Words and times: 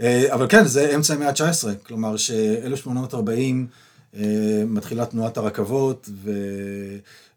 אה, 0.00 0.34
אבל 0.34 0.46
כן, 0.48 0.66
זה 0.66 0.94
אמצע 0.94 1.14
המאה 1.14 1.28
ה-19, 1.28 1.68
כלומר 1.86 2.16
ש-1840 2.16 4.18
מתחילה 4.66 5.06
תנועת 5.06 5.36
הרכבות, 5.36 6.08
ו... 6.24 6.32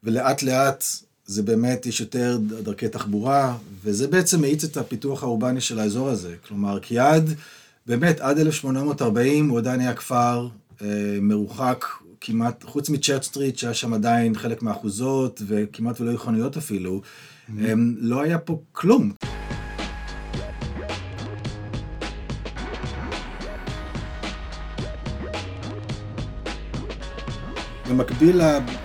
ולאט 0.03 0.43
לאט 0.43 0.83
זה 1.25 1.43
באמת, 1.43 1.85
יש 1.85 1.99
יותר 1.99 2.37
דרכי 2.63 2.89
תחבורה, 2.89 3.57
וזה 3.83 4.07
בעצם 4.07 4.41
מאיץ 4.41 4.63
את 4.63 4.77
הפיתוח 4.77 5.23
האורבני 5.23 5.61
של 5.61 5.79
האזור 5.79 6.09
הזה. 6.09 6.35
כלומר, 6.47 6.79
כי 6.79 6.99
עד, 6.99 7.29
באמת, 7.87 8.19
עד 8.19 8.39
1840 8.39 9.49
הוא 9.49 9.57
עדיין 9.57 9.79
היה 9.79 9.93
כפר 9.93 10.47
אה, 10.81 10.87
מרוחק 11.21 11.85
כמעט, 12.21 12.63
חוץ 12.63 12.89
מצ'רט 12.89 13.23
סטריט, 13.23 13.57
שהיה 13.57 13.73
שם 13.73 13.93
עדיין 13.93 14.35
חלק 14.35 14.61
מהאחוזות, 14.61 15.41
וכמעט 15.47 16.01
ולא 16.01 16.09
היו 16.09 16.19
חנויות 16.19 16.57
אפילו, 16.57 17.01
mm-hmm. 17.01 17.51
אה, 17.65 17.73
לא 17.97 18.21
היה 18.21 18.37
פה 18.37 18.59
כלום. 18.71 19.11
במקביל 27.93 28.41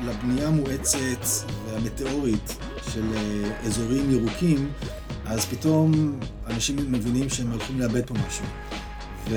לבנייה 0.06 0.48
המואצת 0.48 1.26
והמטאורית 1.66 2.56
של 2.92 3.04
אה, 3.14 3.66
אזורים 3.66 4.10
ירוקים, 4.10 4.72
אז 5.26 5.44
פתאום 5.44 6.18
אנשים 6.46 6.76
מבינים 6.92 7.28
שהם 7.28 7.50
הולכים 7.50 7.80
לאבד 7.80 8.06
פה 8.06 8.14
משהו. 8.28 8.44
ו... 9.28 9.36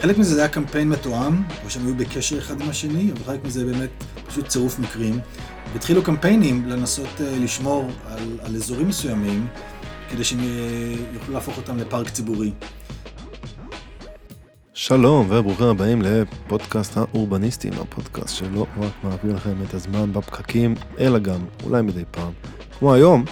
חלק 0.00 0.18
מזה 0.18 0.34
זה 0.34 0.40
היה 0.40 0.48
קמפיין 0.48 0.88
מתואם, 0.88 1.42
או 1.64 1.70
שהם 1.70 1.86
היו 1.86 1.94
בקשר 1.94 2.38
אחד 2.38 2.60
עם 2.60 2.68
השני, 2.68 3.12
אבל 3.12 3.24
חלק 3.24 3.44
מזה 3.44 3.64
באמת 3.64 3.90
פשוט 4.26 4.48
צירוף 4.48 4.78
מקרים. 4.78 5.20
והתחילו 5.72 6.02
קמפיינים 6.02 6.68
לנסות 6.68 7.20
אה, 7.20 7.38
לשמור 7.38 7.90
על, 8.06 8.38
על 8.42 8.56
אזורים 8.56 8.88
מסוימים, 8.88 9.46
כדי 10.10 10.24
שהם 10.24 10.40
אה, 10.40 10.44
יוכלו 11.14 11.34
להפוך 11.34 11.56
אותם 11.56 11.78
לפארק 11.78 12.10
ציבורי. 12.10 12.52
שלום 14.82 15.26
וברוכים 15.30 15.66
הבאים 15.66 16.02
לפודקאסט 16.02 16.96
האורבניסטים, 16.96 17.72
הפודקאסט 17.72 18.36
שלא 18.36 18.66
רק 18.80 18.92
מעביר 19.04 19.34
לכם 19.34 19.54
את 19.68 19.74
הזמן 19.74 20.12
בפקקים, 20.12 20.74
אלא 20.98 21.18
גם, 21.18 21.40
אולי 21.64 21.82
מדי 21.82 22.04
פעם, 22.10 22.32
כמו 22.78 22.94
היום, 22.94 23.24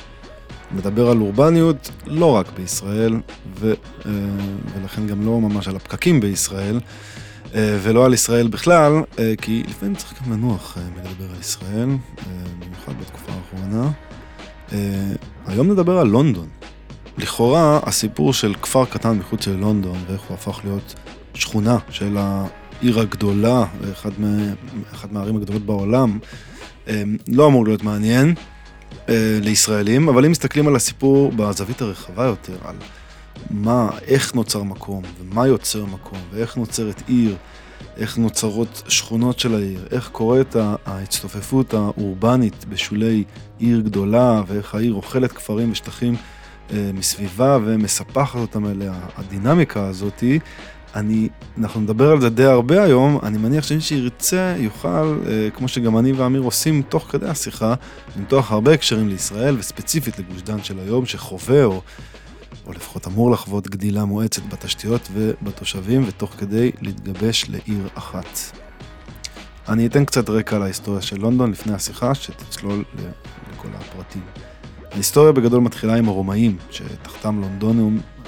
נדבר 0.75 1.10
על 1.10 1.20
אורבניות 1.20 1.91
לא 2.06 2.36
רק 2.36 2.47
בישראל, 2.56 3.20
ו, 3.60 3.72
אה, 4.06 4.10
ולכן 4.75 5.06
גם 5.06 5.27
לא 5.27 5.41
ממש 5.41 5.69
על 5.69 5.77
הפקקים 5.77 6.20
בישראל, 6.20 6.80
אה, 7.55 7.78
ולא 7.82 8.05
על 8.05 8.14
ישראל 8.14 8.48
בכלל, 8.48 8.92
אה, 9.19 9.32
כי 9.42 9.62
לפעמים 9.69 9.94
צריך 9.94 10.22
גם 10.22 10.32
לנוח 10.32 10.78
מלדבר 10.97 11.34
על 11.34 11.41
ישראל, 11.41 11.88
במיוחד 12.58 12.92
בתקופה 13.00 13.32
האחרונה. 13.32 13.91
היום 15.47 15.70
נדבר 15.70 15.98
על 15.98 16.06
לונדון. 16.06 16.48
לכאורה, 17.19 17.80
הסיפור 17.82 18.32
של 18.32 18.55
כפר 18.62 18.84
קטן 18.84 19.19
מחוץ 19.19 19.47
ללונדון, 19.47 19.98
ואיך 20.08 20.20
הוא 20.20 20.34
הפך 20.34 20.60
להיות 20.64 20.94
שכונה 21.34 21.78
של 21.91 22.17
העיר 22.17 23.00
הגדולה, 23.00 23.64
אחת, 23.92 24.12
אחת 24.92 25.12
מהערים 25.12 25.37
הגדולות 25.37 25.67
בעולם, 25.67 26.19
לא 27.28 27.47
אמור 27.47 27.64
להיות 27.64 27.83
מעניין. 27.83 28.34
אה, 29.09 29.39
לישראלים, 29.42 30.09
אבל 30.09 30.25
אם 30.25 30.31
מסתכלים 30.31 30.69
על 30.69 30.77
הסיפור 30.77 31.33
בזווית 31.37 31.83
הרחבה 31.83 32.25
יותר, 32.25 32.56
על 32.64 32.77
מה, 33.50 33.91
איך 34.06 34.34
נוצר 34.34 34.62
מקום, 34.62 35.03
ומה 35.20 35.47
יוצר 35.47 35.84
מקום, 35.84 36.19
ואיך 36.31 36.56
נוצרת 36.56 37.03
עיר, 37.06 37.37
איך 37.97 38.19
נוצרות 38.19 38.83
שכונות 38.89 39.39
של 39.39 39.55
העיר, 39.55 39.87
איך 39.91 40.09
קורית 40.09 40.56
ההצטופפות 40.87 41.75
האורבנית 41.75 42.65
בשולי 42.69 43.25
עיר 43.59 43.81
גדולה, 43.81 44.42
ואיך 44.47 44.75
העיר 44.75 44.94
אוכלת 44.94 45.33
כפרים 45.33 45.72
ושטחים 45.72 46.17
אה, 46.72 46.91
מסביבה 46.94 47.59
ומספחת 47.65 48.39
אותם 48.39 48.67
אליה, 48.67 48.94
הדינמיקה 49.17 49.87
הזאתי, 49.87 50.39
אני, 50.94 51.28
אנחנו 51.58 51.80
נדבר 51.80 52.10
על 52.10 52.20
זה 52.20 52.30
די 52.30 52.44
הרבה 52.44 52.83
היום, 52.83 53.19
אני 53.22 53.38
מניח 53.38 53.64
שמי 53.64 53.80
שירצה 53.80 54.55
יוכל, 54.58 55.19
אה, 55.28 55.48
כמו 55.55 55.69
שגם 55.69 55.98
אני 55.98 56.12
ואמיר 56.12 56.41
עושים 56.41 56.82
תוך 56.88 57.06
כדי 57.10 57.28
השיחה, 57.28 57.75
למתוח 58.16 58.53
הרבה 58.53 58.72
הקשרים 58.72 59.09
לישראל, 59.09 59.56
וספציפית 59.59 60.19
לגוש 60.19 60.42
דן 60.42 60.62
של 60.62 60.78
היום, 60.78 61.06
שחווה, 61.06 61.65
או, 61.65 61.82
או 62.66 62.72
לפחות 62.72 63.06
אמור 63.06 63.31
לחוות 63.31 63.69
גדילה 63.69 64.04
מואצת 64.04 64.42
בתשתיות 64.42 65.09
ובתושבים, 65.12 66.04
ותוך 66.06 66.34
כדי 66.38 66.70
להתגבש 66.81 67.44
לעיר 67.48 67.88
אחת. 67.94 68.38
אני 69.69 69.86
אתן 69.86 70.04
קצת 70.04 70.28
רקע 70.31 70.56
על 70.56 70.62
ההיסטוריה 70.62 71.03
של 71.03 71.20
לונדון 71.20 71.50
לפני 71.50 71.75
השיחה, 71.75 72.15
שתצלול 72.15 72.84
לכל 73.53 73.69
הפרטים. 73.75 74.22
ההיסטוריה 74.92 75.32
בגדול 75.32 75.60
מתחילה 75.60 75.97
עם 75.97 76.09
הרומאים, 76.09 76.56
שתחתם 76.70 77.41
לונדוניום, 77.41 77.98
אה, 77.98 78.19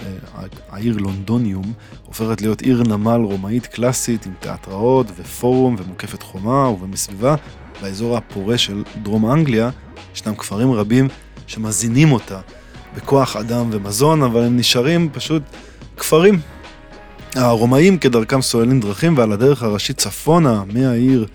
העיר 0.71 0.97
לונדוניום, 0.97 1.73
הופכת 2.07 2.41
להיות 2.41 2.61
עיר 2.61 2.83
נמל 2.83 3.21
רומאית 3.21 3.67
קלאסית 3.67 4.27
עם 4.27 4.33
תיאטראות 4.41 5.07
ופורום 5.17 5.77
ומוקפת 5.79 6.23
חומה 6.23 6.69
ובמסביבה, 6.69 7.35
באזור 7.83 8.17
הפורה 8.17 8.59
של 8.59 8.83
דרום 9.03 9.33
אנגליה, 9.33 9.71
ישנם 10.15 10.35
כפרים 10.35 10.73
רבים 10.73 11.09
שמזינים 11.47 12.13
אותה 12.13 12.41
בכוח 12.97 13.37
אדם 13.37 13.69
ומזון, 13.73 14.23
אבל 14.23 14.43
הם 14.43 14.57
נשארים 14.57 15.09
פשוט 15.13 15.43
כפרים. 15.97 16.41
הרומאים 17.35 17.99
כדרכם 17.99 18.43
סוללים 18.43 18.81
דרכים 18.81 19.19
ועל 19.19 19.33
הדרך 19.33 19.63
הראשית 19.63 19.99
צפונה 19.99 20.63
מהעיר 20.67 21.27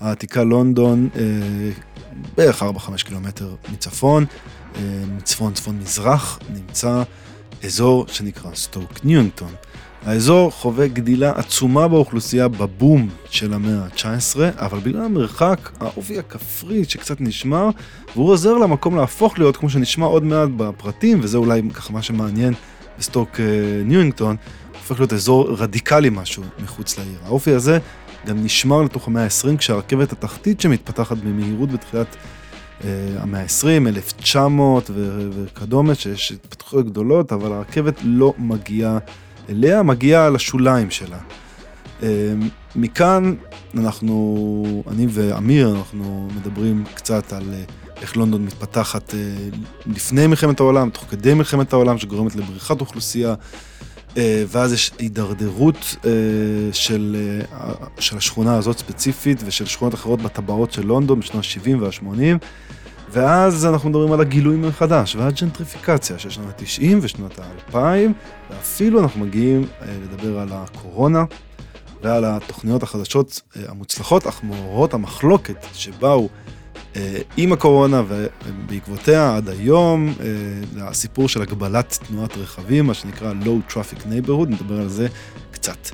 העתיקה 0.00 0.44
לונדון, 0.44 1.08
אה, 1.16 1.22
בערך 2.36 2.62
4-5 2.62 3.02
קילומטר 3.02 3.54
מצפון, 3.72 4.24
אה, 4.76 4.80
מצפון 5.16 5.52
צפון 5.52 5.78
מזרח, 5.78 6.38
נמצא 6.54 7.02
אזור 7.64 8.06
שנקרא 8.08 8.50
סטוק 8.54 8.90
ניונגטון. 9.04 9.52
האזור 10.06 10.50
חווה 10.50 10.88
גדילה 10.88 11.32
עצומה 11.36 11.88
באוכלוסייה 11.88 12.48
בבום 12.48 13.08
של 13.30 13.54
המאה 13.54 13.84
ה-19, 13.84 14.36
אבל 14.56 14.78
בגלל 14.78 15.02
המרחק, 15.04 15.70
האופי 15.80 16.18
הכפרי 16.18 16.84
שקצת 16.84 17.20
נשמר, 17.20 17.68
והוא 18.14 18.30
עוזר 18.30 18.54
למקום 18.54 18.96
להפוך 18.96 19.38
להיות, 19.38 19.56
כמו 19.56 19.70
שנשמע 19.70 20.06
עוד 20.06 20.24
מעט 20.24 20.48
בפרטים, 20.56 21.20
וזה 21.22 21.38
אולי 21.38 21.62
ככה 21.74 21.92
מה 21.92 22.02
שמעניין 22.02 22.54
בסטוק 22.98 23.40
אה, 23.40 23.44
ניונגטון, 23.84 24.36
הופך 24.72 25.00
להיות 25.00 25.12
אזור 25.12 25.50
רדיקלי 25.50 26.10
משהו 26.10 26.42
מחוץ 26.62 26.98
לעיר. 26.98 27.18
האופי 27.24 27.50
הזה 27.50 27.78
גם 28.26 28.44
נשמר 28.44 28.82
לתוך 28.82 29.08
המאה 29.08 29.24
ה-20, 29.24 29.56
כשהרכבת 29.58 30.12
התחתית 30.12 30.60
שמתפתחת 30.60 31.16
במהירות 31.16 31.72
בתחילת 31.72 32.06
אה, 32.16 32.20
המאה 33.18 33.40
ה-20, 33.40 33.88
1900 33.88 34.90
וכדומה, 35.34 35.94
שיש 35.94 36.32
התפתחויות 36.32 36.86
גדולות, 36.86 37.32
אבל 37.32 37.52
הרכבת 37.52 37.94
לא 38.04 38.34
מגיעה 38.38 38.98
אליה, 39.48 39.82
מגיעה 39.82 40.30
לשוליים 40.30 40.90
שלה. 40.90 41.18
אה, 42.02 42.08
מכאן 42.76 43.34
אנחנו, 43.74 44.82
אני 44.90 45.06
ואמיר, 45.10 45.76
אנחנו 45.76 46.28
מדברים 46.36 46.84
קצת 46.94 47.32
על 47.32 47.44
אה, 47.52 47.62
איך 48.02 48.16
לונדון 48.16 48.44
מתפתחת 48.44 49.14
לפני 49.86 50.26
מלחמת 50.26 50.60
העולם, 50.60 50.90
תוך 50.90 51.04
כדי 51.10 51.34
מלחמת 51.34 51.72
העולם, 51.72 51.98
שגורמת 51.98 52.36
לבריחת 52.36 52.80
אוכלוסייה. 52.80 53.34
ואז 54.48 54.72
יש 54.72 54.90
הידרדרות 54.98 55.96
של, 56.72 57.16
של 57.98 58.16
השכונה 58.16 58.56
הזאת 58.56 58.78
ספציפית 58.78 59.42
ושל 59.46 59.64
שכונות 59.64 59.94
אחרות 59.94 60.22
בטבעות 60.22 60.72
של 60.72 60.86
לונדון 60.86 61.20
בשנות 61.20 61.44
ה-70 61.44 61.76
וה-80. 61.80 62.44
ואז 63.14 63.66
אנחנו 63.66 63.90
מדברים 63.90 64.12
על 64.12 64.20
הגילוי 64.20 64.56
מחדש, 64.56 65.16
והג'נטריפיקציה 65.16 66.18
של 66.18 66.30
שנות 66.30 66.48
ה-90 66.48 66.96
ושנות 67.00 67.38
ה-2000, 67.38 67.76
ואפילו 68.50 69.00
אנחנו 69.00 69.20
מגיעים 69.20 69.66
אה, 69.82 69.86
לדבר 70.02 70.38
על 70.38 70.48
הקורונה 70.52 71.24
ועל 72.02 72.24
התוכניות 72.24 72.82
החדשות 72.82 73.40
אה, 73.56 73.62
המוצלחות, 73.68 74.26
אך 74.26 74.40
מעוררות 74.42 74.94
המחלוקת 74.94 75.66
שבאו 75.74 76.22
אה, 76.22 76.26
עם 77.36 77.52
הקורונה 77.52 78.02
ובעקבותיה 78.08 79.36
עד 79.36 79.48
היום, 79.48 80.14
הסיפור 80.80 81.28
של 81.28 81.42
הגבלת 81.42 81.98
תנועת 82.08 82.36
רכבים, 82.36 82.86
מה 82.86 82.94
שנקרא 82.94 83.32
Low 83.42 83.72
Traffic 83.72 84.02
Neighborhood, 84.02 84.48
נדבר 84.48 84.80
על 84.80 84.88
זה 84.88 85.06
קצת. 85.50 85.88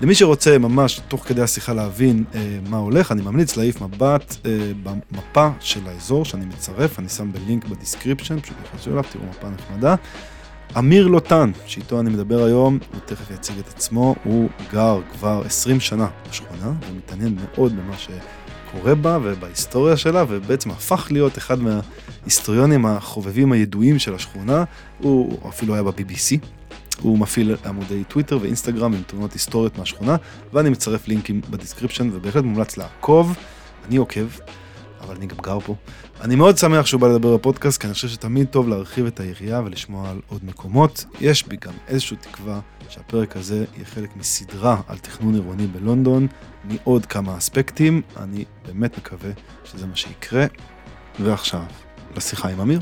למי 0.00 0.14
שרוצה 0.14 0.58
ממש 0.58 1.00
תוך 1.08 1.28
כדי 1.28 1.42
השיחה 1.42 1.72
להבין 1.72 2.24
אה, 2.34 2.58
מה 2.68 2.76
הולך, 2.76 3.12
אני 3.12 3.22
ממליץ 3.22 3.56
להעיף 3.56 3.80
מבט 3.80 4.36
אה, 4.46 4.72
במפה 4.82 5.48
של 5.60 5.80
האזור 5.86 6.24
שאני 6.24 6.44
מצרף, 6.44 6.98
אני 6.98 7.08
שם 7.08 7.32
בלינק 7.32 7.64
ב 7.64 7.70
description, 7.70 8.40
פשוט 8.40 8.56
נכנסו 8.64 8.90
אליו, 8.90 9.04
תראו 9.12 9.24
מפה 9.30 9.48
נחמדה. 9.48 9.94
אמיר 10.78 11.06
דותן, 11.06 11.50
שאיתו 11.66 12.00
אני 12.00 12.10
מדבר 12.10 12.44
היום, 12.44 12.78
הוא 12.92 13.00
תכף 13.04 13.30
יציג 13.30 13.58
את 13.58 13.68
עצמו, 13.68 14.14
הוא 14.24 14.48
גר 14.72 15.00
כבר 15.12 15.42
20 15.46 15.80
שנה 15.80 16.08
בשכונה, 16.30 16.72
ומתעניין 16.90 17.36
מאוד 17.40 17.72
במה 17.76 17.98
שקורה 18.74 18.94
בה 18.94 19.18
ובהיסטוריה 19.22 19.96
שלה, 19.96 20.24
ובעצם 20.28 20.70
הפך 20.70 21.08
להיות 21.10 21.38
אחד 21.38 21.58
מההיסטוריונים 21.62 22.86
החובבים 22.86 23.52
הידועים 23.52 23.98
של 23.98 24.14
השכונה, 24.14 24.64
הוא 24.98 25.48
אפילו 25.48 25.74
היה 25.74 25.82
ב-BBC, 25.82 26.46
הוא 27.00 27.18
מפעיל 27.18 27.56
עמודי 27.66 28.04
טוויטר 28.04 28.38
ואינסטגרם 28.42 28.94
עם 28.94 29.02
תמונות 29.06 29.32
היסטוריות 29.32 29.78
מהשכונה, 29.78 30.16
ואני 30.52 30.70
מצרף 30.70 31.08
לינקים 31.08 31.40
ב 31.50 31.55
description, 31.55 32.10
ובהחלט 32.12 32.44
מומלץ 32.44 32.76
לעקוב, 32.76 33.36
אני 33.88 33.96
עוקב, 33.96 34.26
אבל 35.04 35.14
אני 35.16 35.26
גם 35.26 35.36
גר 35.42 35.60
פה. 35.60 35.74
אני 36.20 36.36
מאוד 36.36 36.58
שמח 36.58 36.86
שהוא 36.86 37.00
בא 37.00 37.08
לדבר 37.08 37.36
בפודקאסט, 37.36 37.80
כי 37.80 37.86
אני 37.86 37.94
חושב 37.94 38.08
שתמיד 38.08 38.46
טוב 38.46 38.68
להרחיב 38.68 39.06
את 39.06 39.20
היריעה 39.20 39.62
ולשמוע 39.64 40.10
על 40.10 40.20
עוד 40.28 40.44
מקומות. 40.44 41.04
יש 41.20 41.46
בי 41.46 41.56
גם 41.56 41.72
איזושהי 41.88 42.16
תקווה 42.16 42.60
שהפרק 42.88 43.36
הזה 43.36 43.64
יהיה 43.74 43.84
חלק 43.84 44.16
מסדרה 44.16 44.80
על 44.88 44.98
תכנון 44.98 45.34
עירוני 45.34 45.66
בלונדון, 45.66 46.26
מעוד 46.64 47.06
כמה 47.06 47.38
אספקטים. 47.38 48.02
אני 48.16 48.44
באמת 48.66 48.98
מקווה 48.98 49.30
שזה 49.64 49.86
מה 49.86 49.96
שיקרה. 49.96 50.46
ועכשיו, 51.20 51.62
לשיחה 52.16 52.48
עם 52.48 52.60
אמיר. 52.60 52.80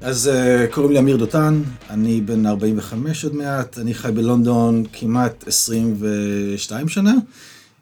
אז 0.00 0.30
uh, 0.32 0.74
קוראים 0.74 0.92
לי 0.92 0.98
אמיר 0.98 1.16
דותן, 1.16 1.62
אני 1.90 2.20
בן 2.20 2.46
45 2.46 3.24
עוד 3.24 3.34
מעט, 3.34 3.78
אני 3.78 3.94
חי 3.94 4.12
בלונדון 4.12 4.84
כמעט 4.92 5.48
22 5.48 6.88
שנה. 6.88 7.12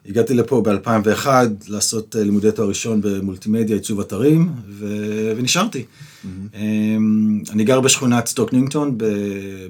הגעתי 0.09 0.33
לפה 0.33 0.61
ב-2001 0.61 1.27
לעשות 1.67 2.15
uh, 2.15 2.19
לימודי 2.19 2.51
תואר 2.51 2.67
ראשון 2.67 3.01
במולטימדיה, 3.01 3.75
עיצוב 3.75 3.99
אתרים, 3.99 4.51
ו- 4.69 5.33
ונשארתי. 5.37 5.83
Mm-hmm. 5.83 6.27
Um, 6.53 7.51
אני 7.51 7.63
גר 7.63 7.81
בשכונת 7.81 8.27
סטוק 8.27 8.53
נינגטון 8.53 8.97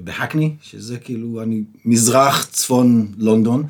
בהקני, 0.04 0.54
שזה 0.62 0.98
כאילו, 0.98 1.42
אני 1.42 1.62
מזרח 1.84 2.48
צפון 2.52 3.06
לונדון. 3.18 3.62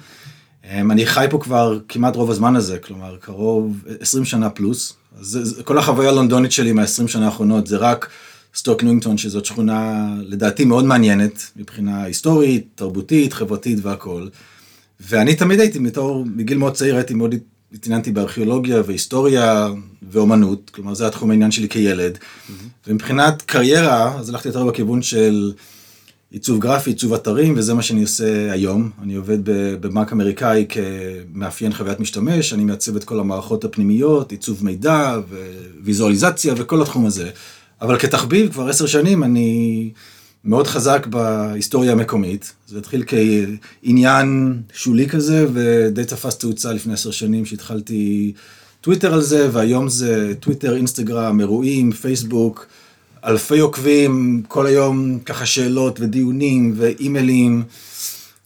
Um, 0.62 0.66
אני 0.90 1.06
חי 1.06 1.26
פה 1.30 1.38
כבר 1.38 1.78
כמעט 1.88 2.16
רוב 2.16 2.30
הזמן 2.30 2.56
הזה, 2.56 2.78
כלומר 2.78 3.16
קרוב 3.20 3.84
20 4.00 4.24
שנה 4.24 4.50
פלוס. 4.50 4.94
אז 5.20 5.26
זה, 5.26 5.62
כל 5.62 5.78
החוויה 5.78 6.10
הלונדונית 6.10 6.52
שלי 6.52 6.72
מה-20 6.72 7.08
שנה 7.08 7.26
האחרונות 7.26 7.66
זה 7.66 7.76
רק 7.76 8.08
סטוק 8.54 8.82
ניונגטון, 8.82 9.18
שזאת 9.18 9.44
שכונה 9.44 10.06
לדעתי 10.22 10.64
מאוד 10.64 10.84
מעניינת 10.84 11.50
מבחינה 11.56 12.02
היסטורית, 12.02 12.66
תרבותית, 12.74 13.32
חברתית 13.32 13.78
והכול. 13.82 14.30
ואני 15.00 15.34
תמיד 15.34 15.60
הייתי, 15.60 15.78
מתור, 15.78 16.24
מגיל 16.34 16.58
מאוד 16.58 16.74
צעיר 16.74 16.96
הייתי 16.96 17.14
מאוד 17.14 17.34
התעניינתי 17.72 18.12
בארכיאולוגיה 18.12 18.82
והיסטוריה 18.86 19.68
ואומנות, 20.10 20.70
כלומר 20.70 20.94
זה 20.94 21.06
התחום 21.06 21.30
העניין 21.30 21.50
שלי 21.50 21.68
כילד. 21.68 22.16
Mm-hmm. 22.16 22.52
ומבחינת 22.86 23.42
קריירה, 23.42 24.18
אז 24.18 24.28
הלכתי 24.28 24.48
יותר 24.48 24.64
בכיוון 24.64 25.02
של 25.02 25.52
עיצוב 26.30 26.60
גרפי, 26.60 26.90
עיצוב 26.90 27.14
אתרים, 27.14 27.54
וזה 27.56 27.74
מה 27.74 27.82
שאני 27.82 28.02
עושה 28.02 28.52
היום. 28.52 28.90
אני 29.02 29.14
עובד 29.14 29.38
בבנק 29.44 30.12
אמריקאי 30.12 30.66
כמאפיין 30.68 31.72
חוויית 31.74 32.00
משתמש, 32.00 32.52
אני 32.52 32.64
מעצב 32.64 32.96
את 32.96 33.04
כל 33.04 33.20
המערכות 33.20 33.64
הפנימיות, 33.64 34.30
עיצוב 34.30 34.64
מידע 34.64 35.16
וויזואליזציה 35.82 36.54
וכל 36.56 36.82
התחום 36.82 37.06
הזה. 37.06 37.30
אבל 37.82 37.98
כתחביב, 37.98 38.52
כבר 38.52 38.68
עשר 38.68 38.86
שנים 38.86 39.24
אני 39.24 39.90
מאוד 40.46 40.66
חזק 40.66 41.06
בהיסטוריה 41.06 41.92
המקומית. 41.92 42.52
זה 42.68 42.78
התחיל 42.78 43.04
כעניין 43.06 44.60
שולי 44.72 45.08
כזה, 45.08 45.46
ודי 45.52 46.04
תפס 46.04 46.38
תאוצה 46.38 46.72
לפני 46.72 46.92
עשר 46.92 47.10
שנים 47.10 47.46
שהתחלתי 47.46 48.32
טוויטר 48.80 49.14
על 49.14 49.22
זה, 49.22 49.48
והיום 49.52 49.88
זה 49.88 50.32
טוויטר, 50.40 50.76
אינסטגרם, 50.76 51.40
אירועים, 51.40 51.92
פייסבוק. 51.92 52.66
אלפי 53.24 53.58
עוקבים, 53.58 54.42
כל 54.48 54.66
היום 54.66 55.18
ככה 55.18 55.46
שאלות 55.46 56.00
ודיונים 56.00 56.74
ואימיילים, 56.76 57.62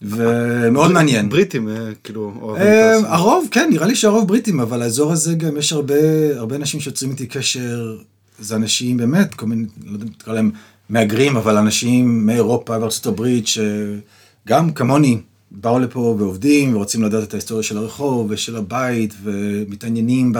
ומאוד 0.01 0.91
מעניין. 0.91 1.29
בריטים, 1.29 1.69
אה, 1.69 1.75
כאילו, 2.03 2.33
אוהבים 2.41 2.67
את 2.67 3.05
אה, 3.05 3.13
הרוב, 3.15 3.47
כן, 3.51 3.69
נראה 3.71 3.87
לי 3.87 3.95
שהרוב 3.95 4.27
בריטים, 4.27 4.59
אבל 4.59 4.81
האזור 4.81 5.11
הזה 5.11 5.33
גם 5.33 5.57
יש 5.57 5.73
הרבה, 5.73 5.95
הרבה 6.35 6.55
אנשים 6.55 6.79
שיוצרים 6.79 7.11
איתי 7.11 7.25
קשר, 7.25 7.97
זה 8.39 8.55
אנשים 8.55 8.97
באמת, 8.97 9.33
כל 9.33 9.45
מיני, 9.45 9.65
לא 9.85 9.93
יודע 9.93 10.05
אם 10.05 10.09
תקרא 10.09 10.33
להם 10.33 10.51
מהגרים, 10.91 11.37
אבל 11.37 11.57
אנשים 11.57 12.25
מאירופה 12.25 12.77
וארצות 12.79 13.05
הברית, 13.05 13.45
שגם 13.47 14.71
כמוני, 14.71 15.17
באו 15.51 15.79
לפה 15.79 16.15
ועובדים, 16.19 16.75
ורוצים 16.75 17.03
לדעת 17.03 17.23
את 17.23 17.33
ההיסטוריה 17.33 17.63
של 17.63 17.77
הרחוב 17.77 18.27
ושל 18.29 18.57
הבית, 18.57 19.13
ומתעניינים 19.23 20.33
ב... 20.33 20.39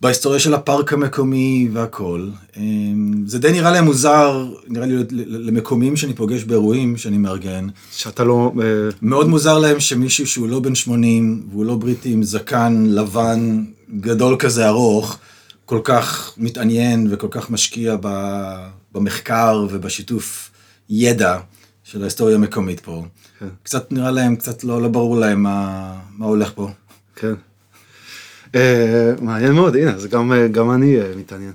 בהיסטוריה 0.00 0.40
של 0.40 0.54
הפארק 0.54 0.92
המקומי 0.92 1.68
והכל. 1.72 2.28
אמ, 2.56 3.24
זה 3.26 3.38
די 3.38 3.52
נראה 3.52 3.70
להם 3.70 3.84
מוזר, 3.84 4.46
נראה 4.68 4.86
לי 4.86 4.94
למקומים 5.28 5.96
שאני 5.96 6.14
פוגש 6.14 6.44
באירועים 6.44 6.96
שאני 6.96 7.18
מארגן. 7.18 7.66
שאתה 7.92 8.24
לא... 8.24 8.52
אה, 8.62 8.66
מאוד 9.02 9.28
מוזר 9.28 9.58
להם 9.58 9.80
שמישהו 9.80 10.26
שהוא 10.26 10.48
לא 10.48 10.60
בן 10.60 10.74
80 10.74 11.46
והוא 11.50 11.64
לא 11.64 11.74
בריטי 11.74 12.12
עם 12.12 12.22
זקן 12.22 12.86
לבן 12.88 13.64
גדול 14.00 14.36
כזה 14.38 14.68
ארוך, 14.68 15.18
כל 15.64 15.80
כך 15.84 16.34
מתעניין 16.38 17.06
וכל 17.10 17.28
כך 17.30 17.50
משקיע 17.50 17.96
במחקר 18.96 19.66
ובשיתוף 19.70 20.50
ידע 20.88 21.38
של 21.84 22.02
ההיסטוריה 22.02 22.36
המקומית 22.36 22.80
פה. 22.80 23.04
כן. 23.38 23.48
קצת 23.62 23.92
נראה 23.92 24.10
להם, 24.10 24.36
קצת 24.36 24.64
לא, 24.64 24.82
לא 24.82 24.88
ברור 24.88 25.16
להם 25.16 25.42
מה, 25.42 25.92
מה 26.16 26.26
הולך 26.26 26.52
פה. 26.54 26.70
כן. 27.16 27.34
אה, 28.54 29.12
מעניין 29.20 29.52
מאוד, 29.52 29.76
הנה, 29.76 29.90
אז 29.90 30.06
גם, 30.06 30.32
אה, 30.32 30.48
גם 30.48 30.70
אני 30.70 31.00
אה, 31.00 31.12
מתעניין. 31.16 31.52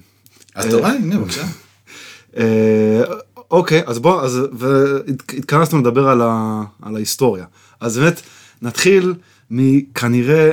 אז 0.56 0.66
אתה 0.66 0.76
רואה, 0.76 0.92
הנה, 0.92 1.18
בבקשה. 1.18 1.46
אוקיי, 3.52 3.84
אז 3.86 4.00
בוא, 4.00 4.22
אז, 4.22 4.40
והתכנסנו 4.54 5.80
לדבר 5.80 6.10
על, 6.10 6.22
ה, 6.22 6.62
על 6.82 6.96
ההיסטוריה. 6.96 7.46
אז 7.80 7.98
באמת, 7.98 8.22
נתחיל 8.62 9.14
מכנראה, 9.52 10.52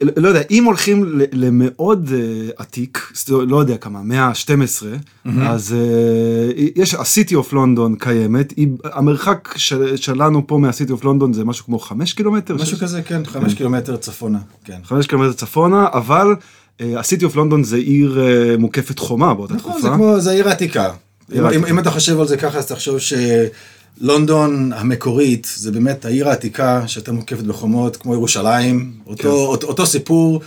לא 0.00 0.28
יודע, 0.28 0.40
אם 0.50 0.64
הולכים 0.64 1.20
למאוד 1.32 2.08
uh, 2.08 2.52
עתיק, 2.56 3.12
לא 3.28 3.56
יודע 3.56 3.76
כמה, 3.76 4.02
מאה 4.02 4.24
ה-12, 4.24 4.46
mm-hmm. 4.46 5.30
אז 5.40 5.74
uh, 5.74 6.60
יש, 6.76 6.94
ה-City 6.94 7.32
of 7.32 7.52
London 7.52 7.98
קיימת, 7.98 8.52
המרחק 8.84 9.54
של, 9.56 9.96
שלנו 9.96 10.46
פה 10.46 10.58
מה-City 10.58 10.90
of 10.90 11.04
London 11.04 11.32
זה 11.32 11.44
משהו 11.44 11.64
כמו 11.64 11.78
חמש 11.78 12.12
קילומטר? 12.12 12.54
משהו. 12.54 12.78
כזה, 12.78 13.02
כן, 13.02 13.24
חמש 13.24 13.52
כן. 13.52 13.58
קילומטר 13.58 13.96
צפונה, 13.96 14.38
כן. 14.64 14.78
חמש 14.84 15.06
קילומטר 15.06 15.32
צפונה, 15.32 15.86
אבל 15.92 16.34
uh, 16.78 16.82
ה-City 16.96 17.22
of 17.22 17.36
London 17.36 17.62
זה 17.62 17.76
עיר 17.76 18.18
מוקפת 18.58 18.98
חומה 18.98 19.34
באותה 19.34 19.54
נכון, 19.54 19.72
תקופה. 19.72 19.88
נכון, 19.88 19.98
זה 19.98 20.04
כמו, 20.12 20.20
זה 20.20 20.30
עיר 20.30 20.48
עתיקה. 20.48 20.90
אם 21.70 21.78
אתה 21.78 21.90
חושב 21.90 22.20
על 22.20 22.26
זה 22.26 22.36
ככה, 22.36 22.58
אז 22.58 22.66
תחשוב 22.66 22.98
ש... 22.98 23.12
לונדון 24.00 24.72
המקורית 24.72 25.52
זה 25.56 25.70
באמת 25.70 26.04
העיר 26.04 26.28
העתיקה 26.28 26.82
שהייתה 26.86 27.12
מוקפת 27.12 27.44
בחומות 27.44 27.96
כמו 27.96 28.14
ירושלים, 28.14 28.92
אותו, 29.06 29.22
כן. 29.22 29.28
אותו, 29.28 29.66
אותו 29.66 29.86
סיפור, 29.86 30.40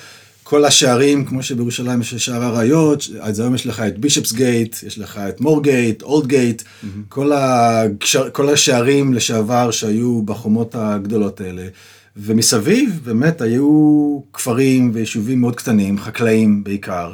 כל 0.44 0.66
השערים 0.66 1.26
כמו 1.26 1.44
שבירושלים 1.44 2.02
יש 2.02 2.16
שער 2.16 2.44
האריות, 2.44 3.04
אז 3.20 3.40
היום 3.40 3.56
יש 3.56 3.68
לך 3.68 3.80
את 3.80 3.98
בישפס 3.98 4.32
גייט, 4.34 4.76
יש 4.84 5.00
לך 5.00 5.18
את 5.18 5.42
מור 5.42 5.64
גייט, 5.64 6.02
אולד 6.02 6.28
גייט, 6.28 6.64
כל, 7.10 7.32
הגשר, 7.34 8.30
כל 8.32 8.50
השערים 8.50 9.14
לשעבר 9.14 9.72
שהיו 9.72 10.22
בחומות 10.22 10.76
הגדולות 10.76 11.42
האלה. 11.42 11.68
ומסביב 12.18 13.00
באמת 13.04 13.42
היו 13.42 14.20
כפרים 14.34 14.92
ויישובים 14.94 15.42
מאוד 15.42 15.56
קטנים, 15.56 16.00
חקלאים 16.00 16.64
בעיקר. 16.64 17.14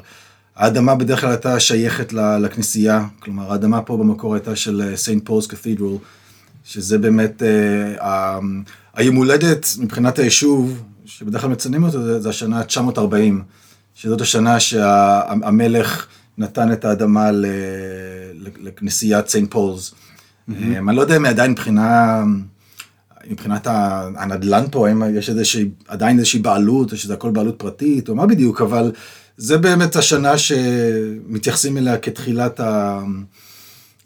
האדמה 0.56 0.96
בדרך 0.96 1.22
כלל 1.22 1.30
הייתה 1.30 1.60
שייכת 1.60 2.14
לכנסייה, 2.14 3.06
כלומר 3.20 3.52
האדמה 3.52 3.82
פה 3.82 3.98
במקור 3.98 4.34
הייתה 4.34 4.56
של 4.56 4.94
Saint 4.96 5.26
Paul's 5.26 5.48
Cathedral, 5.48 5.96
שזה 6.68 6.98
באמת 6.98 7.44
אה, 7.44 8.40
היום 8.94 9.16
הולדת 9.16 9.68
מבחינת 9.80 10.20
היישוב, 10.20 10.84
שבדרך 11.06 11.42
כלל 11.42 11.50
מציינים 11.50 11.84
אותו, 11.84 12.04
זה, 12.04 12.20
זה 12.20 12.30
השנה 12.30 12.64
940, 12.64 13.44
שזאת 13.96 14.22
השנה 14.22 14.60
שהמלך 14.60 16.08
נתן 16.38 16.72
את 16.72 16.86
האדמה 16.86 17.30
לכנסיית 18.64 19.28
סיינט 19.28 19.52
פולס. 19.52 19.92
Mm-hmm. 19.92 20.54
אני 20.90 20.96
לא 20.96 21.02
יודע 21.02 21.18
אם 21.18 21.26
עדיין 21.26 21.52
מבחינה, 21.52 22.24
מבחינת 23.28 23.68
הנדל"ן 24.16 24.66
פה, 24.72 24.88
האם 24.88 25.04
יש 25.16 25.30
איזושהי, 25.30 25.70
עדיין 25.88 26.18
איזושהי 26.18 26.40
בעלות, 26.40 26.92
או 26.92 26.98
שזה 26.98 27.14
הכל 27.14 27.32
בעלות 27.32 27.56
פרטית, 27.60 28.10
או 28.10 28.16
מה 28.16 28.26
בדיוק, 28.26 28.62
אבל 28.62 28.92
זה 29.38 29.58
באמת 29.58 29.96
השנה 29.96 30.38
שמתייחסים 30.38 31.78
אליה 31.78 31.98
כתחילת 31.98 32.60
ה... 32.60 33.00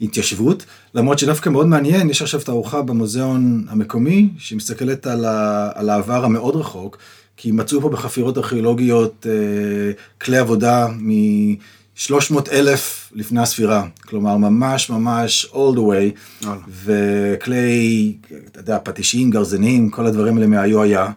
התיישבות, 0.02 0.64
למרות 0.94 1.18
שדווקא 1.18 1.48
מאוד 1.48 1.66
מעניין, 1.66 2.10
יש 2.10 2.22
עכשיו 2.22 2.40
תערוכה 2.40 2.82
במוזיאון 2.82 3.66
המקומי, 3.68 4.28
שמסתכלת 4.38 5.06
על, 5.06 5.24
ה, 5.24 5.70
על 5.74 5.90
העבר 5.90 6.24
המאוד 6.24 6.56
רחוק, 6.56 6.98
כי 7.36 7.52
מצאו 7.52 7.80
פה 7.80 7.88
בחפירות 7.88 8.38
ארכיאולוגיות 8.38 9.26
אה, 9.28 9.92
כלי 10.20 10.38
עבודה 10.38 10.86
מ-300 10.98 12.52
אלף 12.52 13.12
לפני 13.14 13.40
הספירה, 13.40 13.86
כלומר 14.00 14.36
ממש 14.36 14.90
ממש 14.90 15.46
all 15.52 15.76
the 15.76 15.80
way, 15.80 16.46
וכלי, 16.84 18.14
אתה 18.46 18.60
יודע, 18.60 18.78
פטישים, 18.82 19.30
גרזנים, 19.30 19.90
כל 19.90 20.06
הדברים 20.06 20.36
האלה 20.36 20.46
מהיו 20.46 20.82
היה. 20.82 21.10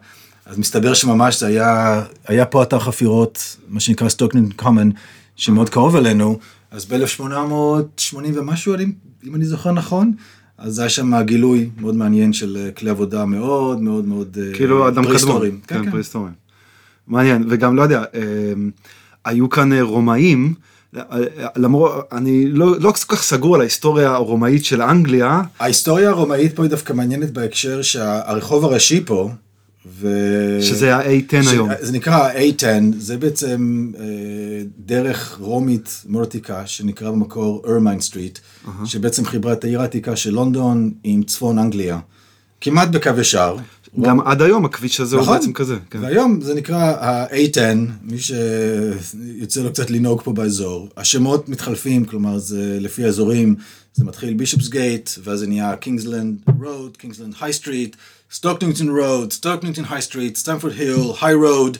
אז 0.46 0.58
מסתבר 0.58 0.94
שממש 0.94 1.40
זה 1.40 1.46
היה, 1.46 2.02
היה 2.26 2.46
פה 2.46 2.62
אתר 2.62 2.78
חפירות, 2.78 3.56
מה 3.68 3.80
שנקרא 3.80 4.08
סטוקנן 4.08 4.50
קומן, 4.50 4.90
שמאוד 5.36 5.68
קרוב 5.68 5.96
אלינו, 5.96 6.38
אז 6.70 6.84
ב-1880 6.84 8.16
ומשהו, 8.34 8.74
אם 9.24 9.34
אני 9.34 9.44
זוכר 9.44 9.72
נכון, 9.72 10.12
אז 10.58 10.78
היה 10.78 10.88
שם 10.88 11.22
גילוי 11.22 11.70
מאוד 11.80 11.96
מעניין 11.96 12.32
של 12.32 12.56
אה, 12.56 12.70
כלי 12.70 12.90
עבודה 12.90 13.24
מאוד 13.24 13.82
מאוד 13.82 14.04
מאוד 14.04 14.38
אה, 14.40 14.54
כאילו 14.54 14.88
אדם 14.88 15.04
קדמון, 15.16 15.42
כן, 15.66 15.84
כן, 15.84 15.90
פריסטוריים. 15.90 16.32
מעניין, 17.06 17.44
וגם 17.48 17.76
לא 17.76 17.82
יודע, 17.82 18.04
אה, 18.14 18.22
היו 19.24 19.50
כאן 19.50 19.72
רומאים, 19.72 20.54
למרות, 21.56 22.08
אני 22.12 22.48
לא, 22.48 22.80
לא 22.80 22.92
כל 22.92 23.16
כך 23.16 23.22
סגור 23.22 23.54
על 23.54 23.60
ההיסטוריה 23.60 24.10
הרומאית 24.10 24.64
של 24.64 24.82
אנגליה. 24.82 25.42
ההיסטוריה 25.60 26.08
הרומאית 26.08 26.56
פה 26.56 26.62
היא 26.62 26.70
דווקא 26.70 26.92
מעניינת 26.92 27.30
בהקשר 27.30 27.82
שהרחוב 27.82 28.64
הראשי 28.64 29.04
פה, 29.06 29.30
ו... 30.00 30.08
שזה 30.62 30.96
ה-A10 30.96 31.42
ש- 31.44 31.52
היום. 31.52 31.68
זה 31.80 31.92
נקרא 31.92 32.32
A10, 32.32 32.64
זה 32.98 33.16
בעצם 33.16 33.92
אה, 33.98 34.04
דרך 34.78 35.36
רומית 35.40 36.02
מאוד 36.08 36.22
עתיקה, 36.26 36.66
שנקרא 36.66 37.10
במקור 37.10 37.62
ארמיין 37.68 38.00
סטריט, 38.00 38.38
שבעצם 38.84 39.24
חיברה 39.24 39.52
את 39.52 39.64
העיר 39.64 39.80
העתיקה 39.80 40.16
של 40.16 40.30
לונדון 40.30 40.92
עם 41.04 41.22
צפון 41.22 41.58
אנגליה, 41.58 41.98
כמעט 42.60 42.88
בקו 42.88 43.10
ישר. 43.20 43.56
גם 44.00 44.20
עד 44.20 44.42
היום 44.42 44.64
הכביש 44.64 45.00
הזה 45.00 45.16
הוא 45.16 45.22
נכון. 45.22 45.36
בעצם 45.38 45.52
כזה. 45.52 45.76
כן. 45.90 45.98
והיום 46.02 46.40
זה 46.40 46.54
נקרא 46.54 46.78
ה-A10, 46.78 47.60
מי 48.02 48.18
שיוצא 48.18 49.60
לו 49.62 49.70
קצת 49.72 49.90
לנהוג 49.90 50.22
פה 50.24 50.32
באזור. 50.32 50.88
השמות 50.96 51.48
מתחלפים, 51.48 52.04
כלומר 52.04 52.38
זה 52.38 52.78
לפי 52.80 53.04
האזורים, 53.04 53.54
זה 53.94 54.04
מתחיל 54.04 54.34
בבישופסגייט, 54.34 55.10
ואז 55.24 55.38
זה 55.38 55.46
נהיה 55.46 55.76
קינגסלנד 55.76 56.36
רוד, 56.60 56.96
קינגסלנד 56.96 57.34
היי 57.40 57.52
סטריט, 57.52 57.96
סטוק 58.32 58.49
ניוינגטון 58.49 58.88
רוד, 58.88 59.32
סטוק 59.32 59.48
ניוינגטון 59.48 59.84
היי 59.90 60.02
סטריט, 60.02 60.36
סטמפורד 60.36 60.72
היל, 60.72 60.96
היי 61.20 61.34
רוד, 61.34 61.78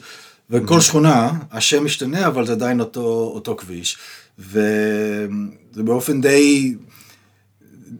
וכל 0.49 0.81
שכונה, 0.81 1.31
השם 1.51 1.85
משתנה, 1.85 2.27
אבל 2.27 2.45
זה 2.45 2.51
עדיין 2.51 2.79
אותו, 2.79 3.31
אותו 3.35 3.55
כביש. 3.55 3.97
וזה 4.39 5.83
באופן 5.83 6.21
די... 6.21 6.75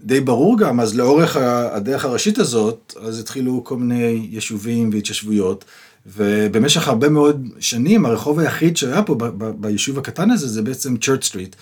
די 0.04 0.20
ברור 0.20 0.60
גם, 0.60 0.80
אז 0.80 0.96
לאורך 0.96 1.38
הדרך 1.72 2.06
הראשית 2.06 2.39
הזאת, 2.39 2.94
אז 3.01 3.20
התחילו 3.20 3.63
כל 3.63 3.77
מיני 3.77 4.27
יישובים 4.32 4.89
והתיישבויות, 4.94 5.66
ובמשך 6.06 6.88
הרבה 6.88 7.10
מאוד 7.10 7.48
שנים, 7.60 8.06
הרחוב 8.06 8.39
היחיד 8.39 8.77
שהיה 8.77 9.04
פה 9.04 9.16
ביישוב 9.58 9.98
הקטן 9.98 10.32
הזה, 10.32 10.48
זה 10.48 10.62
בעצם 10.62 10.98
צ'רט 10.98 11.24
סטריט, 11.24 11.56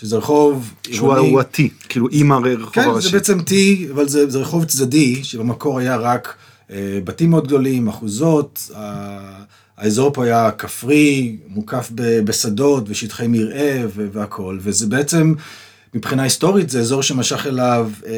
שזה 0.00 0.16
רחוב 0.16 0.74
שהוא 0.90 1.14
הוא 1.14 1.40
ה-T, 1.40 1.62
כאילו 1.88 2.08
עם 2.10 2.32
הרחוב 2.32 2.72
כן, 2.72 2.80
הראשי. 2.80 3.08
זה 3.08 3.12
בעצם 3.18 3.38
T, 3.40 3.52
אבל 3.92 4.08
זה, 4.08 4.30
זה 4.30 4.38
רחוב 4.38 4.64
צדדי, 4.64 5.24
שבמקור 5.24 5.78
היה 5.78 5.96
רק 5.96 6.34
אה, 6.70 6.98
בתים 7.04 7.30
מאוד 7.30 7.46
גדולים, 7.46 7.88
אחוזות, 7.88 8.70
ה- 8.76 9.42
האזור 9.76 10.12
פה 10.12 10.24
היה 10.24 10.50
כפרי, 10.50 11.36
מוקף 11.48 11.90
ב- 11.94 12.20
בשדות 12.24 12.84
ושטחי 12.88 13.26
מרעה 13.28 13.86
ו- 13.94 14.06
והכל, 14.12 14.58
וזה 14.60 14.86
בעצם, 14.86 15.34
מבחינה 15.94 16.22
היסטורית, 16.22 16.70
זה 16.70 16.80
אזור 16.80 17.02
שמשך 17.02 17.46
אליו 17.46 17.90
אה, 18.06 18.12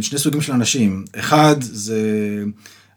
שני 0.00 0.18
סוגים 0.18 0.40
של 0.40 0.52
אנשים. 0.52 1.04
אחד, 1.18 1.56
זה 1.60 1.98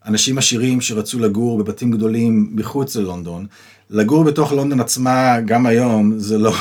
אנשים 0.05 0.37
עשירים 0.37 0.81
שרצו 0.81 1.19
לגור 1.19 1.57
בבתים 1.63 1.91
גדולים 1.91 2.49
מחוץ 2.51 2.95
ללונדון. 2.95 3.45
לגור 3.89 4.23
בתוך 4.23 4.51
לונדון 4.51 4.79
עצמה, 4.79 5.35
גם 5.45 5.65
היום, 5.65 6.19
זה 6.19 6.37
לא, 6.37 6.53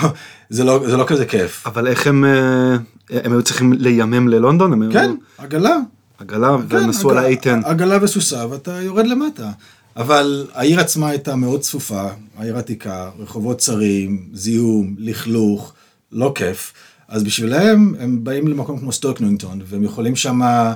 זה 0.50 0.64
לא, 0.64 0.80
זה 0.86 0.96
לא 0.96 1.04
כזה 1.06 1.24
כיף. 1.26 1.66
אבל 1.66 1.86
איך 1.86 2.06
הם, 2.06 2.24
אה, 2.24 2.76
הם 3.10 3.32
היו 3.32 3.42
צריכים 3.42 3.72
לימם 3.72 4.28
ללונדון? 4.28 4.72
הם 4.72 4.82
היו- 4.82 4.92
כן, 4.92 5.10
עגלה. 5.38 5.76
עגלה, 6.18 6.56
כן, 6.70 6.76
והם 6.76 6.88
נסעו 6.88 7.10
על 7.10 7.18
ה-A10. 7.18 7.48
עגלה 7.64 7.98
וסוסה 8.02 8.46
ואתה 8.50 8.80
יורד 8.82 9.06
למטה. 9.06 9.50
אבל 9.96 10.46
העיר 10.54 10.80
עצמה 10.80 11.08
הייתה 11.08 11.36
מאוד 11.36 11.60
צפופה, 11.60 12.02
העיר 12.38 12.58
עתיקה, 12.58 13.10
רחובות 13.18 13.58
צרים, 13.58 14.28
זיהום, 14.32 14.94
לכלוך, 14.98 15.72
לא 16.12 16.32
כיף. 16.34 16.72
אז 17.08 17.22
בשבילם 17.22 17.94
הם 18.00 18.24
באים 18.24 18.48
למקום 18.48 18.78
כמו 18.78 18.92
סטוק 18.92 19.12
ניוינגטון, 19.12 19.60
והם 19.66 19.82
יכולים 19.82 20.16
שמה, 20.16 20.72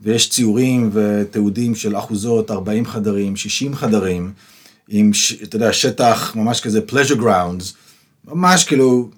ויש 0.00 0.30
ציורים 0.30 0.90
ותיעודים 0.92 1.74
של 1.74 1.96
אחוזות, 1.96 2.50
40 2.50 2.86
חדרים, 2.86 3.36
60 3.36 3.74
חדרים, 3.74 4.32
עם, 4.88 5.10
אתה 5.42 5.56
יודע, 5.56 5.72
שטח 5.72 6.36
ממש 6.36 6.60
כזה 6.60 6.80
pleasure 6.88 7.20
grounds, 7.20 7.74
ממש 8.28 8.64
כאילו, 8.64 9.10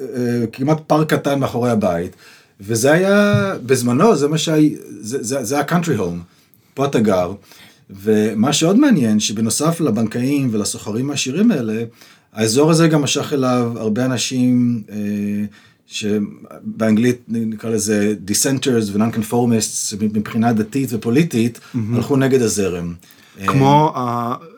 אה, 0.00 0.44
כמעט 0.52 0.78
פארק 0.86 1.14
קטן 1.14 1.38
מאחורי 1.38 1.70
הבית. 1.70 2.16
וזה 2.60 2.92
היה, 2.92 3.52
בזמנו, 3.66 4.16
זה 4.16 4.28
מה 4.28 4.38
שהיה, 4.38 4.70
זה, 5.00 5.22
זה, 5.22 5.44
זה 5.44 5.60
ה-country 5.60 5.98
home, 5.98 6.20
פה 6.74 6.84
אתה 6.84 7.00
גר. 7.00 7.32
ומה 7.90 8.52
שעוד 8.52 8.76
מעניין, 8.76 9.20
שבנוסף 9.20 9.80
לבנקאים 9.80 10.48
ולסוחרים 10.52 11.10
העשירים 11.10 11.50
האלה, 11.50 11.84
האזור 12.32 12.70
הזה 12.70 12.88
גם 12.88 13.02
משך 13.02 13.32
אליו 13.32 13.72
הרבה 13.76 14.04
אנשים, 14.04 14.82
אה, 14.90 14.96
שבאנגלית 15.86 17.20
נקרא 17.28 17.70
לזה 17.70 18.14
dissenters 18.26 18.92
ו-non-conformists, 18.92 19.96
מבחינה 20.00 20.52
דתית 20.52 20.88
ופוליטית, 20.92 21.60
הלכו 21.94 22.16
נגד 22.16 22.42
הזרם. 22.42 22.94
כמו 23.46 23.94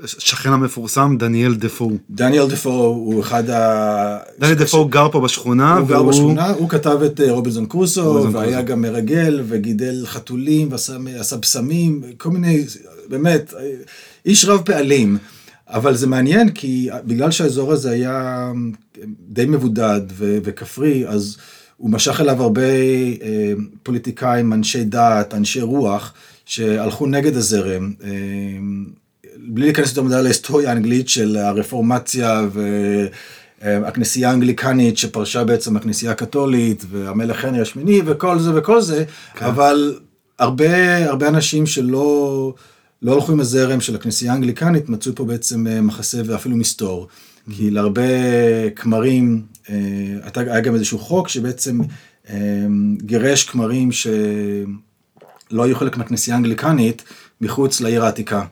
השכן 0.05 0.53
המפורסם 0.53 1.17
דניאל 1.19 1.55
דפו. 1.55 1.91
דניאל 2.11 2.49
דפו 2.49 2.71
הוא 2.71 3.21
אחד 3.21 3.51
ה... 3.51 4.19
דניאל 4.39 4.55
דפו 4.55 4.85
גר 4.85 5.09
פה 5.13 5.21
בשכונה. 5.21 5.77
הוא 5.77 5.89
גר 5.89 6.03
בשכונה, 6.03 6.51
הוא 6.51 6.69
כתב 6.69 6.99
את 7.07 7.21
אה, 7.21 7.33
רובינזון 7.33 7.67
קרוסו, 7.67 8.29
והיה. 8.33 8.63
גם 8.63 8.83
מרגל, 8.83 9.43
וגידל 9.49 10.07
חתולים, 10.07 10.73
ועשה 10.73 10.97
עשה 11.19 11.37
בשמים, 11.37 12.03
כל 12.17 12.31
מיני, 12.31 12.65
באמת, 13.09 13.55
אה, 13.57 13.71
איש 14.27 14.45
רב 14.45 14.63
פעלים. 14.65 15.19
אבל 15.69 15.97
זה 15.97 16.07
מעניין, 16.07 16.51
כי 16.51 16.89
בגלל 17.05 17.31
שהאזור 17.31 17.73
הזה 17.73 17.91
היה 17.91 18.51
די 19.29 19.47
מבודד 19.47 20.01
וכפרי, 20.19 21.09
אז 21.09 21.37
הוא 21.77 21.91
משך 21.91 22.21
אליו 22.21 22.43
הרבה 22.43 22.63
אה, 22.63 23.53
פוליטיקאים, 23.83 24.53
אנשי 24.53 24.85
דת, 24.85 25.35
אנשי 25.35 25.61
רוח, 25.61 26.13
שהלכו 26.47 27.07
נגד 27.07 27.37
הזרם. 27.37 27.93
אה, 28.05 28.11
בלי 29.37 29.65
להיכנס 29.65 29.89
יותר 29.89 30.03
מדי 30.03 30.23
להיסטוריה 30.23 30.71
האנגלית 30.71 31.09
של 31.09 31.37
הרפורמציה 31.37 32.43
והכנסייה 33.63 34.31
האנגליקנית 34.31 34.99
שפרשה 34.99 35.45
בעצם 35.45 35.77
הכנסייה 35.77 36.13
הקתולית 36.13 36.85
והמלך 36.91 37.45
הנרי 37.45 37.61
השמיני 37.61 38.01
וכל 38.07 38.39
זה 38.39 38.51
וכל 38.55 38.81
זה, 38.81 39.05
כן. 39.35 39.45
אבל 39.45 39.99
הרבה, 40.39 41.07
הרבה 41.09 41.29
אנשים 41.29 41.67
שלא 41.67 42.55
לא 43.03 43.15
הלכו 43.15 43.33
עם 43.33 43.41
הזרם 43.41 43.81
של 43.81 43.95
הכנסייה 43.95 44.33
האנגליקנית 44.33 44.89
מצאו 44.89 45.15
פה 45.15 45.25
בעצם 45.25 45.67
אה, 45.67 45.81
מחסה 45.81 46.23
ואפילו 46.25 46.57
מסתור. 46.57 47.09
כי 47.57 47.71
להרבה 47.71 48.03
כמרים, 48.77 49.43
אה, 49.71 49.75
היה 50.37 50.61
גם 50.61 50.75
איזשהו 50.75 50.99
חוק 50.99 51.29
שבעצם 51.29 51.81
אה, 52.31 52.67
גירש 52.97 53.45
כמרים 53.45 53.93
ש... 53.93 54.07
לא 55.53 55.63
היו 55.63 55.77
חלק 55.77 55.97
מהכנסייה 55.97 56.37
האנגליקנית 56.37 57.03
מחוץ 57.41 57.81
לעיר 57.81 58.05
העתיקה. 58.05 58.45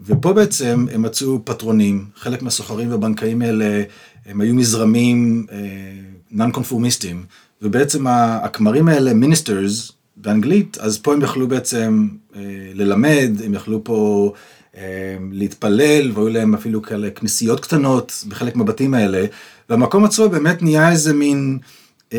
ופה 0.00 0.32
בעצם 0.32 0.86
הם 0.92 1.02
מצאו 1.02 1.44
פטרונים, 1.44 2.04
חלק 2.16 2.42
מהסוחרים 2.42 2.90
והבנקאים 2.90 3.42
האלה 3.42 3.82
הם 4.26 4.40
היו 4.40 4.54
מזרמים 4.54 5.46
נון 6.30 6.52
קונפורמיסטים, 6.52 7.24
ובעצם 7.62 8.06
הכמרים 8.06 8.88
האלה 8.88 9.14
מיניסטרס 9.14 9.92
באנגלית, 10.16 10.78
אז 10.80 10.98
פה 10.98 11.12
הם 11.12 11.22
יכלו 11.22 11.48
בעצם 11.48 12.08
אה, 12.36 12.40
ללמד, 12.74 13.30
הם 13.44 13.54
יכלו 13.54 13.84
פה 13.84 14.32
אה, 14.76 15.16
להתפלל, 15.32 16.10
והיו 16.14 16.28
להם 16.28 16.54
אפילו 16.54 16.82
כאלה 16.82 17.10
כנסיות 17.10 17.60
קטנות 17.60 18.24
בחלק 18.28 18.56
מהבתים 18.56 18.94
האלה, 18.94 19.24
והמקום 19.70 20.04
עצמו 20.04 20.28
באמת 20.28 20.62
נהיה 20.62 20.90
איזה 20.90 21.14
מין... 21.14 21.58
אה, 22.14 22.18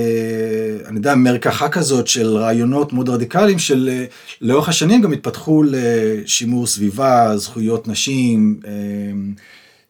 אני 0.88 0.98
יודע, 0.98 1.16
מרקחה 1.16 1.70
כזאת 1.70 2.08
של 2.08 2.28
רעיונות 2.38 2.94
מאוד 2.94 3.10
רדיקליים, 3.10 3.60
של 3.60 3.90
אה, 3.92 4.06
לאורך 4.42 4.70
השנים 4.70 5.02
גם 5.02 5.14
התפתחו 5.14 5.64
לשימור 5.68 6.68
סביבה, 6.68 7.38
זכויות 7.38 7.88
נשים, 7.88 8.60
אה, 8.68 8.72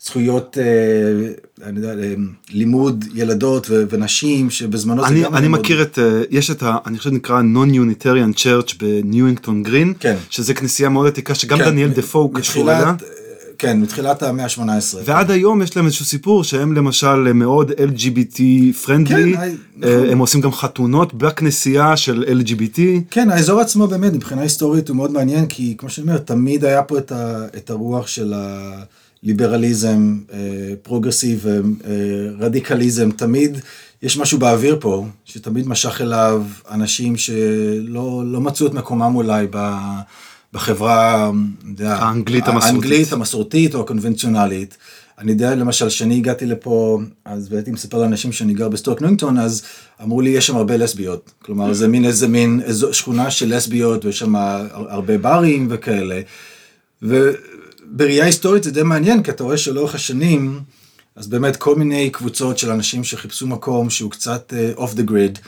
זכויות, 0.01 0.57
אני 1.63 1.79
יודע, 1.79 1.93
לימוד 2.51 3.05
ילדות 3.13 3.67
ונשים, 3.69 4.49
שבזמנו 4.49 5.01
זה 5.01 5.07
אני, 5.07 5.23
גם... 5.23 5.35
אני 5.35 5.47
מאוד- 5.47 5.61
מכיר 5.61 5.81
את, 5.81 5.99
יש 6.29 6.51
את 6.51 6.63
ה... 6.63 6.77
אני 6.85 6.97
חושב 6.97 7.09
שנקרא 7.09 7.41
Non-Unitarian 7.41 8.37
Church 8.37 8.75
בניואינגטון 8.79 9.63
גרין, 9.63 9.93
כן. 9.99 10.15
שזה 10.29 10.53
כניסייה 10.53 10.89
מאוד 10.89 11.07
עתיקה 11.07 11.35
שגם 11.35 11.57
כן, 11.57 11.65
דניאל 11.65 11.89
דפו 11.89 12.29
קשור 12.29 12.71
אליה. 12.71 12.91
מתחילת, 12.91 13.18
כן, 13.59 13.81
מתחילת 13.81 14.23
המאה 14.23 14.45
ה-18. 14.45 14.97
ועד 15.05 15.31
היום 15.31 15.61
יש 15.61 15.77
להם 15.77 15.85
איזשהו 15.85 16.05
סיפור 16.05 16.43
שהם 16.43 16.73
למשל 16.73 17.33
מאוד 17.33 17.71
LGBT 17.71 18.41
friendly, 18.85 19.33
כן, 19.37 19.55
נכון. 19.77 20.09
הם 20.09 20.19
עושים 20.19 20.41
גם 20.41 20.51
חתונות 20.51 21.13
בכנסייה 21.13 21.97
של 21.97 22.23
LGBT. 22.27 22.79
כן, 23.11 23.29
האזור 23.29 23.59
עצמו 23.59 23.87
באמת, 23.87 24.13
מבחינה 24.13 24.41
היסטורית 24.41 24.89
הוא 24.89 24.95
מאוד 24.95 25.11
מעניין, 25.11 25.45
כי 25.45 25.75
כמו 25.77 25.89
שאני 25.89 26.07
אומר, 26.07 26.17
תמיד 26.17 26.65
היה 26.65 26.83
פה 26.83 26.97
את, 26.97 27.11
ה, 27.11 27.45
את 27.57 27.69
הרוח 27.69 28.07
של 28.07 28.33
הליברליזם, 29.23 30.17
אה, 30.33 30.37
progressive, 30.81 31.47
אה, 31.47 31.59
רדיקליזם, 32.39 33.11
תמיד 33.11 33.57
יש 34.03 34.17
משהו 34.17 34.39
באוויר 34.39 34.77
פה, 34.79 35.05
שתמיד 35.25 35.67
משך 35.67 36.01
אליו 36.01 36.43
אנשים 36.71 37.17
שלא 37.17 38.23
לא 38.25 38.41
מצאו 38.41 38.67
את 38.67 38.73
מקומם 38.73 39.15
אולי 39.15 39.47
ב, 39.51 39.73
בחברה, 40.53 41.31
יודע, 41.67 41.95
האנגלית 41.95 42.47
המסורתית. 42.47 42.73
האנגלית 42.73 43.13
המסורתית 43.13 43.75
או 43.75 43.81
הקונבנציונלית. 43.81 44.77
אני 45.19 45.31
יודע 45.31 45.55
למשל 45.55 45.89
שאני 45.89 46.17
הגעתי 46.17 46.45
לפה 46.45 46.99
אז 47.25 47.47
והייתי 47.51 47.71
מספר 47.71 47.97
לאנשים 47.97 48.31
שאני 48.31 48.53
גר 48.53 48.69
בסטוק 48.69 49.01
ניוינגטון 49.01 49.37
אז 49.37 49.61
אמרו 50.03 50.21
לי 50.21 50.29
יש 50.29 50.47
שם 50.47 50.55
הרבה 50.55 50.77
לסביות 50.77 51.31
כלומר 51.41 51.73
זה 51.73 51.87
מין 51.87 52.05
איזה 52.05 52.27
מין 52.27 52.61
איזו 52.65 52.93
שכונה 52.93 53.31
של 53.31 53.55
לסביות 53.55 54.05
ויש 54.05 54.19
שם 54.19 54.35
הרבה 54.71 55.17
ברים 55.17 55.67
וכאלה. 55.69 56.21
ובראייה 57.01 58.25
היסטורית 58.25 58.63
זה 58.63 58.71
די 58.71 58.83
מעניין 58.83 59.23
כי 59.23 59.31
אתה 59.31 59.43
רואה 59.43 59.57
שלאורך 59.57 59.95
השנים 59.95 60.59
אז 61.15 61.27
באמת 61.27 61.55
כל 61.55 61.75
מיני 61.75 62.09
קבוצות 62.09 62.57
של 62.57 62.71
אנשים 62.71 63.03
שחיפשו 63.03 63.47
מקום 63.47 63.89
שהוא 63.89 64.11
קצת 64.11 64.53
off 64.75 64.93
the 64.93 65.03
grid 65.03 65.39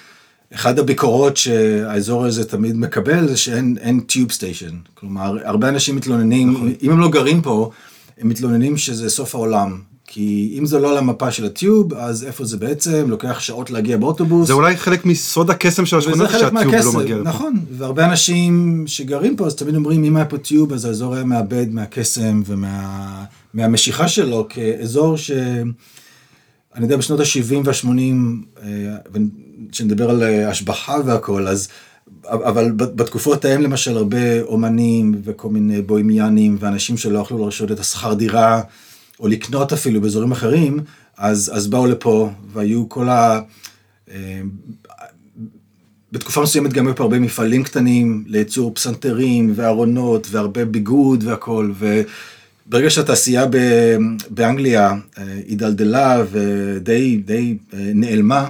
אחד 0.54 0.80
הביקורות 0.80 1.38
שהאזור 1.38 2.26
הזה 2.26 2.46
תמיד 2.46 2.76
מקבל 2.76 3.28
זה 3.28 3.38
שאין 3.38 3.78
אין 3.82 4.00
טיוב 4.00 4.32
סטיישן. 4.32 4.76
כלומר, 4.94 5.38
הרבה 5.44 5.70
אנשים 5.70 5.96
מתלוננים, 5.96 6.52
נכון. 6.54 6.74
אם 6.82 6.92
הם 6.92 7.00
לא 7.00 7.10
גרים 7.10 7.42
פה, 7.42 7.72
הם 8.18 8.30
מתלוננים 8.30 8.78
שזה 8.78 9.10
סוף 9.10 9.36
העולם. 9.36 9.80
כי 10.14 10.56
אם 10.60 10.66
זה 10.66 10.80
לא 10.80 10.92
על 10.92 10.98
המפה 10.98 11.32
של 11.32 11.46
הטיוב, 11.46 11.94
אז 11.94 12.24
איפה 12.24 12.46
זה 12.46 12.58
בעצם? 12.58 13.06
לוקח 13.10 13.40
שעות 13.40 13.72
להגיע 13.72 13.98
באוטובוס. 13.98 14.48
זה 14.48 14.54
אולי 14.54 14.78
חלק 14.78 15.06
מסוד 15.06 15.50
הקסם 15.50 15.86
של 15.86 15.98
השכונה, 15.98 16.30
שהטיוב 16.30 16.74
לא 16.74 16.94
מגיע 16.94 17.16
לפה. 17.18 17.30
נכון, 17.30 17.60
והרבה 17.78 18.06
אנשים 18.06 18.84
שגרים 18.88 19.36
פה 19.36 19.46
אז 19.46 19.56
תמיד 19.56 19.76
אומרים 19.76 20.04
אם 20.04 20.16
היה 20.16 20.26
פה 20.26 20.38
טיוב 20.38 20.74
אז 20.74 20.86
האזור 20.86 21.16
היה 21.16 21.24
מאבד 21.24 21.66
מהקסם 21.70 22.42
ומה, 22.46 23.24
מהמשיכה 23.54 24.08
שלו 24.08 24.48
כאזור 24.50 25.18
ש... 25.18 25.32
אני 26.76 26.84
יודע 26.84 26.98
בשנות 26.98 27.20
ה-70 27.20 27.56
וה-80, 27.66 29.16
כשנדבר 29.72 30.10
על 30.10 30.24
אה, 30.24 30.50
השבחה 30.50 30.98
והכל, 31.06 31.48
אז 31.48 31.68
אבל 32.26 32.72
בתקופות 32.72 33.46
ההם 33.46 33.62
למשל 33.62 33.98
הרבה 33.98 34.42
אומנים 34.42 35.22
וכל 35.24 35.50
מיני 35.50 35.82
בוהמיאנים 35.82 36.58
ואנשים 36.60 36.98
שלא 36.98 37.20
יכלו 37.20 37.38
להרשות 37.38 37.72
את 37.72 37.80
השכר 37.80 38.14
דירה 38.14 38.62
או 39.20 39.28
לקנות 39.28 39.74
אפילו 39.74 40.02
באזורים 40.02 40.32
אחרים, 40.32 40.80
אז, 41.18 41.52
אז 41.54 41.68
באו 41.68 41.86
לפה 41.86 42.30
והיו 42.54 42.90
כל 42.90 43.10
ה... 43.10 43.42
אה, 44.12 44.42
בתקופה 46.12 46.42
מסוימת 46.42 46.74
גם 46.74 46.88
היו 46.88 46.96
פה 46.96 47.04
הרבה 47.04 47.20
מפעלים 47.20 47.64
קטנים 47.64 48.24
לייצור 48.28 48.74
פסנתרים 48.74 49.54
וארונות 49.56 50.28
והרבה 50.32 50.66
ביגוד 50.66 51.24
והכל 51.24 51.72
וברגע 52.72 52.90
שהתעשייה 52.90 53.46
באנגליה 54.30 54.92
אה, 55.18 55.24
הידלדלה 55.48 56.24
ודי 56.32 57.18
די 57.26 57.58
אה, 57.74 57.80
נעלמה 57.96 58.50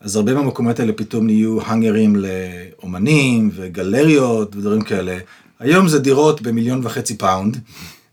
אז 0.00 0.16
הרבה 0.16 0.34
מהמקומות 0.34 0.80
האלה 0.80 0.92
פתאום 0.92 1.26
נהיו 1.26 1.62
האנגרים 1.62 2.16
לאומנים 2.16 3.50
וגלריות 3.54 4.56
ודברים 4.56 4.82
כאלה. 4.82 5.18
היום 5.60 5.88
זה 5.88 5.98
דירות 5.98 6.42
במיליון 6.42 6.80
וחצי 6.84 7.18
פאונד 7.18 7.58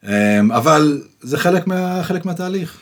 אה, 0.07 0.39
אבל 0.39 1.01
זה 1.21 1.37
חלק, 1.37 1.67
מה, 1.67 2.03
חלק 2.03 2.25
מהתהליך. 2.25 2.77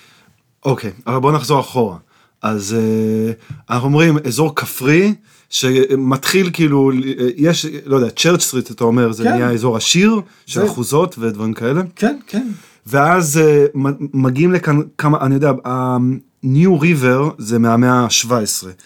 אוקיי, 0.66 0.92
אבל 1.08 1.20
בוא 1.20 1.32
נחזור 1.32 1.60
אחורה. 1.60 1.98
אז 2.42 2.76
uh, 2.76 3.54
אנחנו 3.70 3.88
אומרים 3.88 4.18
אזור 4.28 4.56
כפרי, 4.56 5.14
שמתחיל 5.58 6.50
כאילו, 6.54 6.92
אה, 6.92 6.98
יש, 7.38 7.66
לא 7.86 7.96
יודע, 7.96 8.10
צ'רץ' 8.10 8.42
סטריט 8.42 8.72
אתה 8.72 8.84
אומר, 8.84 9.12
זה 9.12 9.24
כן. 9.24 9.32
נהיה 9.34 9.52
אזור 9.52 9.78
עשיר, 9.78 10.22
של 10.46 10.60
זה- 10.60 10.66
אחוזות 10.66 11.16
ודברים 11.20 11.54
כאלה. 11.54 11.82
כן, 11.96 12.18
כן. 12.28 12.48
ואז 12.88 13.40
מ- 13.76 14.24
מגיעים 14.24 14.52
לכאן 14.52 14.80
כמה, 14.98 15.18
אני 15.22 15.34
יודע, 15.36 15.52
ניו 16.44 16.80
ריבר 16.80 17.30
זה 17.38 17.60
מהמאה 17.60 17.92
ה-17, 17.94 18.32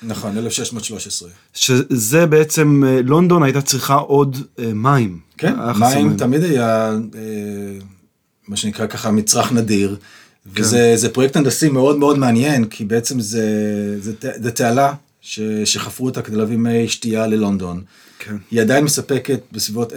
נכון, 0.04 0.38
1613. 0.38 1.30
שזה 1.54 2.26
בעצם, 2.26 2.84
אה, 2.88 3.02
לונדון 3.06 3.44
הייתה 3.44 3.62
צריכה 3.62 3.96
עוד 3.96 4.38
אה, 4.60 4.72
מים. 4.74 5.20
כן, 5.38 5.54
מים 5.80 6.18
תמיד 6.18 6.44
היה 6.44 6.90
אה, 6.92 7.00
מה 8.48 8.56
שנקרא 8.58 8.88
ככה 8.88 9.12
מצרך 9.12 9.52
נדיר. 9.52 9.98
כן. 10.56 10.62
וזה 10.62 10.94
זה 10.96 11.10
פרויקט 11.10 11.36
הנדסי 11.36 11.70
מאוד 11.70 11.98
מאוד 11.98 12.18
מעניין, 12.18 12.66
כי 12.66 12.86
בעצם 12.86 13.20
זה, 13.20 13.44
זה, 14.00 14.12
זה 14.44 14.52
תעלה 14.52 14.94
ש, 15.30 15.40
שחפרו 15.66 16.06
אותה 16.06 16.22
כדי 16.22 16.36
להביא 16.36 16.58
מי 16.58 16.88
שתייה 16.88 17.28
ללונדון. 17.28 17.82
כן. 18.20 18.36
היא 18.52 18.62
עדיין 18.62 18.84
מספקת 18.84 19.40
בסביבות 19.52 19.94
10% 19.94 19.96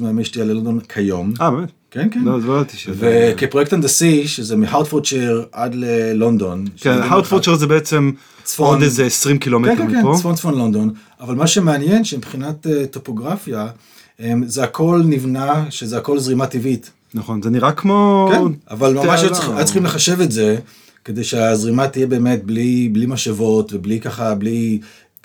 מהמי 0.00 0.24
שתייה 0.24 0.44
ללונדון 0.44 0.80
כיום. 0.80 1.32
אה, 1.40 1.50
באמת? 1.50 1.68
כן, 1.90 2.08
כן. 2.10 2.20
לא, 2.24 2.40
זה 2.40 2.46
לא 2.46 2.52
ידעתי 2.60 2.76
שזה... 2.76 3.32
וכפרויקט 3.36 3.72
הנדסי, 3.72 4.28
שזה 4.28 4.56
מהרטפורדשייר 4.56 5.44
עד 5.52 5.74
ללונדון. 5.74 6.64
כן, 6.80 6.98
הרטפורדשייר 7.02 7.56
זה 7.56 7.66
בעצם 7.66 8.10
צפון- 8.44 8.66
עוד 8.66 8.82
איזה 8.82 9.06
20 9.06 9.38
קילומטר 9.38 9.76
כן, 9.76 9.90
כן, 9.90 9.98
מפה. 9.98 10.12
כן, 10.12 10.18
צפון 10.18 10.34
צפון 10.34 10.58
לונדון, 10.58 10.90
אבל 11.20 11.34
מה 11.34 11.46
שמעניין 11.46 12.04
שמבחינת 12.04 12.66
אה, 12.66 12.86
טופוגרפיה, 12.86 13.66
אה, 14.20 14.32
זה 14.46 14.64
הכל 14.64 15.02
נבנה, 15.04 15.64
שזה 15.70 15.98
הכל 15.98 16.18
זרימה 16.18 16.46
טבעית. 16.46 16.90
נכון, 17.14 17.42
זה 17.42 17.50
נראה 17.50 17.72
כמו... 17.72 18.28
כן, 18.32 18.42
אבל 18.70 18.94
ממש 18.94 19.20
היו 19.22 19.64
צריכים 19.64 19.84
לחשב 19.84 20.20
את 20.20 20.32
זה, 20.32 20.56
כדי 21.04 21.24
שהזרימה 21.24 21.88
תהיה 21.88 22.06
באמת 22.06 22.44
בלי, 22.44 22.88
בלי 22.92 23.06
משאבות 23.06 23.72
ובלי 23.72 24.00
ככה, 24.00 24.34
בלי, 24.34 24.80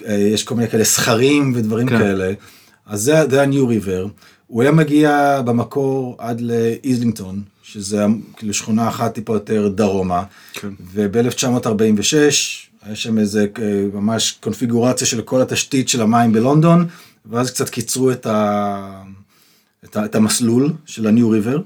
אה, 0.05 0.13
יש 0.13 0.43
כל 0.43 0.55
מיני 0.55 0.67
כאלה 0.67 0.83
סכרים 0.83 1.53
ודברים 1.55 1.87
כן. 1.87 1.97
כאלה. 1.97 2.33
אז 2.85 3.01
זה, 3.01 3.29
זה 3.29 3.41
הניו 3.41 3.67
ריבר. 3.67 4.07
הוא 4.47 4.61
היה 4.61 4.71
מגיע 4.71 5.41
במקור 5.45 6.15
עד 6.17 6.41
לאיזלינגטון, 6.41 7.41
שזה 7.63 8.05
כאילו 8.37 8.53
שכונה 8.53 8.87
אחת 8.87 9.13
טיפה 9.13 9.33
יותר 9.33 9.67
דרומה. 9.67 10.23
כן. 10.53 10.69
וב-1946 10.93 11.67
היה 12.81 12.95
שם 12.95 13.17
איזה 13.17 13.45
אה, 13.61 13.85
ממש 13.93 14.37
קונפיגורציה 14.41 15.07
של 15.07 15.21
כל 15.21 15.41
התשתית 15.41 15.89
של 15.89 16.01
המים 16.01 16.31
בלונדון, 16.31 16.87
ואז 17.25 17.51
קצת 17.51 17.69
קיצרו 17.69 18.11
את, 18.11 18.25
ה... 18.25 19.03
את, 19.83 19.97
ה... 19.97 20.05
את 20.05 20.15
המסלול 20.15 20.73
של 20.85 21.07
הניו 21.07 21.29
ריבר, 21.29 21.61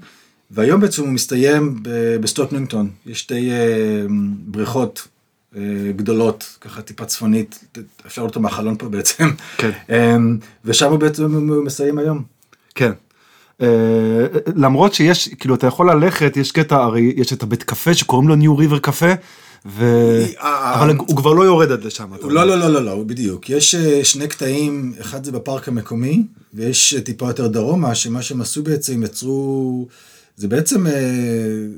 והיום 0.54 0.82
בעצם 0.82 1.02
הוא 1.02 1.12
מסתיים 1.12 1.80
ב- 1.82 2.16
בסטוק 2.22 2.54
ניוינגטון. 2.54 2.90
יש 3.06 3.20
שתי 3.20 3.52
אה, 3.52 4.06
בריכות 4.46 5.08
אה, 5.56 5.62
גדולות, 5.96 6.58
ככה 6.62 6.82
טיפה 6.82 7.06
צפונית, 7.06 7.64
אפשר 8.06 8.22
לראות 8.22 8.32
אותו 8.32 8.40
מהחלון 8.40 8.76
פה 8.78 8.90
בעצם, 8.90 9.30
כן. 9.58 9.72
אה, 9.90 10.16
ושם 10.66 10.90
הוא 10.92 11.00
בעצם 11.00 11.50
מסיים 11.66 11.98
היום. 11.98 12.24
כן. 12.76 12.92
אה, 13.62 13.68
למרות 14.56 14.94
שיש, 14.94 15.28
כאילו, 15.28 15.56
אתה 15.56 15.68
יכול 15.68 15.92
ללכת, 15.92 16.38
יש 16.38 16.52
קטע, 16.52 16.76
הרי 16.76 17.14
יש 17.18 17.34
את 17.34 17.44
הבית 17.44 17.64
קפה 17.64 17.94
שקוראים 17.94 18.28
לו 18.28 18.36
ניו 18.36 18.58
ריבר 18.58 18.80
קפה, 18.80 19.14
ו... 19.66 19.86
אבל 20.40 20.96
הוא 20.98 21.18
כבר 21.18 21.34
לא 21.34 21.44
יורד 21.44 21.72
עד 21.72 21.84
לשם. 21.84 22.10
לא, 22.12 22.18
אומר. 22.24 22.34
לא, 22.34 22.60
לא, 22.60 22.68
לא, 22.68 22.86
לא, 22.86 23.04
בדיוק. 23.04 23.50
יש 23.50 23.76
שני 24.04 24.28
קטעים, 24.28 24.94
אחד 25.02 25.24
זה 25.24 25.32
בפארק 25.32 25.68
המקומי, 25.68 26.24
ויש 26.54 26.96
טיפה 27.04 27.28
יותר 27.28 27.48
דרומה, 27.48 27.96
שמה 27.96 28.22
שהם 28.22 28.42
עשו 28.42 28.64
בעצם, 28.64 29.04
יצרו, 29.04 29.88
זה 30.36 30.48
בעצם, 30.48 30.88
אה, 30.88 30.92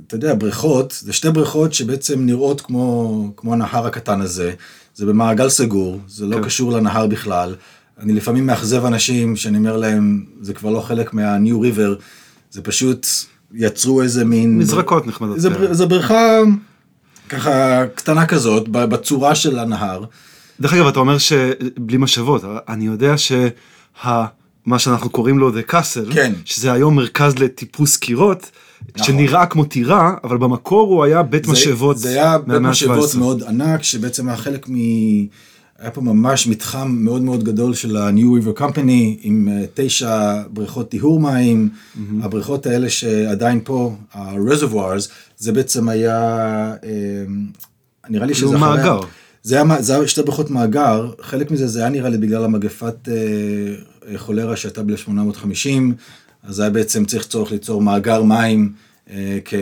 אתה 0.07 0.15
יודע, 0.15 0.33
בריכות, 0.35 0.97
זה 1.01 1.13
שתי 1.13 1.31
בריכות 1.31 1.73
שבעצם 1.73 2.25
נראות 2.25 2.61
כמו, 2.61 3.31
כמו 3.37 3.53
הנהר 3.53 3.85
הקטן 3.87 4.21
הזה. 4.21 4.53
זה 4.95 5.05
במעגל 5.05 5.49
סגור, 5.49 5.99
זה 6.07 6.25
לא 6.25 6.35
כן. 6.35 6.43
קשור 6.43 6.71
לנהר 6.71 7.07
בכלל. 7.07 7.55
אני 7.99 8.13
לפעמים 8.13 8.45
מאכזב 8.45 8.85
אנשים 8.85 9.35
שאני 9.35 9.57
אומר 9.57 9.77
להם, 9.77 10.25
זה 10.41 10.53
כבר 10.53 10.69
לא 10.69 10.79
חלק 10.81 11.13
מהניו 11.13 11.61
ריבר, 11.61 11.95
זה 12.51 12.61
פשוט 12.61 13.07
יצרו 13.53 14.01
איזה 14.01 14.25
מין... 14.25 14.57
מזרקות 14.57 15.07
נחמדות. 15.07 15.39
זה. 15.39 15.49
בר- 15.49 15.73
זה 15.73 15.85
בריכה 15.85 16.39
ככה 17.29 17.83
קטנה 17.95 18.25
כזאת, 18.25 18.67
בצורה 18.69 19.35
של 19.35 19.59
הנהר. 19.59 20.03
דרך 20.59 20.73
אגב, 20.73 20.87
אתה 20.87 20.99
אומר 20.99 21.17
שבלי 21.17 21.97
משאבות, 21.97 22.43
אני 22.69 22.85
יודע 22.85 23.17
שה... 23.17 23.47
מה 24.65 24.79
שאנחנו 24.79 25.09
קוראים 25.09 25.39
לו 25.39 25.51
The 25.51 25.71
Castle, 25.71 26.13
כן. 26.13 26.33
שזה 26.45 26.71
היום 26.71 26.95
מרכז 26.95 27.39
לטיפוס 27.39 27.97
קירות, 27.97 28.51
נכון. 28.95 29.05
שנראה 29.07 29.45
כמו 29.45 29.65
טירה, 29.65 30.13
אבל 30.23 30.37
במקור 30.37 30.89
הוא 30.89 31.03
היה 31.03 31.23
בית 31.23 31.45
זה- 31.45 31.51
משאבות 31.51 31.97
זה 31.97 32.09
היה 32.09 32.37
בית 32.37 32.57
משאבות 32.61 33.09
ה-17. 33.09 33.17
מאוד 33.19 33.43
ענק, 33.43 33.83
שבעצם 33.83 34.27
היה 34.27 34.37
חלק 34.37 34.69
מ... 34.69 34.73
היה 35.79 35.91
פה 35.91 36.01
ממש 36.01 36.47
מתחם 36.47 36.91
מאוד 36.99 37.21
מאוד 37.21 37.43
גדול 37.43 37.73
של 37.73 37.97
ה-New 37.97 38.19
River 38.45 38.59
Company, 38.59 38.91
עם 39.21 39.47
אה, 39.51 39.63
תשע 39.73 40.33
בריכות 40.49 40.89
טיהור 40.89 41.19
מים. 41.19 41.69
הבריכות 42.21 42.65
האלה 42.65 42.89
שעדיין 42.89 43.59
פה, 43.63 43.95
ה-reservoirs, 44.13 45.09
זה 45.37 45.51
בעצם 45.51 45.89
היה, 45.89 46.17
אה, 46.83 46.89
נראה 48.09 48.25
לי 48.25 48.33
כאילו 48.33 48.47
שזה 48.47 48.57
אחרי- 48.57 48.67
מאגר. 48.77 48.99
זה 49.43 49.55
היה, 49.55 49.81
זה 49.81 49.95
היה 49.95 50.07
שתי 50.07 50.21
בריכות 50.21 50.49
מאגר, 50.49 51.11
חלק 51.21 51.51
מזה 51.51 51.67
זה 51.67 51.79
היה 51.79 51.89
נראה 51.89 52.09
לי 52.09 52.17
בגלל 52.17 52.43
המגפת 52.43 52.95
אה, 53.07 53.13
אה, 54.07 54.17
חולרה 54.17 54.55
שהייתה 54.55 54.83
ב-1850, 54.83 55.67
אז 56.43 56.59
היה 56.59 56.69
בעצם 56.69 57.05
צריך 57.05 57.27
צורך 57.27 57.51
ליצור 57.51 57.81
מאגר 57.81 58.23
מים 58.23 58.71
אה, 59.09 59.39
כ... 59.45 59.53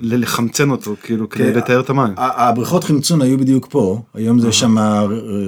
לחמצן 0.00 0.70
אותו, 0.70 0.96
כאילו, 1.02 1.28
כדי 1.28 1.52
כן, 1.52 1.58
לתאר 1.58 1.80
את 1.80 1.90
המים. 1.90 2.14
הבריכות 2.16 2.84
חמצון 2.84 3.22
היו 3.22 3.38
בדיוק 3.38 3.66
פה, 3.70 4.02
היום 4.14 4.40
זה 4.40 4.52
שם 4.52 4.78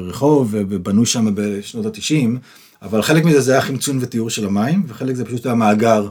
רחוב 0.09 0.49
ובנו 0.53 1.07
שם 1.07 1.27
בשנות 1.35 1.87
התשעים, 1.87 2.39
אבל 2.83 3.03
חלק 3.03 3.25
מזה 3.25 3.41
זה 3.41 3.53
היה 3.53 3.61
חמצון 3.61 3.99
וטיהור 4.01 4.31
של 4.31 4.47
המים, 4.47 4.83
וחלק 4.89 5.15
זה 5.15 5.25
פשוט 5.25 5.47
היה 5.47 5.55
מאגר, 5.55 6.09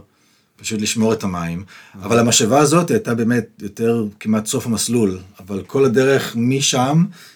פשוט 0.55 0.81
לשמור 0.81 1.13
את 1.13 1.23
המים. 1.23 1.63
אבל 2.01 2.19
המשאבה 2.19 2.59
הזאת 2.59 2.91
הייתה 2.91 3.15
באמת 3.15 3.47
יותר 3.61 4.05
כמעט 4.19 4.45
סוף 4.45 4.65
המסלול, 4.65 5.17
אבל 5.39 5.61
כל 5.67 5.85
הדרך 5.85 6.35
משם, 6.35 7.03
אה, 7.05 7.32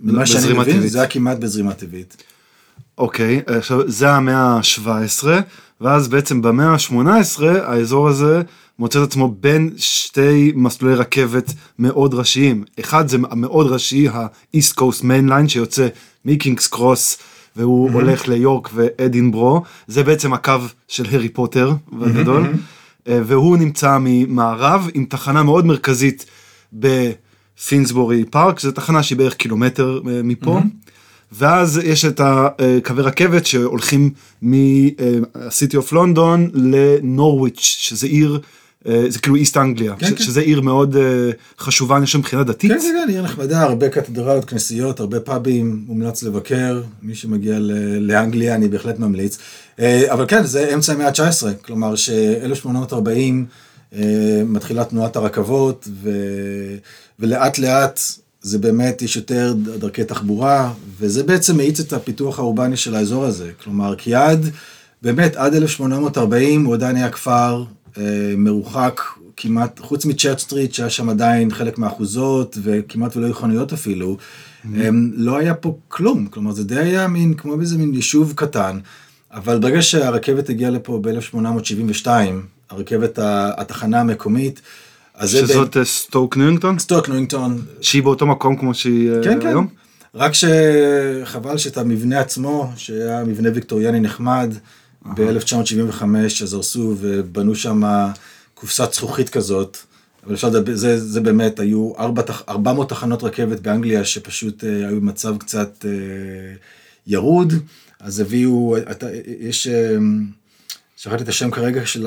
ממה 0.00 0.26
שאני 0.26 0.52
מבין, 0.52 0.76
טבעית. 0.76 0.90
זה 0.92 0.98
היה 0.98 1.08
כמעט 1.08 1.38
בזרימה 1.38 1.74
טבעית. 1.74 2.22
אוקיי, 2.98 3.42
עכשיו 3.46 3.90
זה 3.90 4.10
המאה 4.10 4.36
ה-17, 4.36 5.26
ואז 5.80 6.08
בעצם 6.08 6.42
במאה 6.42 6.68
ה-18 6.68 7.44
האזור 7.44 8.08
הזה 8.08 8.42
מוצא 8.78 9.02
את 9.02 9.08
עצמו 9.08 9.34
בין 9.40 9.70
שתי 9.76 10.52
מסלולי 10.54 10.94
רכבת 10.94 11.52
מאוד 11.78 12.14
ראשיים. 12.14 12.64
אחד 12.80 13.08
זה 13.08 13.16
המאוד 13.30 13.66
ראשי, 13.66 14.08
ה-East 14.08 14.72
Coast 14.78 15.02
Main 15.02 15.30
Line 15.30 15.48
שיוצא 15.48 15.88
מקינגס 16.24 16.66
קרוס 16.66 17.18
והוא 17.56 17.90
הולך 17.90 18.28
ליורק 18.28 18.70
ואדינברו, 18.74 19.62
זה 19.86 20.02
בעצם 20.02 20.32
הקו 20.32 20.52
של 20.88 21.04
הארי 21.10 21.28
פוטר 21.28 21.72
בגדול, 21.92 22.46
אה, 23.08 23.20
והוא 23.26 23.56
נמצא 23.56 23.98
ממערב 24.00 24.88
עם 24.94 25.04
תחנה 25.04 25.42
מאוד 25.42 25.66
מרכזית 25.66 26.26
בפינסבורי 27.58 28.24
פארק, 28.24 28.60
זו 28.60 28.72
תחנה 28.72 29.02
שהיא 29.02 29.18
בערך 29.18 29.34
קילומטר 29.34 30.00
אה, 30.08 30.20
מפה. 30.24 30.60
ואז 31.32 31.80
יש 31.84 32.04
את 32.04 32.20
הקווי 32.24 33.02
רכבת 33.02 33.46
שהולכים 33.46 34.10
מהסיטי 34.42 35.76
אוף 35.76 35.92
לונדון 35.92 36.50
לנורוויץ', 36.54 37.58
שזה 37.60 38.06
עיר, 38.06 38.40
אה, 38.88 39.04
זה 39.08 39.18
כאילו 39.18 39.36
איסט 39.36 39.56
אנגליה, 39.56 39.94
כן, 39.98 40.06
ש- 40.06 40.10
כן. 40.10 40.16
שזה 40.24 40.40
עיר 40.40 40.60
מאוד 40.60 40.96
אה, 40.96 41.02
חשובה, 41.58 41.96
אני 41.96 42.06
חושב, 42.06 42.18
מבחינה 42.18 42.42
דתית. 42.44 42.70
כן, 42.72 42.78
כן, 42.80 43.02
כן, 43.06 43.12
עיר 43.12 43.22
נחמדה, 43.22 43.62
הרבה 43.62 43.88
קתדרלות, 43.88 44.44
כנסיות, 44.44 45.00
הרבה 45.00 45.20
פאבים, 45.20 45.84
מומלץ 45.86 46.22
לבקר. 46.22 46.82
מי 47.02 47.14
שמגיע 47.14 47.58
ל- 47.58 47.72
לאנגליה, 48.12 48.54
אני 48.54 48.68
בהחלט 48.68 48.98
ממליץ. 48.98 49.38
אה, 49.80 50.12
אבל 50.12 50.24
כן, 50.28 50.44
זה 50.46 50.74
אמצע 50.74 50.92
המאה 50.92 51.08
ה-19, 51.08 51.46
כלומר 51.64 51.94
ש-1840 51.96 53.96
מתחילה 54.46 54.84
תנועת 54.84 55.16
הרכבות, 55.16 55.88
ו... 56.02 56.10
ולאט 57.18 57.58
לאט 57.58 58.00
זה 58.40 58.58
באמת, 58.58 59.02
יש 59.02 59.16
יותר 59.16 59.54
דרכי 59.78 60.04
תחבורה, 60.04 60.72
וזה 60.98 61.22
בעצם 61.22 61.56
מאיץ 61.56 61.80
את 61.80 61.92
הפיתוח 61.92 62.38
האורבני 62.38 62.76
של 62.76 62.94
האזור 62.94 63.24
הזה. 63.24 63.50
כלומר, 63.62 63.94
כי 63.96 64.14
עד, 64.14 64.50
באמת, 65.02 65.36
עד 65.36 65.54
1840 65.54 66.64
הוא 66.64 66.74
עדיין 66.74 66.96
היה 66.96 67.10
כפר 67.10 67.64
אה, 67.98 68.02
מרוחק 68.36 69.00
כמעט, 69.36 69.80
חוץ 69.80 70.04
מצ'רץ' 70.04 70.40
סטריט, 70.40 70.74
שהיה 70.74 70.90
שם 70.90 71.08
עדיין 71.08 71.50
חלק 71.50 71.78
מהאחוזות, 71.78 72.58
וכמעט 72.62 73.16
ולא 73.16 73.26
היו 73.26 73.34
חנויות 73.34 73.72
אפילו, 73.72 74.16
הם, 74.64 75.12
לא 75.14 75.36
היה 75.36 75.54
פה 75.54 75.76
כלום. 75.88 76.26
כלומר, 76.26 76.52
זה 76.52 76.64
די 76.64 76.76
היה 76.78 77.08
מין, 77.08 77.34
כמו 77.34 77.60
איזה 77.60 77.78
מין 77.78 77.94
יישוב 77.94 78.32
קטן. 78.36 78.78
אבל 79.32 79.58
ברגע 79.58 79.82
שהרכבת 79.82 80.48
הגיעה 80.48 80.70
לפה 80.70 80.98
ב-1872, 81.02 82.08
הרכבת, 82.70 83.18
התחנה 83.22 84.00
המקומית, 84.00 84.60
אז 85.14 85.30
זה 85.30 85.38
שזאת 85.38 85.76
אה, 85.76 85.84
סטוק 85.84 86.36
ניוינגטון, 86.36 86.78
סטוק 86.78 87.08
ניוינגטון, 87.08 87.62
שהיא 87.80 88.02
באותו 88.02 88.26
מקום 88.26 88.56
כמו 88.56 88.74
שהיא 88.74 89.10
אה, 89.10 89.24
כן, 89.24 89.40
כן. 89.40 89.46
היום. 89.46 89.68
רק 90.14 90.32
שחבל 90.34 91.58
שאת 91.58 91.78
המבנה 91.78 92.20
עצמו, 92.20 92.72
שהיה 92.76 93.24
מבנה 93.24 93.48
ויקטוריאני 93.54 94.00
נחמד, 94.00 94.54
ב-1975 95.06 96.04
אז 96.42 96.54
הרסו 96.54 96.96
ובנו 97.00 97.54
שם 97.54 97.82
קופסת 98.54 98.92
זכוכית 98.92 99.28
כזאת. 99.28 99.76
אבל 100.26 100.34
אפשר 100.34 100.48
לדבר, 100.48 100.76
זה, 100.76 101.00
זה 101.00 101.20
באמת, 101.20 101.60
היו 101.60 101.92
ארבע, 101.98 102.22
תח- 102.22 102.42
400 102.48 102.88
תחנות 102.88 103.22
רכבת 103.22 103.60
באנגליה 103.60 104.04
שפשוט 104.04 104.64
אה, 104.64 104.88
היו 104.88 105.00
במצב 105.00 105.36
קצת 105.36 105.84
אה, 105.88 105.90
ירוד, 107.06 107.52
אז 108.00 108.20
הביאו, 108.20 108.76
אתה, 108.90 109.06
יש, 109.40 109.66
אה, 109.66 109.96
שכחתי 111.04 111.22
את 111.22 111.28
השם 111.28 111.50
כרגע 111.50 111.86
של 111.86 112.06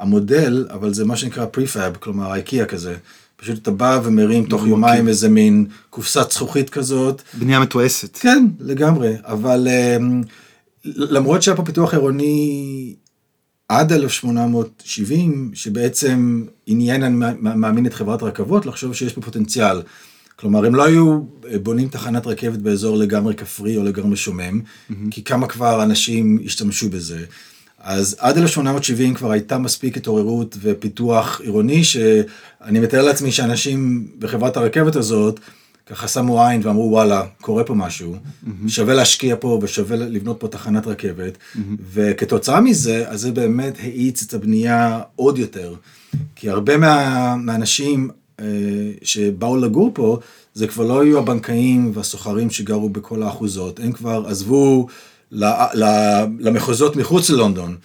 המודל, 0.00 0.66
אבל 0.70 0.94
זה 0.94 1.04
מה 1.04 1.16
שנקרא 1.16 1.46
פריפאב, 1.46 1.96
כלומר 1.96 2.32
האיקאה 2.32 2.64
כזה. 2.64 2.96
פשוט 3.36 3.58
אתה 3.62 3.70
בא 3.70 4.00
ומרים 4.04 4.46
תוך 4.46 4.66
יומיים 4.66 5.08
איזה 5.08 5.28
מין 5.28 5.66
קופסת 5.90 6.30
זכוכית 6.32 6.70
כזאת. 6.70 7.22
בנייה 7.34 7.60
מתועסת. 7.60 8.16
כן, 8.16 8.46
לגמרי, 8.60 9.14
אבל 9.24 9.68
אמ, 9.68 10.22
למרות 10.84 11.42
שהיה 11.42 11.56
פה 11.56 11.64
פיתוח 11.64 11.94
עירוני 11.94 12.94
עד 13.68 13.92
1870, 13.92 15.50
שבעצם 15.54 16.44
עניין, 16.66 17.02
אני 17.02 17.14
מא- 17.16 17.54
מאמין 17.54 17.86
את 17.86 17.94
חברת 17.94 18.22
הרכבות, 18.22 18.66
לחשוב 18.66 18.94
שיש 18.94 19.12
פה 19.12 19.20
פוטנציאל. 19.20 19.82
כלומר, 20.36 20.64
הם 20.66 20.74
לא 20.74 20.84
היו 20.84 21.20
אה, 21.50 21.58
בונים 21.58 21.88
תחנת 21.88 22.26
רכבת 22.26 22.58
באזור 22.58 22.96
לגמרי 22.96 23.34
כפרי 23.34 23.76
או 23.76 23.82
לגמרי 23.82 24.16
שומם, 24.16 24.60
כי 25.10 25.24
כמה 25.24 25.46
כבר 25.46 25.82
אנשים 25.82 26.38
השתמשו 26.44 26.90
בזה. 26.90 27.24
אז 27.82 28.16
עד 28.18 28.38
1870 28.38 29.14
כבר 29.14 29.30
הייתה 29.30 29.58
מספיק 29.58 29.96
התעוררות 29.96 30.56
ופיתוח 30.60 31.40
עירוני, 31.40 31.84
שאני 31.84 32.80
מתאר 32.80 33.02
לעצמי 33.02 33.32
שאנשים 33.32 34.06
בחברת 34.18 34.56
הרכבת 34.56 34.96
הזאת, 34.96 35.40
ככה 35.86 36.08
שמו 36.08 36.44
עין 36.44 36.60
ואמרו 36.64 36.90
וואלה, 36.90 37.24
קורה 37.40 37.64
פה 37.64 37.74
משהו, 37.74 38.16
שווה 38.68 38.94
להשקיע 38.94 39.36
פה 39.40 39.58
ושווה 39.62 39.96
לבנות 39.96 40.40
פה 40.40 40.48
תחנת 40.48 40.86
רכבת, 40.86 41.38
וכתוצאה 41.92 42.60
מזה, 42.60 43.08
אז 43.08 43.20
זה 43.20 43.32
באמת 43.32 43.78
האיץ 43.82 44.22
את 44.22 44.34
הבנייה 44.34 45.00
עוד 45.16 45.38
יותר. 45.38 45.74
כי 46.36 46.50
הרבה 46.50 46.76
מה, 46.76 47.36
מהאנשים 47.36 48.10
אה, 48.40 48.46
שבאו 49.02 49.56
לגור 49.56 49.90
פה, 49.94 50.18
זה 50.54 50.66
כבר 50.66 50.84
לא 50.84 51.00
היו 51.00 51.18
הבנקאים 51.18 51.90
והסוחרים 51.94 52.50
שגרו 52.50 52.88
בכל 52.88 53.22
האחוזות, 53.22 53.80
הם 53.80 53.92
כבר 53.92 54.24
עזבו 54.26 54.86
למחוזות 56.40 56.96
מחוץ 56.96 57.30
ללונדון. 57.30 57.76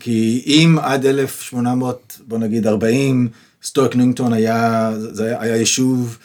כי 0.00 0.42
אם 0.46 0.78
עד 0.82 1.06
1800, 1.06 2.18
בוא 2.28 2.38
נגיד 2.38 2.66
40, 2.66 3.28
סטוק 3.62 3.96
ניונגטון 3.96 4.32
היה, 4.32 4.90
זה 4.98 5.24
היה, 5.26 5.40
היה 5.40 5.56
יישוב, 5.56 6.18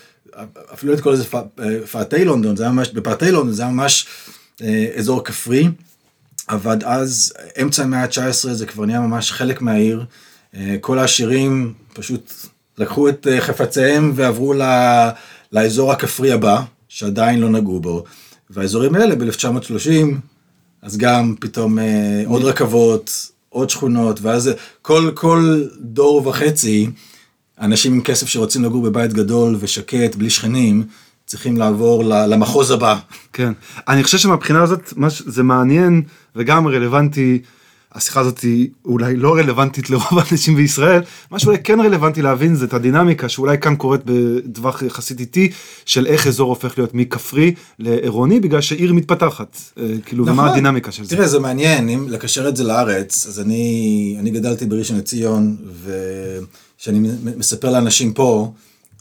אפילו 0.74 0.92
לא 0.94 0.98
לקרוא 0.98 1.14
לזה 1.14 1.24
פ- 1.26 1.36
אה, 1.60 1.88
פאתי 1.92 2.26
לונדון, 2.26 2.56
זה 2.56 2.64
היה 2.64 2.72
ממש, 2.72 2.90
בפאתי 2.90 3.32
לונדון 3.32 3.54
זה 3.54 3.64
היה 3.64 3.72
ממש 3.72 4.06
אה, 4.62 4.88
אזור 4.98 5.24
כפרי. 5.24 5.68
אבל 6.50 6.78
אז, 6.86 7.34
אמצע 7.62 7.84
המאה 7.84 8.04
ה-19 8.04 8.50
זה 8.52 8.66
כבר 8.66 8.86
נהיה 8.86 9.00
ממש 9.00 9.32
חלק 9.32 9.62
מהעיר. 9.62 10.06
אה, 10.56 10.76
כל 10.82 11.00
העשירים 11.00 11.74
פשוט 11.94 12.34
לקחו 12.78 13.10
את 13.10 13.28
אה, 13.32 13.42
חפציהם 13.42 14.12
ועברו 14.16 14.54
ל- 14.54 15.10
לאזור 15.52 15.92
הכפרי 15.92 16.32
הבא, 16.32 16.62
שעדיין 16.90 17.40
לא 17.40 17.50
נגעו 17.50 17.80
בו. 17.80 18.04
והאזורים 18.50 18.96
האלה 18.96 19.16
ב-1930, 19.16 20.16
אז 20.82 20.98
גם 20.98 21.36
פתאום 21.40 21.80
אה, 21.80 22.24
עוד 22.26 22.44
רכבות, 22.44 23.32
עוד 23.50 23.70
שכונות, 23.70 24.20
ואז 24.22 24.52
כל, 24.82 25.12
כל 25.14 25.64
דור 25.80 26.28
וחצי, 26.28 26.90
אנשים 27.62 27.94
עם 27.94 28.02
כסף 28.02 28.28
שרוצים 28.28 28.64
לגור 28.64 28.84
בבית 28.84 29.14
גדול 29.14 29.56
ושקט, 29.60 30.16
בלי 30.16 30.30
שכנים, 30.30 30.84
צריכים 31.26 31.58
לעבור 31.58 32.04
למחוז 32.04 32.72
הבא. 32.72 32.98
כן. 33.34 33.54
אני 33.88 34.04
חושב 34.04 34.18
שמבחינה 34.18 34.64
הזאת, 34.64 34.94
זה 35.10 35.44
מעניין 35.44 36.02
וגם 36.36 36.68
רלוונטי, 36.68 37.42
השיחה 37.96 38.20
הזאת 38.20 38.40
היא 38.40 38.70
אולי 38.86 39.16
לא 39.16 39.36
רלוונטית 39.36 39.90
לרוב 39.90 40.20
האנשים 40.20 40.56
בישראל, 40.56 41.02
מה 41.32 41.40
שאולי 41.40 41.58
כן 41.64 41.80
רלוונטי 41.80 42.22
להבין 42.22 42.56
זה 42.56 42.66
את 42.66 42.74
הדינמיקה 42.74 43.30
שאולי 43.30 43.58
כאן 43.58 43.76
קורית 43.76 44.02
בטווח 44.06 44.82
יחסית 44.82 45.20
איטי, 45.20 45.52
של 45.86 46.08
איך 46.08 46.28
אזור 46.28 46.50
הופך 46.50 46.78
להיות 46.78 46.94
מכפרי 46.94 47.54
לעירוני, 47.80 48.40
בגלל 48.40 48.62
שעיר 48.62 48.94
מתפתחת. 48.94 49.58
אה, 49.78 49.84
כאילו, 50.06 50.26
ומה 50.26 50.34
נכון. 50.34 50.48
הדינמיקה 50.48 50.92
של 50.92 51.04
זה. 51.04 51.16
תראה, 51.16 51.28
זה 51.28 51.40
מעניין, 51.40 51.90
אם 51.90 52.06
לקשר 52.10 52.48
את 52.48 52.56
זה 52.56 52.64
לארץ, 52.64 53.28
אז 53.28 53.40
אני, 53.40 54.16
אני 54.20 54.32
גדלתי 54.32 54.66
בראשון 54.66 54.98
לציון, 54.98 55.56
וכשאני 55.84 57.10
מספר 57.38 57.72
לאנשים 57.72 58.14
פה 58.14 58.52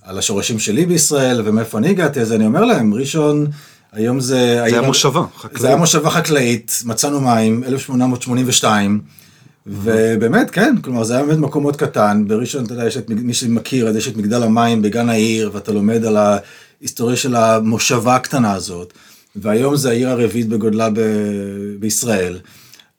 על 0.03 0.19
השורשים 0.19 0.59
שלי 0.59 0.87
בישראל 0.87 1.43
ומאיפה 1.45 1.79
אני 1.79 1.89
הגעתי, 1.89 2.21
אז 2.21 2.33
אני 2.33 2.47
אומר 2.47 2.65
להם, 2.65 2.95
ראשון, 2.95 3.47
היום 3.93 4.21
זה... 4.21 4.37
זה 4.55 4.65
היה 4.65 4.83
מושבה, 4.83 5.23
חקלאית. 5.37 5.61
זה 5.61 5.67
היה 5.67 5.77
מושבה 5.77 6.11
חקלאית, 6.11 6.83
מצאנו 6.85 7.21
מים, 7.21 7.65
1882, 7.65 9.01
ובאמת, 9.67 10.51
כן, 10.51 10.77
כלומר, 10.83 11.05
זה 11.05 11.15
היה 11.15 11.25
באמת 11.25 11.39
מקום 11.39 11.63
מאוד 11.63 11.77
קטן, 11.77 12.25
בראשון, 12.27 12.65
אתה 12.65 12.73
יודע, 12.73 12.87
יש 12.87 12.97
את, 12.97 13.11
מי 13.11 13.35
שמכיר, 13.35 13.89
אז 13.89 13.97
יש 13.97 14.09
את 14.09 14.17
מגדל 14.17 14.43
המים 14.43 14.83
בגן 14.83 15.09
העיר, 15.09 15.51
ואתה 15.53 15.73
לומד 15.73 16.05
על 16.05 16.17
ההיסטוריה 16.17 17.17
של 17.17 17.37
המושבה 17.37 18.17
הקטנה 18.17 18.53
הזאת, 18.53 18.93
והיום 19.37 19.77
זה 19.77 19.91
העיר 19.91 20.09
הרביעית 20.09 20.49
בגודלה 20.49 20.91
ב- 20.91 21.75
בישראל. 21.81 22.39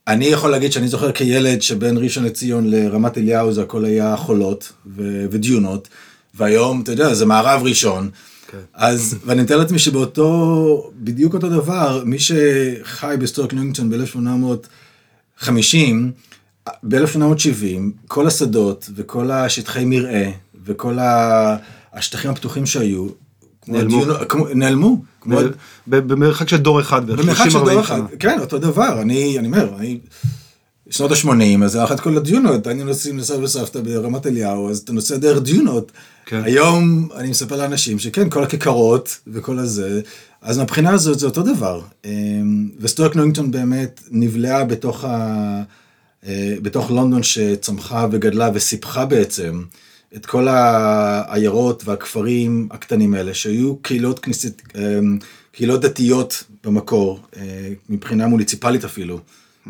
אני 0.08 0.26
יכול 0.26 0.50
להגיד 0.50 0.72
שאני 0.72 0.88
זוכר 0.88 1.12
כילד 1.12 1.62
שבין 1.62 1.98
ראשון 1.98 2.24
לציון 2.24 2.70
לרמת 2.70 3.18
אליהו 3.18 3.54
זה 3.54 3.62
הכל 3.62 3.86
היה 3.86 4.18
חולות 4.18 4.72
ו- 4.96 5.26
ודיונות, 5.32 5.88
והיום, 6.34 6.82
אתה 6.82 6.92
יודע, 6.92 7.14
זה 7.14 7.26
מערב 7.26 7.62
ראשון. 7.64 8.10
כן. 8.52 8.58
אז, 8.74 9.16
ואני 9.26 9.42
מתאר 9.42 9.58
לעצמי 9.58 9.80
שבאותו, 9.80 10.92
בדיוק 11.00 11.34
אותו 11.34 11.50
דבר, 11.50 12.04
מי 12.06 12.18
שחי 12.20 13.16
בסטוק 13.20 13.54
ניונגטון 13.54 13.90
ב-1850, 13.90 15.52
ב-1870, 16.84 17.80
כל 18.08 18.28
השדות 18.28 18.90
וכל 18.96 19.32
השטחי 19.32 19.86
מרעה 19.86 20.32
וכל 20.66 21.00
ה- 21.00 21.58
השטחים 21.94 22.32
הפתוחים 22.32 22.66
שהיו, 22.66 23.08
נעלמו. 23.68 24.02
הדיונו- 24.04 24.26
כמו- 24.30 24.48
נעלמו. 24.56 25.02
כמו- 25.22 25.40
במרחק 25.88 26.50
של 26.50 26.58
דור 26.58 26.82
אחד, 26.82 27.08
במרחק 27.12 27.50
של 27.50 27.60
30-40 27.60 27.72
דור 27.72 27.82
אחד. 27.82 28.02
כן, 28.20 28.40
אותו 28.40 28.58
דבר, 28.60 29.02
אני, 29.02 29.40
אני 29.40 29.48
אומר, 29.48 29.74
אני, 29.80 30.00
שנות 30.92 31.12
ה-80, 31.12 31.64
אז 31.64 31.76
את 31.76 32.00
כל 32.00 32.18
הדיונות, 32.18 32.68
היינו 32.68 32.84
נוסעים 32.84 33.18
לסבא 33.18 33.44
וסבתא 33.44 33.80
ברמת 33.80 34.28
אליהו, 34.28 34.70
אז 34.70 34.78
אתה 34.78 34.94
נוסע 34.94 35.18
דרך 35.18 35.44
דיונות. 35.44 35.92
כן. 36.26 36.42
היום 36.44 37.10
אני 37.16 37.30
מספר 37.30 37.58
לאנשים 37.58 38.00
שכן, 38.00 38.30
כל 38.30 38.44
הכיכרות 38.44 39.20
וכל 39.28 39.60
הזה, 39.60 40.02
אז 40.42 40.58
מהבחינה 40.58 40.92
הזאת 40.92 41.20
זה 41.20 41.26
אותו 41.26 41.44
דבר. 41.44 41.82
אמ, 42.06 42.70
וסטוארק 42.80 43.16
נוינגטון 43.16 43.52
באמת 43.52 44.02
נבלעה 44.12 44.64
בתוך, 44.64 45.06
ה, 45.06 45.64
אה, 46.28 46.56
בתוך 46.62 46.92
לונדון 46.92 47.24
שצמחה 47.24 48.08
וגדלה 48.12 48.50
וסיפחה 48.54 49.06
בעצם 49.06 49.64
את 50.16 50.26
כל 50.26 50.48
העיירות 50.48 51.84
והכפרים 51.88 52.68
הקטנים 52.72 53.14
האלה, 53.14 53.34
שהיו 53.34 53.76
קהילות 53.76 54.20
כנסית, 54.20 54.62
אמ, 54.76 55.18
קהילות 55.52 55.82
דתיות 55.82 56.44
במקור, 56.64 57.20
אה, 57.38 57.70
מבחינה 57.90 58.28
מוניציפלית 58.28 58.86
אפילו. 58.86 59.20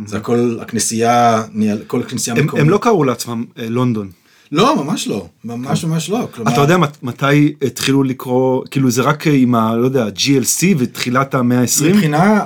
זה 0.05 0.17
הכל, 0.17 0.57
הכנסייה, 0.61 1.43
כל 1.87 2.03
כנסייה 2.03 2.35
מקומית. 2.35 2.63
הם 2.65 2.69
לא 2.69 2.77
קראו 2.77 3.03
לעצמם 3.03 3.45
אה, 3.59 3.69
לונדון. 3.69 4.09
לא, 4.51 4.83
ממש 4.83 5.07
לא. 5.07 5.27
ממש 5.45 5.83
ממש 5.85 6.09
לא. 6.09 6.27
כלומר, 6.35 6.51
אתה 6.53 6.61
יודע 6.61 6.77
מת- 6.77 7.03
מתי 7.03 7.53
התחילו 7.61 8.03
לקרוא, 8.03 8.63
כאילו 8.71 8.91
זה 8.91 9.01
רק 9.01 9.27
עם 9.27 9.55
ה... 9.55 9.75
לא 9.75 9.85
יודע, 9.85 10.07
GLC 10.15 10.65
ותחילת 10.77 11.33
המאה 11.35 11.59
ה-20? 11.61 11.83
מבחינה, 11.83 12.39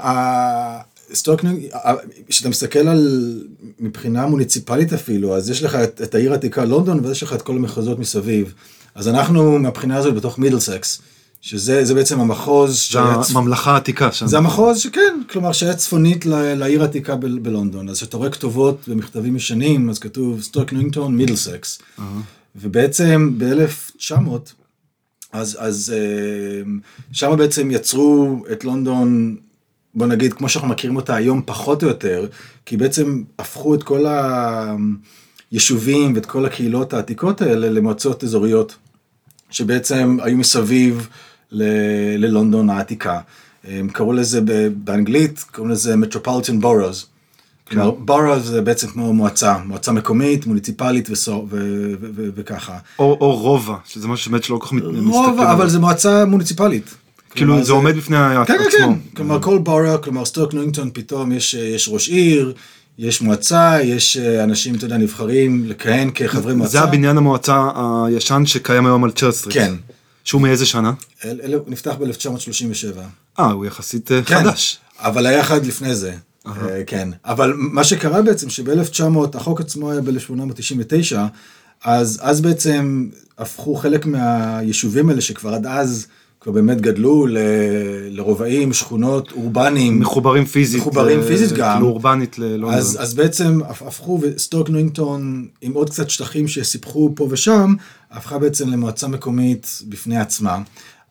סטוק 1.14 1.31
ניוינג, 1.31 1.60
כשאתה 2.30 2.50
מסתכל 2.50 2.80
על, 2.88 3.34
מבחינה 3.80 4.26
מוניציפלית 4.28 4.94
אפילו, 4.94 5.36
אז 5.36 5.50
יש 5.50 5.64
לך 5.64 5.76
את, 5.76 6.02
את 6.04 6.16
העיר 6.16 6.32
העתיקה 6.32 6.66
לונדון, 6.66 7.00
ואז 7.04 7.12
יש 7.12 7.24
לך 7.24 7.34
את 7.34 7.42
כל 7.42 7.56
המחוזות 7.56 8.00
מסביב. 8.00 8.54
אז 8.96 9.08
אנחנו 9.08 9.60
מהבחינה 9.60 9.98
הזאת 9.98 10.14
בתוך 10.16 10.40
מידלסקס, 10.40 11.02
שזה 11.46 11.86
זה 11.86 11.94
בעצם 11.94 12.20
המחוז 12.20 12.90
זה 12.92 13.00
הממלכה 13.36 13.74
העתיקה 13.74 14.12
שם. 14.12 14.28
זה 14.28 14.38
המחוז 14.38 14.80
שכן, 14.80 15.22
כלומר 15.30 15.52
שהיה 15.52 15.74
צפונית 15.74 16.26
ל- 16.26 16.54
לעיר 16.54 16.82
העתיקה 16.82 17.16
בלונדון. 17.16 17.90
אז 17.90 17.98
כשאתה 17.98 18.18
רואה 18.18 18.30
כתובות 18.30 18.86
ומכתבים 18.88 19.36
ישנים, 19.36 19.90
אז 19.90 20.00
כתוב 20.00 20.42
סטוק 20.42 20.74
נינגטון 20.74 21.16
מידלסקס. 21.16 21.80
ובעצם 22.56 23.32
ב-1900, 23.38 24.16
אז, 25.32 25.58
אז 25.60 25.94
שם 27.12 27.36
בעצם 27.38 27.72
יצרו 27.72 28.44
את 28.52 28.64
לונדון, 28.64 29.36
בוא 29.94 30.08
נגיד, 30.08 30.34
כמו 30.34 30.50
שאנחנו 30.50 30.70
מכירים 30.70 30.96
אותה 30.96 31.16
היום, 31.16 31.42
פחות 31.46 31.84
או 31.84 31.88
יותר, 31.88 32.28
כי 32.66 32.78
בעצם 32.78 33.24
הפכו 33.40 33.76
את 33.76 33.84
כל 33.84 34.06
היישובים 35.52 36.16
ואת 36.16 36.26
כל 36.26 36.46
הקהילות 36.46 36.94
העתיקות 36.94 37.42
האלה 37.42 37.70
למועצות 37.70 38.24
אזוריות, 38.24 38.76
שבעצם 39.50 40.18
היו 40.22 40.38
מסביב 40.38 41.08
ל- 41.56 42.18
ללונדון 42.26 42.70
העתיקה. 42.70 43.20
הם 43.68 43.90
קראו 43.90 44.14
לזה 44.14 44.42
באנגלית, 44.84 45.46
קוראים 45.52 45.72
לזה 45.74 45.94
Metropolitan 45.94 46.64
Boroughs. 46.64 47.06
כלומר, 47.70 47.92
borough 48.08 48.40
זה 48.40 48.62
בעצם 48.62 48.88
כמו 48.88 49.14
מועצה, 49.14 49.58
מועצה 49.66 49.92
מקומית, 49.92 50.46
מוניציפלית 50.46 51.10
וסו- 51.10 51.32
ו- 51.32 51.46
ו- 52.02 52.10
ו- 52.16 52.30
וככה. 52.36 52.78
או, 53.00 53.18
או 53.22 53.36
רובע, 53.38 53.76
שזה 53.86 54.08
משהו 54.08 54.26
שבאמת 54.26 54.44
שלא 54.44 54.58
כל 54.58 54.66
כך 54.68 54.74
מסתכל. 54.74 54.90
רוב, 55.08 55.40
עליו. 55.40 55.52
אבל 55.54 55.70
זה 55.70 55.80
מועצה 55.80 56.26
מוניציפלית. 56.26 56.96
כאילו 57.32 57.64
זה 57.64 57.72
עומד 57.74 57.96
בפני 57.96 58.18
כן, 58.48 58.54
עצמו. 58.54 58.70
כן, 58.72 58.94
כן. 58.94 58.94
כלומר, 59.16 59.42
כל 59.42 59.58
בורא, 59.58 59.98
כלומר, 60.04 60.26
סטוק 60.26 60.54
נוינגטון, 60.54 60.90
פתאום 60.94 61.32
יש, 61.32 61.54
יש 61.54 61.90
ראש 61.92 62.10
עיר, 62.10 62.54
יש 63.00 63.22
מועצה, 63.22 63.78
יש 63.84 64.18
אה, 64.18 64.44
אנשים, 64.44 64.76
אתה 64.76 64.86
יודע, 64.86 64.98
נבחרים 64.98 65.64
לכהן 65.68 66.10
כחברי 66.16 66.54
מועצה. 66.54 66.72
זה 66.72 66.82
הבניין 66.82 67.18
המועצה 67.18 67.70
הישן 68.08 68.44
שקיים 68.46 68.86
היום 68.86 69.04
על 69.04 69.12
צ'רץ' 69.12 69.37
סטריט. 69.37 69.58
כן. 69.58 69.74
שהוא 70.26 70.42
מאיזה 70.42 70.66
שנה? 70.66 70.94
אל- 71.26 71.40
אלה- 71.44 71.58
הוא 71.58 71.64
נפתח 71.68 71.92
ב-1937. 72.00 73.00
אה, 73.40 73.46
הוא 73.52 73.66
יחסית 73.66 74.12
אה, 74.12 74.22
כן, 74.24 74.36
חדש. 74.44 74.78
אבל 75.00 75.26
היה 75.26 75.42
אחד 75.42 75.66
לפני 75.66 75.96
זה. 75.96 76.16
אה, 76.48 76.52
כן. 76.88 77.10
אבל 77.26 77.54
מה 77.58 77.84
שקרה 77.84 78.22
בעצם, 78.22 78.50
שב-1900, 78.50 79.04
החוק 79.38 79.62
עצמו 79.62 79.92
היה 79.92 80.02
ב-1899, 80.02 81.16
אז, 81.84 82.20
אז 82.22 82.42
בעצם 82.42 83.10
הפכו 83.38 83.76
חלק 83.76 84.06
מהיישובים 84.06 85.10
האלה, 85.10 85.22
שכבר 85.22 85.54
עד 85.54 85.66
אז 85.66 86.08
כבר 86.46 86.54
באמת 86.54 86.82
גדלו 86.82 87.26
ל- 87.28 87.38
לרובעים, 88.10 88.74
שכונות, 88.74 89.32
אורבניים. 89.32 90.00
מחוברים 90.00 90.46
פיזית. 90.46 90.82
מחוברים 90.82 91.20
אה, 91.20 91.28
פיזית 91.28 91.52
גם. 91.52 91.74
כאילו 91.74 91.88
אורבנית 91.88 92.40
ללונדון. 92.40 92.74
אז, 92.74 92.98
אז 93.02 93.14
בעצם 93.14 93.60
הפ- 93.68 93.82
הפכו, 93.82 94.20
וסטוק 94.22 94.70
ניוינגטון, 94.70 95.48
עם 95.62 95.74
עוד 95.74 95.90
קצת 95.90 96.10
שטחים 96.10 96.48
שסיפחו 96.48 97.12
פה 97.16 97.28
ושם, 97.32 97.74
הפכה 98.12 98.38
בעצם 98.40 98.70
למועצה 98.70 99.08
מקומית 99.08 99.82
בפני 99.90 100.18
עצמה. 100.18 100.58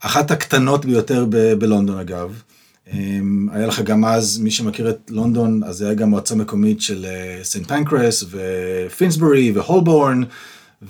אחת 0.00 0.30
הקטנות 0.30 0.84
ביותר 0.84 1.26
ב- 1.28 1.52
בלונדון 1.52 1.98
אגב. 1.98 2.32
אמ, 2.92 3.48
היה 3.52 3.66
לך 3.66 3.80
גם 3.80 4.04
אז, 4.04 4.38
מי 4.38 4.50
שמכיר 4.50 4.90
את 4.90 5.10
לונדון, 5.10 5.60
אז 5.64 5.82
היה 5.82 5.94
גם 5.94 6.10
מועצה 6.10 6.34
מקומית 6.34 6.80
של 6.80 7.04
אה, 7.04 7.38
סנט 7.44 7.66
פנקרס 7.68 8.24
ופינסברי 8.30 9.52
והולבורן, 9.54 10.22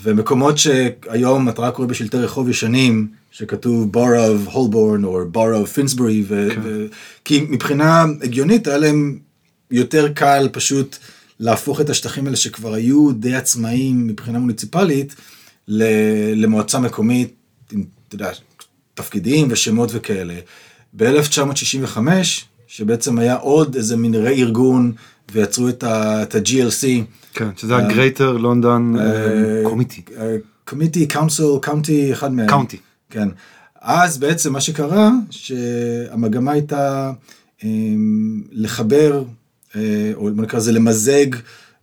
ומקומות 0.03 0.59
שהיום 0.59 1.49
אתה 1.49 1.63
רק 1.63 1.77
רואה 1.77 1.89
בשלטי 1.89 2.17
רחוב 2.17 2.49
ישנים, 2.49 3.09
שכתוב 3.35 3.97
of 3.97 4.51
holborn 4.51 5.05
או 5.05 5.23
of 5.23 5.79
ו- 6.29 6.49
ו- 6.63 6.87
כי 7.25 7.47
מבחינה 7.49 8.05
הגיונית 8.23 8.67
היה 8.67 8.79
להם 8.79 9.19
יותר 9.71 10.13
קל 10.13 10.49
פשוט 10.53 10.97
להפוך 11.41 11.81
את 11.81 11.91
השטחים 11.91 12.25
האלה 12.25 12.37
שכבר 12.37 12.75
היו 12.75 13.13
די 13.13 13.35
עצמאיים 13.35 14.07
מבחינה 14.07 14.39
מוניציפלית, 14.39 15.15
למועצה 16.35 16.79
מקומית, 16.79 17.35
עם, 17.73 17.85
אתה 18.09 18.15
יודע, 18.15 18.31
תפקידים 18.95 19.49
ושמות 19.51 19.91
וכאלה. 19.93 20.35
ב-1965, 20.93 21.99
שבעצם 22.67 23.19
היה 23.19 23.35
עוד 23.35 23.75
איזה 23.77 23.97
מין 23.97 24.15
רה-ארגון, 24.15 24.93
ויצרו 25.33 25.69
את 25.69 25.85
ה-GLC, 25.85 26.87
כן, 27.35 27.49
שזה 27.57 27.77
ה-Greater 27.77 28.39
London 28.39 28.99
אה, 28.99 29.63
Committee. 29.65 30.13
קומיטי, 30.65 31.07
קאונסל, 31.07 31.59
קאונטי, 31.63 32.13
אחד 32.13 32.33
מהם. 32.33 32.49
קאונטי. 32.49 32.77
כן. 33.15 33.29
אז 33.81 34.19
בעצם 34.19 34.53
מה 34.53 34.61
שקרה, 34.61 35.11
שהמגמה 35.31 36.53
הייתה 36.53 37.13
אמ, 37.65 38.43
לחבר, 38.53 39.23
אה, 39.77 39.81
או 40.15 40.31
נקרא 40.31 40.59
לזה 40.59 40.73
למזג 40.73 41.27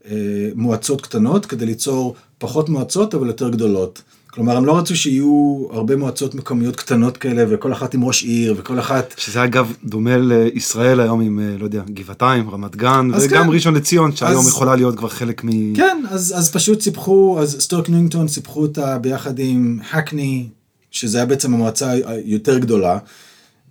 אה, 0.10 0.50
מועצות 0.56 1.02
קטנות, 1.02 1.46
כדי 1.46 1.66
ליצור 1.66 2.16
פחות 2.38 2.70
מועצות, 2.70 3.16
אבל 3.16 3.28
יותר 3.28 3.50
גדולות. 3.50 4.02
כלומר, 4.28 4.58
הם 4.58 4.66
לא 4.66 4.78
רצו 4.78 4.96
שיהיו 4.96 5.68
הרבה 5.72 5.96
מועצות 5.96 6.36
מקומיות 6.36 6.76
קטנות 6.76 7.18
כאלה, 7.18 7.44
וכל 7.50 7.74
אחת 7.74 7.94
עם 7.94 8.04
ראש 8.04 8.24
עיר, 8.24 8.56
וכל 8.58 8.80
אחת... 8.80 9.14
שזה 9.18 9.44
אגב 9.44 9.74
דומה 9.84 10.18
לישראל 10.18 11.00
היום 11.00 11.22
עם, 11.22 11.40
אה, 11.40 11.58
לא 11.60 11.64
יודע, 11.64 11.84
גבעתיים, 11.90 12.50
רמת 12.50 12.76
גן, 12.76 13.10
וגם 13.22 13.44
כן. 13.44 13.50
ראשון 13.54 13.74
לציון, 13.74 14.16
שהיום 14.16 14.40
אז- 14.40 14.48
יכולה 14.48 14.76
להיות 14.76 14.98
כבר 14.98 15.10
חלק 15.10 15.44
מ... 15.44 15.76
כן, 15.76 16.04
אז, 16.10 16.34
אז 16.38 16.52
פשוט 16.52 16.82
סיפחו, 16.82 17.38
אז 17.42 17.58
סטוק 17.60 17.90
ניונגטון 17.90 18.28
סיפחו 18.28 18.62
אותה 18.62 18.98
ביחד 18.98 19.40
עם 19.40 19.80
הקני, 19.92 20.48
שזה 20.92 21.18
היה 21.18 21.26
בעצם 21.26 21.54
המועצה 21.54 21.92
היותר 22.06 22.58
גדולה, 22.58 22.98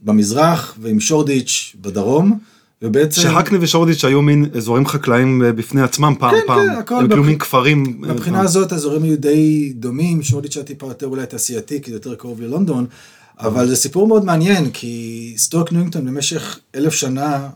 במזרח, 0.02 0.74
ועם 0.80 1.00
שורדיץ' 1.00 1.76
בדרום, 1.80 2.38
ובעצם... 2.82 3.22
שהקנה 3.22 3.58
ושורדיץ' 3.60 4.04
היו 4.04 4.22
מין 4.22 4.46
אזורים 4.56 4.86
חקלאיים 4.86 5.42
אה, 5.42 5.52
בפני 5.52 5.82
עצמם 5.82 6.14
פעם 6.18 6.30
כן, 6.30 6.40
פעם. 6.46 6.66
כן, 6.66 6.78
הכל 6.78 6.94
הם 6.94 7.08
כאילו 7.08 7.24
מין 7.24 7.38
כפרים. 7.38 8.02
אה, 8.04 8.12
מבחינה 8.12 8.36
פעם. 8.36 8.46
הזאת 8.46 8.72
האזורים 8.72 9.02
היו 9.02 9.18
די 9.18 9.72
דומים, 9.76 10.22
שורדיץ' 10.22 10.56
היה 10.56 10.64
טיפה 10.64 10.86
יותר 10.86 11.06
אולי 11.06 11.26
תעשייתי, 11.26 11.82
כי 11.82 11.90
זה 11.90 11.96
יותר 11.96 12.14
קרוב 12.14 12.40
ללונדון, 12.40 12.86
אבל 13.40 13.68
זה 13.68 13.76
סיפור 13.76 14.08
מאוד 14.08 14.24
מעניין, 14.24 14.70
כי 14.70 15.34
סטוק 15.36 15.72
ניונגטון 15.72 16.06
במשך 16.06 16.58
אלף 16.74 16.92
שנה, 16.92 17.48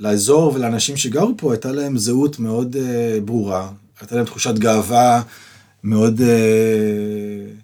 לאזור 0.00 0.52
ולאנשים 0.54 0.96
שגרו 0.96 1.34
פה, 1.36 1.52
הייתה 1.52 1.72
להם 1.72 1.98
זהות 1.98 2.38
מאוד 2.38 2.76
uh, 2.76 3.20
ברורה, 3.24 3.68
הייתה 4.00 4.16
להם 4.16 4.24
תחושת 4.24 4.58
גאווה 4.58 5.22
מאוד, 5.84 6.20
uh, 6.20 7.61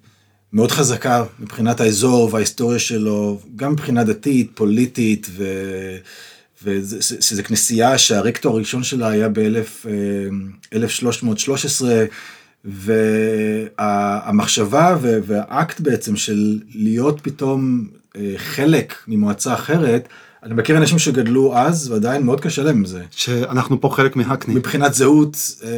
מאוד 0.52 0.70
חזקה 0.70 1.24
מבחינת 1.40 1.80
האזור 1.80 2.28
וההיסטוריה 2.32 2.78
שלו, 2.78 3.40
גם 3.56 3.72
מבחינה 3.72 4.04
דתית, 4.04 4.50
פוליטית, 4.54 5.26
ו... 5.30 5.44
ושזו 6.64 7.42
כנסייה 7.44 7.98
שהרקטור 7.98 8.56
הראשון 8.56 8.82
שלה 8.82 9.08
היה 9.08 9.28
ב-1313, 9.28 11.84
והמחשבה 13.74 14.96
והאקט 15.00 15.80
בעצם 15.80 16.16
של 16.16 16.58
להיות 16.74 17.20
פתאום 17.20 17.88
אה, 18.16 18.34
חלק 18.36 18.94
ממועצה 19.08 19.54
אחרת, 19.54 20.08
אני 20.42 20.54
מכיר 20.54 20.76
אנשים 20.76 20.98
שגדלו 20.98 21.56
אז 21.56 21.90
ועדיין 21.90 22.22
מאוד 22.22 22.40
קשה 22.40 22.62
להם 22.62 22.76
עם 22.76 22.84
זה. 22.84 23.02
שאנחנו 23.10 23.80
פה 23.80 23.90
חלק 23.92 24.16
מהקני. 24.16 24.54
מבחינת 24.54 24.94
זהות, 24.94 25.36
אה, 25.64 25.70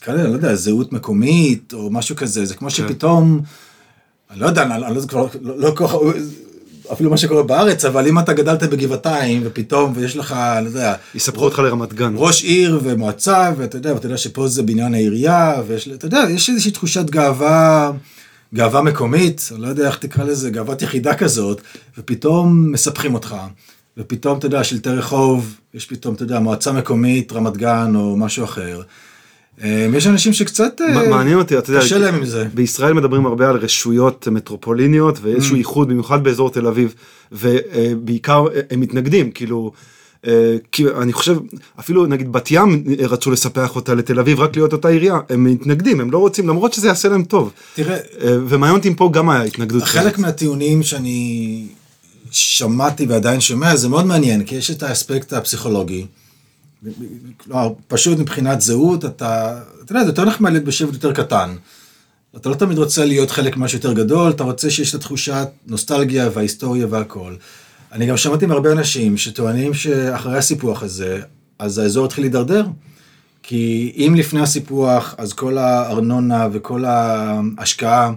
תקרא 0.00 0.14
לזה, 0.14 0.28
לא 0.28 0.32
יודע, 0.32 0.54
זהות 0.54 0.92
מקומית 0.92 1.72
או 1.72 1.90
משהו 1.90 2.16
כזה, 2.16 2.44
זה 2.44 2.54
כמו 2.54 2.70
שפתאום, 2.70 3.40
אני 4.30 4.40
לא 4.40 4.46
יודע, 4.46 4.62
אני 4.62 4.94
לא, 4.94 5.00
זה 5.00 5.08
כבר 5.08 5.26
לא, 5.40 5.58
לא 5.58 5.70
כל 5.76 5.86
כך, 5.88 5.94
אפילו 6.92 7.10
מה 7.10 7.16
שקורה 7.16 7.42
בארץ, 7.42 7.84
אבל 7.84 8.06
אם 8.06 8.18
אתה 8.18 8.32
גדלת 8.32 8.62
בגבעתיים 8.62 9.42
ופתאום 9.44 9.92
ויש 9.96 10.16
לך, 10.16 10.32
אני 10.32 10.64
לא 10.64 10.68
יודע, 10.68 10.94
יספרו 11.14 11.44
אותך 11.44 11.58
לרמת 11.58 11.94
גן. 11.94 12.12
ראש 12.16 12.44
עיר 12.44 12.80
ומועצה, 12.82 13.52
ואתה 13.56 13.76
יודע, 13.76 13.94
ואתה 13.94 14.06
יודע 14.06 14.16
שפה 14.16 14.48
זה 14.48 14.62
בניין 14.62 14.94
העירייה, 14.94 15.62
ויש, 15.66 15.88
אתה 15.88 16.06
יודע, 16.06 16.24
יש 16.30 16.50
איזושהי 16.50 16.70
תחושת 16.70 17.10
גאווה, 17.10 17.92
גאווה 18.54 18.82
מקומית, 18.82 19.48
אני 19.52 19.62
לא 19.62 19.68
יודע 19.68 19.86
איך 19.86 19.98
תקרא 19.98 20.24
לזה, 20.24 20.50
גאוות 20.50 20.82
יחידה 20.82 21.14
כזאת, 21.14 21.60
ופתאום 21.98 22.72
מספחים 22.72 23.14
אותך, 23.14 23.36
ופתאום, 23.98 24.38
אתה 24.38 24.46
יודע, 24.46 24.64
שלטי 24.64 24.90
רחוב, 24.90 25.54
יש 25.74 25.86
פתאום, 25.86 26.14
אתה 26.14 26.22
יודע, 26.22 26.38
מועצה 26.38 26.72
מקומית, 26.72 27.32
רמת 27.32 27.56
גן, 27.56 27.92
או 27.94 28.16
משהו 28.16 28.44
אחר. 28.44 28.82
אה, 29.64 29.86
יש 29.96 30.06
אנשים 30.06 30.32
שקצת 30.32 30.80
אה, 30.80 31.08
מעניין 31.08 31.38
אותי, 31.38 31.58
אתה 31.58 31.70
יודע, 31.70 31.80
קשה 31.80 31.98
להם 31.98 32.14
עם 32.14 32.24
זה. 32.24 32.46
בישראל 32.54 32.92
מדברים 32.92 33.26
הרבה 33.26 33.48
על 33.48 33.56
רשויות 33.56 34.28
מטרופוליניות 34.28 35.18
ואיזשהו 35.22 35.54
Mm. 35.54 35.58
איחוד 35.58 35.88
במיוחד 35.88 36.24
באזור 36.24 36.50
תל 36.50 36.66
אביב 36.66 36.94
ובעיקר 37.32 38.44
אה, 38.54 38.60
הם 38.70 38.80
מתנגדים 38.80 39.30
כאילו. 39.30 39.72
כי 40.72 40.84
אני 41.02 41.12
חושב 41.12 41.36
אפילו 41.80 42.06
נגיד 42.06 42.32
בת 42.32 42.50
ים 42.50 42.84
רצו 42.98 43.30
לספח 43.30 43.76
אותה 43.76 43.94
לתל 43.94 44.18
אביב 44.18 44.40
רק 44.40 44.56
להיות 44.56 44.72
אותה 44.72 44.88
עירייה 44.88 45.18
הם 45.28 45.44
מתנגדים 45.44 46.00
הם 46.00 46.10
לא 46.10 46.18
רוצים 46.18 46.48
למרות 46.48 46.72
שזה 46.72 46.88
יעשה 46.88 47.08
להם 47.08 47.24
טוב 47.24 47.52
תראה, 47.74 47.94
אה, 47.96 48.00
ומעניין 48.48 48.76
אותי 48.76 48.88
אם 48.88 48.94
פה 48.94 49.10
גם 49.12 49.30
היה 49.30 49.42
התנגדות 49.42 49.82
חלק 49.82 50.18
מהטיעונים 50.18 50.82
שאני 50.82 51.66
שמעתי 52.30 53.06
ועדיין 53.06 53.40
שומע 53.40 53.76
זה 53.76 53.88
מאוד 53.88 54.06
מעניין, 54.06 54.44
כי 54.44 54.54
יש 54.54 54.70
את 54.70 54.82
האספקט 54.82 55.32
הפסיכולוגי. 55.32 56.06
כלומר, 57.36 57.72
פשוט 57.88 58.18
מבחינת 58.18 58.60
זהות, 58.60 59.04
אתה, 59.04 59.60
אתה 59.84 59.92
יודע, 59.92 60.04
זה 60.04 60.10
יותר 60.10 60.24
נחמד 60.24 60.52
להיות 60.52 60.64
בשבט 60.64 60.92
יותר 60.92 61.12
קטן. 61.12 61.54
אתה 62.36 62.48
לא 62.48 62.54
תמיד 62.54 62.78
רוצה 62.78 63.04
להיות 63.04 63.30
חלק 63.30 63.56
ממשהו 63.56 63.78
יותר 63.78 63.92
גדול, 63.92 64.30
אתה 64.30 64.44
רוצה 64.44 64.70
שיש 64.70 64.90
את 64.90 64.94
התחושת 64.94 65.48
נוסטלגיה 65.66 66.28
וההיסטוריה 66.34 66.86
והכל. 66.90 67.34
אני 67.92 68.06
גם 68.06 68.16
שמעתי 68.16 68.46
מהרבה 68.46 68.72
אנשים 68.72 69.16
שטוענים 69.16 69.74
שאחרי 69.74 70.38
הסיפוח 70.38 70.82
הזה, 70.82 71.20
אז 71.58 71.78
האזור 71.78 72.04
התחיל 72.04 72.24
להידרדר. 72.24 72.66
כי 73.42 73.92
אם 73.96 74.14
לפני 74.18 74.40
הסיפוח, 74.40 75.14
אז 75.18 75.32
כל 75.32 75.58
הארנונה 75.58 76.48
וכל 76.52 76.84
ההשקעה 76.84 78.12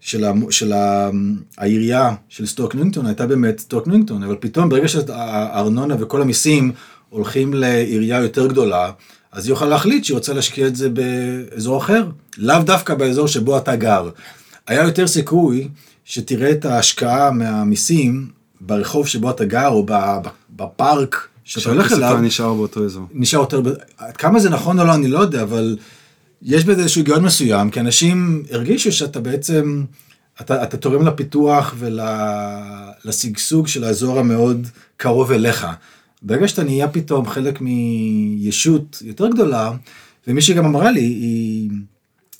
של, 0.00 0.24
ה, 0.24 0.32
של 0.50 0.72
ה, 0.72 1.10
העירייה 1.58 2.14
של 2.28 2.46
סטוק 2.46 2.74
ניוינגטון 2.74 3.06
הייתה 3.06 3.26
באמת 3.26 3.58
סטוק 3.58 3.86
ניוינגטון, 3.86 4.22
אבל 4.22 4.36
פתאום 4.40 4.68
ברגע 4.68 4.88
שהארנונה 4.88 5.94
וכל 5.98 6.22
המיסים 6.22 6.72
הולכים 7.10 7.54
לעירייה 7.54 8.20
יותר 8.20 8.46
גדולה, 8.46 8.90
אז 9.32 9.46
היא 9.46 9.52
יכולה 9.52 9.70
להחליט 9.70 10.04
שהיא 10.04 10.14
רוצה 10.14 10.32
להשקיע 10.32 10.66
את 10.66 10.76
זה 10.76 10.88
באזור 10.88 11.78
אחר, 11.78 12.06
לאו 12.38 12.62
דווקא 12.62 12.94
באזור 12.94 13.28
שבו 13.28 13.58
אתה 13.58 13.76
גר. 13.76 14.10
היה 14.66 14.84
יותר 14.84 15.06
סיכוי 15.06 15.68
שתראה 16.04 16.50
את 16.50 16.64
ההשקעה 16.64 17.30
מהמיסים 17.30 18.28
ברחוב 18.60 19.06
שבו 19.06 19.30
אתה 19.30 19.44
גר, 19.44 19.68
או 19.68 19.86
בפארק 20.50 21.28
שאתה 21.44 21.70
הולך 21.70 21.92
אליו. 21.92 22.08
שהכסף 22.08 22.22
נשאר 22.22 22.54
באותו 22.54 22.84
אזור. 22.84 23.06
נשאר 23.12 23.40
יותר, 23.40 23.62
כמה 24.18 24.40
זה 24.40 24.50
נכון 24.50 24.80
או 24.80 24.84
לא, 24.84 24.94
אני 24.94 25.08
לא 25.08 25.18
יודע, 25.18 25.42
אבל 25.42 25.76
יש 26.42 26.64
בזה 26.64 26.80
איזשהו 26.80 27.00
היגיון 27.00 27.24
מסוים, 27.24 27.70
כי 27.70 27.80
אנשים 27.80 28.42
הרגישו 28.50 28.92
שאתה 28.92 29.20
בעצם, 29.20 29.84
אתה, 30.40 30.62
אתה 30.62 30.76
תורם 30.76 31.06
לפיתוח 31.06 31.74
ולשגשוג 31.78 33.66
של 33.66 33.84
האזור 33.84 34.18
המאוד 34.18 34.66
קרוב 34.96 35.32
אליך. 35.32 35.66
ברגע 36.22 36.48
שאתה 36.48 36.64
נהיה 36.64 36.88
פתאום 36.88 37.26
חלק 37.26 37.58
מישות 37.60 39.02
יותר 39.04 39.28
גדולה, 39.28 39.72
ומישהי 40.28 40.54
גם 40.54 40.64
אמרה 40.64 40.90
לי, 40.90 41.00
היא, 41.00 41.70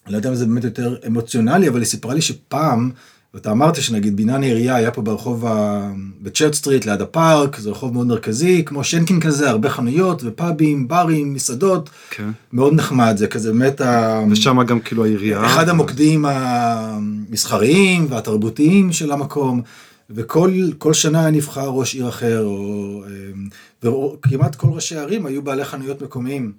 לא 0.08 0.16
יודע 0.16 0.28
אם 0.28 0.34
זה 0.34 0.46
באמת 0.46 0.64
יותר 0.64 0.96
אמוציונלי, 1.06 1.68
אבל 1.68 1.78
היא 1.78 1.86
סיפרה 1.86 2.14
לי 2.14 2.20
שפעם, 2.20 2.90
ואתה 3.34 3.52
אמרת 3.52 3.82
שנגיד 3.82 4.16
בניין 4.16 4.42
העירייה 4.42 4.76
היה 4.76 4.90
פה 4.90 5.02
ברחוב, 5.02 5.46
ה... 5.46 5.90
בצ'רט 6.22 6.54
סטריט 6.54 6.86
ליד 6.86 7.00
הפארק, 7.00 7.58
זה 7.58 7.70
רחוב 7.70 7.92
מאוד 7.92 8.06
מרכזי, 8.06 8.62
כמו 8.64 8.84
שנקין 8.84 9.20
כזה, 9.20 9.50
הרבה 9.50 9.70
חנויות 9.70 10.22
ופאבים, 10.24 10.88
ברים, 10.88 11.34
מסעדות, 11.34 11.90
כן. 12.10 12.30
מאוד 12.52 12.74
נחמד, 12.74 13.16
זה 13.16 13.26
כזה 13.26 13.52
באמת 13.52 13.80
ה... 13.80 14.22
ושם 14.30 14.62
גם 14.62 14.80
כאילו 14.80 15.04
העירייה. 15.04 15.46
אחד 15.46 15.68
המוקדים 15.68 16.24
המסחריים 16.28 18.06
והתרבותיים 18.10 18.92
של 18.92 19.12
המקום, 19.12 19.62
וכל 20.10 20.92
שנה 20.92 21.20
היה 21.20 21.30
נבחר 21.30 21.68
ראש 21.68 21.94
עיר 21.94 22.08
אחר, 22.08 22.44
או, 22.44 23.02
אמ, 23.06 23.48
וכמעט 23.82 24.54
כל 24.54 24.68
ראשי 24.70 24.96
הערים 24.96 25.26
היו 25.26 25.42
בעלי 25.42 25.64
חנויות 25.64 26.02
מקומיים, 26.02 26.52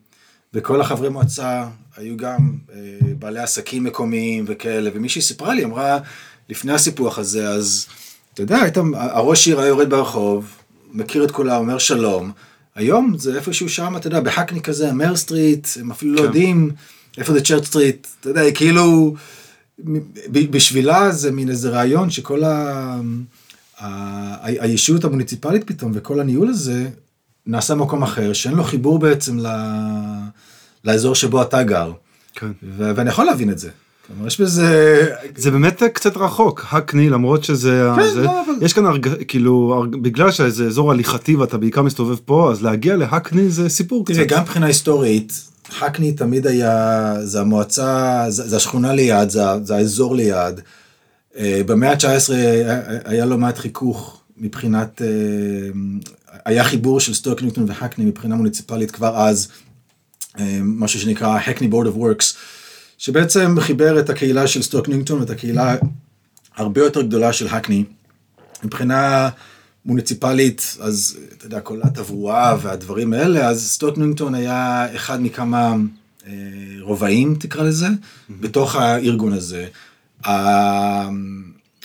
וכל 0.54 0.82
החברי 0.82 1.10
מועצה 1.10 1.66
היו 1.98 2.18
גם 2.18 2.54
אה, 2.74 2.80
בעלי 3.20 3.40
עסקים 3.40 3.84
מקומיים 3.84 4.46
וכאלה, 4.48 4.90
ומישהי 4.94 5.22
סיפרה 5.22 5.54
לי, 5.54 5.64
אמרה, 5.64 6.00
לפני 6.50 6.74
הסיפוח 6.74 7.20
הזה, 7.20 7.50
אז 7.50 7.88
אתה 8.34 8.44
יודע, 8.44 8.58
היית, 8.58 8.78
הראש 8.94 9.48
עיר 9.48 9.60
היה 9.60 9.68
יורד 9.68 9.90
ברחוב, 9.90 10.58
מכיר 10.94 11.24
את 11.24 11.32
כולם, 11.32 11.60
אומר 11.60 11.78
שלום, 11.78 12.32
היום 12.76 13.18
זה 13.18 13.36
איפשהו 13.36 13.70
שם, 13.70 13.98
אתה 13.98 14.08
יודע, 14.08 14.20
בהקני 14.20 14.62
כזה, 14.62 14.94
מר 14.94 15.16
סטריט, 15.16 15.68
הם 15.80 15.92
אפילו 15.92 16.14
לא 16.14 16.20
כן. 16.20 16.24
יודעים 16.24 16.72
איפה 17.18 17.34
זה 17.34 17.42
צ'רץ' 17.42 17.64
סטריט, 17.64 18.08
אתה 18.20 18.30
יודע, 18.30 18.52
כאילו, 18.52 19.16
בשבילה 20.32 21.12
זה 21.12 21.32
מין 21.32 21.50
איזה 21.50 21.70
רעיון 21.70 22.10
שכל 22.10 22.44
ה... 22.44 23.00
ה... 23.80 23.86
ה- 23.86 24.64
הישות 24.64 25.04
המוניציפלית 25.04 25.64
פתאום 25.64 25.92
וכל 25.96 26.20
הניהול 26.20 26.48
הזה 26.48 26.88
נעשה 27.46 27.76
במקום 27.76 28.04
אחר, 28.04 28.34
שאין 28.34 28.54
לו 28.56 28.64
חיבור 28.64 29.00
בעצם 29.00 29.40
ל... 29.40 29.48
לאזור 30.86 31.16
שבו 31.16 31.42
אתה 31.42 31.64
גר. 31.64 31.92
כן. 32.36 32.52
ו... 32.78 32.92
ואני 32.96 33.10
יכול 33.10 33.26
להבין 33.26 33.50
את 33.50 33.60
זה. 33.60 33.70
כלומר, 34.08 34.28
יש 34.28 34.42
בזה... 34.42 35.06
זה 35.36 35.52
באמת 35.52 35.84
קצת 35.94 36.18
רחוק, 36.18 36.66
הקני, 36.72 37.10
למרות 37.10 37.44
שזה... 37.44 37.90
כן, 37.96 38.14
זה, 38.14 38.22
לא, 38.24 38.42
אבל- 38.42 38.66
יש 38.66 38.74
כאן, 38.74 38.86
הרג, 38.86 39.08
כאילו, 39.28 39.74
הרג, 39.78 39.96
בגלל 39.96 40.32
שזה 40.32 40.66
אזור 40.68 40.92
הליכתי 40.92 41.36
ואתה 41.36 41.58
בעיקר 41.58 41.82
מסתובב 41.82 42.16
פה, 42.26 42.52
אז 42.52 42.64
להגיע 42.64 42.96
להקני 42.96 43.50
זה 43.50 43.70
סיפור 43.70 44.06
קצת. 44.06 44.14
תראה, 44.16 44.26
גם 44.28 44.42
מבחינה 44.42 44.66
היסטורית, 44.66 45.42
הקני 45.80 46.12
תמיד 46.12 46.48
היה, 46.48 47.14
זה 47.24 47.40
המועצה, 47.42 48.26
זה, 48.30 48.48
זה 48.50 48.56
השכונה 48.56 48.94
ליד, 48.94 49.30
זה, 49.30 49.42
זה 49.64 49.76
האזור 49.76 50.16
ליד. 50.16 50.62
אה, 51.38 51.62
במאה 51.66 51.92
ה-19 51.92 52.34
היה, 53.06 53.26
לא 53.26 53.38
מעט 53.38 53.58
חיכוך 53.58 54.22
מבחינת, 54.38 55.02
אה, 55.02 55.08
היה 56.46 56.64
חיבור 56.64 57.00
של 57.00 57.14
סטוק 57.14 57.42
ניוינגטון 57.42 57.66
והקני 57.68 58.06
מבחינה 58.06 58.36
מוניציפלית 58.36 58.92
כבר 58.92 59.18
אז, 59.18 59.48
אה, 60.40 60.60
משהו 60.64 61.00
שנקרא 61.00 61.40
Hackney 61.40 61.72
Board 61.72 61.88
of 61.88 61.98
Works, 61.98 62.36
שבעצם 62.98 63.56
חיבר 63.60 64.00
את 64.00 64.10
הקהילה 64.10 64.48
של 64.48 64.62
סטוק 64.62 64.88
ניוינגטון 64.90 65.20
ואת 65.20 65.30
הקהילה 65.30 65.76
הרבה 66.56 66.82
יותר 66.82 67.02
גדולה 67.02 67.34
של 67.34 67.48
הקני. 67.48 67.84
מבחינה 68.64 69.30
מוניציפלית, 69.86 70.78
אז 70.80 71.18
אתה 71.38 71.46
יודע, 71.46 71.60
כל 71.60 71.80
התברואה 71.84 72.56
והדברים 72.62 73.14
האלה, 73.14 73.48
אז 73.48 73.68
סטוק 73.68 73.98
ניוינגטון 73.98 74.36
היה 74.36 74.88
אחד 74.96 75.22
מכמה 75.22 75.76
רובעים, 76.82 77.36
תקרא 77.36 77.64
לזה, 77.64 77.88
בתוך 78.30 78.76
הארגון 78.76 79.34
הזה. 79.34 79.68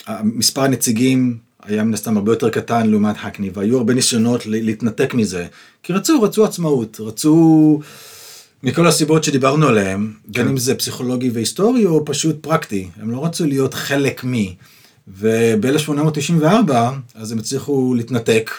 המספר 0.07 0.63
הנציגים 0.63 1.37
היה 1.63 1.83
מן 1.83 1.93
הסתם 1.93 2.17
הרבה 2.17 2.31
יותר 2.31 2.49
קטן 2.49 2.89
לעומת 2.89 3.15
הקני, 3.23 3.49
והיו 3.53 3.77
הרבה 3.77 3.93
ניסיונות 3.93 4.45
להתנתק 4.45 5.13
מזה, 5.13 5.45
כי 5.83 5.93
רצו, 5.93 6.21
רצו 6.21 6.45
עצמאות, 6.45 6.97
רצו 6.99 7.79
מכל 8.63 8.87
הסיבות 8.87 9.23
שדיברנו 9.23 9.67
עליהן, 9.67 10.11
בין 10.25 10.47
אם 10.47 10.57
זה 10.57 10.75
פסיכולוגי 10.75 11.29
והיסטורי 11.29 11.85
או 11.85 12.05
פשוט 12.05 12.35
פרקטי, 12.41 12.89
הם 13.01 13.11
לא 13.11 13.25
רצו 13.25 13.45
להיות 13.45 13.73
חלק 13.73 14.25
מ... 14.25 14.33
וב-1894 15.07 16.73
אז 17.15 17.31
הם 17.31 17.37
הצליחו 17.37 17.93
להתנתק 17.97 18.51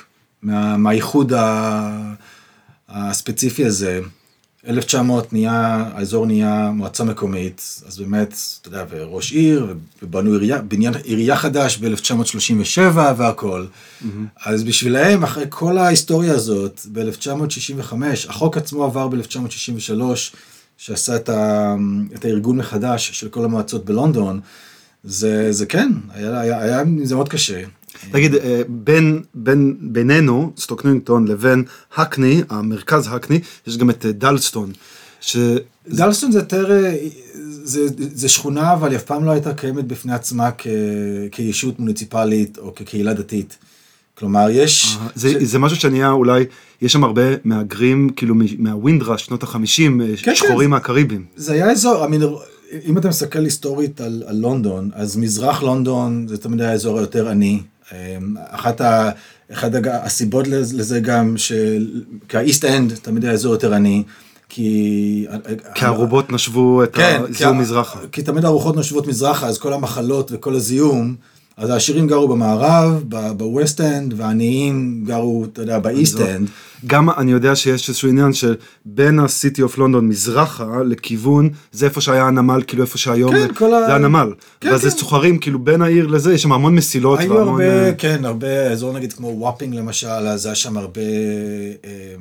מה, 0.42 0.76
מהאיחוד 0.76 1.32
הספציפי 2.88 3.64
הזה. 3.64 4.00
1900 4.68 5.32
נהיה, 5.32 5.84
האזור 5.94 6.26
נהיה 6.26 6.70
מועצה 6.74 7.04
מקומית, 7.04 7.82
אז 7.86 7.98
באמת, 7.98 8.34
אתה 8.60 8.68
יודע, 8.68 8.84
וראש 8.90 9.32
עיר, 9.32 9.74
ובנו 10.02 10.32
עירייה, 10.32 10.62
בניין 10.62 10.94
עירייה 10.94 11.36
חדש 11.36 11.78
ב-1937 11.78 12.80
והכל. 13.16 13.66
אז 14.44 14.64
בשבילהם, 14.64 15.22
אחרי 15.22 15.44
כל 15.48 15.78
ההיסטוריה 15.78 16.34
הזאת, 16.34 16.80
ב-1965, 16.92 17.94
החוק 18.28 18.56
עצמו 18.56 18.84
עבר 18.84 19.08
ב-1963, 19.08 20.02
שעשה 20.76 21.16
את, 21.16 21.28
ה, 21.28 21.74
את 22.14 22.24
הארגון 22.24 22.56
מחדש 22.56 23.10
של 23.10 23.28
כל 23.28 23.44
המועצות 23.44 23.84
בלונדון, 23.84 24.40
זה, 25.04 25.52
זה 25.52 25.66
כן, 25.66 25.92
היה, 26.14 26.40
היה, 26.40 26.62
היה 26.62 26.82
זה 27.02 27.14
מאוד 27.14 27.28
קשה. 27.28 27.62
תגיד, 28.10 28.34
אה, 28.34 28.62
בין, 28.68 29.22
בין, 29.34 29.76
בינינו, 29.80 30.52
סטוק 30.58 30.78
ניוינגטון, 30.78 31.28
לבין 31.28 31.64
הקני, 31.96 32.42
המרכז 32.48 33.08
הקני, 33.10 33.40
יש 33.66 33.78
גם 33.78 33.90
את 33.90 34.06
אה, 34.06 34.12
דלסטון, 34.12 34.72
ש... 35.20 35.36
דלסטון 35.88 36.32
זה 36.32 36.38
יותר, 36.38 36.72
אה, 36.72 36.96
זה, 37.64 37.86
זה 37.96 38.28
שכונה, 38.28 38.72
אבל 38.72 38.88
היא 38.88 38.96
אף 38.96 39.02
פעם 39.02 39.24
לא 39.24 39.30
הייתה 39.30 39.54
קיימת 39.54 39.84
בפני 39.84 40.14
עצמה 40.14 40.50
כ, 40.58 40.66
כישות 41.32 41.80
מוניציפלית 41.80 42.58
או 42.58 42.74
כקהילה 42.74 43.12
דתית. 43.12 43.58
כלומר, 44.18 44.46
יש... 44.50 44.96
זה, 45.14 45.44
זה 45.44 45.58
משהו 45.58 45.76
שנהיה 45.76 46.10
אולי, 46.10 46.44
יש 46.82 46.92
שם 46.92 47.04
הרבה 47.04 47.22
מהגרים, 47.44 48.10
כאילו 48.16 48.34
מהווינדראש, 48.58 49.18
שנות 49.18 49.42
החמישים, 49.42 50.00
כן. 50.22 50.34
שחורים 50.34 50.70
מהקריביים. 50.70 51.24
זה 51.36 51.52
היה 51.52 51.70
אזור, 51.70 52.04
אני, 52.04 52.18
אם 52.84 52.98
אתה 52.98 53.08
מסתכל 53.08 53.44
היסטורית 53.44 54.00
על, 54.00 54.22
על 54.26 54.36
לונדון, 54.36 54.90
אז 54.94 55.16
מזרח 55.16 55.62
לונדון 55.62 56.28
זה 56.28 56.38
תמיד 56.38 56.60
היה 56.60 56.70
האזור 56.70 56.98
היותר 56.98 57.28
עני. 57.28 57.60
אמ, 57.92 57.96
אחת 58.50 58.80
ה, 58.80 59.10
אחד 59.52 59.70
הסיבות 59.86 60.46
לז- 60.46 60.74
לזה 60.74 61.00
גם, 61.00 61.34
שהאיסט 61.36 62.64
אנד 62.64 62.94
תמיד 63.02 63.24
היה 63.24 63.32
אזור 63.32 63.52
יותר 63.52 63.74
עני, 63.74 64.02
כי... 64.48 65.26
כי 65.74 65.84
הארובות 65.84 66.32
נשבו 66.32 66.84
את 66.84 66.94
כן, 66.94 67.20
הזיהום 67.28 67.54
כי- 67.56 67.60
מזרחה. 67.62 67.98
כי 68.12 68.22
תמיד 68.22 68.44
הרוחות 68.44 68.76
נושבות 68.76 69.06
מזרחה, 69.06 69.46
אז 69.46 69.58
כל 69.58 69.72
המחלות 69.72 70.30
וכל 70.34 70.54
הזיהום, 70.54 71.14
אז 71.56 71.70
העשירים 71.70 72.06
גרו 72.06 72.28
במערב, 72.28 73.02
בווסט 73.36 73.80
אנד, 73.80 74.14
והעניים 74.16 75.04
גרו, 75.06 75.44
אתה 75.52 75.62
יודע, 75.62 75.78
באיסט 75.78 76.20
אנד. 76.20 76.48
גם 76.86 77.10
אני 77.10 77.32
יודע 77.32 77.56
שיש 77.56 77.88
איזשהו 77.88 78.08
עניין 78.08 78.30
שבין 78.32 79.18
הסיטי 79.18 79.62
אוף 79.62 79.78
לונדון 79.78 80.08
מזרחה 80.08 80.82
לכיוון, 80.84 81.48
זה 81.72 81.86
איפה 81.86 82.00
שהיה 82.00 82.26
הנמל, 82.26 82.62
כאילו 82.66 82.82
איפה 82.82 82.98
שהיום, 82.98 83.32
כן, 83.32 83.54
כל 83.54 83.74
ה- 83.74 83.86
זה 83.86 83.94
הנמל. 83.94 84.32
כן, 84.60 84.68
ואז 84.70 84.80
זה 84.82 84.90
כן. 84.90 84.96
סוחרים, 84.96 85.38
כאילו 85.38 85.58
בין 85.58 85.82
העיר 85.82 86.06
לזה, 86.06 86.34
יש 86.34 86.42
שם 86.42 86.52
המון 86.52 86.74
מסילות. 86.74 87.18
היו 87.20 87.30
והמון, 87.34 87.48
הרבה, 87.48 87.86
אה, 87.86 87.94
כן, 87.98 88.24
הרבה, 88.24 88.62
אזור 88.72 88.92
נגיד 88.92 89.12
כמו 89.12 89.28
וואפינג 89.38 89.74
למשל, 89.74 90.06
אז 90.08 90.46
היה 90.46 90.54
שם 90.54 90.76
הרבה, 90.76 91.00
אה, 91.84 92.14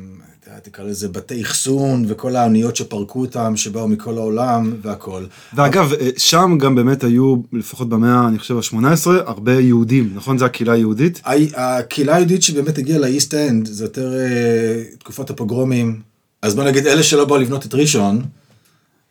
תקרא 0.63 0.85
לזה 0.85 1.07
בתי 1.07 1.41
אחסון, 1.41 2.05
וכל 2.07 2.35
האוניות 2.35 2.75
שפרקו 2.75 3.21
אותם, 3.21 3.55
שבאו 3.55 3.87
מכל 3.87 4.17
העולם, 4.17 4.73
והכל. 4.81 5.25
ואגב, 5.55 5.93
אה, 5.93 6.09
שם 6.17 6.57
גם 6.59 6.75
באמת 6.75 7.03
היו, 7.03 7.35
לפחות 7.53 7.89
במאה, 7.89 8.27
אני 8.27 8.39
חושב, 8.39 8.57
ה-18, 8.57 9.07
הרבה 9.25 9.59
יהודים, 9.59 10.11
נכון? 10.15 10.37
זו 10.37 10.45
הקהילה 10.45 10.73
היהודית? 10.73 11.21
הקהילה 11.55 12.15
היהודית 12.15 12.43
שבאמת 12.43 12.77
הגיעה 12.77 12.99
לאיסט 12.99 13.33
אנד, 13.33 13.65
זה 13.65 13.85
יותר 13.85 14.13
אה, 14.13 14.83
תקופת 14.99 15.29
הפוגרומים, 15.29 16.01
אז 16.41 16.55
בוא 16.55 16.63
נגיד, 16.63 16.87
אלה 16.87 17.03
שלא 17.03 17.25
באו 17.25 17.37
לבנות 17.37 17.65
את 17.65 17.73
ראשון, 17.73 18.21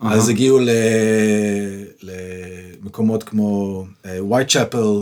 אז 0.00 0.28
הגיעו 0.28 0.58
ל... 0.58 0.68
למקומות 2.82 3.22
כמו 3.22 3.86
ווייט 4.18 4.48
צ'פל 4.48 4.98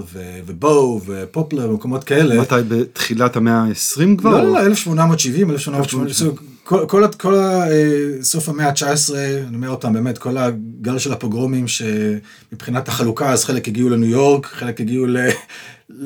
ובואו 0.47 1.01
ופופלר 1.07 1.71
ומקומות 1.71 2.05
כאלה. 2.05 2.41
מתי 2.41 2.55
בתחילת 2.69 3.37
המאה 3.37 3.55
ה-20 3.63 4.17
כבר? 4.19 4.31
לא, 4.31 4.39
לא, 4.45 4.53
לא, 4.53 4.67
1870, 4.67 5.51
1880, 5.51 6.33
כל, 6.65 6.85
כל, 6.89 7.05
כל 7.19 7.35
ה- 7.35 7.71
אה, 7.71 8.23
סוף 8.23 8.49
המאה 8.49 8.69
ה-19, 8.69 9.15
אני 9.49 9.57
אומר 9.57 9.69
אותם, 9.71 9.93
באמת, 9.93 10.19
כל 10.19 10.37
הגל 10.39 10.99
של 10.99 11.13
הפוגרומים 11.13 11.67
שמבחינת 11.69 12.89
החלוקה, 12.89 13.33
אז 13.33 13.45
חלק 13.45 13.69
הגיעו 13.69 13.89
לניו 13.89 14.11
יורק, 14.11 14.47
חלק 14.47 14.81
הגיעו 14.81 15.07
ל... 15.07 15.17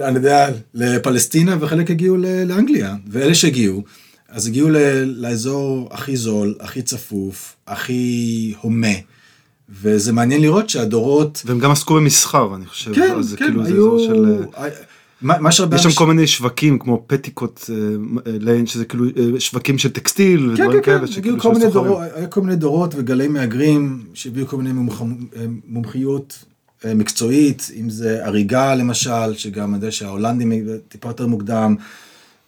אני 0.00 0.14
יודע, 0.14 0.48
לפלסטינה 0.74 1.56
וחלק 1.60 1.90
הגיעו 1.90 2.16
לאנגליה. 2.46 2.94
ואלה 3.08 3.34
שהגיעו, 3.34 3.82
אז 4.28 4.46
הגיעו 4.46 4.68
לאזור 5.04 5.88
הכי 5.90 6.16
זול, 6.16 6.54
הכי 6.60 6.82
צפוף, 6.82 7.56
הכי 7.66 8.54
הומה. 8.60 8.88
וזה 9.82 10.12
מעניין 10.12 10.40
לראות 10.40 10.70
שהדורות... 10.70 11.42
והם 11.46 11.58
גם 11.58 11.70
עסקו 11.70 11.94
במסחר, 11.94 12.54
אני 12.54 12.66
חושב. 12.66 12.94
כן, 12.94 13.14
אז 13.18 13.28
זה 13.28 13.36
כן, 13.36 13.44
כאילו 13.44 13.64
זה 13.64 13.68
היו... 13.68 13.76
אזור 13.96 14.06
של... 14.06 14.42
אה, 14.56 14.68
מה 15.22 15.38
מה 15.38 15.52
שהרבה 15.52 15.76
יש 15.76 15.82
שם 15.82 15.92
כל 15.94 16.06
מיני 16.06 16.26
שווקים 16.26 16.78
כמו 16.78 17.04
פטיקוט 17.06 17.70
אה, 17.70 17.74
אה, 18.26 18.36
ליין, 18.40 18.66
שזה 18.66 18.84
כאילו 18.84 19.04
אה, 19.04 19.40
שווקים 19.40 19.78
של 19.78 19.88
טקסטיל 19.88 20.40
כן, 20.40 20.62
ודברים 20.62 20.70
כן, 20.70 20.76
כן, 20.76 20.82
כאלה. 20.82 20.96
הגיעו 20.96 21.12
שכאילו 21.12 21.40
כל 21.40 21.52
מיני 21.52 21.60
שסוחרים. 21.60 21.86
דורות, 21.86 22.02
היה 22.14 22.26
כל 22.26 22.40
מיני 22.40 22.56
דורות 22.56 22.94
וגלי 22.96 23.28
מהגרים 23.28 24.04
שהביאו 24.14 24.46
כל 24.46 24.56
מיני 24.56 24.72
מומח- 24.72 25.02
מומחיות 25.68 26.44
אה, 26.84 26.94
מקצועית, 26.94 27.70
אם 27.80 27.90
זה 27.90 28.26
הריגה 28.26 28.74
למשל, 28.74 29.34
שגם 29.34 29.68
אני 29.68 29.76
יודע 29.76 29.90
שההולנדים 29.90 30.52
טיפה 30.88 31.08
יותר 31.08 31.26
מוקדם, 31.26 31.76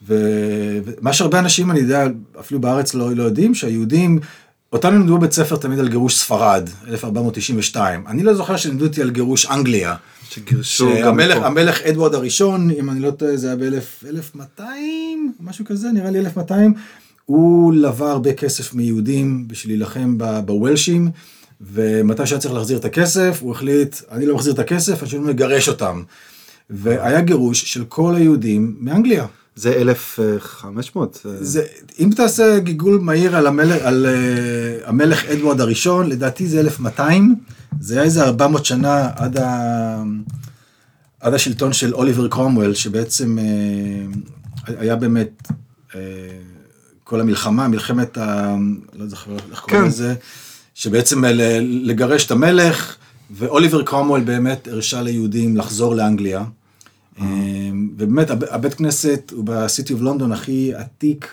ומה 0.07 1.13
שהרבה 1.13 1.39
אנשים, 1.39 1.71
אני 1.71 1.81
יודע, 1.81 2.07
אפילו 2.41 2.61
בארץ 2.61 2.95
לא, 2.95 3.13
לא 3.13 3.23
יודעים, 3.23 3.55
שהיהודים, 3.55 4.19
אותנו 4.77 4.99
לימדו 4.99 5.19
בבית 5.19 5.33
ספר 5.33 5.57
תמיד 5.57 5.79
על 5.79 5.89
גירוש 5.89 6.17
ספרד, 6.17 6.71
1492. 6.89 8.07
אני 8.07 8.23
לא 8.23 8.35
זוכר 8.35 8.57
שלימדו 8.57 8.85
אותי 8.85 9.03
על 9.03 9.11
גירוש 9.11 9.47
אנגליה. 9.47 9.95
שגירשו 10.31 10.89
גם 10.89 10.97
שהמלך, 10.97 11.37
מפה. 11.37 11.47
המלך 11.47 11.81
אדוארד 11.81 12.15
הראשון, 12.15 12.71
אם 12.71 12.91
אני 12.91 13.01
לא 13.01 13.11
טועה, 13.11 13.37
זה 13.37 13.47
היה 13.47 13.57
ב-1200, 13.57 14.61
משהו 15.41 15.65
כזה, 15.65 15.89
נראה 15.93 16.11
לי 16.11 16.19
1200, 16.19 16.75
הוא 17.25 17.75
לווה 17.75 18.11
הרבה 18.11 18.33
כסף 18.33 18.75
מיהודים 18.75 19.49
בשביל 19.49 19.73
להילחם 19.73 20.19
בוולשים, 20.47 21.11
ומתי 21.61 22.27
שהיה 22.27 22.41
צריך 22.41 22.55
להחזיר 22.55 22.79
את 22.79 22.85
הכסף, 22.85 23.39
הוא 23.41 23.53
החליט, 23.53 23.97
אני 24.11 24.27
לא 24.27 24.35
מחזיר 24.35 24.53
את 24.53 24.59
הכסף, 24.59 25.03
אני 25.03 25.11
שואל 25.11 25.29
לגרש 25.29 25.69
אותם. 25.69 26.03
והיה 26.71 27.21
גירוש 27.21 27.73
של 27.73 27.85
כל 27.85 28.15
היהודים 28.15 28.77
מאנגליה. 28.81 29.27
זה 29.57 29.75
1500. 29.75 31.27
אה, 31.27 31.31
זה, 31.41 31.65
אם 31.99 32.11
תעשה 32.17 32.59
גיגול 32.59 32.99
מהיר 33.01 33.37
על 33.37 33.47
המלך, 33.47 33.83
על, 33.83 34.07
uh, 34.07 34.89
המלך 34.89 35.25
אדוארד 35.25 35.61
הראשון, 35.61 36.09
לדעתי 36.09 36.47
זה 36.47 36.61
1200, 36.61 37.35
זה 37.81 37.95
היה 37.95 38.03
איזה 38.03 38.25
400 38.25 38.65
שנה 38.65 39.11
עד, 39.17 39.37
ה, 39.37 40.03
עד 41.21 41.35
השלטון 41.35 41.73
של 41.73 41.95
אוליבר 41.95 42.29
קרומוול, 42.29 42.75
שבעצם 42.75 43.39
uh, 43.39 44.73
היה 44.79 44.97
באמת 44.97 45.43
uh, 45.91 45.95
כל 47.05 47.21
המלחמה, 47.21 47.69
מלחמת 47.69 48.19
ה... 48.19 48.57
לא 48.95 49.07
זוכר 49.07 49.31
איך 49.51 49.61
קוראים 49.61 49.83
כן. 49.83 49.89
לזה, 49.89 50.15
שבעצם 50.75 51.25
אה, 51.25 51.33
ל- 51.33 51.89
לגרש 51.91 52.27
את 52.27 52.31
המלך, 52.31 52.97
ואוליבר 53.31 53.83
קרומוול 53.83 54.21
באמת 54.21 54.69
הרשה 54.69 55.03
ליהודים 55.03 55.57
לחזור 55.57 55.95
לאנגליה. 55.95 56.45
אמ, 57.21 57.89
ובאמת 57.99 58.31
הב- 58.31 58.45
הבית 58.45 58.75
כנסת 58.75 59.33
הוא 59.37 59.45
בסיטי 59.47 59.93
אוף 59.93 60.03
לונדון 60.03 60.33
הכי 60.33 60.75
עתיק 60.75 61.29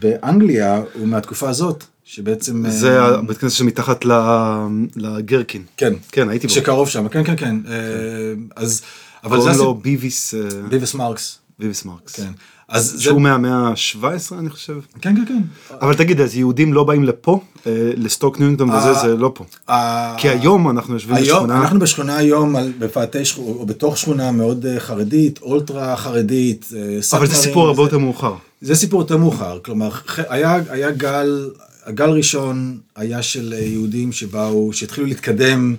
באנגליה, 0.00 0.82
הוא 0.94 1.06
מהתקופה 1.08 1.48
הזאת, 1.48 1.84
שבעצם... 2.04 2.64
זה 2.70 3.00
אה, 3.00 3.06
הבית 3.06 3.38
כנסת 3.38 3.56
שמתחת 3.56 4.04
לגרקין. 4.96 5.62
כן, 5.76 5.92
כן, 6.12 6.28
הייתי 6.28 6.46
בו. 6.46 6.52
שקרוב 6.52 6.88
שם, 6.88 7.08
כן, 7.08 7.24
כן, 7.24 7.36
כן. 7.36 7.56
אה, 7.68 7.72
אז... 8.56 8.82
אבל 9.24 9.36
זה 9.36 9.42
קוראים 9.42 9.58
לו. 9.58 9.74
ביביס 9.74 10.34
אה, 10.34 10.40
בוויס 10.68 10.94
מרקס, 10.94 11.38
בוויס 11.58 11.84
מרקס. 11.84 12.16
כן. 12.16 12.32
אז 12.68 12.84
זה... 12.90 13.02
שהוא 13.02 13.20
מהמאה 13.20 13.52
ה-17 13.68 14.04
אני 14.38 14.50
חושב. 14.50 14.78
כן, 15.00 15.16
כן, 15.16 15.24
כן. 15.28 15.42
אבל 15.82 15.94
תגיד, 15.94 16.20
אז 16.20 16.36
יהודים 16.36 16.72
לא 16.72 16.84
באים 16.84 17.04
לפה? 17.04 17.40
אה, 17.66 17.72
לסטוק 17.96 18.40
ניונגטון 18.40 18.70
וזה, 18.70 18.88
אה, 18.88 18.94
זה 19.02 19.16
לא 19.16 19.32
פה. 19.34 19.44
ה- 19.68 20.14
כי 20.18 20.28
היום 20.28 20.70
אנחנו 20.70 20.94
יושבים 20.94 21.14
היום, 21.16 21.26
בשכונה. 21.38 21.60
אנחנו 21.60 21.78
בשכונה 21.78 22.16
היום, 22.16 22.56
על- 22.56 22.72
בפאתי 22.78 23.24
שכונה, 23.24 23.48
או 23.48 23.66
בתוך 23.66 23.98
שכונה 23.98 24.30
מאוד 24.32 24.66
אה, 24.66 24.80
חרדית, 24.80 25.38
אולטרה 25.42 25.96
חרדית. 25.96 26.66
אה, 26.76 26.98
אבל 27.18 27.26
זה 27.26 27.34
סיפור 27.34 27.66
הרבה 27.68 27.82
יותר 27.82 27.98
מאוחר. 27.98 28.34
זה 28.60 28.74
סיפור 28.74 29.00
יותר 29.00 29.16
מאוחר, 29.16 29.58
כלומר, 29.64 29.90
היה, 30.28 30.58
היה 30.70 30.90
גל, 30.90 31.50
הגל 31.84 32.10
ראשון 32.10 32.78
היה 32.96 33.22
של 33.22 33.54
אה, 33.56 33.64
יהודים 33.64 34.12
שבאו, 34.12 34.72
שהתחילו 34.72 35.06
להתקדם 35.06 35.74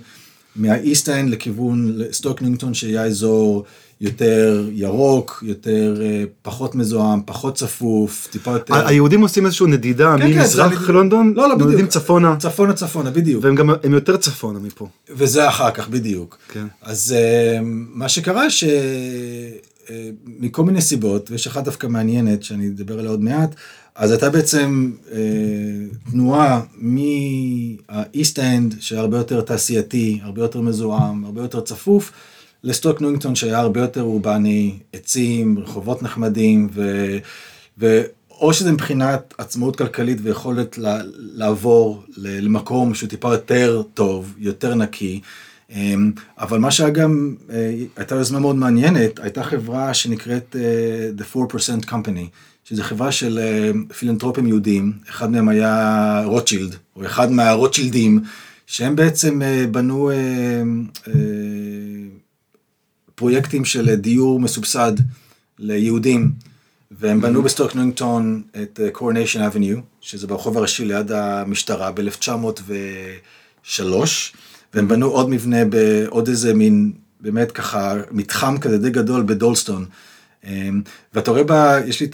מהאיסט 0.56 1.08
לכיוון 1.08 1.92
סטוק 2.12 2.42
נינגטון, 2.42 2.74
שהיה 2.74 3.04
אזור 3.04 3.64
יותר 4.00 4.68
ירוק, 4.72 5.44
יותר, 5.46 6.02
אה, 6.02 6.24
פחות 6.42 6.74
מזוהם, 6.74 7.20
פחות 7.24 7.54
צפוף, 7.54 8.28
טיפה 8.30 8.50
יותר... 8.50 8.86
היהודים 8.86 9.20
עושים 9.20 9.46
איזושהי 9.46 9.66
נדידה 9.66 10.14
כן, 10.18 10.32
כן, 10.32 10.38
ממזרח 10.38 10.72
אחרי 10.72 10.94
לונדון, 10.94 11.32
לא, 11.36 11.48
לא, 11.48 11.54
בדיוק. 11.54 11.70
נודדים 11.70 11.86
צפונה, 11.86 12.36
צפונה 12.36 12.72
צפונה, 12.72 13.10
בדיוק. 13.10 13.44
והם 13.44 13.54
גם, 13.54 13.70
הם 13.82 13.94
יותר 13.94 14.16
צפונה 14.16 14.58
מפה. 14.58 14.88
וזה 15.10 15.48
אחר 15.48 15.70
כך, 15.70 15.88
בדיוק. 15.88 16.38
כן. 16.52 16.66
אז 16.82 17.14
אה, 17.18 17.58
מה 17.94 18.08
שקרה 18.08 18.44
שמכל 18.50 20.64
מיני 20.64 20.80
סיבות, 20.80 21.30
ויש 21.30 21.46
אחת 21.46 21.64
דווקא 21.64 21.86
מעניינת 21.86 22.42
שאני 22.42 22.68
אדבר 22.68 22.98
עליה 22.98 23.10
עוד 23.10 23.22
מעט, 23.22 23.54
אז 23.94 24.10
הייתה 24.10 24.30
בעצם 24.30 24.92
אה, 25.12 25.18
תנועה 26.10 26.60
מהאיסט 26.76 28.38
אנד, 28.38 28.74
שהיה 28.80 29.00
הרבה 29.00 29.18
יותר 29.18 29.40
תעשייתי, 29.40 30.20
הרבה 30.22 30.42
יותר 30.42 30.60
מזוהם, 30.60 31.24
הרבה 31.24 31.42
יותר 31.42 31.60
צפוף, 31.60 32.12
לסטוק 32.64 33.00
ניוינגטון 33.00 33.34
שהיה 33.34 33.58
הרבה 33.58 33.80
יותר 33.80 34.02
אורבני, 34.02 34.78
עצים, 34.92 35.58
רחובות 35.58 36.02
נחמדים, 36.02 36.68
ו... 36.74 37.18
ו 37.78 38.02
או 38.40 38.52
שזה 38.52 38.72
מבחינת 38.72 39.34
עצמאות 39.38 39.76
כלכלית 39.76 40.18
ויכולת 40.22 40.78
לעבור 41.16 42.02
למקום 42.16 42.94
שהוא 42.94 43.08
טיפה 43.08 43.32
יותר 43.32 43.82
טוב, 43.94 44.34
יותר 44.38 44.74
נקי. 44.74 45.20
אמ, 45.70 46.12
אבל 46.38 46.58
מה 46.58 46.70
שהיה 46.70 46.90
גם, 46.90 47.34
אה, 47.50 47.74
הייתה 47.96 48.14
יוזמה 48.14 48.38
מאוד 48.38 48.56
מעניינת, 48.56 49.20
הייתה 49.20 49.42
חברה 49.42 49.94
שנקראת 49.94 50.56
אה, 50.58 51.10
The 51.18 51.36
4% 51.36 51.84
Company, 51.90 52.26
שזו 52.64 52.82
חברה 52.82 53.12
של 53.12 53.38
אה, 53.38 53.70
פילנטרופים 53.98 54.46
יהודים, 54.46 54.92
אחד 55.10 55.30
מהם 55.30 55.48
היה 55.48 56.22
רוטשילד, 56.24 56.76
או 56.96 57.06
אחד 57.06 57.32
מהרוטשילדים, 57.32 58.20
שהם 58.66 58.96
בעצם 58.96 59.40
בנו 59.70 60.10
פרויקטים 63.18 63.64
של 63.64 63.94
דיור 63.94 64.40
מסובסד 64.40 64.92
ליהודים, 65.58 66.32
והם 66.90 67.20
בנו 67.20 67.42
בסטוק 67.42 67.76
ניוינגטון 67.76 68.42
את 68.62 68.80
קורוניישן 68.92 69.42
אבניו, 69.42 69.76
שזה 70.00 70.26
ברחוב 70.26 70.58
הראשי 70.58 70.84
ליד 70.84 71.12
המשטרה 71.12 71.92
ב-1903, 71.92 73.82
והם 74.74 74.88
בנו 74.88 75.06
עוד 75.06 75.30
מבנה 75.30 75.64
בעוד 75.64 76.28
איזה 76.28 76.54
מין, 76.54 76.92
באמת 77.20 77.52
ככה, 77.52 77.94
מתחם 78.10 78.58
כזה 78.58 78.78
די 78.78 78.90
גדול 78.90 79.22
בדלסטון. 79.22 79.84
אמ, 80.44 80.82
ואתה 81.14 81.30
רואה 81.30 81.44
בה, 81.44 81.78
יש 81.86 82.00
לי 82.00 82.06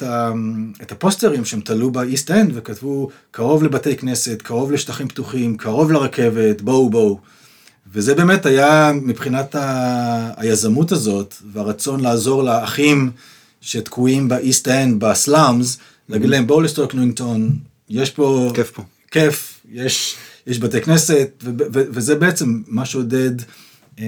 את 0.82 0.92
הפוסטרים 0.92 1.44
שהם 1.44 1.60
תלו 1.60 1.90
באיסט 1.90 2.30
אנד 2.30 2.50
וכתבו 2.54 3.10
קרוב 3.30 3.64
לבתי 3.64 3.96
כנסת, 3.96 4.42
קרוב 4.42 4.72
לשטחים 4.72 5.08
פתוחים, 5.08 5.56
קרוב 5.56 5.92
לרכבת, 5.92 6.60
בואו 6.60 6.90
בואו. 6.90 7.18
וזה 7.92 8.14
באמת 8.14 8.46
היה 8.46 8.92
מבחינת 9.02 9.54
ה... 9.54 10.30
היזמות 10.36 10.92
הזאת 10.92 11.34
והרצון 11.52 12.00
לעזור 12.00 12.42
לאחים 12.44 13.10
שתקועים 13.60 14.28
באיסט 14.28 14.68
אנד, 14.68 15.04
ב 15.04 15.15
slums, 15.15 15.78
להגיד 16.08 16.30
להם 16.30 16.46
בואו 16.46 16.60
לסטוק 16.60 16.94
ניוינגטון, 16.94 17.50
יש 17.88 18.10
פה... 18.10 18.50
כיף 18.54 18.70
פה. 18.70 18.82
כיף, 19.10 19.60
יש, 19.72 20.16
יש 20.46 20.58
בתי 20.58 20.80
כנסת, 20.80 21.30
ו- 21.44 21.50
ו- 21.72 21.84
וזה 21.90 22.14
בעצם 22.14 22.62
מה 22.66 22.84
שעודד 22.84 23.30
אה, 24.00 24.04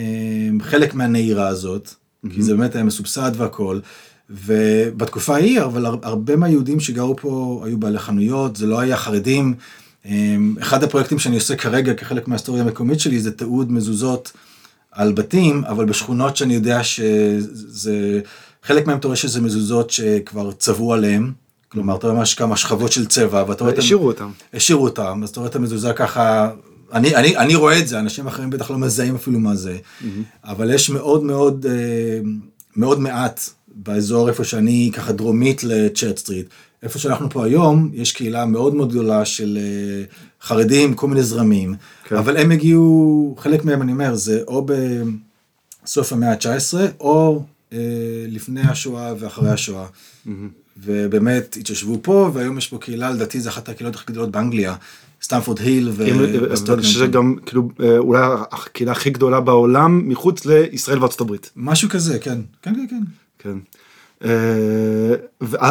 חלק 0.60 0.94
מהנהירה 0.94 1.48
הזאת, 1.48 1.90
כי 2.34 2.42
זה 2.42 2.54
באמת 2.56 2.74
היה 2.74 2.84
מסובסד 2.84 3.32
והכל. 3.36 3.78
ובתקופה 4.30 5.34
ההיא, 5.34 5.62
אבל 5.62 5.86
הר- 5.86 5.98
הרבה 6.02 6.36
מהיהודים 6.36 6.80
שגרו 6.80 7.16
פה 7.16 7.62
היו 7.66 7.78
בעלי 7.78 7.98
חנויות, 7.98 8.56
זה 8.56 8.66
לא 8.66 8.78
היה 8.80 8.96
חרדים. 8.96 9.54
אה, 10.06 10.36
אחד 10.60 10.84
הפרויקטים 10.84 11.18
שאני 11.18 11.34
עושה 11.34 11.56
כרגע 11.56 11.94
כחלק 11.94 12.28
מההיסטוריה 12.28 12.62
המקומית 12.62 13.00
שלי 13.00 13.20
זה 13.20 13.32
תיעוד 13.32 13.72
מזוזות 13.72 14.32
על 14.92 15.12
בתים, 15.12 15.64
אבל 15.64 15.84
בשכונות 15.84 16.36
שאני 16.36 16.54
יודע 16.54 16.84
שזה, 16.84 18.20
חלק 18.62 18.86
מהם 18.86 18.98
אתה 18.98 19.06
רואה 19.06 19.16
שזה 19.16 19.40
מזוזות 19.40 19.90
שכבר 19.90 20.52
צבעו 20.52 20.94
עליהם. 20.94 21.32
כלומר, 21.68 21.96
אתה 21.96 22.06
רואה 22.06 22.18
ממש 22.18 22.34
כמה 22.34 22.56
שכבות 22.56 22.92
של 22.92 23.06
צבע, 23.06 23.44
ואתה 23.48 23.64
רואה... 23.64 23.74
השאירו 23.78 24.06
אותם. 24.06 24.30
השאירו 24.54 24.84
אותם, 24.84 25.20
אז 25.22 25.28
אתה 25.28 25.40
רואה 25.40 25.50
את 25.50 25.56
המזוזה 25.56 25.92
ככה, 25.92 26.50
אני, 26.92 27.16
אני, 27.16 27.36
אני 27.36 27.54
רואה 27.54 27.78
את 27.78 27.88
זה, 27.88 27.98
אנשים 27.98 28.26
אחרים 28.26 28.50
בטח 28.50 28.70
לא 28.70 28.78
מזהים 28.78 29.14
אפילו 29.14 29.38
מה 29.40 29.54
זה, 29.56 29.76
אבל 30.44 30.74
יש 30.74 30.90
מאוד 30.90 31.24
מאוד, 31.24 31.66
אה, 31.68 32.20
מאוד 32.76 33.00
מעט 33.00 33.40
באזור 33.68 34.28
איפה 34.28 34.44
שאני 34.44 34.90
ככה 34.94 35.12
דרומית 35.12 35.64
לצ'רט 35.64 36.18
סטריט, 36.18 36.46
איפה 36.82 36.98
שאנחנו 36.98 37.30
פה 37.30 37.44
היום, 37.44 37.90
יש 37.92 38.12
קהילה 38.12 38.46
מאוד 38.46 38.74
מאוד 38.74 38.90
גדולה 38.90 39.24
של 39.24 39.58
אה, 39.60 40.04
חרדים, 40.46 40.94
כל 40.94 41.08
מיני 41.08 41.22
זרמים, 41.22 41.74
כן. 42.04 42.16
אבל 42.16 42.36
הם 42.36 42.50
הגיעו, 42.50 43.34
חלק 43.38 43.64
מהם 43.64 43.82
אני 43.82 43.92
אומר, 43.92 44.14
זה 44.14 44.40
או 44.46 44.66
בסוף 45.84 46.12
המאה 46.12 46.32
ה-19, 46.32 46.74
או 47.00 47.42
אה, 47.72 47.78
לפני 48.28 48.60
השואה 48.60 49.14
ואחרי 49.18 49.50
השואה. 49.50 49.86
ובאמת 50.84 51.56
התיישבו 51.60 51.98
פה, 52.02 52.30
והיום 52.34 52.58
יש 52.58 52.68
פה 52.68 52.78
קהילה, 52.78 53.10
לדעתי 53.10 53.40
זו 53.40 53.48
אחת 53.50 53.68
הקהילות 53.68 53.94
הכי 53.94 54.04
גדולות 54.12 54.30
באנגליה, 54.30 54.74
סטמפורד 55.22 55.58
היל 55.58 55.88
אם- 56.08 56.42
וסטוקהולם. 56.50 56.82
שזה 56.82 57.06
גם 57.06 57.36
כאילו 57.46 57.68
אה, 57.80 57.98
אולי 57.98 58.20
הקהילה 58.52 58.92
הכי 58.92 59.10
גדולה 59.10 59.40
בעולם 59.40 60.08
מחוץ 60.08 60.44
לישראל 60.44 60.98
וארצות 60.98 61.20
הברית. 61.20 61.50
משהו 61.56 61.88
כזה, 61.88 62.18
כן, 62.18 62.38
כן, 62.62 62.74
כן, 62.74 62.86
כן. 62.90 63.02
כן. 63.38 63.58
אה, 64.24 64.30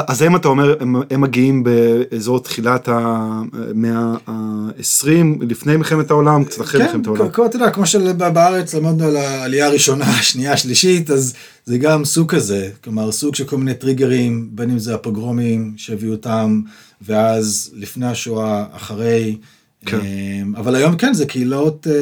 אז 0.07 0.21
הם 0.21 0.35
אתה 0.35 0.47
אומר 0.47 0.75
הם, 0.79 0.95
הם 1.09 1.21
מגיעים 1.21 1.63
באזור 1.63 2.39
תחילת 2.39 2.87
המאה 2.91 4.13
ה-20 4.27 5.07
לפני 5.41 5.77
מלחמת 5.77 6.11
העולם 6.11 6.43
קצת 6.43 6.61
אחרי 6.61 6.79
כן, 6.81 6.85
מלחמת 6.87 7.07
העולם. 7.07 7.29
כ- 7.29 7.35
כ- 7.35 7.39
אתה 7.45 7.55
יודע, 7.55 7.69
כמו 7.69 7.85
שבארץ 7.85 8.73
למדנו 8.73 9.07
על 9.07 9.15
העלייה 9.17 9.65
הראשונה, 9.67 10.05
השנייה, 10.19 10.53
השלישית, 10.53 11.09
אז 11.11 11.33
זה 11.65 11.77
גם 11.77 12.05
סוג 12.05 12.31
כזה, 12.35 12.69
כלומר 12.83 13.11
סוג 13.11 13.35
של 13.35 13.43
כל 13.45 13.57
מיני 13.57 13.73
טריגרים, 13.73 14.49
בין 14.51 14.69
אם 14.69 14.79
זה 14.79 14.95
הפוגרומים 14.95 15.73
שהביאו 15.77 16.11
אותם, 16.11 16.61
ואז 17.01 17.71
לפני 17.75 18.07
השואה, 18.07 18.65
אחרי. 18.75 19.37
כן. 19.85 19.99
אמ, 19.99 20.55
אבל 20.55 20.75
היום 20.75 20.95
כן, 20.97 21.13
זה 21.13 21.25
קהילות, 21.25 21.87
אה, 21.89 21.93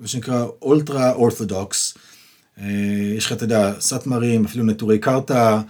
מה 0.00 0.06
שנקרא 0.08 0.44
אולטרה 0.62 1.12
אורתודוקס. 1.12 1.94
אה, 2.60 2.66
יש 3.16 3.26
לך, 3.26 3.32
אתה 3.32 3.44
יודע, 3.44 3.72
סאטמרים, 3.80 4.44
אפילו 4.44 4.64
נטורי 4.64 4.98
קרתא, 4.98 5.60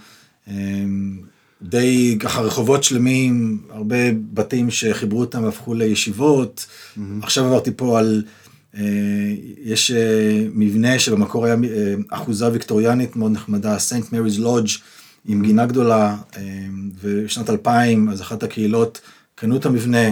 אמ, 0.47 1.19
די 1.61 2.17
ככה 2.19 2.41
רחובות 2.41 2.83
שלמים, 2.83 3.61
הרבה 3.69 3.95
בתים 4.33 4.69
שחיברו 4.71 5.19
אותם 5.19 5.43
והפכו 5.43 5.73
לישיבות. 5.73 6.65
עכשיו 7.21 7.45
עברתי 7.45 7.71
פה 7.75 7.99
על, 7.99 8.23
אה, 8.77 8.81
יש 9.63 9.91
אה, 9.91 10.47
מבנה 10.53 10.99
שבמקור 10.99 11.45
היה 11.45 11.55
אה, 11.55 11.95
אחוזה 12.09 12.51
ויקטוריאנית 12.51 13.15
מאוד 13.15 13.31
נחמדה, 13.31 13.79
סנט 13.79 14.11
מריז 14.11 14.39
לודג' 14.39 14.69
עם 15.25 15.41
גינה 15.41 15.65
גדולה, 15.65 16.15
אה, 16.37 16.41
ובשנת 17.01 17.49
2000 17.49 18.09
אז 18.09 18.21
אחת 18.21 18.43
הקהילות 18.43 19.01
קנו 19.35 19.57
את 19.57 19.65
המבנה. 19.65 20.07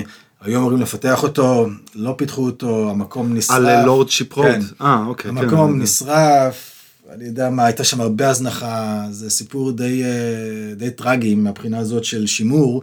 היו 0.46 0.60
אמורים 0.60 0.82
לפתח 0.82 1.24
אותו, 1.24 1.68
לא 1.96 2.14
פיתחו 2.18 2.46
אותו, 2.46 2.90
המקום 2.90 3.34
נשרף. 3.34 3.58
על 3.58 3.86
לורדשיפ 3.86 4.34
רוד. 4.34 4.46
כן. 4.46 4.62
אה 4.82 5.06
אוקיי. 5.08 5.32
כן, 5.32 5.38
המקום 5.38 5.72
יודע. 5.72 5.84
נשרף, 5.84 6.76
אני 7.14 7.26
יודע 7.26 7.50
מה, 7.50 7.66
הייתה 7.66 7.84
שם 7.84 8.02
הרבה 8.02 8.30
הזנחה, 8.30 9.06
זה 9.12 9.30
סיפור 9.30 9.72
די, 9.72 10.04
אה, 10.04 10.76
די 10.76 10.92
טרגי 10.92 11.36
מהבחינה 11.36 11.80
הזאת 11.80 12.04
של 12.04 12.28
שימור, 12.28 12.82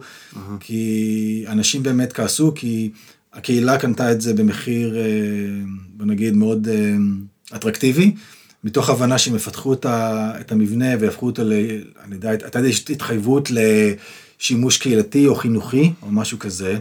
כי 0.59 1.45
אנשים 1.47 1.83
באמת 1.83 2.13
כעסו, 2.13 2.51
כי 2.55 2.91
הקהילה 3.33 3.77
קנתה 3.77 4.11
את 4.11 4.21
זה 4.21 4.33
במחיר, 4.33 4.97
אה, 4.97 5.03
בוא 5.97 6.05
נגיד, 6.05 6.35
מאוד 6.35 6.67
אה, 6.67 6.95
אטרקטיבי. 7.55 8.13
מתוך 8.63 8.89
הבנה 8.89 9.17
שהם 9.17 9.35
יפתחו 9.35 9.73
את 9.83 10.51
המבנה 10.51 10.85
ויהפכו 10.99 11.25
אותו 11.25 11.43
ל... 11.43 11.53
אני 12.03 12.15
יודע, 12.15 12.29
הייתה 12.29 12.59
איזושהי 12.59 12.95
התחייבות 12.95 13.51
לשימוש 13.51 14.77
קהילתי 14.77 15.27
או 15.27 15.35
חינוכי 15.35 15.93
או 16.01 16.11
משהו 16.11 16.39
כזה. 16.39 16.79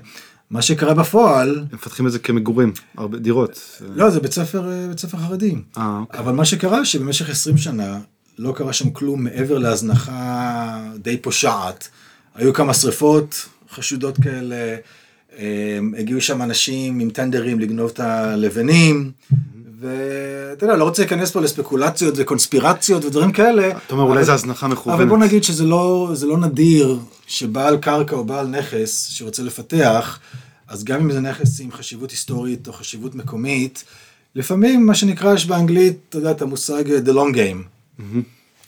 מה 0.53 0.62
שקרה 0.62 0.94
בפועל, 0.94 1.59
הם 1.59 1.64
מפתחים 1.72 2.07
את 2.07 2.12
זה 2.12 2.18
כמגורים, 2.18 2.72
הרבה 2.96 3.18
דירות. 3.18 3.80
לא, 3.94 4.11
זה 4.11 4.20
בית 4.20 4.32
ספר, 4.32 4.70
אה, 4.70 4.88
בית 4.88 4.98
ספר 4.98 5.18
חרדי. 5.18 5.55
אה 5.76 5.98
אוקיי. 6.00 6.20
אבל 6.20 6.32
מה 6.32 6.44
שקרה 6.44 6.84
שבמשך 6.84 7.30
20 7.30 7.59
שנה 7.59 8.00
לא 8.38 8.53
קרה 8.57 8.72
שם 8.72 8.90
כלום 8.90 9.24
מעבר 9.24 9.59
להזנחה 9.59 10.82
די 10.98 11.16
פושעת. 11.16 11.88
היו 12.34 12.53
כמה 12.53 12.74
שריפות 12.74 13.48
חשודות 13.70 14.16
כאלה, 14.22 14.76
הם, 15.38 15.94
הגיעו 15.98 16.20
שם 16.20 16.42
אנשים 16.42 17.00
עם 17.00 17.11
טנדרים 17.11 17.61
לגנוב 17.61 17.90
את 17.94 18.00
הלבנים, 18.00 19.12
ואתה 19.82 20.64
יודע, 20.64 20.76
לא 20.76 20.84
רוצה 20.84 21.02
להיכנס 21.02 21.30
פה 21.30 21.40
לספקולציות 21.40 22.14
וקונספירציות 22.16 23.04
ודברים 23.04 23.32
כאלה. 23.32 23.70
אתה 23.86 23.94
אומר 23.94 24.04
אולי 24.04 24.24
זה 24.24 24.32
הזנחה 24.32 24.68
מכוונת. 24.68 24.96
אבל 24.96 25.08
בוא 25.08 25.18
נגיד 25.18 25.44
שזה 25.44 25.64
לא, 25.64 26.12
לא 26.26 26.38
נדיר 26.38 26.98
שבעל 27.26 27.76
קרקע 27.76 28.16
או 28.16 28.24
בעל 28.24 28.46
נכס 28.46 29.08
שרוצה 29.10 29.42
לפתח, 29.42 30.18
אז 30.68 30.84
גם 30.84 31.00
אם 31.00 31.12
זה 31.12 31.20
נכס 31.20 31.60
עם 31.60 31.72
חשיבות 31.72 32.10
היסטורית 32.10 32.68
או 32.68 32.72
חשיבות 32.72 33.14
מקומית, 33.14 33.84
לפעמים 34.34 34.86
מה 34.86 34.94
שנקרא 34.94 35.34
יש 35.34 35.46
באנגלית, 35.46 35.96
אתה 36.08 36.18
יודע, 36.18 36.30
את 36.30 36.42
המושג 36.42 36.84
uh, 36.86 37.08
the 37.08 37.12
long 37.12 37.34
game. 37.36 38.02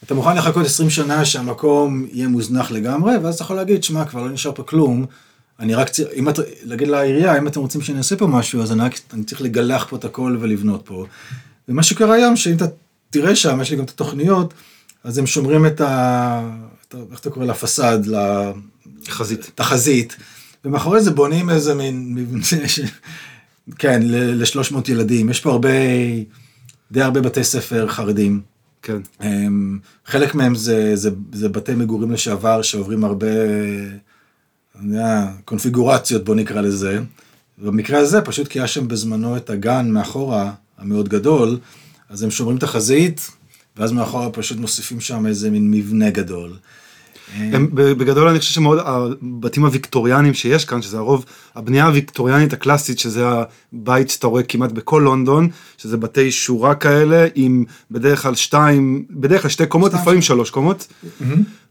אתה 0.03 0.15
מוכן 0.15 0.37
לחכות 0.37 0.67
20 0.67 0.91
שנה 0.91 1.25
שהמקום 1.25 2.07
יהיה 2.13 2.29
מוזנח 2.29 2.71
לגמרי, 2.71 3.17
ואז 3.23 3.35
אתה 3.35 3.45
יכול 3.45 3.57
להגיד, 3.57 3.85
שמע, 3.85 4.05
כבר 4.05 4.23
לא 4.23 4.29
נשאר 4.29 4.53
פה 4.55 4.63
כלום, 4.63 5.07
אני 5.61 5.75
רק 5.75 5.89
צריך, 5.89 6.09
אם 6.15 6.29
אתה, 6.29 6.43
להגיד 6.63 6.89
לעירייה, 6.89 7.39
אם 7.39 7.49
אתם 7.49 7.61
רוצים 7.61 7.81
שאני 7.81 7.99
אעשה 7.99 8.17
פה 8.17 8.27
משהו, 8.27 8.63
אז 8.63 8.73
אני, 8.73 8.83
רק, 8.83 8.95
אני 9.13 9.25
צריך 9.25 9.41
לגלח 9.41 9.87
פה 9.91 9.97
את 9.97 10.05
הכל 10.05 10.37
ולבנות 10.41 10.83
פה. 10.85 11.07
ומה 11.69 11.83
שקרה 11.83 12.15
היום, 12.15 12.37
שאם 12.37 12.57
אתה 12.57 12.67
תראה 13.11 13.37
שם, 13.37 13.61
יש 13.61 13.71
לי 13.71 13.77
גם 13.77 13.85
את 13.85 13.91
התוכניות, 13.91 14.55
אז 15.05 15.19
הם 15.19 15.27
שומרים 15.27 15.67
את 15.67 15.81
ה... 15.81 16.51
את 16.89 16.95
ה 16.95 16.99
איך 17.13 17.21
אתה 17.21 17.31
קורא 17.31 17.47
לפסאד, 17.47 18.07
חזית. 19.09 19.49
לתחזית, 19.49 20.17
ומאחורי 20.65 21.01
זה 21.01 21.11
בונים 21.11 21.51
איזה 21.51 21.75
מין 21.75 22.15
מבנה 22.15 22.69
ש... 22.69 22.81
כן, 23.79 24.01
ל-300 24.05 24.77
ילדים. 24.89 25.31
יש 25.31 25.41
פה 25.41 25.51
הרבה, 25.51 25.69
די 26.93 27.03
הרבה 27.03 27.21
בתי 27.21 27.45
ספר 27.45 27.89
חרדים. 27.89 28.41
כן. 28.83 28.99
הם, 29.21 29.79
חלק 30.07 30.35
מהם 30.35 30.55
זה, 30.55 30.97
זה, 30.97 31.11
זה 31.33 31.49
בתי 31.49 31.75
מגורים 31.75 32.11
לשעבר 32.11 32.63
שעוברים 32.63 33.05
הרבה 33.05 33.27
קונפיגורציות, 35.45 36.25
בוא 36.25 36.35
נקרא 36.35 36.61
לזה. 36.61 37.01
במקרה 37.59 37.99
הזה, 37.99 38.21
פשוט 38.21 38.49
כי 38.49 38.59
היה 38.59 38.67
שם 38.67 38.89
בזמנו 38.89 39.37
את 39.37 39.51
הגן 39.51 39.91
מאחורה, 39.91 40.53
המאוד 40.79 41.09
גדול, 41.09 41.59
אז 42.09 42.23
הם 42.23 42.31
שומרים 42.31 42.57
את 42.57 42.63
החזית, 42.63 43.31
ואז 43.77 43.93
מאחורה 43.93 44.31
פשוט 44.31 44.59
מוסיפים 44.59 45.01
שם 45.01 45.27
איזה 45.27 45.51
מין 45.51 45.71
מבנה 45.71 46.11
גדול. 46.11 46.57
הם, 47.37 47.69
בגדול 47.73 48.29
אני 48.29 48.39
חושב 48.39 48.53
שמאוד 48.53 48.79
הבתים 48.85 49.65
הוויקטוריאנים 49.65 50.35
שיש 50.35 50.65
כאן 50.65 50.83
שזה 50.83 50.99
הרוב 50.99 51.25
הבנייה 51.55 51.87
הוויקטוריאנית 51.87 52.53
הקלאסית 52.53 52.99
שזה 52.99 53.27
הבית 53.73 54.11
שאתה 54.11 54.27
רואה 54.27 54.43
כמעט 54.43 54.73
בכל 54.73 55.03
לונדון 55.05 55.49
שזה 55.79 55.97
בתי 55.97 56.31
שורה 56.31 56.75
כאלה 56.75 57.27
עם 57.35 57.65
בדרך 57.91 58.23
כלל 58.23 58.35
שתיים 58.35 59.05
בדרך 59.11 59.43
כלל 59.43 59.51
שתי 59.51 59.67
קומות 59.67 59.95
לפעמים 59.95 60.23
שלוש 60.23 60.51
קומות 60.51 60.87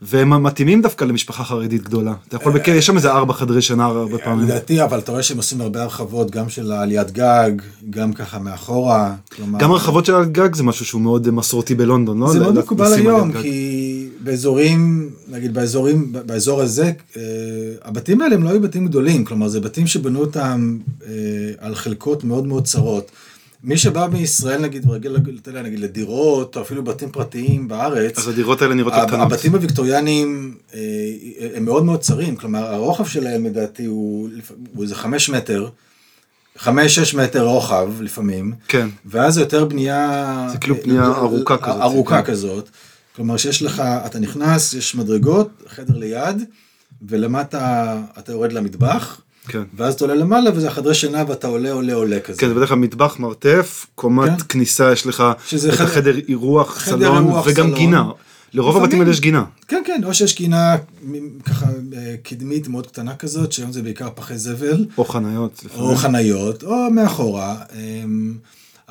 והם 0.02 0.44
מתאימים 0.44 0.82
דווקא 0.82 1.06
למשפחה 1.06 1.44
חרדית 1.44 1.84
גדולה 1.84 2.14
אתה 2.28 2.36
יכול 2.36 2.52
בכ... 2.52 2.68
יש 2.68 2.86
שם 2.86 2.96
איזה 2.96 3.12
ארבע 3.12 3.34
חדרי 3.34 3.62
שינה 3.62 3.86
הרבה 3.86 4.18
פעמים 4.18 4.46
לדעתי, 4.46 4.84
אבל 4.84 5.00
אתה 5.00 5.12
רואה 5.12 5.24
שהם 5.24 5.38
עושים 5.38 5.62
הרבה 5.62 5.84
הרחבות, 5.84 6.32
גם 6.32 6.50
של 6.50 6.72
העליית 6.72 7.12
גג, 7.12 7.52
גם 7.90 8.14
ככה 8.14 8.40
מאחורה. 8.40 9.16
כלומר, 9.36 9.60
גם 9.60 9.72
הרחבות 9.72 10.06
של 10.06 10.16
הגג 10.16 10.56
זה 10.56 10.64
משהו 10.64 10.86
שהוא 10.86 11.02
מאוד 11.02 11.32
מסורתי 11.32 11.76
בלונדון 11.76 12.20
לא? 12.20 12.32
זה 12.32 12.40
מאוד 12.40 12.58
מקובל 12.60 12.94
היום, 12.94 13.32
גג. 13.32 13.42
כי 13.42 14.08
באזורים, 14.20 15.10
נגיד 15.44 15.54
באזורים, 15.54 16.12
באזור 16.26 16.62
הזה, 16.62 16.92
אה, 17.18 17.22
הבתים 17.82 18.22
האלה 18.22 18.36
הם 18.36 18.44
לא 18.44 18.50
היו 18.50 18.62
בתים 18.62 18.88
גדולים, 18.88 19.26
כלומר 19.26 19.48
זה 19.48 19.60
בתים 19.60 19.88
שבנו 19.88 20.20
אותם 20.20 20.78
אה, 21.06 21.12
על 21.58 21.76
חלקות 21.76 22.24
מאוד 22.24 22.48
מאוד 22.48 22.66
צרות. 22.66 23.12
מי 23.64 23.78
שבא 23.78 24.08
מישראל 24.12 24.62
נגיד 24.62 24.90
ורגיל, 24.90 25.18
נגיד 25.64 25.80
לדירות, 25.80 26.58
או 26.58 26.62
אפילו 26.62 26.84
בתים 26.84 27.12
פרטיים 27.12 27.68
בארץ, 27.68 28.18
אז 28.18 28.28
הדירות 28.28 28.62
האלה 28.62 28.74
נראות 28.74 28.94
קטנות. 28.94 29.32
הבתים 29.32 29.56
הוויקטוריאנים 29.56 30.58
אה, 30.74 30.80
הם 31.56 31.66
מאוד 31.66 31.86
מאוד 31.86 32.00
צרים, 32.00 32.36
כלומר 32.36 32.66
הרוחב 32.74 33.06
שלהם 33.06 33.46
לדעתי 33.46 33.86
הוא 33.86 34.30
הוא 34.76 34.84
איזה 34.84 34.96
חמש 34.96 35.30
מטר, 35.30 35.70
חמש, 36.58 36.96
שש 36.96 37.16
מטר 37.16 37.46
רוחב 37.46 38.02
לפעמים, 38.02 38.54
כן. 38.68 38.88
ואז 39.06 39.34
זה 39.34 39.42
יותר 39.42 39.66
בנייה... 39.66 40.48
זה 40.52 40.58
כאילו 40.58 40.76
בנייה 40.76 41.08
ארוכה 41.08 41.58
כזאת, 41.58 41.82
ארוכה 41.82 42.22
כן. 42.22 42.32
כזאת. 42.32 42.70
כלומר 43.16 43.38
שיש 43.38 43.62
לך, 43.62 43.80
אתה 44.06 44.20
נכנס, 44.20 44.74
יש 44.74 44.96
מדרגות, 44.96 45.50
חדר 45.68 45.98
ליד, 45.98 46.44
ולמטה 47.08 47.98
אתה 48.20 48.32
יורד 48.32 48.54
למטבח, 48.54 49.22
כן. 49.48 49.64
ואז 49.76 49.94
אתה 49.94 50.04
עולה 50.04 50.16
למעלה 50.16 50.50
וזה 50.56 50.68
החדרי 50.68 50.96
שינה 50.96 51.24
ואתה 51.28 51.48
עולה 51.48 51.72
עולה 51.72 51.94
עולה 51.94 52.20
כזה. 52.20 52.40
כן, 52.40 52.48
זה 52.48 52.54
בדרך 52.54 52.70
כלל 52.70 52.78
מטבח 52.78 53.16
מרתף, 53.20 53.86
קומת 53.96 54.30
כן. 54.30 54.46
כניסה 54.50 54.92
יש 54.92 55.06
לך 55.08 55.24
את 55.56 55.60
חדר- 55.74 55.84
החדר 55.84 56.18
אירוח, 56.28 56.78
חדר 56.78 56.98
סלון 56.98 57.18
אירוח, 57.28 57.46
וגם 57.48 57.66
סלון. 57.66 57.78
גינה. 57.78 58.04
לרוב 58.54 58.78
הבתים 58.78 59.00
האלה 59.00 59.12
יש 59.12 59.20
גינה. 59.20 59.44
כן, 59.68 59.84
כן, 59.86 60.02
או 60.04 60.14
שיש 60.14 60.36
גינה 60.38 60.76
ככה 61.46 61.66
אה, 61.96 62.16
קדמית 62.24 62.68
מאוד 62.68 62.88
קטנה 62.88 63.16
כזאת, 63.16 63.52
שהיום 63.52 63.72
זה 63.72 63.82
בעיקר 63.82 64.10
פחי 64.16 64.38
זבל, 64.38 64.86
או 64.98 65.06
חניות. 65.06 65.62
לפעמים. 65.66 65.90
או 65.90 65.96
חניות, 65.96 66.64
או 66.64 66.90
מאחורה. 66.92 67.56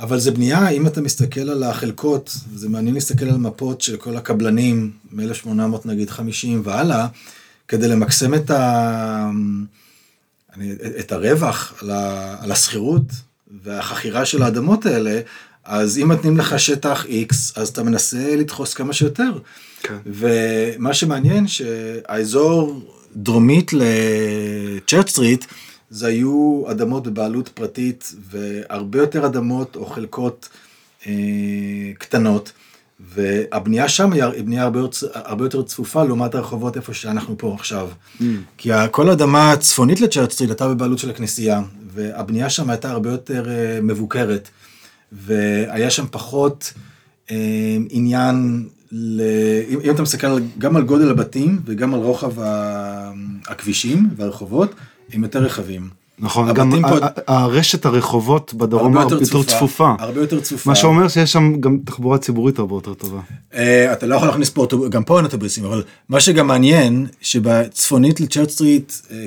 אבל 0.02 0.18
זה 0.18 0.30
בנייה, 0.30 0.68
אם 0.68 0.86
אתה 0.86 1.00
מסתכל 1.00 1.40
על 1.40 1.62
החלקות, 1.62 2.36
זה 2.54 2.68
מעניין 2.68 2.94
להסתכל 2.94 3.24
על 3.24 3.36
מפות 3.36 3.80
של 3.80 3.96
כל 3.96 4.16
הקבלנים 4.16 4.90
מ-1800 5.12 5.48
נגיד 5.84 6.10
50 6.10 6.62
והלאה, 6.64 7.06
כדי 7.68 7.88
למקסם 7.88 8.34
את, 8.34 8.50
ה... 8.50 9.30
אני- 10.56 10.72
את 11.00 11.12
הרווח 11.12 11.74
על, 11.82 11.90
ה... 11.90 12.36
על 12.40 12.52
השכירות 12.52 13.02
והחכירה 13.64 14.24
של 14.24 14.42
האדמות 14.42 14.86
האלה, 14.86 15.20
אז 15.64 15.98
אם 15.98 16.12
נותנים 16.12 16.36
לך 16.38 16.60
שטח 16.60 17.04
X, 17.06 17.34
אז 17.56 17.68
אתה 17.68 17.82
מנסה 17.82 18.36
לדחוס 18.36 18.74
כמה 18.74 18.92
שיותר. 18.92 19.30
כן. 19.82 19.96
ומה 20.06 20.94
שמעניין 20.94 21.48
שהאזור 21.48 22.80
דרומית 23.16 23.70
לצ'רץ' 23.72 25.08
סטריט, 25.10 25.44
זה 25.92 26.06
היו 26.06 26.62
אדמות 26.70 27.06
בבעלות 27.06 27.48
פרטית, 27.48 28.14
והרבה 28.30 28.98
יותר 28.98 29.26
אדמות 29.26 29.76
או 29.76 29.86
חלקות 29.86 30.48
אה, 31.06 31.12
קטנות. 31.98 32.52
והבנייה 33.14 33.88
שם 33.88 34.12
היא 34.12 34.42
בנייה 34.44 34.62
הרבה, 34.62 34.78
יותר- 34.80 35.06
הרבה 35.14 35.44
יותר 35.44 35.62
צפופה 35.62 36.04
לעומת 36.04 36.34
הרחובות 36.34 36.76
איפה 36.76 36.94
שאנחנו 36.94 37.38
פה 37.38 37.54
עכשיו. 37.58 37.88
Mm. 38.20 38.22
כי 38.58 38.70
כל 38.90 39.08
האדמה 39.10 39.52
הצפונית 39.52 40.00
לצ'רץ' 40.00 40.32
סטריט 40.32 40.50
הייתה 40.50 40.68
בבעלות 40.68 40.98
של 40.98 41.10
הכנסייה, 41.10 41.62
והבנייה 41.94 42.50
שם 42.50 42.70
הייתה 42.70 42.90
הרבה 42.90 43.10
יותר 43.10 43.50
אה, 43.50 43.78
מבוקרת, 43.82 44.48
והיה 45.12 45.90
שם 45.90 46.04
פחות 46.10 46.72
אה, 47.30 47.36
עניין, 47.90 48.68
ל... 48.92 49.22
אם, 49.68 49.78
אם 49.84 49.90
אתה 49.90 50.02
מסתכל 50.02 50.26
גם 50.58 50.76
על 50.76 50.82
גודל 50.82 51.10
הבתים 51.10 51.60
וגם 51.64 51.94
על 51.94 52.00
רוחב 52.00 52.40
ה- 52.40 53.12
הכבישים 53.48 54.10
והרחובות, 54.16 54.74
הם 55.12 55.22
יותר 55.22 55.38
רחבים. 55.42 55.88
נכון, 56.18 56.54
גם 56.54 56.72
פה- 56.82 57.06
הרשת 57.26 57.86
הרחובות 57.86 58.54
בדרום 58.54 58.96
הרבה 58.96 59.14
יותר 59.14 59.44
צפופה. 59.44 59.94
הרבה 59.98 60.20
יותר 60.20 60.40
צפופה. 60.40 60.70
מה 60.70 60.76
שאומר 60.76 61.08
שיש 61.08 61.32
שם 61.32 61.60
גם 61.60 61.78
תחבורה 61.84 62.18
ציבורית 62.18 62.58
הרבה 62.58 62.74
יותר 62.74 62.94
טובה. 62.94 63.20
אה, 63.54 63.92
אתה 63.92 64.06
לא 64.06 64.14
יכול 64.14 64.28
להכניס 64.28 64.50
פה 64.50 64.66
גם 64.90 65.04
פה 65.04 65.16
אין 65.16 65.24
אוטובוסים, 65.24 65.64
אבל 65.64 65.82
מה 66.08 66.20
שגם 66.20 66.46
מעניין, 66.46 67.06
שבצפונית 67.20 68.20
לצ'רץ' 68.20 68.50
סטריט 68.50 68.92
אה, 69.10 69.26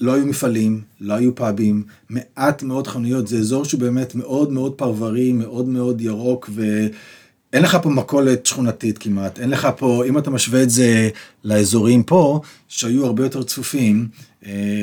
לא 0.00 0.12
היו 0.14 0.26
מפעלים, 0.26 0.80
לא 1.00 1.14
היו 1.14 1.34
פאבים, 1.34 1.82
מעט 2.10 2.62
מאוד 2.62 2.86
חנויות, 2.86 3.28
זה 3.28 3.38
אזור 3.38 3.64
שהוא 3.64 3.80
באמת 3.80 4.14
מאוד 4.14 4.52
מאוד 4.52 4.72
פרברי, 4.72 5.32
מאוד 5.32 5.68
מאוד 5.68 6.00
ירוק, 6.00 6.50
ואין 6.54 7.62
לך 7.62 7.78
פה 7.82 7.90
מכולת 7.90 8.46
שכונתית 8.46 8.98
כמעט, 8.98 9.38
אין 9.38 9.50
לך 9.50 9.68
פה, 9.76 10.04
אם 10.08 10.18
אתה 10.18 10.30
משווה 10.30 10.62
את 10.62 10.70
זה 10.70 11.08
לאזורים 11.44 12.02
פה, 12.02 12.40
שהיו 12.68 13.06
הרבה 13.06 13.22
יותר 13.22 13.42
צפופים, 13.42 14.08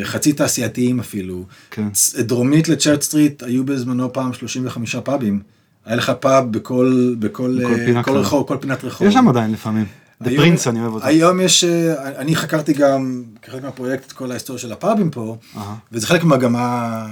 חצי 0.04 0.34
תעשייתיים 0.34 1.00
אפילו. 1.00 1.46
כן. 1.72 1.88
דרומית 2.20 2.70
לצ'רץ' 2.70 3.04
סטריט 3.04 3.44
היו 3.44 3.64
בזמנו 3.64 4.14
פעם 4.14 4.34
35 4.34 4.96
פאבים. 4.96 5.40
היה 5.86 5.96
לך 5.96 6.12
פאב 6.20 6.52
בכל, 6.52 7.16
בכל, 7.20 7.60
בכל 7.62 7.72
אה, 7.80 7.86
פינה 7.86 8.04
כל. 8.04 8.18
רחוב, 8.18 8.48
כל 8.48 8.58
פינת 8.62 8.84
רחוב. 8.84 9.08
יש 9.08 9.14
שם 9.14 9.28
עדיין 9.28 9.52
לפעמים. 9.52 9.86
דה 10.22 10.30
היום- 10.30 10.42
פרינס 10.44 10.68
אני 10.68 10.82
אוהב 10.82 10.94
אותו. 10.94 11.06
היום 11.06 11.40
יש, 11.42 11.64
אה, 11.64 12.20
אני 12.22 12.36
חקרתי 12.36 12.74
גם 12.74 13.24
כחלק 13.42 13.64
מהפרויקט 13.64 14.08
את 14.08 14.12
כל 14.12 14.32
ההיסטוריה 14.32 14.62
של 14.62 14.72
הפאבים 14.72 15.10
פה, 15.12 15.38
אהה. 15.58 15.76
וזה 15.92 16.08
חלק 16.08 16.24
ממגמה 16.24 17.06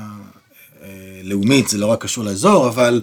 אה, 0.84 0.88
לאומית, 1.24 1.68
זה 1.68 1.78
לא 1.78 1.88
רק 1.88 2.02
קשור 2.04 2.24
לאזור, 2.24 2.68
אבל 2.68 3.02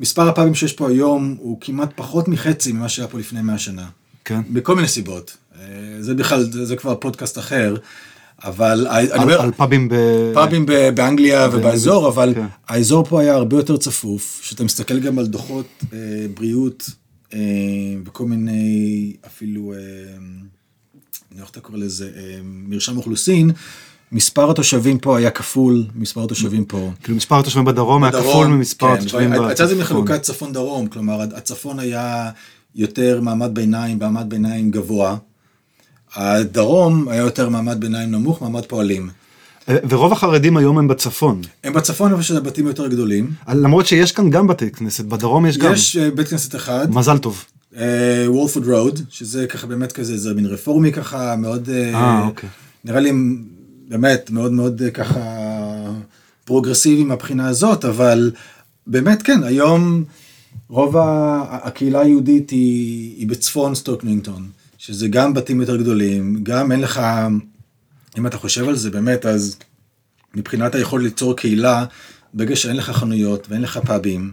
מספר 0.00 0.28
הפאבים 0.28 0.54
שיש 0.54 0.72
פה 0.72 0.88
היום 0.88 1.36
הוא 1.38 1.58
כמעט 1.60 1.90
פחות 1.94 2.28
מחצי 2.28 2.72
ממה 2.72 2.88
שהיה 2.88 3.08
פה 3.08 3.18
לפני 3.18 3.42
100 3.42 3.58
שנה. 3.58 3.84
כן. 4.24 4.40
מכל 4.50 4.76
מיני 4.76 4.88
סיבות. 4.88 5.36
אה, 5.60 5.64
זה 6.00 6.14
בכלל, 6.14 6.42
זה, 6.52 6.64
זה 6.64 6.76
כבר 6.76 6.94
פודקאסט 6.94 7.38
אחר, 7.38 7.74
אבל 8.44 8.86
אני 8.90 9.22
אומר, 9.22 9.42
על 9.42 9.52
פאבים 9.52 9.88
ב... 9.88 9.94
פאבים 10.34 10.66
באנגליה 10.94 11.48
ובאזור, 11.52 12.08
אבל 12.08 12.34
כן. 12.34 12.46
האזור 12.68 13.04
פה 13.04 13.20
היה 13.20 13.34
הרבה 13.34 13.56
יותר 13.56 13.76
צפוף, 13.76 14.40
שאתה 14.42 14.64
מסתכל 14.64 15.00
גם 15.00 15.18
על 15.18 15.26
דוחות 15.26 15.66
אה, 15.92 15.98
בריאות 16.34 16.90
אה, 17.34 17.38
וכל 18.04 18.24
מיני, 18.24 19.16
אפילו, 19.26 19.72
אה, 19.72 19.78
איך 21.40 21.50
אתה 21.50 21.60
קורא 21.60 21.78
לזה, 21.78 22.10
מרשם 22.44 22.96
אוכלוסין, 22.96 23.50
מספר 24.12 24.50
התושבים 24.50 24.98
פה 24.98 25.18
היה 25.18 25.30
כפול 25.30 25.86
מספר 25.94 26.24
התושבים 26.24 26.64
פה. 26.64 26.90
כאילו 27.02 27.16
מספר 27.16 27.38
התושבים 27.38 27.64
בדרום 27.64 28.04
היה 28.04 28.12
כפול 28.12 28.46
ממספר 28.46 28.94
כן, 28.94 29.00
התושבים 29.00 29.32
הייתה 29.32 29.66
זה 29.66 29.74
בצפון. 29.74 29.96
מחלוקת 29.96 30.22
צפון-דרום, 30.22 30.86
כלומר 30.86 31.20
הצפון 31.22 31.78
היה 31.78 32.30
יותר 32.74 33.20
מעמד 33.20 33.50
ביניים, 33.54 33.98
מעמד 33.98 34.30
ביניים 34.30 34.70
גבוה. 34.70 35.16
הדרום 36.14 37.08
היה 37.08 37.20
יותר 37.20 37.48
מעמד 37.48 37.80
ביניים 37.80 38.10
נמוך, 38.10 38.42
מעמד 38.42 38.64
פועלים. 38.64 39.10
אה, 39.68 39.76
ורוב 39.88 40.12
החרדים 40.12 40.56
היום 40.56 40.78
הם 40.78 40.88
בצפון. 40.88 41.40
הם 41.64 41.72
בצפון 41.72 42.12
אבל 42.12 42.22
שזה 42.22 42.40
בתים 42.40 42.66
יותר 42.66 42.86
גדולים. 42.86 43.30
למרות 43.48 43.86
שיש 43.86 44.12
כאן 44.12 44.30
גם 44.30 44.46
בתי 44.46 44.70
כנסת, 44.70 45.04
בדרום 45.04 45.46
יש 45.46 45.58
גם. 45.58 45.72
יש 45.72 45.96
אה, 45.96 46.10
בית 46.10 46.28
כנסת 46.28 46.54
אחד, 46.54 46.94
מזל 46.94 47.18
טוב. 47.18 47.44
וולפורד 48.26 48.66
רוד, 48.66 49.00
שזה 49.10 49.46
ככה 49.46 49.66
באמת 49.66 49.92
כזה, 49.92 50.18
זה 50.18 50.34
מין 50.34 50.46
רפורמי 50.46 50.92
ככה, 50.92 51.36
מאוד, 51.36 51.68
אה, 51.68 51.94
אה, 51.94 52.26
אוקיי. 52.26 52.48
נראה 52.84 53.00
לי 53.00 53.12
באמת 53.88 54.30
מאוד 54.30 54.52
מאוד 54.52 54.82
אה, 54.82 54.90
ככה 54.90 55.20
פרוגרסיבי 56.44 57.04
מהבחינה 57.04 57.48
הזאת, 57.48 57.84
אבל 57.84 58.30
באמת 58.86 59.22
כן, 59.22 59.42
היום 59.42 60.04
רוב 60.68 60.96
הקהילה 61.50 62.00
היהודית 62.00 62.50
היא, 62.50 63.16
היא 63.18 63.28
בצפון 63.28 63.74
סטוק 63.74 63.95
ניוינגטון, 63.95 64.48
שזה 64.78 65.08
גם 65.08 65.34
בתים 65.34 65.60
יותר 65.60 65.76
גדולים, 65.76 66.40
גם 66.42 66.72
אין 66.72 66.80
לך, 66.80 67.00
אם 68.18 68.26
אתה 68.26 68.38
חושב 68.38 68.68
על 68.68 68.76
זה 68.76 68.90
באמת, 68.90 69.26
אז 69.26 69.58
מבחינת 70.34 70.74
היכולת 70.74 71.04
ליצור 71.04 71.36
קהילה, 71.36 71.84
ברגע 72.34 72.56
שאין 72.56 72.76
לך 72.76 72.90
חנויות 72.90 73.46
ואין 73.50 73.62
לך 73.62 73.78
פאבים, 73.78 74.32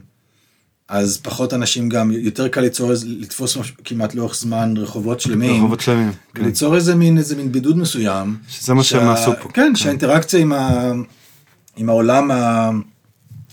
אז 0.88 1.18
פחות 1.18 1.54
אנשים 1.54 1.90
גם, 1.90 2.12
יותר 2.12 2.48
קל 2.48 2.62
ליצור, 2.62 2.92
לתפוס 3.06 3.58
כמעט 3.84 4.16
לאורך 4.16 4.36
זמן 4.36 4.74
רחובות 4.78 5.20
שלמים. 5.20 5.56
רחובות 5.56 5.82
שלמים. 5.82 6.12
כן. 6.34 6.42
וליצור 6.42 6.76
איזה 6.76 6.96
מין, 6.96 7.18
איזה 7.18 7.36
מין 7.36 7.52
בידוד 7.52 7.78
מסוים. 7.78 8.38
שזה 8.50 8.74
מה 8.74 8.84
שהם 8.84 9.10
עשו 9.10 9.32
פה. 9.42 9.50
כן, 9.50 9.76
שהאינטראקציה 9.76 10.40
עם, 10.40 10.54
ה, 10.54 10.92
עם 11.78 11.90
העולם 11.90 12.32
ה, 12.32 12.70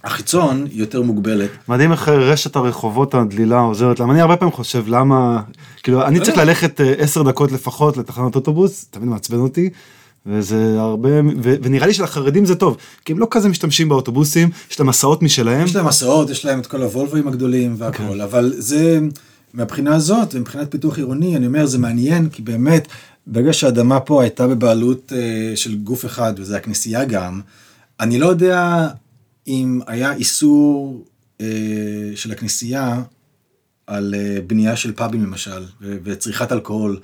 החיצון 0.05 0.67
יותר 0.73 1.03
מוגבלת. 1.03 1.51
מדהים 1.69 1.93
איך 1.93 2.09
רשת 2.09 2.57
הרחובות 2.57 3.15
הדלילה 3.15 3.61
עוזרת 3.61 4.01
להם. 4.01 4.11
אני 4.11 4.21
הרבה 4.21 4.37
פעמים 4.37 4.53
חושב 4.53 4.85
למה, 4.89 5.43
כאילו 5.83 6.07
אני 6.07 6.21
צריך 6.21 6.37
ללכת 6.37 6.81
אה, 6.81 6.93
עשר 6.99 7.23
דקות 7.23 7.53
לפחות 7.53 7.97
לתחנת 7.97 8.35
אוטובוס, 8.35 8.87
תמיד 8.91 9.09
מעצבן 9.09 9.39
אותי. 9.39 9.71
וזה 10.27 10.81
הרבה, 10.81 11.09
ו- 11.43 11.55
ונראה 11.63 11.87
לי 11.87 11.95
שלחרדים 11.95 12.45
זה 12.45 12.55
טוב, 12.55 12.77
כי 13.05 13.13
הם 13.13 13.19
לא 13.19 13.27
כזה 13.31 13.49
משתמשים 13.49 13.89
באוטובוסים, 13.89 14.51
יש 14.71 14.81
להם 14.81 14.89
מסעות 14.89 15.23
משלהם. 15.23 15.65
יש 15.65 15.77
להם 15.77 15.87
הסעות, 15.87 16.31
יש 16.31 16.45
להם 16.45 16.61
את 16.61 16.67
כל 16.67 16.83
הוולבוים 16.83 17.29
הגדולים 17.29 17.75
והכל, 17.79 18.03
כן. 18.15 18.21
אבל 18.21 18.53
זה, 18.57 19.01
מהבחינה 19.55 19.95
הזאת, 19.95 20.35
ומבחינת 20.35 20.71
פיתוח 20.71 20.99
עירוני, 20.99 21.37
אני 21.37 21.47
אומר, 21.47 21.67
זה 21.67 21.79
מעניין, 21.79 22.29
כי 22.29 22.43
באמת, 22.43 22.89
ברגע 23.27 23.53
שהאדמה 23.53 24.01
פה 24.01 24.23
הייתה 24.23 24.49
בבעלות 24.49 25.13
אה, 25.17 25.57
של 25.57 25.75
גוף 25.75 26.05
אחד, 26.05 26.33
וזה 26.37 26.57
הכנסייה 26.57 27.05
גם, 27.05 27.41
אני 28.01 28.19
לא 28.19 28.27
יודע 28.27 28.89
אם 29.49 29.80
היה 29.86 30.12
איסור 30.12 31.05
אה, 31.40 31.47
של 32.14 32.32
הכנסייה 32.32 33.03
על 33.86 34.14
אה, 34.14 34.38
בנייה 34.47 34.76
של 34.76 34.93
פאבים 34.93 35.22
למשל, 35.22 35.64
ו- 35.80 35.97
וצריכת 36.05 36.53
אלכוהול, 36.53 37.01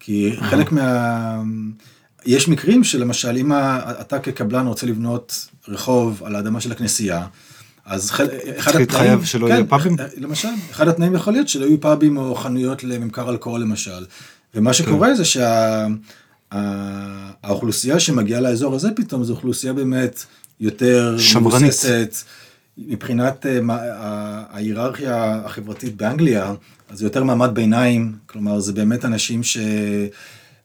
כי 0.00 0.32
חלק 0.40 0.72
מה... 0.72 1.42
יש 2.26 2.48
מקרים 2.48 2.84
שלמשל, 2.84 3.36
אם 3.36 3.52
אתה 4.00 4.18
כקבלן 4.18 4.66
רוצה 4.66 4.86
לבנות 4.86 5.48
רחוב 5.68 6.22
על 6.24 6.36
האדמה 6.36 6.60
של 6.60 6.72
הכנסייה, 6.72 7.26
אז 7.84 8.10
חל... 8.10 8.26
אחד 8.58 8.74
להתחייב 8.74 9.24
שלא 9.24 9.46
יהיה 9.46 9.64
פאבים? 9.64 9.96
למשל, 10.16 10.48
אחד 10.70 10.88
התנאים 10.88 11.14
יכול 11.14 11.32
להיות 11.32 11.48
שלא 11.48 11.64
יהיו 11.64 11.80
פאבים 11.80 12.16
או 12.16 12.34
חנויות 12.34 12.84
לממכר 12.84 13.30
אלכוהול 13.30 13.60
למשל. 13.60 14.04
ומה 14.54 14.72
שקורה 14.72 15.14
זה 15.14 15.24
שהאוכלוסייה 16.52 18.00
שמגיעה 18.00 18.40
לאזור 18.40 18.74
הזה 18.74 18.88
פתאום 18.96 19.24
זו 19.24 19.32
אוכלוסייה 19.32 19.72
באמת 19.72 20.24
יותר 20.60 21.18
שמרנית. 21.18 21.62
מבוססת. 21.62 22.14
מבחינת 22.78 23.46
אה, 23.46 23.58
ההיררכיה 24.50 25.40
החברתית 25.44 25.96
באנגליה, 25.96 26.54
אז 26.90 26.98
זה 26.98 27.06
יותר 27.06 27.24
מעמד 27.24 27.50
ביניים, 27.54 28.12
כלומר 28.26 28.60
זה 28.60 28.72
באמת 28.72 29.04
אנשים 29.04 29.40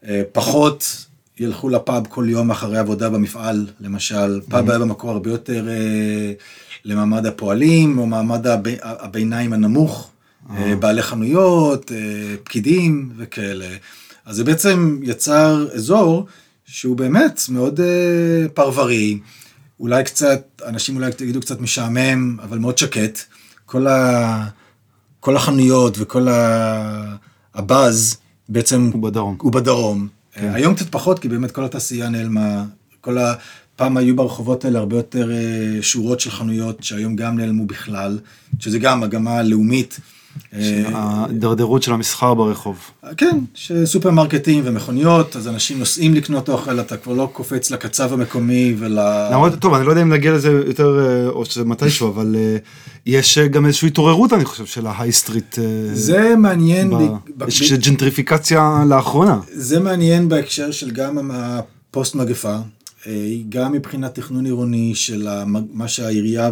שפחות 0.02 1.06
ילכו 1.38 1.68
לפאב 1.68 2.06
כל 2.08 2.26
יום 2.28 2.50
אחרי 2.50 2.78
עבודה 2.78 3.10
במפעל, 3.10 3.66
למשל, 3.80 4.40
פאב 4.48 4.70
היה 4.70 4.78
במקור 4.78 5.10
הרבה 5.10 5.30
יותר 5.30 5.68
אה, 5.68 6.32
למעמד 6.84 7.26
הפועלים, 7.26 7.98
או 7.98 8.06
מעמד 8.06 8.46
הב- 8.46 8.66
הביניים 8.82 9.52
הנמוך, 9.52 10.10
אה, 10.56 10.76
בעלי 10.76 11.02
חנויות, 11.02 11.92
אה, 11.92 11.96
פקידים 12.44 13.10
וכאלה. 13.16 13.66
אז 14.26 14.36
זה 14.36 14.44
בעצם 14.44 15.00
יצר 15.02 15.68
אזור 15.74 16.26
שהוא 16.66 16.96
באמת 16.96 17.40
מאוד 17.48 17.80
אה, 17.80 17.86
פרברי, 18.54 19.18
אולי 19.80 20.04
קצת, 20.04 20.62
אנשים 20.66 20.96
אולי 20.96 21.10
יגידו 21.20 21.40
קצת 21.40 21.60
משעמם, 21.60 22.36
אבל 22.42 22.58
מאוד 22.58 22.78
שקט. 22.78 23.20
כל, 23.66 23.86
ה, 23.86 24.48
כל 25.20 25.36
החנויות 25.36 25.94
וכל 25.98 26.28
ה, 26.28 27.16
הבאז 27.54 28.16
בעצם 28.48 28.90
הוא 28.92 29.02
בדרום. 29.02 29.36
הוא 29.40 29.52
בדרום. 29.52 30.08
כן. 30.32 30.50
היום 30.54 30.74
קצת 30.74 30.86
פחות, 30.90 31.18
כי 31.18 31.28
באמת 31.28 31.50
כל 31.50 31.64
התעשייה 31.64 32.08
נעלמה. 32.08 32.64
כל 33.00 33.18
ה... 33.18 33.34
פעם 33.76 33.96
היו 33.96 34.16
ברחובות 34.16 34.64
האלה 34.64 34.78
הרבה 34.78 34.96
יותר 34.96 35.30
אה, 35.32 35.82
שורות 35.82 36.20
של 36.20 36.30
חנויות, 36.30 36.82
שהיום 36.82 37.16
גם 37.16 37.38
נעלמו 37.38 37.66
בכלל, 37.66 38.18
שזה 38.58 38.78
גם 38.78 39.00
מגמה 39.00 39.42
לאומית, 39.42 40.00
אה, 40.00 40.15
ההידרדרות 40.92 41.82
של 41.82 41.92
המסחר 41.92 42.34
ברחוב. 42.34 42.78
כן, 43.16 43.38
שסופרמרקטים 43.54 44.62
ומכוניות, 44.66 45.36
אז 45.36 45.48
אנשים 45.48 45.78
נוסעים 45.78 46.14
לקנות 46.14 46.48
אוכל, 46.48 46.80
אתה 46.80 46.96
כבר 46.96 47.12
לא 47.12 47.30
קופץ 47.32 47.70
לקצב 47.70 48.12
המקומי 48.12 48.74
ול... 48.78 48.98
למרות, 49.32 49.54
טוב, 49.54 49.74
אני 49.74 49.86
לא 49.86 49.90
יודע 49.90 50.02
אם 50.02 50.12
נגיע 50.12 50.32
לזה 50.32 50.48
יותר, 50.66 50.98
אה, 51.00 51.28
או 51.28 51.44
שזה 51.44 51.64
מתישהו, 51.64 52.08
אבל 52.08 52.36
אה, 52.38 52.56
יש 53.06 53.38
אה, 53.38 53.48
גם 53.48 53.66
איזושהי 53.66 53.88
התעוררות, 53.88 54.32
אני 54.32 54.44
חושב, 54.44 54.66
של 54.66 54.86
ה 54.86 55.12
high 55.12 55.29
street. 55.29 55.58
זה 55.92 56.36
מעניין, 56.36 56.92
יש 57.48 57.72
ג'נטריפיקציה 57.72 58.84
לאחרונה. 58.88 59.40
זה 59.52 59.80
מעניין 59.80 60.28
בהקשר 60.28 60.70
של 60.70 60.90
גם 60.90 61.30
הפוסט 61.30 62.14
מגפה, 62.14 62.56
גם 63.48 63.72
מבחינת 63.72 64.14
תכנון 64.14 64.46
עירוני 64.46 64.94
של 64.94 65.28
מה 65.72 65.88
שהעירייה, 65.88 66.50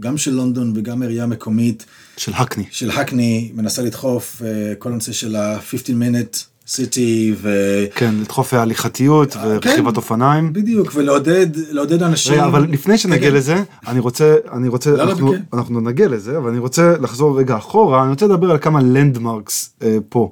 גם 0.00 0.16
של 0.18 0.30
לונדון 0.30 0.72
וגם 0.76 1.02
העירייה 1.02 1.24
המקומית 1.24 1.86
של 2.16 2.32
הקני. 2.34 2.64
של 2.70 2.90
הקני 2.90 3.50
מנסה 3.54 3.82
לדחוף, 3.82 4.42
אה, 4.42 4.74
כל 4.74 4.92
הנושא 4.92 5.12
של 5.12 5.36
ה-15 5.36 5.88
minute 5.88 6.36
city, 6.68 7.34
ו... 7.36 7.50
כן, 7.94 8.14
לדחוף 8.20 8.54
הליכתיות 8.54 9.36
ורכיבת 9.42 9.96
אופניים. 9.96 10.52
בדיוק, 10.52 10.92
ולעודד 10.94 11.46
לעודד 11.70 12.02
אנשים. 12.02 12.32
רגע, 12.32 12.46
אבל 12.46 12.66
לפני 12.70 12.98
שנגיע 12.98 13.30
כן. 13.30 13.36
לזה, 13.36 13.62
אני 13.86 14.00
רוצה, 14.00 14.36
אני 14.52 14.68
רוצה, 14.68 14.90
לא, 14.90 15.02
אנחנו, 15.02 15.28
בכיף. 15.28 15.54
אנחנו 15.54 15.80
נגיע 15.80 16.08
לזה, 16.08 16.38
אבל 16.38 16.50
אני 16.50 16.58
רוצה 16.58 16.94
לחזור 17.00 17.38
רגע 17.38 17.56
אחורה, 17.56 18.02
אני 18.02 18.10
רוצה 18.10 18.26
לדבר 18.26 18.50
על 18.50 18.58
כמה 18.58 18.80
landmarks 18.82 19.74
אה, 19.82 19.96
פה. 20.08 20.30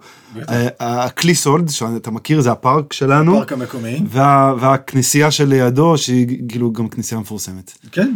אה, 0.48 0.68
הקליסולד, 0.80 1.68
שאתה 1.68 2.10
מכיר, 2.10 2.40
זה 2.40 2.52
הפארק 2.52 2.92
שלנו, 2.92 3.32
הפארק 3.32 3.52
המקומי. 3.52 4.02
וה, 4.08 4.54
והכנסייה 4.60 5.30
שלידו, 5.30 5.98
שהיא 5.98 6.42
כאילו 6.48 6.72
גם 6.72 6.88
כנסייה 6.88 7.20
מפורסמת. 7.20 7.72
כן. 7.92 8.14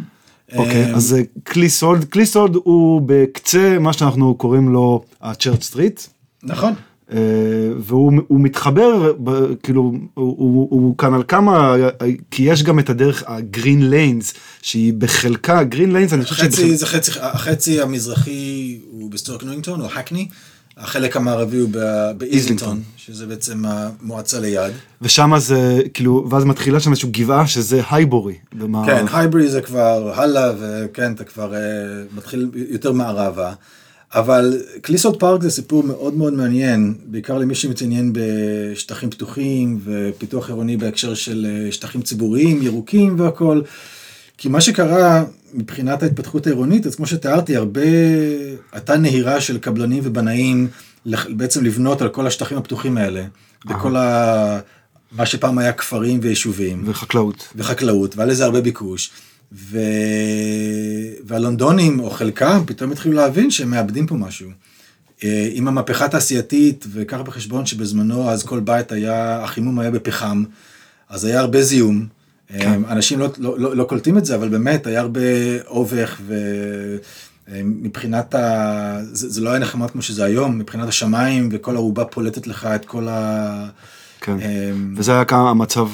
אוקיי, 0.56 0.84
אה, 0.84 0.94
אז 0.94 1.14
אה, 1.14 1.22
קליסולד, 1.44 2.04
קליסולד 2.04 2.54
הוא 2.54 3.02
בקצה 3.06 3.78
מה 3.78 3.92
שאנחנו 3.92 4.34
קוראים 4.34 4.68
לו 4.68 5.04
הצ'רץ' 5.22 5.64
סטריט. 5.64 6.00
נכון. 6.42 6.74
אה, 7.12 7.18
והוא 7.78 8.12
הוא 8.28 8.40
מתחבר, 8.40 9.12
כאילו, 9.62 9.82
הוא, 9.82 10.34
הוא, 10.38 10.68
הוא 10.70 10.98
כאן 10.98 11.14
על 11.14 11.22
כמה, 11.28 11.74
כי 12.30 12.42
יש 12.42 12.62
גם 12.62 12.78
את 12.78 12.90
הדרך 12.90 13.24
הגרין 13.26 13.90
ליינס, 13.90 14.34
שהיא 14.62 14.92
בחלקה, 14.98 15.62
גרין 15.62 15.92
ליינס, 15.92 16.12
אני 16.12 16.24
חושב 16.24 16.36
שהיא 16.36 16.50
חצי, 16.50 16.62
בחלקה, 16.62 16.76
זה 16.76 16.86
חצי, 16.86 17.10
החצי 17.20 17.80
המזרחי 17.80 18.78
הוא 18.90 19.10
בסטוק 19.10 19.42
ניוינגטון 19.42 19.80
או 19.80 19.86
הקני, 19.86 20.28
החלק 20.76 21.16
המערבי 21.16 21.56
הוא 21.56 21.70
באיזלינגטון, 22.18 22.82
שזה 22.96 23.26
בעצם 23.26 23.64
המועצה 23.66 24.40
ליד. 24.40 24.72
ושם 25.02 25.32
זה, 25.38 25.80
כאילו, 25.94 26.26
ואז 26.30 26.44
מתחילה 26.44 26.80
שם 26.80 26.90
איזושהי 26.90 27.10
גבעה 27.10 27.46
שזה 27.46 27.82
הייבורי. 27.90 28.34
במערב. 28.52 28.86
כן, 28.86 29.04
הייברי 29.12 29.48
זה 29.48 29.60
כבר 29.60 30.12
הלאה, 30.14 30.52
וכן, 30.60 31.12
אתה 31.12 31.24
כבר 31.24 31.54
אה, 31.54 31.60
מתחיל 32.16 32.50
יותר 32.54 32.92
מערבה. 32.92 33.52
אבל 34.14 34.62
קליסולד 34.82 35.20
פארק 35.20 35.42
זה 35.42 35.50
סיפור 35.50 35.84
מאוד 35.84 36.14
מאוד 36.14 36.32
מעניין, 36.32 36.94
בעיקר 37.04 37.38
למי 37.38 37.54
שמתעניין 37.54 38.12
בשטחים 38.14 39.10
פתוחים 39.10 39.80
ופיתוח 39.84 40.48
עירוני 40.48 40.76
בהקשר 40.76 41.14
של 41.14 41.46
אה, 41.50 41.72
שטחים 41.72 42.02
ציבוריים, 42.02 42.62
ירוקים 42.62 43.20
והכל. 43.20 43.62
כי 44.38 44.48
מה 44.48 44.60
שקרה 44.60 45.24
מבחינת 45.54 46.02
ההתפתחות 46.02 46.46
העירונית, 46.46 46.86
אז 46.86 46.96
כמו 46.96 47.06
שתיארתי, 47.06 47.56
הרבה, 47.56 47.80
הייתה 48.72 48.96
נהירה 48.96 49.40
של 49.40 49.58
קבלנים 49.58 50.02
ובנאים 50.06 50.68
בעצם 51.28 51.64
לבנות 51.64 52.02
על 52.02 52.08
כל 52.08 52.26
השטחים 52.26 52.58
הפתוחים 52.58 52.96
האלה, 52.96 53.24
בכל 53.64 53.96
ה... 53.96 54.60
מה 55.12 55.26
שפעם 55.26 55.58
היה 55.58 55.72
כפרים 55.72 56.20
ויישובים. 56.22 56.82
וחקלאות. 56.86 57.48
וחקלאות, 57.56 58.16
והיה 58.16 58.30
לזה 58.30 58.44
הרבה 58.44 58.60
ביקוש. 58.60 59.10
ו... 59.52 59.78
והלונדונים, 61.24 62.00
או 62.00 62.10
חלקם, 62.10 62.62
פתאום 62.66 62.92
התחילו 62.92 63.14
להבין 63.14 63.50
שהם 63.50 63.70
מאבדים 63.70 64.06
פה 64.06 64.14
משהו. 64.14 64.50
אה, 65.24 65.48
עם 65.52 65.68
המהפכה 65.68 66.04
התעשייתית, 66.04 66.86
וקח 66.92 67.20
בחשבון 67.20 67.66
שבזמנו 67.66 68.30
אז 68.30 68.42
כל 68.42 68.60
בית 68.60 68.92
היה, 68.92 69.44
החימום 69.44 69.78
היה 69.78 69.90
בפחם, 69.90 70.44
אז 71.08 71.24
היה 71.24 71.40
הרבה 71.40 71.62
זיהום. 71.62 72.06
כן. 72.58 72.80
אנשים 72.88 73.18
לא, 73.18 73.28
לא, 73.38 73.58
לא, 73.58 73.76
לא 73.76 73.84
קולטים 73.84 74.18
את 74.18 74.24
זה, 74.24 74.34
אבל 74.34 74.48
באמת 74.48 74.86
היה 74.86 75.00
הרבה 75.00 75.20
אובך, 75.66 76.20
ומבחינת 77.48 78.34
ה... 78.34 78.98
זה, 79.12 79.28
זה 79.28 79.40
לא 79.40 79.50
היה 79.50 79.58
נחמד 79.58 79.90
כמו 79.90 80.02
שזה 80.02 80.24
היום, 80.24 80.58
מבחינת 80.58 80.88
השמיים, 80.88 81.48
וכל 81.52 81.76
ערובה 81.76 82.04
פולטת 82.04 82.46
לך 82.46 82.68
את 82.74 82.84
כל 82.84 83.08
ה... 83.08 83.68
כן. 84.20 84.36
וזה 84.96 85.12
היה 85.12 85.24
כמה 85.24 85.50
המצב, 85.50 85.88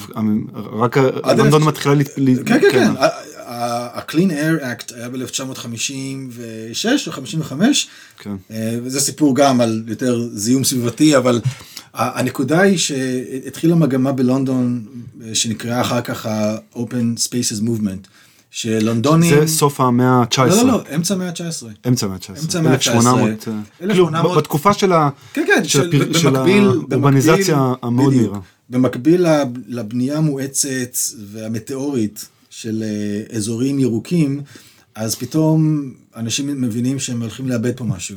רק 0.79 0.97
לונדון 1.37 1.63
מתחילה, 1.63 1.95
ל- 1.95 2.45
כן, 2.47 2.61
כן, 2.61 2.69
כן. 2.73 2.91
ה-Clean 3.57 4.31
Air 4.31 4.63
Act 4.63 4.95
היה 4.97 5.09
ב-1956 5.09 6.87
או 7.07 7.13
55, 7.13 7.89
כן. 8.19 8.37
אה, 8.51 8.79
וזה 8.85 9.01
סיפור 9.01 9.37
גם 9.37 9.61
על 9.61 9.83
יותר 9.87 10.29
זיהום 10.33 10.65
סביבתי, 10.65 11.17
אבל 11.17 11.41
הנקודה 11.95 12.61
היא 12.61 12.79
שהתחילה 12.79 13.75
מגמה 13.75 14.13
בלונדון 14.13 14.85
אה, 15.27 15.35
שנקראה 15.35 15.81
אחר 15.81 16.01
כך 16.01 16.27
ה-Open 16.27 16.81
Spaces 17.29 17.63
Movement, 17.63 18.09
שלונדונים... 18.51 19.41
זה 19.41 19.53
סוף 19.53 19.81
המאה 19.81 20.07
ה-19. 20.23 20.41
לא, 20.41 20.57
לא, 20.57 20.65
לא, 20.67 20.83
אמצע 20.95 21.15
המאה 21.15 21.29
ה-19. 21.29 21.89
אמצע 21.89 22.07
המאה 22.07 22.17
ה-19. 22.17 22.41
אמצע 22.43 22.59
המאה 22.59 22.73
ה-19. 22.73 22.77
1800, 22.91 23.31
אה, 23.49 23.53
כאילו 23.79 23.91
1800. 24.09 24.39
בתקופה 24.39 24.73
של 24.73 24.93
ה- 24.93 25.09
כן, 25.33 25.45
כן, 25.47 25.65
של 25.65 25.93
של- 25.93 26.15
של 26.15 26.31
במקביל, 26.31 26.65
האורבניזציה 26.67 27.73
המאוד. 27.83 28.15
מהירה. 28.15 28.39
במקביל 28.71 29.23
לב- 29.29 29.57
לבנייה 29.69 30.19
המואצת 30.19 30.97
והמטאורית 31.33 32.27
של 32.61 32.83
אה, 32.83 33.37
אזורים 33.37 33.79
ירוקים, 33.79 34.43
אז 34.95 35.15
פתאום 35.15 35.91
אנשים 36.17 36.61
מבינים 36.63 36.99
שהם 36.99 37.23
הולכים 37.23 37.49
לאבד 37.49 37.77
פה 37.77 37.85
משהו. 37.85 38.17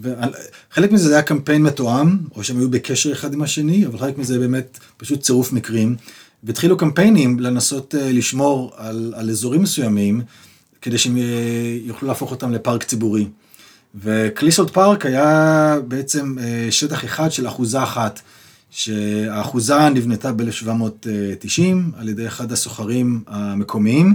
וחלק 0.00 0.92
מזה 0.92 1.08
זה 1.08 1.14
היה 1.14 1.22
קמפיין 1.22 1.62
מתואם, 1.62 2.18
או 2.36 2.44
שהם 2.44 2.58
היו 2.58 2.70
בקשר 2.70 3.12
אחד 3.12 3.34
עם 3.34 3.42
השני, 3.42 3.86
אבל 3.86 3.98
חלק 3.98 4.18
מזה 4.18 4.38
באמת 4.38 4.78
פשוט 4.96 5.20
צירוף 5.20 5.52
מקרים. 5.52 5.96
והתחילו 6.44 6.76
קמפיינים 6.76 7.40
לנסות 7.40 7.94
אה, 7.94 8.12
לשמור 8.12 8.72
על, 8.76 9.14
על 9.16 9.30
אזורים 9.30 9.62
מסוימים, 9.62 10.22
כדי 10.82 10.98
שהם 10.98 11.16
אה, 11.16 11.22
יוכלו 11.84 12.08
להפוך 12.08 12.30
אותם 12.30 12.52
לפארק 12.52 12.82
ציבורי. 12.82 13.28
וקליסולד 13.94 14.70
פארק 14.70 15.06
היה 15.06 15.76
בעצם 15.88 16.36
שטח 16.70 17.04
אחד 17.04 17.32
של 17.32 17.48
אחוזה 17.48 17.82
אחת, 17.82 18.20
שהאחוזה 18.74 19.88
נבנתה 19.88 20.32
ב-1790 20.32 21.60
על 21.96 22.08
ידי 22.08 22.26
אחד 22.26 22.52
הסוחרים 22.52 23.20
המקומיים, 23.26 24.14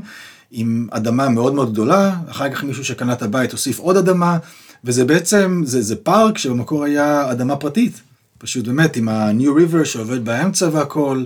עם 0.51 0.87
אדמה 0.91 1.29
מאוד 1.29 1.53
מאוד 1.53 1.71
גדולה, 1.71 2.15
אחר 2.29 2.49
כך 2.49 2.63
מישהו 2.63 2.85
שקנה 2.85 3.13
את 3.13 3.21
הבית 3.21 3.51
הוסיף 3.51 3.79
עוד 3.79 3.97
אדמה, 3.97 4.37
וזה 4.83 5.05
בעצם, 5.05 5.61
זה, 5.65 5.81
זה 5.81 5.95
פארק 5.95 6.37
שבמקור 6.37 6.83
היה 6.83 7.31
אדמה 7.31 7.55
פרטית, 7.55 8.01
פשוט 8.37 8.67
באמת 8.67 8.95
עם 8.95 9.09
ה-New 9.09 9.73
River 9.73 9.85
שעובד 9.85 10.25
באמצע 10.25 10.69
והכל, 10.71 11.23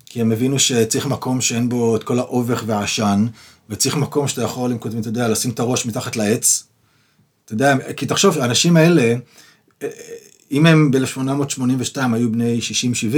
כי 0.05 0.21
הם 0.21 0.31
הבינו 0.31 0.59
שצריך 0.59 1.07
מקום 1.07 1.41
שאין 1.41 1.69
בו 1.69 1.95
את 1.95 2.03
כל 2.03 2.19
האובך 2.19 2.63
והעשן, 2.65 3.27
וצריך 3.69 3.95
מקום 3.95 4.27
שאתה 4.27 4.41
יכול, 4.41 4.71
אם 4.71 4.77
כותבים, 4.77 5.01
אתה 5.01 5.09
יודע, 5.09 5.27
לשים 5.27 5.51
את 5.51 5.59
הראש 5.59 5.85
מתחת 5.85 6.15
לעץ. 6.15 6.63
אתה 7.45 7.53
יודע, 7.53 7.75
כי 7.95 8.05
תחשוב, 8.05 8.37
האנשים 8.37 8.77
האלה, 8.77 9.15
אה, 9.83 9.87
אם 10.53 10.65
הם 10.65 10.91
ב-1882 10.91 11.97
היו 12.13 12.31
בני 12.31 12.59
60-70, 13.13 13.15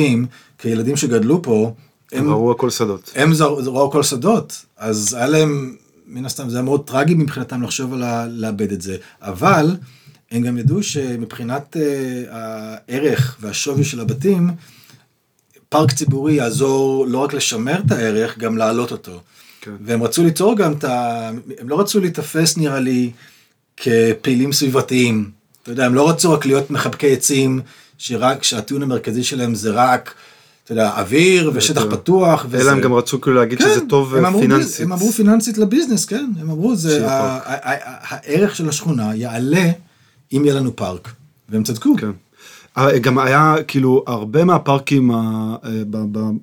כילדים 0.58 0.98
שגדלו 0.98 1.42
פה, 1.42 1.74
הם 2.12 2.30
ראו 2.30 2.52
הכל 2.52 2.70
שדות. 2.70 3.12
הם 3.16 3.32
ראו 3.66 3.88
הכל 3.88 4.04
שדות, 4.04 4.66
אז 4.78 5.14
היה 5.14 5.28
להם, 5.28 5.76
מן 6.08 6.26
הסתם 6.26 6.50
זה 6.50 6.58
היה 6.58 6.64
מאוד 6.64 6.88
טרגי 6.88 7.14
מבחינתם 7.14 7.64
לחשוב 7.64 7.94
על 7.94 8.30
לאבד 8.30 8.72
את 8.72 8.82
זה, 8.82 8.98
אבל 9.22 9.76
הם 10.32 10.42
גם 10.42 10.58
ידעו 10.58 10.84
שמבחינת 10.84 11.76
uh, 11.76 11.80
הערך 12.32 13.38
והשווי 13.40 13.84
של 13.84 14.00
הבתים, 14.00 14.50
פארק 15.70 15.92
ציבורי 15.92 16.34
יעזור 16.34 17.08
לא 17.08 17.18
רק 17.18 17.34
לשמר 17.34 17.80
את 17.86 17.92
הערך, 17.92 18.38
גם 18.38 18.58
להעלות 18.58 18.92
אותו. 18.92 19.22
כן. 19.62 19.72
והם 19.82 20.04
רצו 20.04 20.24
ליצור 20.24 20.58
גם 20.58 20.74
את 20.74 20.84
ה... 20.84 21.30
הם 21.60 21.70
לא 21.70 21.80
רצו 21.80 22.00
להיתפס 22.00 22.58
נראה 22.58 22.80
לי 22.80 23.12
כפעילים 23.78 24.54
סביבתיים. 24.54 25.32
אתה 25.66 25.74
יודע, 25.74 25.86
הם 25.86 25.96
לא 25.96 26.10
רצו 26.10 26.32
רק 26.32 26.46
להיות 26.46 26.72
מחבקי 26.72 27.14
עצים, 27.14 27.62
שרק, 27.98 28.44
שהטיעון 28.44 28.84
המרכזי 28.84 29.24
שלהם 29.24 29.56
זה 29.56 29.72
רק 29.72 30.14
אתה 30.64 30.74
יודע, 30.74 30.92
אוויר 30.98 31.52
ושטח 31.54 31.84
פתוח. 31.90 32.46
אלא 32.54 32.72
הם 32.72 32.82
גם 32.82 32.94
רצו 32.94 33.22
כאילו 33.22 33.36
להגיד 33.36 33.60
שזה 33.60 33.80
כן, 33.80 33.88
טוב 33.88 34.16
פיננסית. 34.40 34.82
הם 34.82 34.94
אמרו 34.94 35.12
פיננסית 35.12 35.58
לביזנס, 35.58 36.06
כן, 36.06 36.30
הם 36.40 36.50
אמרו, 36.50 36.76
זה 36.76 37.06
הערך 37.08 38.56
של 38.56 38.70
השכונה 38.70 39.16
יעלה 39.16 39.72
אם 40.34 40.46
יהיה 40.46 40.56
לנו 40.56 40.76
פארק, 40.76 41.12
והם 41.50 41.64
צדקו. 41.64 41.96
כן. 41.98 42.12
אה, 42.78 43.00
גם 43.00 43.18
היה 43.18 43.56
כאילו 43.68 44.04
הרבה 44.08 44.44
מהפארקים 44.44 45.12
אה, 45.12 45.56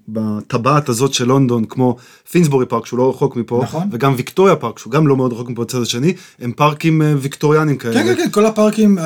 בטבעת 0.09 0.89
הזאת 0.89 1.15
של 1.15 1.25
לונדון 1.25 1.65
כמו 1.65 1.97
פינסבורי 2.31 2.67
פארק 2.67 2.87
שהוא 2.87 2.99
לא 2.99 3.11
רחוק 3.11 3.37
מפה 3.37 3.61
נכון. 3.63 3.89
וגם 3.93 4.15
ויקטוריה 4.17 4.57
פארק 4.57 4.79
שהוא 4.79 4.91
גם 4.91 5.07
לא 5.09 5.17
מאוד 5.17 5.33
רחוק 5.33 5.51
מפה 5.51 5.63
בצד 5.63 5.83
השני 5.83 6.15
הם 6.41 6.53
פארקים 6.53 7.03
אה, 7.03 7.15
ויקטוריאנים 7.19 7.77
כאלה. 7.77 7.95
כן 7.95 8.07
כן 8.07 8.17
כן 8.17 8.31
כל 8.31 8.47
הפארקים 8.47 8.99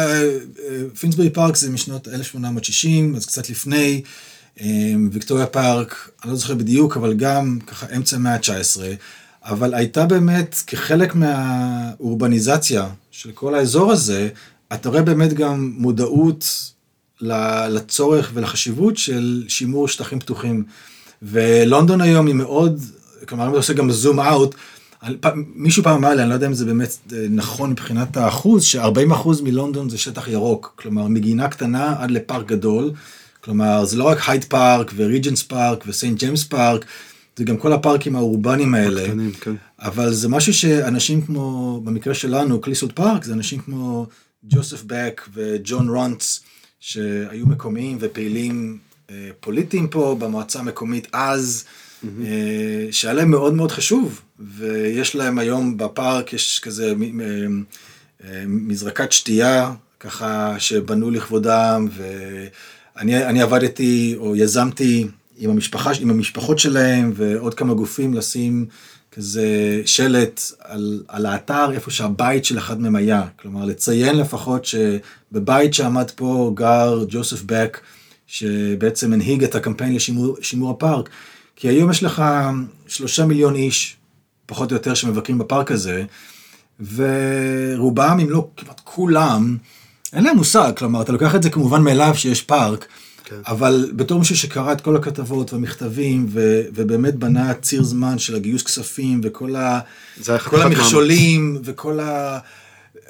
פינסבורי 1.00 1.30
פארק 1.30 1.56
זה 1.56 1.70
משנות 1.70 2.08
1860 2.08 3.14
אז 3.16 3.26
קצת 3.26 3.50
לפני 3.50 4.02
ויקטוריה 5.12 5.46
פארק, 5.46 6.10
אני 6.24 6.30
לא 6.30 6.36
זוכר 6.36 6.54
בדיוק, 6.54 6.96
אבל 6.96 7.14
גם 7.14 7.58
ככה 7.66 7.86
אמצע 7.96 8.16
המאה 8.16 8.34
ה-19, 8.34 8.80
אבל 9.44 9.74
הייתה 9.74 10.06
באמת 10.06 10.56
כחלק 10.66 11.14
מהאורבניזציה 11.14 12.88
של 13.10 13.32
כל 13.32 13.54
האזור 13.54 13.92
הזה, 13.92 14.28
אתה 14.72 14.88
רואה 14.88 15.02
באמת 15.02 15.32
גם 15.32 15.72
מודעות 15.76 16.72
לצורך 17.20 18.30
ולחשיבות 18.34 18.96
של 18.96 19.44
שימור 19.48 19.88
שטחים 19.88 20.20
פתוחים. 20.20 20.64
ולונדון 21.22 22.00
היום 22.00 22.26
היא 22.26 22.34
מאוד, 22.34 22.80
כלומר, 23.28 23.44
אם 23.44 23.50
אתה 23.50 23.56
עושה 23.56 23.72
גם 23.72 23.90
zoom 23.90 24.20
out, 24.20 24.54
מישהו 25.54 25.82
פעם 25.82 25.96
אמר 25.96 26.14
לי, 26.14 26.22
אני 26.22 26.30
לא 26.30 26.34
יודע 26.34 26.46
אם 26.46 26.54
זה 26.54 26.64
באמת 26.64 26.96
אה, 27.12 27.26
נכון 27.30 27.70
מבחינת 27.70 28.16
האחוז, 28.16 28.64
ש-40% 28.64 29.42
מלונדון 29.42 29.88
זה 29.88 29.98
שטח 29.98 30.28
ירוק, 30.28 30.72
כלומר 30.76 31.06
מגינה 31.08 31.48
קטנה 31.48 31.94
עד 31.98 32.10
לפארק 32.10 32.46
גדול. 32.46 32.92
כלומר, 33.40 33.84
זה 33.84 33.96
לא 33.96 34.04
רק 34.04 34.18
הייד 34.28 34.44
פארק 34.44 34.92
וריג'נטס 34.96 35.42
פארק 35.42 35.84
וסיינט 35.86 36.18
ג'יימס 36.18 36.44
פארק, 36.44 36.84
זה 37.36 37.44
גם 37.44 37.56
כל 37.56 37.72
הפארקים 37.72 38.16
האורבניים 38.16 38.74
האלה. 38.74 39.02
הקטנים, 39.02 39.32
כן. 39.32 39.54
אבל 39.78 40.12
זה 40.12 40.28
משהו 40.28 40.54
שאנשים 40.54 41.22
כמו, 41.22 41.80
במקרה 41.84 42.14
שלנו, 42.14 42.60
קליסולד 42.60 42.92
פארק, 42.92 43.24
זה 43.24 43.32
אנשים 43.32 43.60
כמו 43.60 44.06
ג'וסף 44.44 44.82
בק 44.86 45.28
וג'ון 45.34 45.88
רונטס, 45.88 46.40
שהיו 46.86 47.46
מקומיים 47.46 47.98
ופעילים 48.00 48.78
אה, 49.10 49.28
פוליטיים 49.40 49.88
פה 49.88 50.16
במועצה 50.18 50.58
המקומית 50.58 51.08
אז, 51.12 51.64
mm-hmm. 51.64 52.06
אה, 52.26 52.88
שהיה 52.90 53.14
להם 53.14 53.30
מאוד 53.30 53.54
מאוד 53.54 53.72
חשוב, 53.72 54.20
ויש 54.56 55.14
להם 55.14 55.38
היום 55.38 55.76
בפארק, 55.76 56.32
יש 56.32 56.60
כזה 56.60 56.86
אה, 56.86 56.92
אה, 58.24 58.44
מזרקת 58.46 59.12
שתייה, 59.12 59.72
ככה 60.00 60.54
שבנו 60.58 61.10
לכבודם, 61.10 61.88
ו... 61.90 62.04
אני, 62.96 63.26
אני 63.26 63.42
עבדתי 63.42 64.14
או 64.18 64.36
יזמתי 64.36 65.06
עם, 65.36 65.50
המשפחה, 65.50 65.90
עם 66.00 66.10
המשפחות 66.10 66.58
שלהם 66.58 67.12
ועוד 67.14 67.54
כמה 67.54 67.74
גופים 67.74 68.14
לשים 68.14 68.66
כזה 69.16 69.82
שלט 69.84 70.40
על, 70.60 71.02
על 71.08 71.26
האתר 71.26 71.72
איפה 71.72 71.90
שהבית 71.90 72.44
של 72.44 72.58
אחד 72.58 72.80
מהם 72.80 72.96
היה. 72.96 73.22
כלומר, 73.36 73.64
לציין 73.64 74.18
לפחות 74.18 74.64
שבבית 74.64 75.74
שעמד 75.74 76.10
פה 76.10 76.52
גר 76.54 77.04
ג'וסף 77.08 77.42
בק, 77.42 77.80
שבעצם 78.26 79.12
הנהיג 79.12 79.44
את 79.44 79.54
הקמפיין 79.54 79.94
לשימור 79.94 80.70
הפארק. 80.70 81.08
כי 81.56 81.68
היום 81.68 81.90
יש 81.90 82.02
לך 82.02 82.22
שלושה 82.86 83.26
מיליון 83.26 83.54
איש, 83.54 83.96
פחות 84.46 84.70
או 84.70 84.76
יותר, 84.76 84.94
שמבקרים 84.94 85.38
בפארק 85.38 85.70
הזה, 85.70 86.04
ורובם, 86.94 88.18
אם 88.22 88.30
לא 88.30 88.48
כמעט 88.56 88.80
כולם, 88.84 89.56
אין 90.12 90.24
להם 90.24 90.36
מושג, 90.36 90.72
כלומר, 90.76 91.02
אתה 91.02 91.12
לוקח 91.12 91.34
את 91.34 91.42
זה 91.42 91.50
כמובן 91.50 91.82
מאליו 91.82 92.14
שיש 92.14 92.42
פארק, 92.42 92.86
כן. 93.28 93.40
אבל 93.46 93.92
בתור 93.96 94.18
מישהו 94.18 94.36
שקרא 94.36 94.72
את 94.72 94.80
כל 94.80 94.96
הכתבות 94.96 95.52
והמכתבים, 95.52 96.26
ו, 96.28 96.62
ובאמת 96.74 97.14
בנה 97.14 97.54
ציר 97.54 97.82
זמן 97.82 98.18
של 98.18 98.34
הגיוס 98.34 98.62
כספים, 98.62 99.20
וכל 99.24 99.56
ה, 99.56 99.80
כל 100.44 100.62
המכשולים, 100.62 101.58
וכל 101.64 102.00
ה, 102.00 102.38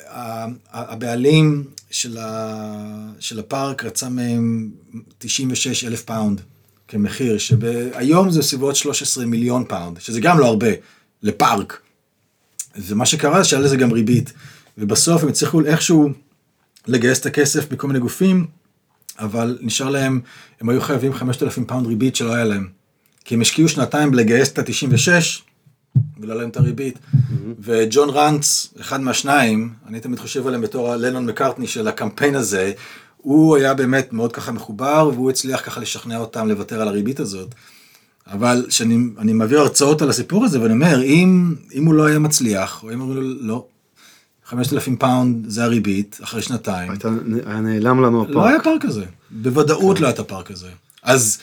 ה, 0.08 0.46
הבעלים 0.72 1.64
של, 1.90 2.18
ה, 2.18 3.10
של 3.20 3.38
הפארק 3.38 3.84
רצה 3.84 4.08
מהם 4.08 4.70
96 5.18 5.84
אלף 5.84 6.02
פאונד 6.02 6.40
כמחיר, 6.88 7.38
שהיום 7.38 8.30
זה 8.30 8.42
סביבות 8.42 8.76
13 8.76 9.26
מיליון 9.26 9.64
פאונד, 9.68 10.00
שזה 10.00 10.20
גם 10.20 10.38
לא 10.38 10.46
הרבה, 10.46 10.70
לפארק. 11.22 11.80
ומה 12.76 13.06
שקרה 13.06 13.42
זה 13.42 13.48
שהיה 13.48 13.62
לזה 13.62 13.76
גם 13.76 13.92
ריבית, 13.92 14.32
ובסוף 14.78 15.22
הם 15.22 15.28
הצליחו 15.28 15.60
איכשהו... 15.64 16.10
לגייס 16.88 17.20
את 17.20 17.26
הכסף 17.26 17.72
מכל 17.72 17.86
מיני 17.86 17.98
גופים, 17.98 18.46
אבל 19.18 19.58
נשאר 19.60 19.90
להם, 19.90 20.20
הם 20.60 20.68
היו 20.68 20.80
חייבים 20.80 21.14
5,000 21.14 21.64
פאונד 21.64 21.86
ריבית 21.86 22.16
שלא 22.16 22.34
היה 22.34 22.44
להם. 22.44 22.68
כי 23.24 23.34
הם 23.34 23.40
השקיעו 23.40 23.68
שנתיים 23.68 24.10
בלגייס 24.10 24.52
את 24.52 24.58
ה-96, 24.58 25.08
ולא 26.20 26.36
להם 26.36 26.48
את 26.48 26.56
הריבית. 26.56 26.94
Mm-hmm. 26.96 27.18
וג'ון 27.60 28.10
רנץ, 28.10 28.74
אחד 28.80 29.00
מהשניים, 29.00 29.72
אני 29.88 30.00
תמיד 30.00 30.18
חושב 30.18 30.46
עליהם 30.46 30.62
בתור 30.62 30.92
הלנון 30.92 31.26
מקארטני 31.26 31.66
של 31.66 31.88
הקמפיין 31.88 32.34
הזה, 32.34 32.72
הוא 33.16 33.56
היה 33.56 33.74
באמת 33.74 34.12
מאוד 34.12 34.32
ככה 34.32 34.52
מחובר, 34.52 35.10
והוא 35.14 35.30
הצליח 35.30 35.66
ככה 35.66 35.80
לשכנע 35.80 36.18
אותם 36.18 36.48
לוותר 36.48 36.82
על 36.82 36.88
הריבית 36.88 37.20
הזאת. 37.20 37.54
אבל 38.26 38.66
כשאני 38.68 39.32
מעביר 39.32 39.60
הרצאות 39.60 40.02
על 40.02 40.10
הסיפור 40.10 40.44
הזה, 40.44 40.60
ואני 40.60 40.72
אומר, 40.72 41.02
אם, 41.02 41.54
אם 41.74 41.86
הוא 41.86 41.94
לא 41.94 42.06
היה 42.06 42.18
מצליח, 42.18 42.82
או 42.82 42.92
אם 42.92 43.00
אומרים 43.00 43.22
לו, 43.22 43.34
לא, 43.40 43.66
5,000 44.46 44.96
פאונד 44.96 45.50
זה 45.50 45.64
הריבית, 45.64 46.18
אחרי 46.22 46.42
שנתיים. 46.42 46.90
הייתה, 46.90 47.08
היה 47.46 47.60
נעלם 47.60 48.02
לנו 48.02 48.22
הפארק. 48.22 48.36
לא 48.36 48.46
היה 48.46 48.62
פארק 48.62 48.82
כזה, 48.82 49.04
בוודאות 49.30 49.96
כן. 49.96 50.02
לא 50.02 50.06
היה 50.06 50.14
את 50.14 50.18
הפארק 50.18 50.50
הזה. 50.50 50.68
אז 51.02 51.38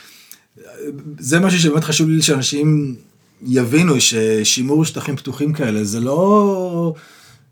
זה 1.19 1.39
משהו 1.39 1.59
שבאמת 1.59 1.83
חשוב 1.83 2.09
לי 2.09 2.21
שאנשים 2.21 2.95
יבינו 3.41 3.95
ששימור 3.99 4.85
שטחים 4.85 5.15
פתוחים 5.15 5.53
כאלה 5.53 5.83
זה 5.83 5.99
לא, 5.99 6.93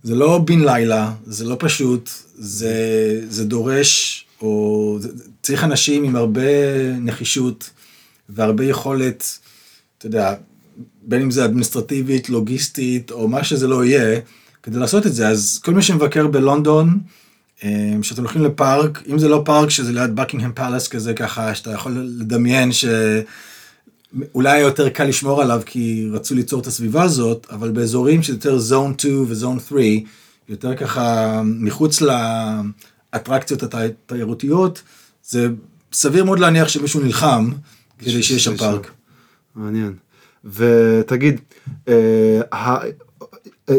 זה 0.04 0.16
לא 0.16 0.38
בן 0.38 0.60
לילה, 0.60 1.14
זה 1.26 1.46
לא 1.46 1.56
פשוט, 1.60 2.10
זה, 2.36 2.76
זה 3.30 3.46
דורש, 3.46 4.26
או 4.42 4.98
צריך 5.42 5.64
אנשים 5.64 6.04
עם 6.04 6.16
הרבה 6.16 6.42
נחישות 7.00 7.70
והרבה 8.30 8.66
יכולת, 8.66 9.40
אתה 9.98 10.06
יודע, 10.08 10.34
בין 11.04 11.22
אם 11.22 11.32
זה 11.32 11.46
אדמיניסטרטיבית, 11.46 12.30
לוגיסטית, 12.30 13.12
או 13.12 13.28
מה 13.28 13.44
שזה 13.44 13.68
לא 13.68 13.86
יהיה, 13.86 14.20
כדי 14.64 14.80
לעשות 14.80 15.06
את 15.08 15.14
זה. 15.14 15.28
אז 15.28 15.60
כל 15.64 15.74
מי 15.74 15.82
שמבקר 15.82 16.28
בלונדון, 16.28 17.00
אה, 17.64 17.94
שאתם 18.02 18.22
הולכים 18.22 18.44
לפארק, 18.44 19.04
אם 19.12 19.20
זה 19.20 19.30
לא 19.30 19.42
פארק 19.46 19.70
שזה 19.70 19.92
ליד 19.92 20.16
בקינגהם 20.16 20.52
פאלאס 20.56 20.88
כזה 20.88 21.14
ככה, 21.14 21.56
שאתה 21.56 21.72
יכול 21.72 21.92
לדמיין 22.20 22.72
שאולי 22.72 24.52
היה 24.52 24.60
יותר 24.60 24.90
קל 24.90 25.04
לשמור 25.04 25.42
עליו 25.42 25.62
כי 25.66 26.08
רצו 26.12 26.36
ליצור 26.36 26.62
את 26.62 26.68
הסביבה 26.68 27.04
הזאת, 27.04 27.48
אבל 27.52 27.72
באזורים 27.72 28.24
שזה 28.24 28.36
יותר 28.36 28.60
זון 28.60 28.94
2 28.98 29.26
וזון 29.28 29.60
3, 29.60 29.86
יותר 30.50 30.76
ככה 30.76 31.42
מחוץ 31.46 32.02
לאטרקציות 33.14 33.64
התיירותיות, 33.64 34.82
זה 35.24 35.48
סביר 35.94 36.24
מאוד 36.24 36.40
להניח 36.40 36.68
שמישהו 36.68 37.00
נלחם 37.00 37.50
כדי 38.00 38.24
שיהיה 38.24 38.40
שם 38.40 38.58
פארק. 38.58 38.92
מעניין. 39.56 39.94
ותגיד, 40.46 41.42
אה, 41.88 42.42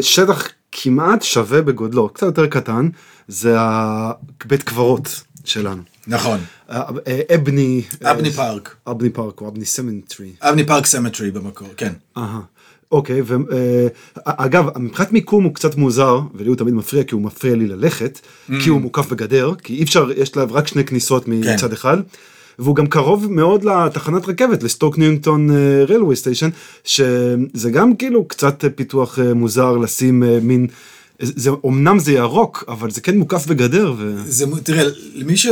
שטח 0.01 0.47
כמעט 0.73 1.21
שווה 1.23 1.61
בגודלו, 1.61 2.09
קצת 2.09 2.25
יותר 2.25 2.47
קטן, 2.47 2.89
זה 3.27 3.55
הבית 3.59 4.63
קברות 4.63 5.21
שלנו. 5.45 5.81
נכון, 6.07 6.39
אה, 6.69 6.81
אה, 7.07 7.35
אבני... 7.35 7.81
אה, 8.05 8.11
אבני 8.11 8.31
פארק. 8.31 8.75
אבני 8.87 9.09
פארק 9.09 9.41
או 9.41 9.47
אבני 9.47 9.65
cemetery. 9.65 10.31
אבני 10.41 10.65
פארק 10.65 10.85
cemetery 10.85 11.31
במקור, 11.31 11.67
כן. 11.77 11.93
אהה. 12.17 12.39
אוקיי, 12.91 13.21
ואגב, 13.25 14.77
מבחינת 14.77 15.11
מיקום 15.11 15.43
הוא 15.43 15.53
קצת 15.53 15.75
מוזר, 15.75 16.19
ולי 16.33 16.47
הוא 16.47 16.55
תמיד 16.55 16.73
מפריע, 16.73 17.03
כי 17.03 17.15
הוא 17.15 17.21
מפריע 17.21 17.55
לי 17.55 17.67
ללכת, 17.67 18.19
כי 18.63 18.69
הוא 18.69 18.81
מוקף 18.81 19.09
בגדר, 19.09 19.55
כי 19.55 19.73
אי 19.73 19.83
אפשר, 19.83 20.11
יש 20.11 20.35
לה 20.35 20.43
רק 20.43 20.67
שני 20.67 20.85
כניסות 20.85 21.27
מצד 21.27 21.67
כן. 21.67 21.73
אחד, 21.73 21.97
והוא 22.59 22.75
גם 22.75 22.87
קרוב 22.87 23.31
מאוד 23.31 23.63
לתחנת 23.63 24.27
רכבת, 24.27 24.63
לסטוק 24.63 24.97
ניונגטון 24.97 25.49
railway 25.87 26.15
station, 26.15 26.49
שזה 26.83 27.71
גם 27.71 27.95
כאילו 27.95 28.27
קצת 28.27 28.65
אה, 28.65 28.69
פיתוח 28.69 29.19
אה, 29.19 29.33
מוזר 29.33 29.77
לשים 29.77 30.23
אה, 30.23 30.39
מין, 30.41 30.67
זה, 31.19 31.49
אמנם 31.65 31.99
זה 31.99 32.11
ירוק, 32.11 32.63
אבל 32.67 32.91
זה 32.91 33.01
כן 33.01 33.17
מוקף 33.17 33.47
בגדר, 33.47 33.93
ו... 33.97 34.15
זה, 34.25 34.45
תראה, 34.63 34.83
למי 35.15 35.37
ש... 35.37 35.47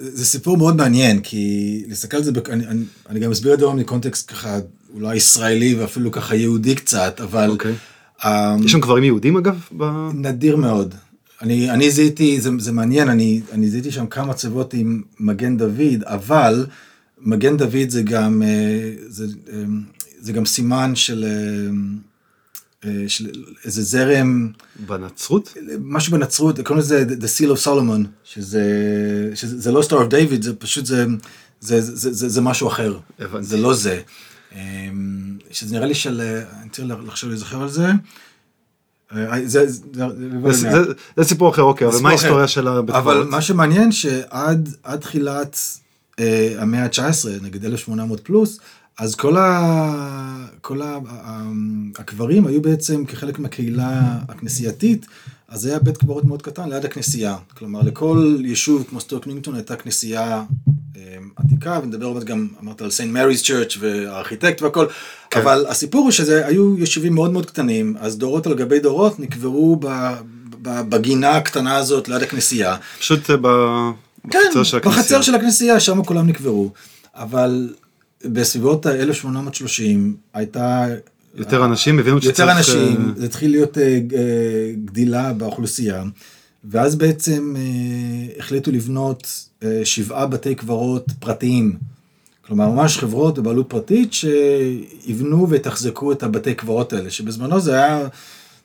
זה 0.00 0.24
סיפור 0.26 0.56
מאוד 0.56 0.76
מעניין, 0.76 1.20
כי 1.20 1.84
להסתכל 1.88 2.16
על 2.16 2.22
זה, 2.22 2.32
בק- 2.32 2.50
אני, 2.50 2.66
אני, 2.66 2.84
אני 3.10 3.20
גם 3.20 3.30
אסביר 3.30 3.54
את 3.54 3.58
זה 3.60 3.66
מקונטקסט 3.66 4.30
ככה, 4.30 4.58
אולי 4.94 5.16
ישראלי 5.16 5.74
ואפילו 5.74 6.10
ככה 6.10 6.34
יהודי 6.34 6.74
קצת, 6.74 7.20
אבל... 7.20 7.50
אוקיי. 7.50 7.72
אה, 8.24 8.56
יש 8.64 8.72
שם 8.72 8.80
גברים 8.80 9.04
יהודים 9.04 9.36
אגב? 9.36 9.56
ב... 9.76 10.08
נדיר 10.14 10.56
מאוד. 10.56 10.94
אני, 11.44 11.70
אני 11.70 11.90
זיהיתי, 11.90 12.40
זה, 12.40 12.50
זה 12.58 12.72
מעניין, 12.72 13.08
אני, 13.08 13.40
אני 13.52 13.70
זיהיתי 13.70 13.92
שם 13.92 14.06
כמה 14.06 14.34
צוות 14.34 14.74
עם 14.74 15.02
מגן 15.20 15.56
דוד, 15.56 16.02
אבל 16.02 16.66
מגן 17.18 17.56
דוד 17.56 17.88
זה 17.88 18.02
גם, 18.02 18.42
אה, 18.42 18.92
זה, 19.06 19.26
אה, 19.52 19.62
זה 20.20 20.32
גם 20.32 20.46
סימן 20.46 20.94
של, 20.94 21.24
אה, 22.84 22.90
של 23.08 23.30
איזה 23.64 23.82
זרם, 23.82 24.52
בנצרות? 24.86 25.54
משהו 25.80 26.12
בנצרות, 26.12 26.60
קוראים 26.60 26.78
לזה 26.78 27.04
The 27.20 27.40
Seal 27.40 27.56
of 27.56 27.66
Solomon, 27.66 28.06
שזה, 28.24 28.62
שזה 29.34 29.58
זה 29.60 29.72
לא 29.72 29.82
Star 29.82 30.08
of 30.08 30.10
David, 30.10 30.42
זה 30.42 30.54
פשוט, 30.54 30.86
זה, 30.86 31.06
זה, 31.60 31.80
זה, 31.80 32.12
זה, 32.12 32.28
זה 32.28 32.40
משהו 32.40 32.68
אחר, 32.68 32.98
הבנתי. 33.18 33.46
זה 33.46 33.56
לא 33.56 33.74
זה. 33.74 34.00
אה, 34.54 34.60
שזה 35.50 35.74
נראה 35.74 35.86
לי 35.86 35.94
של, 35.94 36.20
אני 36.62 36.70
צריך 36.70 36.88
לחשוב 37.06 37.30
להיזכר 37.30 37.62
על 37.62 37.68
זה. 37.68 37.86
אה, 39.16 39.40
זה, 39.44 39.66
זה, 39.66 39.80
זה, 39.92 40.52
זה, 40.52 40.70
זה, 40.70 40.92
זה 41.16 41.24
סיפור 41.24 41.50
אחר, 41.50 41.62
אוקיי, 41.62 41.86
אבל 41.86 41.98
מה 42.02 42.08
ההיסטוריה. 42.08 42.48
של 42.48 42.68
הבית 42.68 42.96
אבל 42.96 43.14
קברות? 43.14 43.28
מה 43.28 43.42
שמעניין 43.42 43.92
שעד 43.92 44.68
עד 44.82 45.00
תחילת 45.00 45.58
אה, 46.18 46.54
המאה 46.58 46.84
ה-19, 46.84 47.42
נגיד 47.42 47.64
1800 47.64 48.20
פלוס, 48.20 48.58
אז 48.98 49.14
כל, 49.14 49.36
ה, 49.36 50.46
כל 50.60 50.82
ה, 50.82 50.98
הקברים 51.98 52.46
היו 52.46 52.62
בעצם 52.62 53.04
כחלק 53.04 53.38
מהקהילה 53.38 54.18
הכנסייתית, 54.28 55.06
אז 55.48 55.66
היה 55.66 55.78
בית 55.78 55.96
קברות 55.96 56.24
מאוד 56.24 56.42
קטן 56.42 56.68
ליד 56.68 56.84
הכנסייה. 56.84 57.36
כלומר, 57.58 57.82
לכל 57.82 58.36
יישוב 58.44 58.84
כמו 58.90 59.00
סטוק 59.00 59.26
ניוינגטון 59.26 59.54
הייתה 59.54 59.76
כנסייה 59.76 60.44
עתיקה, 61.36 61.80
ונדבר 61.82 62.06
עוד 62.06 62.24
גם, 62.24 62.48
אמרת 62.62 62.82
על 62.82 62.90
סיינט 62.90 63.16
מרי's 63.16 63.46
צ'רץ' 63.46 63.76
והארכיטקט 63.80 64.62
והכל, 64.62 64.86
כן. 65.30 65.40
אבל 65.40 65.66
הסיפור 65.68 66.02
הוא 66.02 66.10
שזה 66.10 66.46
היו 66.46 66.78
יישובים 66.78 67.14
מאוד 67.14 67.32
מאוד 67.32 67.46
קטנים, 67.46 67.96
אז 68.00 68.18
דורות 68.18 68.46
על 68.46 68.54
גבי 68.54 68.78
דורות 68.78 69.20
נקברו 69.20 69.76
ב, 69.76 69.86
ב, 70.62 70.80
בגינה 70.88 71.30
הקטנה 71.30 71.76
הזאת 71.76 72.08
ליד 72.08 72.22
הכנסייה. 72.22 72.76
פשוט 72.98 73.30
אה, 73.30 73.36
ב... 73.36 73.46
כן, 74.30 74.38
בחצר 74.48 74.62
של 74.62 74.76
הכנסייה. 74.76 75.02
בחצר 75.02 75.22
של 75.22 75.34
הכנסייה, 75.34 75.80
שם 75.80 76.04
כולם 76.04 76.26
נקברו. 76.26 76.70
אבל 77.14 77.74
בסביבות 78.24 78.86
ה-1830 78.86 79.98
הייתה... 80.34 80.86
יותר 81.34 81.64
אנשים 81.64 81.98
הבינו 81.98 82.16
יותר 82.16 82.30
שצריך... 82.30 82.56
אנשים, 82.56 83.08
אה, 83.08 83.12
זה 83.16 83.26
התחיל 83.26 83.50
להיות 83.50 83.78
אה, 83.78 83.82
אה, 83.84 84.72
גדילה 84.84 85.32
באוכלוסייה, 85.32 86.04
ואז 86.70 86.96
בעצם 86.96 87.54
אה, 87.56 88.38
החליטו 88.38 88.72
לבנות 88.72 89.48
אה, 89.62 89.80
שבעה 89.84 90.26
בתי 90.26 90.54
קברות 90.54 91.06
פרטיים. 91.18 91.76
כלומר, 92.46 92.68
ממש 92.68 92.98
חברות 92.98 93.38
בבעלות 93.38 93.68
פרטית 93.68 94.12
שיבנו 94.12 95.48
ויתחזקו 95.48 96.12
את 96.12 96.22
הבתי 96.22 96.54
קברות 96.54 96.92
האלה, 96.92 97.10
שבזמנו 97.10 97.60
זה 97.60 97.74
היה, 97.74 98.08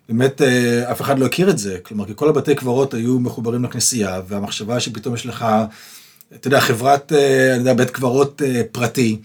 באמת 0.10 0.42
אה, 0.42 0.92
אף 0.92 1.02
אחד 1.02 1.20
לא 1.20 1.26
הכיר 1.26 1.50
את 1.50 1.58
זה. 1.58 1.78
כלומר, 1.84 2.06
כי 2.06 2.12
כל 2.16 2.30
הבתי 2.30 2.56
קברות 2.56 2.94
היו 2.94 3.20
מחוברים 3.20 3.64
לכנסייה, 3.64 4.22
והמחשבה 4.28 4.80
שפתאום 4.80 5.16
יש 5.16 5.26
לך, 5.26 5.46
אתה 6.36 6.48
יודע, 6.48 6.60
חברת, 6.60 7.14
אה, 7.14 7.52
אני 7.52 7.60
יודע, 7.60 7.74
בית 7.74 7.90
קברות 7.90 8.42
אה, 8.42 8.62
פרטי. 8.72 9.20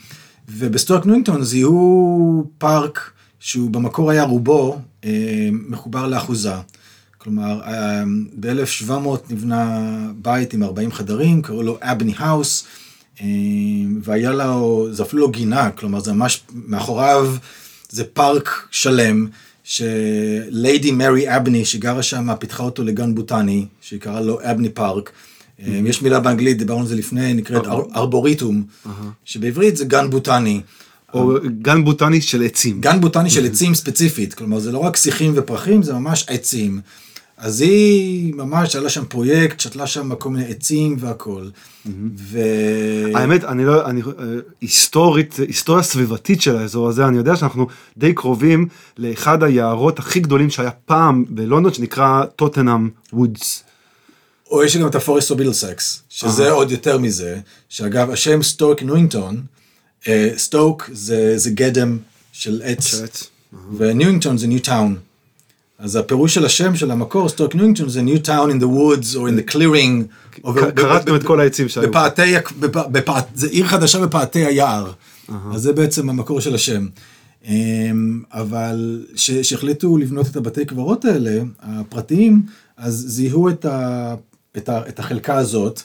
ובסטוק 0.49 1.07
ניונגטון 1.07 1.45
זיהו 1.45 2.45
פארק 2.59 3.11
שהוא 3.41 3.70
במקור 3.70 4.11
היה 4.11 4.22
רובו 4.22 4.79
אה, 5.05 5.49
מחובר 5.53 6.07
לאחוזה. 6.07 6.55
כלומר, 7.25 7.61
אה, 7.66 8.03
ב-1700 8.41 8.93
נבנה 9.31 9.81
בית 10.16 10.53
עם 10.55 10.62
40 10.62 10.93
חדרים, 10.93 11.43
קראו 11.43 11.62
לו 11.62 11.79
אבני 11.83 12.12
האוס, 12.18 12.64
אה, 13.20 13.27
והיה 14.03 14.33
לו, 14.33 14.89
זה 14.93 15.03
אפילו 15.03 15.22
לא 15.22 15.31
גינה, 15.31 15.70
כלומר 15.70 16.01
זה 16.01 16.12
ממש 16.12 16.41
מאחוריו, 16.66 17.35
זה 17.91 18.05
פארק 18.05 18.68
שלם, 18.70 19.27
שליידי 19.64 20.91
מרי 20.93 21.37
אבני 21.37 21.64
שגרה 21.64 22.03
שם 22.03 22.29
פיתחה 22.39 22.62
אותו 22.62 22.85
לגן 22.85 23.14
בוטני, 23.14 23.66
שהיא 23.81 24.01
קראה 24.01 24.20
לו 24.20 24.39
אבני 24.43 24.68
פארק. 24.68 25.11
אה, 25.62 25.81
יש 25.85 26.03
מילה 26.03 26.20
באנגלית, 26.20 26.59
דיברנו 26.59 26.81
על 26.81 26.87
זה 26.87 26.95
לפני, 26.97 27.35
נקראת 27.35 27.66
אר- 27.66 27.95
ארבוריטום, 27.97 28.64
שבעברית 29.25 29.77
זה 29.77 29.85
גן 29.85 30.11
בוטני. 30.11 30.61
או 31.14 31.20
גן 31.62 31.85
בוטני 31.85 32.20
של 32.20 32.43
עצים. 32.43 32.81
גן 32.81 33.01
בוטני 33.01 33.31
של 33.31 33.47
עצים 33.47 33.75
ספציפית, 33.75 34.35
כלומר 34.35 34.59
זה 34.59 34.72
לא 34.72 34.79
רק 34.79 34.97
שיחים 34.97 35.33
ופרחים, 35.37 35.83
זה 35.83 35.93
ממש 35.95 36.25
עצים. 36.29 36.81
אז 37.37 37.61
היא 37.61 38.35
ממש, 38.35 38.74
היה 38.74 38.82
לה 38.82 38.89
שם 38.89 39.05
פרויקט, 39.05 39.61
שתלה 39.61 39.87
שם 39.87 40.14
כל 40.14 40.30
מיני 40.30 40.51
עצים 40.51 40.97
והכל. 40.99 41.49
ו... 42.16 42.39
האמת, 43.14 43.45
אני 43.45 43.64
לא, 43.64 43.87
אני, 43.87 44.03
אה, 44.03 44.24
היסטורית, 44.61 45.35
היסטוריה 45.49 45.82
סביבתית 45.82 46.43
של 46.43 46.57
האזור 46.57 46.89
הזה, 46.89 47.07
אני 47.07 47.16
יודע 47.16 47.37
שאנחנו 47.37 47.66
די 47.97 48.12
קרובים 48.12 48.68
לאחד 48.99 49.43
היערות 49.43 49.99
הכי 49.99 50.20
גדולים 50.20 50.51
שהיה 50.51 50.70
פעם 50.70 51.24
בלונדון, 51.28 51.74
שנקרא 51.74 52.24
טוטנאם 52.37 52.89
וודס. 53.12 53.64
או 54.51 54.64
יש 54.64 54.76
גם 54.76 54.87
את 54.87 54.95
ה 54.95 55.00
forest 55.00 55.31
of 55.31 55.37
Middlesex, 55.37 56.03
שזה 56.09 56.51
עוד 56.51 56.70
יותר 56.70 56.99
מזה, 56.99 57.41
שאגב, 57.68 58.11
השם 58.11 58.43
סטוק 58.43 58.82
ניונגטון, 58.82 59.43
אה, 60.09 60.30
סטוק 60.37 60.91
זה, 60.93 61.39
זה 61.39 61.51
גדם 61.51 61.99
של 62.32 62.62
עץ, 62.64 62.95
וניונגטון 63.76 64.39
זה 64.39 64.47
new 64.47 64.61
town. 64.61 64.97
אז 65.85 65.97
הפירוש 65.97 66.35
של 66.35 66.45
השם 66.45 66.76
של 66.76 66.91
המקור, 66.91 67.28
סטוק 67.28 67.55
ניונגטון, 67.55 67.89
זה 67.89 68.03
new 68.03 68.19
town 68.23 68.51
in 68.51 68.62
the 68.62 68.66
woods 68.66 69.14
or 69.14 69.18
in 69.18 69.51
the 69.51 69.53
clearing. 69.53 70.05
ב- 70.45 71.14
את 71.14 71.22
כל 71.22 71.41
העצים 71.41 71.68
שהיו. 71.68 71.91
בפאתי, 72.91 73.26
זה 73.35 73.47
עיר 73.49 73.66
חדשה 73.66 74.01
בפאתי 74.01 74.45
היער. 74.45 74.93
אז 75.55 75.62
זה 75.62 75.72
בעצם 75.72 76.11
המקור 76.11 76.41
של 76.41 76.55
השם. 76.55 76.87
אמ, 77.45 78.22
אבל 78.32 79.07
כשהחליטו 79.14 79.99
לבנות 79.99 80.26
את 80.26 80.37
הבתי 80.37 80.64
קברות 80.64 81.05
האלה, 81.05 81.43
הפרטיים, 81.62 82.43
אז 82.76 83.05
זיהו 83.09 83.49
את, 83.49 83.64
ה, 83.64 84.14
את, 84.57 84.68
ה, 84.68 84.89
את 84.89 84.99
החלקה 84.99 85.37
הזאת. 85.37 85.82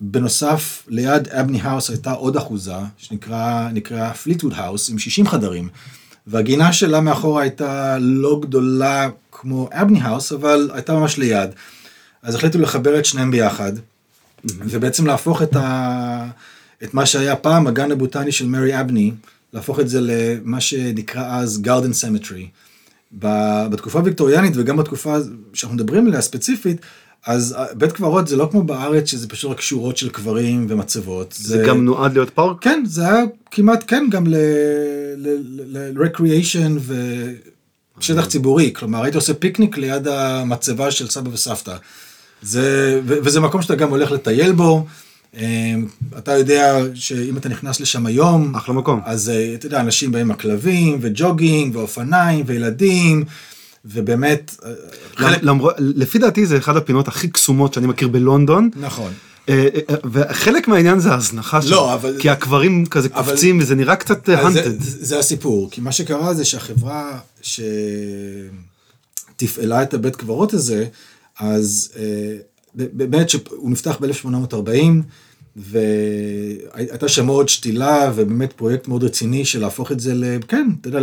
בנוסף, 0.00 0.82
ליד 0.88 1.28
אבני 1.28 1.60
האוס 1.60 1.90
הייתה 1.90 2.12
עוד 2.12 2.36
אחוזה, 2.36 2.72
שנקרא 2.96 3.68
נקרא 3.72 4.12
פליטווד 4.12 4.52
האוס, 4.56 4.90
עם 4.90 4.98
60 4.98 5.26
חדרים. 5.26 5.68
והגינה 6.26 6.72
שלה 6.72 7.00
מאחורה 7.00 7.42
הייתה 7.42 7.98
לא 8.00 8.40
גדולה 8.42 9.08
כמו 9.32 9.68
אבני 9.72 10.00
האוס, 10.00 10.32
אבל 10.32 10.70
הייתה 10.72 10.94
ממש 10.94 11.18
ליד. 11.18 11.50
אז 12.22 12.34
החליטו 12.34 12.58
לחבר 12.58 12.98
את 12.98 13.04
שניהם 13.04 13.30
ביחד, 13.30 13.72
ובעצם 14.44 15.06
להפוך 15.06 15.42
את, 15.42 15.56
ה... 15.56 16.28
את 16.84 16.94
מה 16.94 17.06
שהיה 17.06 17.36
פעם 17.36 17.66
הגן 17.66 17.92
הבוטני 17.92 18.32
של 18.32 18.46
מרי 18.46 18.80
אבני, 18.80 19.12
להפוך 19.52 19.80
את 19.80 19.88
זה 19.88 20.00
למה 20.00 20.60
שנקרא 20.60 21.36
אז 21.36 21.62
garden 21.62 21.92
cemetery. 21.92 22.48
בתקופה 23.12 23.98
הוויקטוריאנית 23.98 24.52
וגם 24.56 24.76
בתקופה 24.76 25.16
שאנחנו 25.52 25.76
מדברים 25.76 26.06
עליה 26.06 26.20
ספציפית, 26.20 26.80
אז 27.26 27.56
בית 27.74 27.92
קברות 27.92 28.28
זה 28.28 28.36
לא 28.36 28.48
כמו 28.50 28.62
בארץ 28.62 29.10
שזה 29.10 29.28
פשוט 29.28 29.50
רק 29.50 29.60
שורות 29.60 29.96
של 29.96 30.08
קברים 30.08 30.66
ומצבות. 30.68 31.34
זה 31.38 31.64
גם 31.66 31.84
נועד 31.84 32.12
להיות 32.12 32.30
פארק? 32.30 32.56
כן, 32.60 32.82
זה 32.86 33.02
היה 33.08 33.24
כמעט 33.50 33.84
כן 33.86 34.06
גם 34.10 34.26
ל-recreation 35.86 36.92
ושטח 37.98 38.26
ציבורי, 38.26 38.72
כלומר 38.74 39.02
היית 39.02 39.14
עושה 39.14 39.34
פיקניק 39.34 39.78
ליד 39.78 40.08
המצבה 40.08 40.90
של 40.90 41.08
סבא 41.08 41.30
וסבתא. 41.32 41.76
זה, 42.42 43.00
ו- 43.06 43.18
וזה 43.22 43.40
מקום 43.40 43.62
שאתה 43.62 43.74
גם 43.74 43.90
הולך 43.90 44.10
לטייל 44.10 44.52
בו. 44.52 44.86
אמ, 45.36 45.86
אתה 46.18 46.32
יודע 46.32 46.78
שאם 46.94 47.36
אתה 47.36 47.48
נכנס 47.48 47.80
לשם 47.80 48.06
היום, 48.06 48.54
אחלה 48.54 48.74
מקום. 48.74 49.00
אז 49.04 49.30
אה, 49.30 49.54
אתה 49.54 49.66
יודע, 49.66 49.80
אנשים 49.80 50.12
באים 50.12 50.24
עם 50.26 50.30
הכלבים, 50.30 50.98
וג'וגינג, 51.00 51.76
ואופניים, 51.76 52.44
וילדים, 52.48 53.24
ובאמת, 53.92 54.56
אה, 54.64 54.70
חלק... 55.16 55.42
למרות, 55.42 55.74
לפי 55.78 56.18
דעתי 56.18 56.46
זה 56.46 56.58
אחד 56.58 56.76
הפינות 56.76 57.08
הכי 57.08 57.28
קסומות 57.28 57.74
שאני 57.74 57.86
מכיר 57.86 58.08
בלונדון. 58.08 58.70
נכון. 58.76 59.12
אה, 59.48 59.68
אה, 59.90 59.94
וחלק 60.12 60.68
מהעניין 60.68 60.98
זה 61.00 61.12
ההזנחה 61.12 61.62
שלו. 61.62 61.70
לא, 61.70 61.94
אבל- 61.94 62.16
כי 62.18 62.30
הקברים 62.30 62.86
כזה 62.86 63.08
אבל- 63.14 63.22
קופצים 63.30 63.58
וזה 63.60 63.74
נראה 63.74 63.96
קצת 63.96 64.28
אז 64.28 64.52
זה, 64.52 64.60
הנטד. 64.64 64.80
זה 64.80 65.18
הסיפור, 65.18 65.70
כי 65.70 65.80
מה 65.80 65.92
שקרה 65.92 66.34
זה 66.34 66.44
שהחברה 66.44 67.18
שתפעלה 69.36 69.82
את 69.82 69.94
הבית 69.94 70.16
קברות 70.16 70.54
הזה, 70.54 70.86
אז 71.40 71.92
אה, 71.98 72.36
באמת 72.74 73.30
שהוא 73.30 73.70
נפתח 73.70 73.96
ב-1840, 74.00 74.70
והייתה 75.56 77.08
שם 77.08 77.26
מאוד 77.26 77.48
שתילה 77.48 78.12
ובאמת 78.14 78.52
פרויקט 78.52 78.88
מאוד 78.88 79.04
רציני 79.04 79.44
של 79.44 79.60
להפוך 79.60 79.92
את 79.92 80.00
זה 80.00 80.14
ל... 80.14 80.24
כן, 80.48 80.68
אתה 80.80 80.88
יודע, 80.88 81.00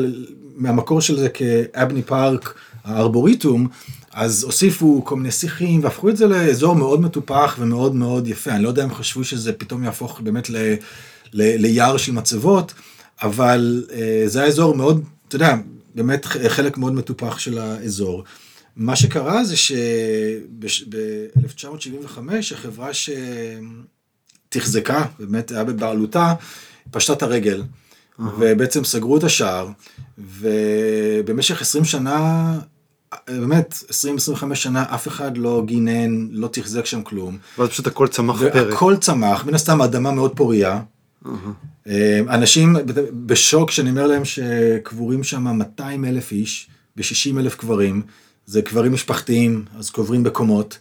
מהמקור 0.55 1.01
של 1.01 1.19
זה 1.19 1.29
כאבני 1.29 2.01
פארק, 2.01 2.53
הארבוריטום, 2.83 3.67
אז 4.11 4.43
הוסיפו 4.43 5.01
כל 5.05 5.15
מיני 5.15 5.31
שיחים 5.31 5.83
והפכו 5.83 6.09
את 6.09 6.17
זה 6.17 6.27
לאזור 6.27 6.75
מאוד 6.75 7.01
מטופח 7.01 7.55
ומאוד 7.59 7.95
מאוד 7.95 8.27
יפה. 8.27 8.51
אני 8.51 8.63
לא 8.63 8.67
יודע 8.67 8.83
אם 8.83 8.93
חשבו 8.93 9.23
שזה 9.23 9.53
פתאום 9.53 9.83
יהפוך 9.83 10.19
באמת 10.19 10.49
ל, 10.49 10.55
ל, 11.33 11.61
ליער 11.61 11.97
של 11.97 12.11
מצבות, 12.11 12.73
אבל 13.21 13.85
אה, 13.93 14.23
זה 14.25 14.39
היה 14.39 14.47
אזור 14.47 14.75
מאוד, 14.75 15.03
אתה 15.27 15.35
יודע, 15.35 15.55
באמת 15.95 16.25
חלק 16.25 16.77
מאוד 16.77 16.93
מטופח 16.93 17.39
של 17.39 17.57
האזור. 17.57 18.23
מה 18.75 18.95
שקרה 18.95 19.43
זה 19.43 19.57
שב-1975 19.57 22.19
החברה 22.51 22.89
שתחזקה, 24.49 25.05
באמת 25.19 25.51
היה 25.51 25.63
בבעלותה, 25.63 26.33
פשטה 26.91 27.13
את 27.13 27.23
הרגל. 27.23 27.63
ובעצם 28.19 28.83
סגרו 28.83 29.17
את 29.17 29.23
השער, 29.23 29.69
ובמשך 30.17 31.61
20 31.61 31.85
שנה, 31.85 32.59
באמת, 33.29 33.83
20-25 34.51 34.55
שנה, 34.55 34.85
אף 34.95 35.07
אחד 35.07 35.37
לא 35.37 35.63
גינן, 35.65 36.27
לא 36.31 36.47
תחזק 36.47 36.85
שם 36.85 37.01
כלום. 37.01 37.37
ואז 37.57 37.69
פשוט 37.69 37.87
הכל 37.87 38.07
צמח 38.07 38.39
פרק. 38.39 38.53
והכל 38.55 38.95
צמח, 38.97 39.45
מן 39.45 39.55
הסתם 39.55 39.81
האדמה 39.81 40.11
מאוד 40.11 40.35
פוריה. 40.35 40.81
אנשים 42.29 42.75
בשוק 43.25 43.71
שאני 43.71 43.89
אומר 43.89 44.07
להם 44.07 44.25
שקבורים 44.25 45.23
שם 45.23 45.43
200 45.43 46.05
אלף 46.05 46.31
איש, 46.31 46.67
ב-60 46.95 47.39
אלף 47.39 47.55
קברים, 47.55 48.01
זה 48.45 48.61
קברים 48.61 48.93
משפחתיים, 48.93 49.65
אז 49.77 49.89
קוברים 49.89 50.23
בקומות, 50.23 50.77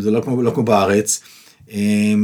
זה 0.00 0.10
לא 0.10 0.20
כמו, 0.20 0.42
לא 0.42 0.50
כמו 0.50 0.62
בארץ, 0.62 1.20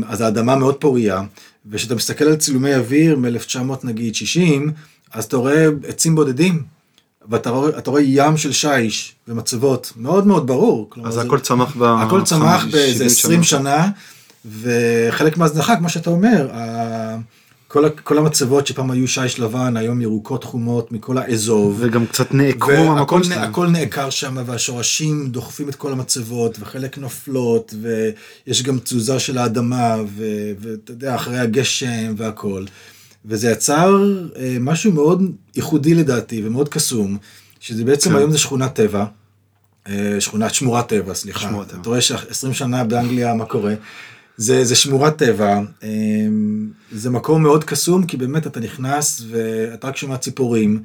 אז 0.06 0.20
האדמה 0.20 0.56
מאוד 0.56 0.74
פוריה. 0.74 1.22
וכשאתה 1.66 1.94
מסתכל 1.94 2.24
על 2.24 2.36
צילומי 2.36 2.74
אוויר 2.74 3.16
מ-1900 3.16 3.58
נגיד 3.84 4.14
60, 4.14 4.72
אז 5.12 5.24
אתה 5.24 5.36
רואה 5.36 5.66
עצים 5.88 6.14
בודדים, 6.14 6.62
ואתה 7.30 7.50
רואה, 7.50 7.70
רואה 7.86 8.02
ים 8.04 8.36
של 8.36 8.52
שיש 8.52 9.14
ומצבות, 9.28 9.92
מאוד 9.96 10.26
מאוד 10.26 10.46
ברור. 10.46 10.90
אז 11.04 11.18
הכל 11.18 11.40
צמח 11.40 11.76
ב... 11.76 11.82
הכל 11.82 12.22
צמח 12.22 12.64
באיזה 12.70 13.04
20 13.04 13.42
שנה, 13.42 13.90
וחלק 14.60 15.36
מההזנחה, 15.36 15.76
כמו 15.76 15.88
שאתה 15.88 16.10
אומר, 16.10 16.48
כל, 17.68 17.88
כל 18.04 18.18
המצבות 18.18 18.66
שפעם 18.66 18.90
היו 18.90 19.08
שיש 19.08 19.40
לבן, 19.40 19.76
היום 19.76 20.00
ירוקות 20.00 20.44
חומות 20.44 20.92
מכל 20.92 21.18
האזוב. 21.18 21.76
וגם 21.80 22.06
קצת 22.06 22.34
נעקרו 22.34 22.84
מהמקום 22.84 23.24
שלהם. 23.24 23.50
הכל 23.50 23.66
נעקר 23.66 24.10
שם, 24.10 24.36
והשורשים 24.46 25.28
דוחפים 25.28 25.68
את 25.68 25.74
כל 25.74 25.92
המצבות, 25.92 26.56
וחלק 26.60 26.98
נופלות, 26.98 27.74
ויש 27.82 28.62
גם 28.62 28.78
תזוזה 28.78 29.18
של 29.18 29.38
האדמה, 29.38 29.96
ואתה 30.58 30.92
יודע, 30.92 31.14
אחרי 31.14 31.38
הגשם 31.38 32.14
והכל. 32.16 32.64
וזה 33.24 33.50
יצר 33.50 34.04
אה, 34.36 34.56
משהו 34.60 34.92
מאוד 34.92 35.22
ייחודי 35.56 35.94
לדעתי, 35.94 36.42
ומאוד 36.44 36.68
קסום, 36.68 37.18
שזה 37.60 37.84
בעצם 37.84 38.10
כן. 38.10 38.16
היום 38.16 38.30
זה 38.32 38.38
שכונת 38.38 38.74
טבע. 38.74 39.04
אה, 39.88 40.16
שכונת 40.20 40.54
שמורת 40.54 40.88
טבע, 40.88 41.14
סליחה. 41.14 41.40
שמורת 41.40 41.68
טבע. 41.68 41.80
אתה 41.80 41.88
רואה 41.88 42.00
ש-20 42.00 42.52
שנה 42.52 42.84
באנגליה, 42.84 43.34
מה 43.34 43.44
קורה? 43.44 43.74
זה, 44.36 44.64
זה 44.64 44.74
שמורת 44.74 45.16
טבע, 45.16 45.60
אמ, 45.82 46.70
זה 46.92 47.10
מקום 47.10 47.42
מאוד 47.42 47.64
קסום, 47.64 48.06
כי 48.06 48.16
באמת 48.16 48.46
אתה 48.46 48.60
נכנס 48.60 49.22
ואתה 49.30 49.88
רק 49.88 49.96
שומע 49.96 50.16
ציפורים. 50.16 50.82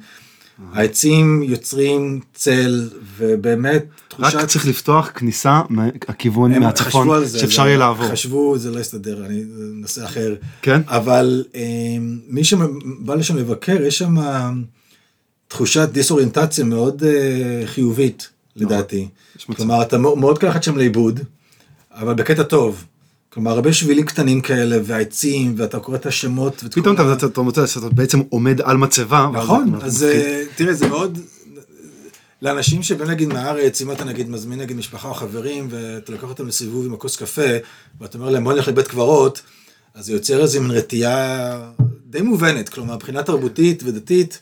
העצים 0.72 1.42
יוצרים 1.42 2.20
צל, 2.34 2.88
ובאמת 3.16 3.84
תחושת... 4.08 4.34
רק 4.34 4.44
צריך 4.44 4.66
לפתוח 4.66 5.10
כניסה 5.14 5.60
מהכיוון 5.68 6.58
מהצפון, 6.58 7.08
שאפשר 7.38 7.66
יהיה 7.66 7.78
לעבור. 7.78 8.08
חשבו, 8.08 8.58
זה 8.58 8.70
לא 8.70 8.80
יסתדר, 8.80 9.24
אני 9.26 9.44
נושא 9.74 10.04
אחר. 10.04 10.34
כן? 10.62 10.80
אבל 10.86 11.44
אמ, 11.54 12.18
מי 12.28 12.44
שבא 12.44 13.14
לשם 13.14 13.36
לבקר, 13.36 13.82
יש 13.82 13.98
שם 13.98 14.16
תחושת 15.48 15.88
דיסאוריינטציה 15.92 16.64
מאוד 16.64 17.04
אה, 17.04 17.62
חיובית, 17.66 18.28
נכון. 18.56 18.68
לדעתי. 18.68 19.08
כלומר, 19.56 19.82
אתה 19.82 19.98
מאוד 19.98 20.38
קל 20.38 20.60
שם 20.62 20.76
לאיבוד, 20.76 21.20
אבל 21.94 22.14
בקטע 22.14 22.42
טוב. 22.42 22.84
כלומר, 23.32 23.50
הרבה 23.50 23.72
שבילים 23.72 24.06
קטנים 24.06 24.40
כאלה, 24.40 24.76
והעצים, 24.84 25.54
ואתה 25.56 25.78
קורא 25.78 25.96
את 25.96 26.06
השמות. 26.06 26.64
פתאום 26.74 26.94
אתה, 26.94 27.12
אתה, 27.12 27.26
אתה 27.26 27.40
מוצא 27.40 27.66
שאתה 27.66 27.88
בעצם 27.88 28.20
עומד 28.28 28.60
על 28.60 28.76
מצבה. 28.76 29.30
נכון, 29.32 29.74
אז 29.82 30.04
אה, 30.04 30.44
תראה, 30.56 30.74
זה 30.74 30.88
מאוד... 30.88 31.18
לאנשים 32.42 32.82
שבאים 32.82 33.10
נגיד 33.10 33.28
מהארץ, 33.28 33.82
אם 33.82 33.92
אתה 33.92 34.04
נגיד 34.04 34.30
מזמין 34.30 34.60
נגיד 34.60 34.76
משפחה 34.76 35.08
או 35.08 35.14
חברים, 35.14 35.68
ואתה 35.70 36.12
לוקח 36.12 36.28
אותם 36.28 36.46
לסיבוב 36.46 36.86
עם 36.86 36.94
הכוס 36.94 37.16
קפה, 37.16 37.56
ואתה 38.00 38.18
אומר 38.18 38.30
להם 38.30 38.44
בוא 38.44 38.52
נלך 38.52 38.68
לבית 38.68 38.88
קברות, 38.88 39.42
אז 39.94 40.06
זה 40.06 40.12
יוצר 40.12 40.42
איזו 40.42 40.60
מין 40.60 40.70
רתיעה 40.70 41.60
די 42.06 42.22
מובנת, 42.22 42.68
כלומר, 42.68 42.94
מבחינה 42.94 43.22
תרבותית 43.22 43.82
ודתית, 43.86 44.40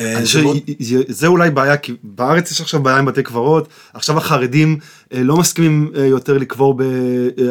אה, 0.00 0.20
זה 1.08 1.26
אולי 1.26 1.50
בעיה, 1.50 1.76
כי 1.76 1.92
בארץ 2.02 2.50
יש 2.50 2.60
עכשיו 2.60 2.82
בעיה 2.82 2.98
עם 2.98 3.04
בתי 3.04 3.22
קברות, 3.22 3.68
עכשיו 3.94 4.18
החרדים 4.18 4.78
לא 5.12 5.36
מסכימים 5.36 5.92
אה, 5.96 6.06
יותר 6.06 6.38
לקבור 6.38 6.80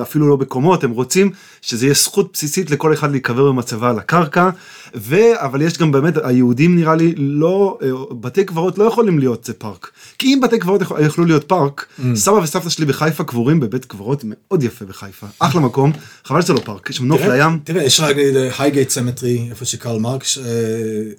אפילו 0.02 0.28
לא 0.28 0.36
בקומות, 0.36 0.84
הם 0.84 0.92
רוצים 0.92 1.32
שזה 1.62 1.86
יהיה 1.86 1.94
זכות 1.94 2.30
בסיסית 2.34 2.72
לכל 2.72 2.94
אחד 2.94 3.12
להיקבר 3.12 3.52
במצבה 3.52 3.90
על 3.90 3.98
הקרקע, 3.98 4.50
ו... 4.96 5.16
אבל 5.36 5.62
יש 5.62 5.78
גם 5.78 5.92
באמת, 5.92 6.14
היהודים 6.24 6.76
נראה 6.76 6.96
לי 6.96 7.14
לא, 7.18 7.80
בתי 8.12 8.46
קברות 8.46 8.78
לא 8.78 8.84
יכולים 8.84 9.20
להיות 9.20 9.44
זה 9.44 9.54
פארק. 9.54 9.92
כי 10.20 10.34
אם 10.34 10.40
בתי 10.42 10.60
קברות 10.60 10.82
יכלו 11.06 11.26
להיות 11.26 11.44
פארק, 11.44 11.86
mm. 12.00 12.04
סבא 12.16 12.36
וסבתא 12.36 12.70
שלי 12.70 12.86
בחיפה 12.86 13.24
קבורים 13.24 13.60
בבית 13.60 13.86
קברות 13.86 14.24
מאוד 14.26 14.64
יפה 14.64 14.86
בחיפה, 14.86 15.28
אחלה 15.40 15.62
מקום, 15.62 15.92
חבל 16.24 16.42
שזה 16.42 16.54
לא 16.54 16.60
פארק, 16.60 16.90
יש 16.90 16.98
שם 16.98 17.06
נוף 17.06 17.22
לים. 17.22 17.60
תראה, 17.64 17.84
יש 17.84 18.00
רק 18.00 18.16
הייגייט 18.60 18.90
cemetery, 18.90 19.48
איפה 19.50 19.66
שקרל 19.66 20.00
מרקס 20.00 20.38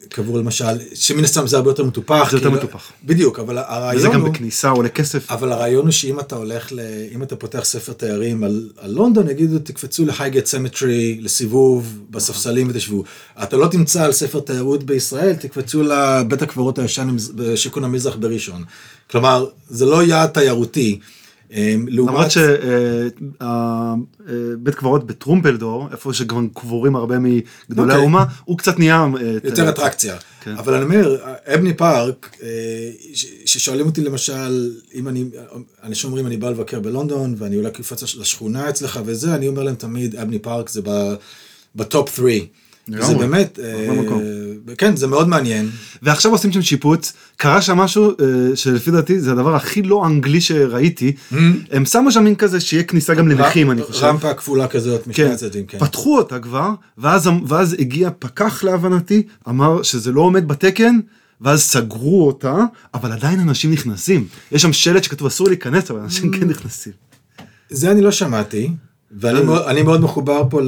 קבור 0.08 0.38
למשל, 0.38 0.64
שמן 0.94 1.24
הסתם 1.24 1.46
זה 1.46 1.56
הרבה 1.56 1.70
יותר 1.70 1.84
מטופח. 1.84 2.30
זה 2.30 2.36
יותר 2.36 2.48
כאילו, 2.48 2.62
מטופח. 2.62 2.92
בדיוק, 3.04 3.38
אבל 3.38 3.58
הרעיון 3.58 3.92
הוא... 3.92 4.08
וזה 4.08 4.08
גם 4.08 4.24
בכניסה 4.24 4.68
עולה 4.68 4.88
כסף. 4.88 5.30
אבל 5.30 5.52
הרעיון 5.52 5.84
הוא 5.84 5.92
שאם 5.92 6.18
אתה 6.26 6.36
הולך 6.36 6.72
ל... 6.72 6.80
אם 7.12 7.22
אתה 7.22 7.36
פותח 7.36 7.64
ספר 7.64 7.92
תיירים 7.92 8.44
על, 8.44 8.70
על 8.78 8.90
לונדון, 8.90 9.28
יגידו 9.28 9.58
תקפצו 9.58 10.04
להייגט 10.04 10.46
cemetery, 10.46 11.18
לסיבוב, 11.20 12.00
בספסלים 12.10 12.66
ותשבו. 12.70 13.04
אתה 13.42 13.56
לא 13.56 13.66
תמצא 13.66 14.04
על 14.04 14.12
ספר 14.12 14.40
תיירות 14.40 14.84
בישראל, 14.84 15.34
תקפצו 15.34 15.82
לבית 15.82 16.42
הקברות 16.42 16.78
הישן 16.78 17.16
בשיכון 17.34 17.84
המזרח 17.84 18.16
בראשון. 18.16 18.64
כלומר, 19.10 19.46
זה 19.68 19.86
לא 19.86 20.02
יעד 20.02 20.28
תיירותי. 20.28 20.98
אמ, 21.54 21.86
למרות 21.88 22.30
שבית 22.30 23.18
אה, 23.42 23.94
אה, 24.68 24.72
קברות 24.72 25.06
בטרומפלדור, 25.06 25.88
איפה 25.92 26.12
שגם 26.12 26.48
קבורים 26.54 26.96
הרבה 26.96 27.18
מגדולי 27.18 27.42
אוקיי. 27.78 27.94
האומה, 27.94 28.24
הוא 28.44 28.58
קצת 28.58 28.78
נהיה... 28.78 29.06
אה, 29.20 29.38
יותר 29.44 29.68
אטרקציה. 29.68 30.16
כן. 30.40 30.56
אבל 30.56 30.74
אני 30.74 30.84
אומר, 30.84 31.16
אבני 31.54 31.74
פארק, 31.74 32.36
ששואלים 33.44 33.86
אותי 33.86 34.00
למשל, 34.00 34.70
אם 34.94 35.08
אני, 35.08 35.24
אנשים 35.82 36.10
אומרים 36.10 36.26
אני 36.26 36.36
בא 36.36 36.50
לבקר 36.50 36.80
בלונדון, 36.80 37.34
ואני 37.38 37.56
אולי 37.56 37.70
קפץ 37.70 38.02
לשכונה 38.16 38.68
אצלך 38.68 39.00
וזה, 39.04 39.34
אני 39.34 39.48
אומר 39.48 39.62
להם 39.62 39.74
תמיד, 39.74 40.16
אבני 40.16 40.38
פארק 40.38 40.68
זה 40.68 40.80
בטופ 41.76 42.16
3. 42.16 42.32
זה 42.88 43.14
באמת, 43.14 43.58
אה, 43.58 44.74
כן, 44.78 44.96
זה 44.96 45.06
מאוד 45.06 45.28
מעניין. 45.28 45.70
ועכשיו 46.02 46.32
עושים 46.32 46.52
שם 46.52 46.62
שיפוץ, 46.62 47.12
קרה 47.36 47.62
שם 47.62 47.76
משהו 47.76 48.10
אה, 48.10 48.56
שלפי 48.56 48.90
דעתי 48.90 49.20
זה 49.20 49.32
הדבר 49.32 49.54
הכי 49.54 49.82
לא 49.82 50.06
אנגלי 50.06 50.40
שראיתי, 50.40 51.12
mm-hmm. 51.12 51.36
הם 51.70 51.84
שמו 51.84 52.12
שם 52.12 52.24
מין 52.24 52.34
כזה 52.34 52.60
שיהיה 52.60 52.82
כניסה 52.82 53.14
גם 53.14 53.28
לנכים 53.28 53.70
אני 53.70 53.82
חושב. 53.82 54.04
רמפה 54.04 54.34
כפולה 54.34 54.68
כזאת 54.68 55.06
משני 55.06 55.24
כן. 55.24 55.30
הצדדים, 55.30 55.66
כן. 55.66 55.78
פתחו 55.78 56.18
אותה 56.18 56.38
כבר, 56.38 56.70
ואז 56.98 57.76
הגיע 57.78 58.10
פקח 58.18 58.64
להבנתי, 58.64 59.22
אמר 59.48 59.82
שזה 59.82 60.12
לא 60.12 60.20
עומד 60.20 60.48
בתקן. 60.48 60.98
ואז 61.40 61.62
סגרו 61.62 62.26
אותה, 62.26 62.56
אבל 62.94 63.12
עדיין 63.12 63.40
אנשים 63.40 63.72
נכנסים. 63.72 64.26
יש 64.52 64.62
שם 64.62 64.72
שלט 64.72 65.04
שכתוב 65.04 65.26
אסור 65.26 65.48
להיכנס, 65.48 65.90
אבל 65.90 66.00
אנשים 66.00 66.30
כן 66.30 66.48
נכנסים. 66.48 66.92
זה 67.70 67.90
אני 67.90 68.00
לא 68.00 68.12
שמעתי, 68.12 68.70
ואני 69.20 69.82
מאוד 69.82 70.00
מחובר 70.00 70.42
פה 70.50 70.60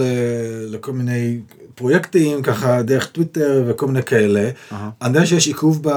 לכל 0.69 0.93
מיני 0.93 1.39
פרויקטים 1.77 2.43
ככה 2.43 2.83
דרך 2.83 3.07
טוויטר 3.07 3.65
וכל 3.67 3.87
מיני 3.87 4.03
כאלה. 4.03 4.51
Uh-huh. 4.51 4.75
אני 5.03 5.09
יודע 5.09 5.27
שיש 5.27 5.47
עיכוב 5.47 5.89
ב... 5.89 5.91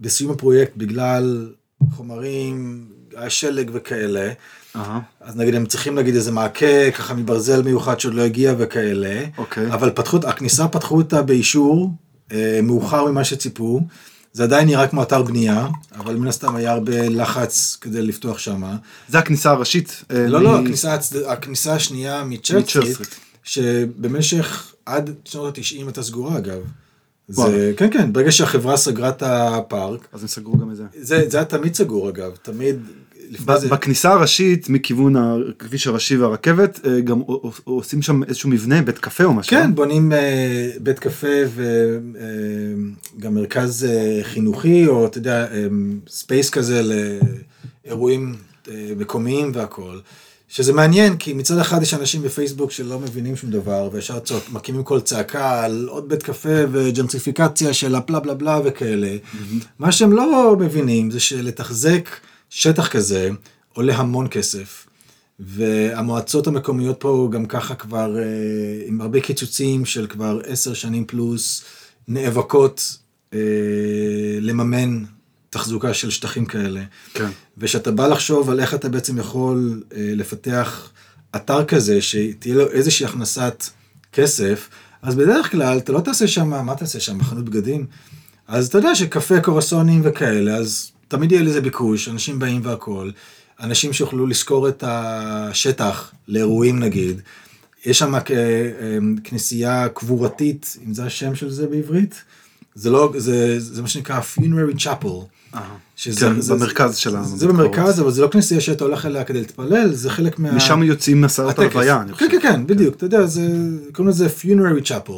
בסיום 0.00 0.32
הפרויקט 0.32 0.72
בגלל 0.76 1.52
חומרים, 1.96 2.86
השלג 3.16 3.70
וכאלה. 3.74 4.32
Uh-huh. 4.74 4.78
אז 5.20 5.36
נגיד 5.36 5.54
הם 5.54 5.66
צריכים 5.66 5.96
להגיד 5.96 6.14
איזה 6.14 6.32
מעקה 6.32 6.90
ככה 6.94 7.14
מברזל 7.14 7.62
מיוחד 7.62 8.00
שעוד 8.00 8.14
לא 8.14 8.22
הגיע 8.22 8.54
וכאלה. 8.58 9.24
Okay. 9.24 9.38
אוקיי. 9.38 9.72
אבל 9.72 9.90
פתחו, 9.90 10.18
הכניסה 10.26 10.68
פתחו 10.68 10.96
אותה 10.96 11.22
באישור 11.22 11.90
אה, 12.32 12.60
מאוחר 12.62 13.04
ממה 13.04 13.24
שציפו. 13.24 13.80
זה 14.32 14.42
עדיין 14.42 14.68
נראה 14.68 14.86
כמו 14.86 15.02
אתר 15.02 15.22
בנייה, 15.22 15.66
אבל 15.96 16.16
מן 16.16 16.28
הסתם 16.28 16.56
היה 16.56 16.72
הרבה 16.72 17.08
לחץ 17.08 17.78
כדי 17.80 18.02
לפתוח 18.02 18.38
שם. 18.38 18.62
זה 19.08 19.18
הכניסה 19.18 19.50
הראשית? 19.50 20.04
אה, 20.10 20.26
לא, 20.26 20.40
מ... 20.40 20.42
לא, 20.42 20.58
הכניסה, 20.58 20.96
הכניסה 21.26 21.74
השנייה 21.74 22.24
מצ'רסטריט, 22.24 22.98
שבמשך 23.48 24.74
עד 24.86 25.10
שנות 25.24 25.58
ה-90 25.58 25.76
הייתה 25.76 26.02
סגורה 26.02 26.38
אגב. 26.38 26.58
זה, 27.28 27.72
כן, 27.76 27.90
כן, 27.92 28.12
ברגע 28.12 28.32
שהחברה 28.32 28.76
סגרה 28.76 29.08
את 29.08 29.22
הפארק. 29.22 30.08
אז 30.12 30.22
הם 30.22 30.28
סגרו 30.28 30.58
גם 30.58 30.70
את 30.70 30.76
זה. 30.76 30.84
זה, 31.00 31.28
זה 31.28 31.36
היה 31.36 31.44
תמיד 31.44 31.74
סגור 31.74 32.08
אגב, 32.08 32.36
תמיד, 32.42 32.76
זה... 33.56 33.68
בכניסה 33.68 34.12
הראשית 34.12 34.68
מכיוון 34.68 35.16
הכביש 35.16 35.86
הראשי 35.86 36.16
והרכבת 36.16 36.80
אה, 36.86 37.00
גם 37.00 37.20
עושים 37.64 38.02
שם 38.02 38.22
איזשהו 38.22 38.50
מבנה 38.50 38.82
בית 38.82 38.98
קפה 38.98 39.24
או 39.24 39.34
משהו. 39.34 39.50
כן, 39.50 39.74
בונים 39.74 40.12
אה, 40.12 40.70
בית 40.80 40.98
קפה 40.98 41.36
וגם 43.18 43.34
מרכז 43.34 43.84
אה, 43.84 44.20
חינוכי, 44.22 44.86
או 44.86 45.06
אתה 45.06 45.18
יודע, 45.18 45.46
space 46.08 46.50
כזה 46.50 46.82
לאירועים 47.84 48.36
מקומיים 48.96 49.50
והכול. 49.54 50.00
שזה 50.48 50.72
מעניין, 50.72 51.16
כי 51.16 51.32
מצד 51.32 51.58
אחד 51.58 51.82
יש 51.82 51.94
אנשים 51.94 52.22
בפייסבוק 52.22 52.70
שלא 52.70 52.98
מבינים 53.00 53.36
שום 53.36 53.50
דבר, 53.50 53.88
וישר 53.92 54.18
צועק, 54.18 54.50
מקימים 54.52 54.82
קול 54.82 55.00
צעקה 55.00 55.64
על 55.64 55.88
עוד 55.90 56.08
בית 56.08 56.22
קפה 56.22 56.58
וג'נטריפיקציה 56.72 57.72
של 57.72 57.94
הבלה 57.94 58.20
בלה 58.20 58.34
בלה 58.34 58.60
וכאלה. 58.64 59.16
מה 59.78 59.92
שהם 59.92 60.12
לא 60.12 60.56
מבינים 60.60 61.10
זה 61.10 61.20
שלתחזק 61.20 62.08
שטח 62.50 62.88
כזה 62.88 63.30
עולה 63.74 63.96
המון 63.96 64.26
כסף. 64.30 64.86
והמועצות 65.40 66.46
המקומיות 66.46 67.00
פה 67.00 67.28
גם 67.32 67.46
ככה 67.46 67.74
כבר, 67.74 68.18
אה, 68.18 68.22
עם 68.86 69.00
הרבה 69.00 69.20
קיצוצים 69.20 69.84
של 69.84 70.06
כבר 70.06 70.40
עשר 70.46 70.74
שנים 70.74 71.04
פלוס, 71.04 71.64
נאבקות 72.08 72.98
אה, 73.34 73.38
לממן 74.40 75.04
תחזוקה 75.50 75.94
של 75.94 76.10
שטחים 76.10 76.46
כאלה. 76.46 76.82
כן. 77.14 77.28
וכשאתה 77.58 77.90
בא 77.90 78.06
לחשוב 78.06 78.50
על 78.50 78.60
איך 78.60 78.74
אתה 78.74 78.88
בעצם 78.88 79.18
יכול 79.18 79.82
אה, 79.96 80.10
לפתח 80.14 80.90
אתר 81.36 81.64
כזה, 81.64 82.02
שתהיה 82.02 82.54
לו 82.54 82.70
איזושהי 82.70 83.06
הכנסת 83.06 83.64
כסף, 84.12 84.68
אז 85.02 85.14
בדרך 85.14 85.50
כלל 85.50 85.78
אתה 85.78 85.92
לא 85.92 86.00
תעשה 86.00 86.26
שם, 86.26 86.66
מה 86.66 86.74
תעשה 86.74 87.00
שם, 87.00 87.22
חנות 87.22 87.44
בגדים? 87.44 87.86
אז 88.48 88.66
אתה 88.66 88.78
יודע 88.78 88.94
שקפה, 88.94 89.40
קורסונים 89.40 90.00
וכאלה, 90.04 90.56
אז 90.56 90.90
תמיד 91.08 91.32
יהיה 91.32 91.42
לזה 91.42 91.60
ביקוש, 91.60 92.08
אנשים 92.08 92.38
באים 92.38 92.60
והכול, 92.64 93.12
אנשים 93.60 93.92
שיוכלו 93.92 94.26
לשכור 94.26 94.68
את 94.68 94.84
השטח 94.86 96.12
לאירועים 96.28 96.78
נגיד. 96.78 97.20
יש 97.84 97.98
שם 97.98 98.14
אה, 98.14 98.20
כנסייה 99.24 99.88
קבורתית, 99.88 100.76
אם 100.86 100.94
זה 100.94 101.04
השם 101.04 101.34
של 101.34 101.50
זה 101.50 101.66
בעברית, 101.66 102.22
זה 102.74 102.90
לא, 102.90 103.12
זה, 103.16 103.60
זה 103.60 103.82
מה 103.82 103.88
שנקרא 103.88 104.20
funerary 104.20 104.78
chapel. 104.78 105.24
שזה- 105.96 106.20
כן, 106.20 106.40
זה- 106.40 106.54
במרכז 106.54 106.90
זה- 106.94 107.00
של 107.00 107.10
זה 107.10 107.16
המקוואות. 107.18 107.42
במרכז, 107.70 108.00
אבל 108.00 108.10
זה 108.10 108.22
לא 108.22 108.28
כנסייה 108.28 108.60
שאתה 108.60 108.84
הולך 108.84 109.06
אליה 109.06 109.24
כדי 109.24 109.38
להתפלל, 109.38 109.92
זה 109.94 110.10
חלק 110.10 110.38
מה... 110.38 110.52
משם 110.52 110.82
יוצאים 110.82 111.24
הטקס. 111.24 111.38
הלוויה, 111.58 112.00
אני 112.02 112.08
כן, 112.08 112.14
חושב. 112.14 112.26
כן, 112.30 112.38
כן, 112.42 112.66
בדיוק, 112.66 112.94
אתה 112.96 113.06
יודע, 113.06 113.26
זה, 113.26 113.48
קוראים 113.92 114.08
לזה 114.08 114.26
funerary 114.26 114.84
chapel. 114.88 115.12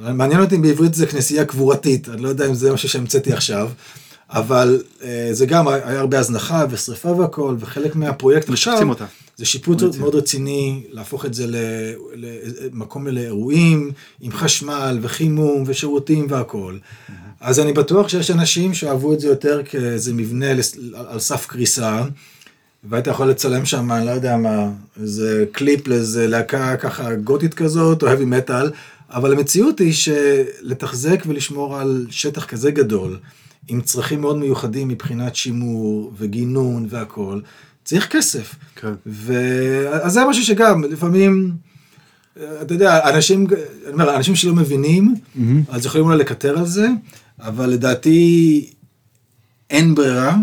מעניין 0.00 0.40
אותי 0.40 0.56
אם 0.56 0.62
בעברית 0.62 0.94
זה 0.94 1.06
כנסייה 1.06 1.44
קבורתית, 1.44 2.08
אני 2.08 2.22
לא 2.22 2.28
יודע 2.28 2.46
אם 2.46 2.54
זה 2.54 2.72
משהו 2.72 2.88
שהמצאתי 2.88 3.32
עכשיו, 3.32 3.70
אבל 4.30 4.82
אה, 5.02 5.28
זה 5.32 5.46
גם, 5.46 5.68
היה 5.68 6.00
הרבה 6.00 6.18
הזנחה 6.18 6.64
ושריפה 6.70 7.08
והכל, 7.10 7.56
וחלק 7.60 7.96
מהפרויקט 7.96 8.48
עכשיו, 8.48 8.88
אותה. 8.88 9.04
זה 9.36 9.44
שיפוץ 9.44 9.82
מאוד 9.98 10.14
רציני, 10.14 10.82
להפוך 10.90 11.24
את 11.26 11.34
זה 11.34 11.46
למקום 12.14 13.06
לאירועים, 13.06 13.90
עם 14.20 14.32
חשמל 14.32 14.98
וחימום 15.02 15.64
ושירותים 15.66 16.26
והכל. 16.30 16.76
אז 17.40 17.60
אני 17.60 17.72
בטוח 17.72 18.08
שיש 18.08 18.30
אנשים 18.30 18.74
שאהבו 18.74 19.12
את 19.12 19.20
זה 19.20 19.28
יותר 19.28 19.62
כאיזה 19.64 20.14
מבנה 20.14 20.46
על 20.94 21.18
סף 21.18 21.46
קריסה, 21.46 22.02
והיית 22.84 23.06
יכול 23.06 23.30
לצלם 23.30 23.64
שם, 23.64 23.92
אני 23.92 24.06
לא 24.06 24.10
יודע 24.10 24.36
מה, 24.36 24.70
איזה 25.00 25.44
קליפ 25.52 25.88
לאיזה 25.88 26.26
להקה 26.26 26.76
ככה 26.76 27.14
גותית 27.14 27.54
כזאת, 27.54 28.02
או 28.02 28.08
heavy 28.08 28.48
metal, 28.48 28.70
אבל 29.10 29.32
המציאות 29.32 29.78
היא 29.78 29.92
שלתחזק 29.92 31.22
ולשמור 31.26 31.78
על 31.78 32.06
שטח 32.10 32.44
כזה 32.44 32.70
גדול, 32.70 33.18
עם 33.68 33.80
צרכים 33.80 34.20
מאוד 34.20 34.38
מיוחדים 34.38 34.88
מבחינת 34.88 35.36
שימור 35.36 36.12
וגינון 36.18 36.86
והכל, 36.88 37.40
צריך 37.84 38.08
כסף. 38.08 38.54
כן. 38.76 38.92
ו... 39.06 39.32
אז 39.88 40.12
זה 40.12 40.20
משהו 40.30 40.44
שגם, 40.44 40.84
לפעמים, 40.84 41.52
אתה 42.62 42.74
יודע, 42.74 43.10
אנשים, 43.10 43.46
אני 43.84 43.92
אומר, 43.92 44.16
אנשים 44.16 44.36
שלא 44.36 44.54
מבינים, 44.54 45.14
אז 45.68 45.86
יכולים 45.86 46.06
אולי 46.06 46.18
לקטר 46.18 46.58
על 46.58 46.66
זה, 46.66 46.88
אבל 47.40 47.66
לדעתי 47.66 48.70
אין 49.70 49.94
ברירה, 49.94 50.36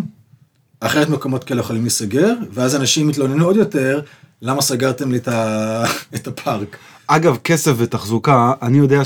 אחרת 0.79 1.09
מקומות 1.09 1.43
כאלה 1.43 1.61
יכולים 1.61 1.81
להיסגר, 1.81 2.33
ואז 2.53 2.75
אנשים 2.75 3.09
יתלוננו 3.09 3.45
עוד 3.45 3.55
יותר, 3.55 4.01
למה 4.41 4.61
סגרתם 4.61 5.11
לי 5.11 5.17
את, 5.17 5.27
ה... 5.27 5.83
את 6.15 6.27
הפארק. 6.27 6.77
אגב, 7.07 7.37
כסף 7.43 7.73
ותחזוקה, 7.77 8.53
אני 8.61 8.77
יודע 8.77 9.01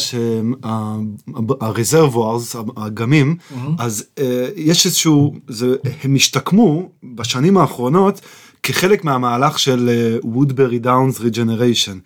שהרזרבוארס, 1.59 2.55
האגמים, 2.77 3.38
אז 3.80 4.05
אה, 4.19 4.47
יש 4.55 4.85
איזשהו, 4.85 5.35
זה, 5.47 5.76
הם 6.03 6.15
השתקמו 6.15 6.89
בשנים 7.15 7.57
האחרונות 7.57 8.22
כחלק 8.64 9.03
מהמהלך 9.03 9.59
של 9.59 9.89
וודברי 10.23 10.80
דאונס 10.80 11.19
regeneration. 11.19 11.97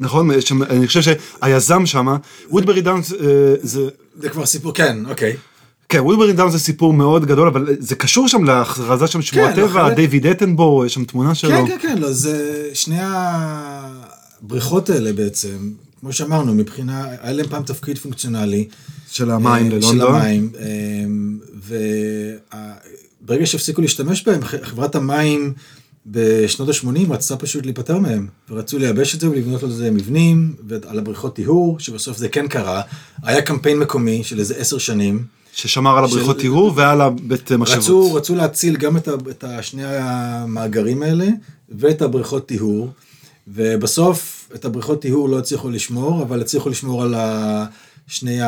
נכון? 0.00 0.30
אני 0.70 0.86
חושב 0.86 1.00
שהיזם 1.02 1.86
שם, 1.86 2.16
וודברי 2.50 2.80
דאונס 2.80 3.12
זה... 3.62 3.88
זה 4.20 4.28
כבר 4.28 4.46
סיפור, 4.46 4.74
כן, 4.74 4.98
אוקיי. 5.10 5.36
כן, 5.88 6.00
וודברי 6.00 6.32
דאונס 6.32 6.52
זה 6.52 6.58
סיפור 6.58 6.92
מאוד 6.92 7.26
גדול, 7.26 7.48
אבל 7.48 7.76
זה 7.78 7.94
קשור 7.94 8.28
שם 8.28 8.44
להכרזה 8.44 9.06
שם 9.06 9.22
שמורת 9.22 9.54
כן, 9.54 9.66
טבע, 9.66 9.94
דיוויד 9.94 10.26
אטנבורו, 10.26 10.86
יש 10.86 10.94
שם 10.94 11.04
תמונה 11.04 11.34
שלו. 11.34 11.50
כן, 11.50 11.66
כן, 11.66 11.76
כן, 11.82 11.98
לא, 11.98 12.12
זה 12.12 12.68
שני 12.74 12.98
הבריכות 14.42 14.90
האלה 14.90 15.12
בעצם, 15.12 15.70
כמו 16.00 16.12
שאמרנו, 16.12 16.54
מבחינה, 16.54 17.06
היה 17.20 17.32
להם 17.32 17.46
פעם 17.46 17.62
תפקיד 17.62 17.98
פונקציונלי. 17.98 18.68
של 19.10 19.30
המים 19.30 19.66
אה, 19.66 19.78
ללונדון. 19.78 19.92
של 19.96 20.00
המים, 20.00 20.50
וברגע 23.22 23.46
שהפסיקו 23.46 23.82
להשתמש 23.82 24.24
בהם, 24.26 24.44
חברת 24.44 24.94
המים 24.94 25.52
בשנות 26.06 26.68
ה-80 26.68 26.86
רצתה 27.12 27.36
פשוט 27.36 27.64
להיפטר 27.64 27.98
מהם, 27.98 28.26
ורצו 28.50 28.78
לייבש 28.78 29.14
את 29.14 29.20
זה 29.20 29.30
ולבנות 29.30 29.62
על 29.62 29.70
זה 29.70 29.90
מבנים, 29.90 30.54
ועל 30.68 30.98
הבריכות 30.98 31.34
טיהור, 31.36 31.78
שבסוף 31.80 32.16
זה 32.16 32.28
כן 32.28 32.48
קרה. 32.48 32.82
היה 33.22 33.42
קמפיין 33.42 33.78
מקומי 33.78 34.24
של 34.24 34.38
איזה 34.38 34.54
עשר 34.56 34.78
שנים. 34.78 35.24
ששמר 35.52 35.98
על 35.98 36.04
הבריכות 36.04 36.36
של- 36.36 36.42
טיהור 36.42 36.72
ועל 36.76 37.00
הבית 37.00 37.52
משאבות. 37.52 37.84
רצו, 37.84 38.14
רצו 38.14 38.34
להציל 38.34 38.76
גם 38.76 38.96
את, 38.96 39.08
ה, 39.08 39.12
את 39.30 39.44
שני 39.62 39.82
המאגרים 39.86 41.02
האלה 41.02 41.28
ואת 41.68 42.02
הבריכות 42.02 42.46
טיהור, 42.46 42.90
ובסוף 43.48 44.48
את 44.54 44.64
הבריכות 44.64 45.00
טיהור 45.02 45.28
לא 45.28 45.38
הצליחו 45.38 45.70
לשמור, 45.70 46.22
אבל 46.22 46.40
הצליחו 46.40 46.68
לשמור 46.68 47.02
על 47.02 47.14
ה- 47.14 47.66
שני 48.10 48.38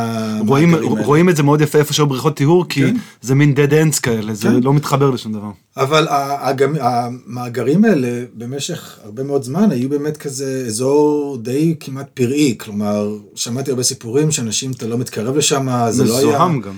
רואים, 0.47 0.75
האלה. 0.75 0.87
רואים 0.87 1.29
את 1.29 1.37
זה 1.37 1.43
מאוד 1.43 1.61
יפה 1.61 1.79
איפה 1.79 1.93
שהיו 1.93 2.07
בריכות 2.07 2.37
טיהור, 2.37 2.65
כי 2.69 2.81
כן. 2.81 2.97
זה 3.23 3.35
מין 3.35 3.55
dead 3.57 3.71
ends 3.71 4.01
כאלה, 4.01 4.35
זה 4.35 4.49
כן. 4.49 4.61
לא 4.63 4.75
מתחבר 4.75 5.11
לשום 5.11 5.33
דבר. 5.33 5.51
אבל 5.77 6.09
ה- 6.09 6.49
הגמ- 6.51 6.79
המאגרים 6.81 7.85
האלה 7.85 8.09
במשך 8.35 8.99
הרבה 9.05 9.23
מאוד 9.23 9.43
זמן 9.43 9.71
היו 9.71 9.89
באמת 9.89 10.17
כזה 10.17 10.65
אזור 10.67 11.39
די 11.43 11.75
כמעט 11.81 12.07
פראי, 12.15 12.55
כלומר, 12.61 13.09
שמעתי 13.35 13.71
הרבה 13.71 13.83
סיפורים 13.83 14.31
שאנשים, 14.31 14.71
אתה 14.71 14.87
לא 14.87 14.99
מתקרב 14.99 15.37
לשם, 15.37 15.69
זה 15.91 16.05
לא 16.05 16.19
היה... 16.19 16.27
מזוהם 16.29 16.61
גם. 16.61 16.75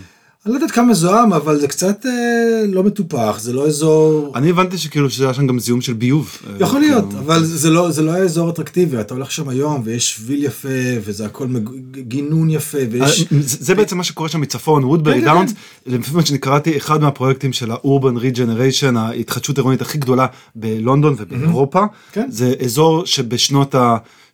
אני 0.47 0.53
לא 0.53 0.57
יודעת 0.57 0.71
כמה 0.71 0.87
מזוהם, 0.87 1.33
אבל 1.33 1.61
זה 1.61 1.69
קצת 1.69 2.07
אה, 2.07 2.67
לא 2.67 2.83
מטופח, 2.83 3.37
זה 3.41 3.53
לא 3.53 3.67
אזור... 3.67 4.33
אני 4.35 4.51
הבנתי 4.51 4.79
שכאילו 4.79 5.11
שהיה 5.11 5.35
שם 5.35 5.47
גם 5.47 5.59
זיהום 5.59 5.81
של 5.81 5.93
ביוב. 5.93 6.39
יכול 6.61 6.83
אה, 6.83 6.89
להיות, 6.89 7.05
כאילו. 7.09 7.21
אבל 7.21 7.45
זה 7.45 7.71
לא, 7.71 7.91
זה 7.91 8.03
לא 8.03 8.11
היה 8.11 8.25
אזור 8.25 8.51
אטרקטיבי, 8.51 9.01
אתה 9.01 9.15
הולך 9.15 9.31
שם 9.31 9.49
היום 9.49 9.83
ויש 9.85 10.15
שביל 10.15 10.45
יפה, 10.45 10.69
וזה 11.05 11.27
הכל 11.27 11.47
מג... 11.47 11.69
גינון 11.91 12.51
יפה, 12.51 12.79
אה, 12.79 12.85
ויש... 12.91 13.25
זה 13.31 13.57
זה 13.61 13.75
בעצם 13.75 13.97
מה 13.97 14.05
שקורה 14.05 14.29
שם 14.29 14.41
מצפון, 14.41 14.85
וודברי 14.85 15.15
כן, 15.15 15.21
כן, 15.21 15.27
דאונס, 15.27 15.55
לפי 15.87 16.17
מה 16.17 16.27
שאני 16.27 16.39
קראתי, 16.39 16.77
אחד 16.77 17.01
מהפרויקטים 17.01 17.53
של 17.53 17.71
ה 17.71 17.79
urban 17.79 18.17
regeneration, 18.17 18.97
ההתחדשות 18.97 19.59
העירונית 19.59 19.83
הכי 19.83 19.99
גדולה 19.99 20.27
בלונדון 20.55 21.15
ובאירופה, 21.19 21.85
כן. 22.13 22.27
זה 22.31 22.55
אזור 22.65 23.07
שבשנות 23.07 23.75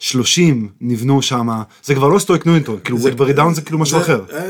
ה-30 0.01 0.55
נבנו 0.81 1.23
שם, 1.23 1.49
זה 1.85 1.95
כבר 1.95 2.09
לא 2.09 2.19
סטוק 2.19 2.47
ניואינגטון, 2.47 2.79
כאילו 2.85 2.99
וודברי 3.01 3.33
דאונס 3.33 3.57
זה 3.57 3.63
כאילו 3.63 3.79
משהו 3.79 3.99
אחר. 4.01 4.25
אה, 4.33 4.49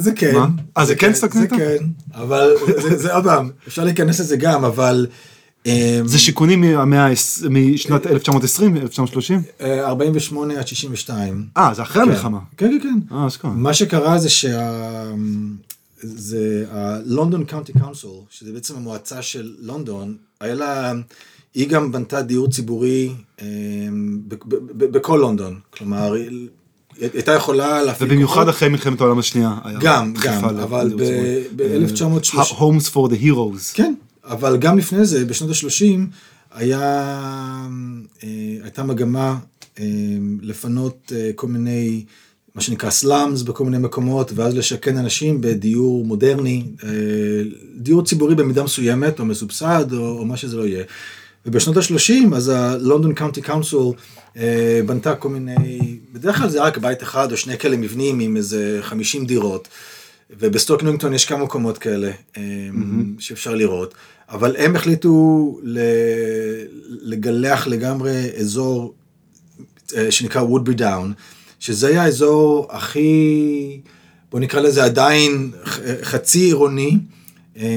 זה- 0.00 0.12
כן. 0.12 0.34
מה? 0.34 0.46
אה, 0.78 0.84
זה 0.84 0.94
כן 0.94 1.14
סטוק 1.14 1.32
זה 1.32 1.40
ניואינגטון? 1.40 1.58
כן, 1.58 1.76
אבל 2.14 2.50
זה- 2.96 3.14
עוד 3.14 3.24
פעם, 3.24 3.50
אפשר 3.68 3.84
להיכנס 3.84 4.20
לזה 4.20 4.36
גם, 4.36 4.64
אבל... 4.64 5.06
אה, 5.66 6.00
זה 6.04 6.18
שיכונים 6.18 6.64
משנת 7.50 8.06
1920, 8.06 8.76
1930? 8.76 9.42
אה, 9.60 9.86
48 9.88 10.58
עד 10.58 10.66
62. 10.66 11.46
אה, 11.56 11.74
זה 11.74 11.82
אחרי 11.82 12.02
כן. 12.02 12.08
המלחמה. 12.08 12.38
כן, 12.56 12.78
כן, 12.82 12.88
כן. 13.10 13.14
אה, 13.16 13.26
אשכרה. 13.26 13.50
מה 13.50 13.74
שקרה 13.74 14.18
זה 14.18 14.28
שה... 14.28 14.70
זה 16.02 16.64
ה-London 16.72 17.50
County 17.52 17.78
Council, 17.80 18.06
שזה 18.30 18.52
בעצם 18.52 18.76
המועצה 18.76 19.22
של 19.22 19.54
לונדון, 19.60 20.14
היה 20.40 20.54
לה... 20.54 20.92
היא 21.54 21.68
גם 21.68 21.92
בנתה 21.92 22.22
דיור 22.22 22.50
ציבורי 22.50 23.12
אה, 23.40 23.46
בכל 24.76 25.16
לונדון. 25.16 25.60
כלומר, 25.70 26.12
היא 26.12 26.48
הייתה 27.00 27.32
יכולה 27.32 27.82
להפעיל... 27.82 28.10
ובמיוחד. 28.10 28.48
אחרי 28.48 28.68
מלחמת 28.68 29.00
העולם 29.00 29.18
השנייה. 29.18 29.58
גם, 29.80 30.14
גם, 30.22 30.44
אבל 30.44 30.86
לדיור 30.86 31.00
ציבורי. 31.00 31.44
ב-1930... 31.56 32.38
אה, 32.38 32.42
Homes 32.42 32.88
for 32.94 33.12
the 33.12 33.22
Heroes. 33.22 33.74
כן, 33.74 33.94
אבל 34.24 34.56
גם 34.56 34.78
לפני 34.78 35.04
זה, 35.04 35.24
בשנות 35.24 35.50
ה-30, 35.50 35.98
היה, 36.54 36.80
אה, 38.24 38.28
הייתה 38.62 38.82
מגמה 38.82 39.38
לפנות 40.42 41.12
כל 41.34 41.46
מיני 41.46 42.04
מה 42.54 42.62
שנקרא 42.62 42.90
סלאמס 42.90 43.42
בכל 43.42 43.64
מיני 43.64 43.78
מקומות, 43.78 44.32
ואז 44.34 44.56
לשכן 44.56 44.96
אנשים 44.96 45.40
בדיור 45.40 46.04
מודרני, 46.04 46.64
דיור 47.76 48.04
ציבורי 48.04 48.34
במידה 48.34 48.62
מסוימת, 48.62 49.20
או 49.20 49.24
מסובסד, 49.24 49.92
או, 49.92 50.18
או 50.18 50.24
מה 50.24 50.36
שזה 50.36 50.56
לא 50.56 50.66
יהיה. 50.66 50.84
ובשנות 51.46 51.76
ה-30, 51.76 52.36
אז 52.36 52.52
County 53.16 53.46
Council 53.48 53.76
אה, 54.36 54.80
בנתה 54.86 55.14
כל 55.14 55.28
מיני, 55.28 55.98
בדרך 56.12 56.38
כלל 56.38 56.48
זה 56.48 56.62
רק 56.62 56.78
בית 56.78 57.02
אחד 57.02 57.32
או 57.32 57.36
שני 57.36 57.58
כאלה 57.58 57.76
מבנים 57.76 58.20
עם 58.20 58.36
איזה 58.36 58.78
50 58.82 59.26
דירות. 59.26 59.68
ובסטוק 60.40 60.82
ניואינגטון 60.82 61.14
יש 61.14 61.24
כמה 61.24 61.44
מקומות 61.44 61.78
כאלה 61.78 62.10
mm-hmm. 62.10 62.38
שאפשר 63.18 63.54
לראות, 63.54 63.94
אבל 64.28 64.56
הם 64.58 64.76
החליטו 64.76 65.58
לגלח 67.02 67.66
לגמרי 67.66 68.30
אזור 68.40 68.94
אה, 69.96 70.10
שנקרא 70.10 70.42
וודברי 70.42 70.74
דאון, 70.74 71.12
שזה 71.60 71.88
היה 71.88 72.02
האזור 72.02 72.66
הכי, 72.70 73.80
בוא 74.30 74.40
נקרא 74.40 74.60
לזה 74.60 74.84
עדיין 74.84 75.50
חצי 76.02 76.38
עירוני, 76.38 76.98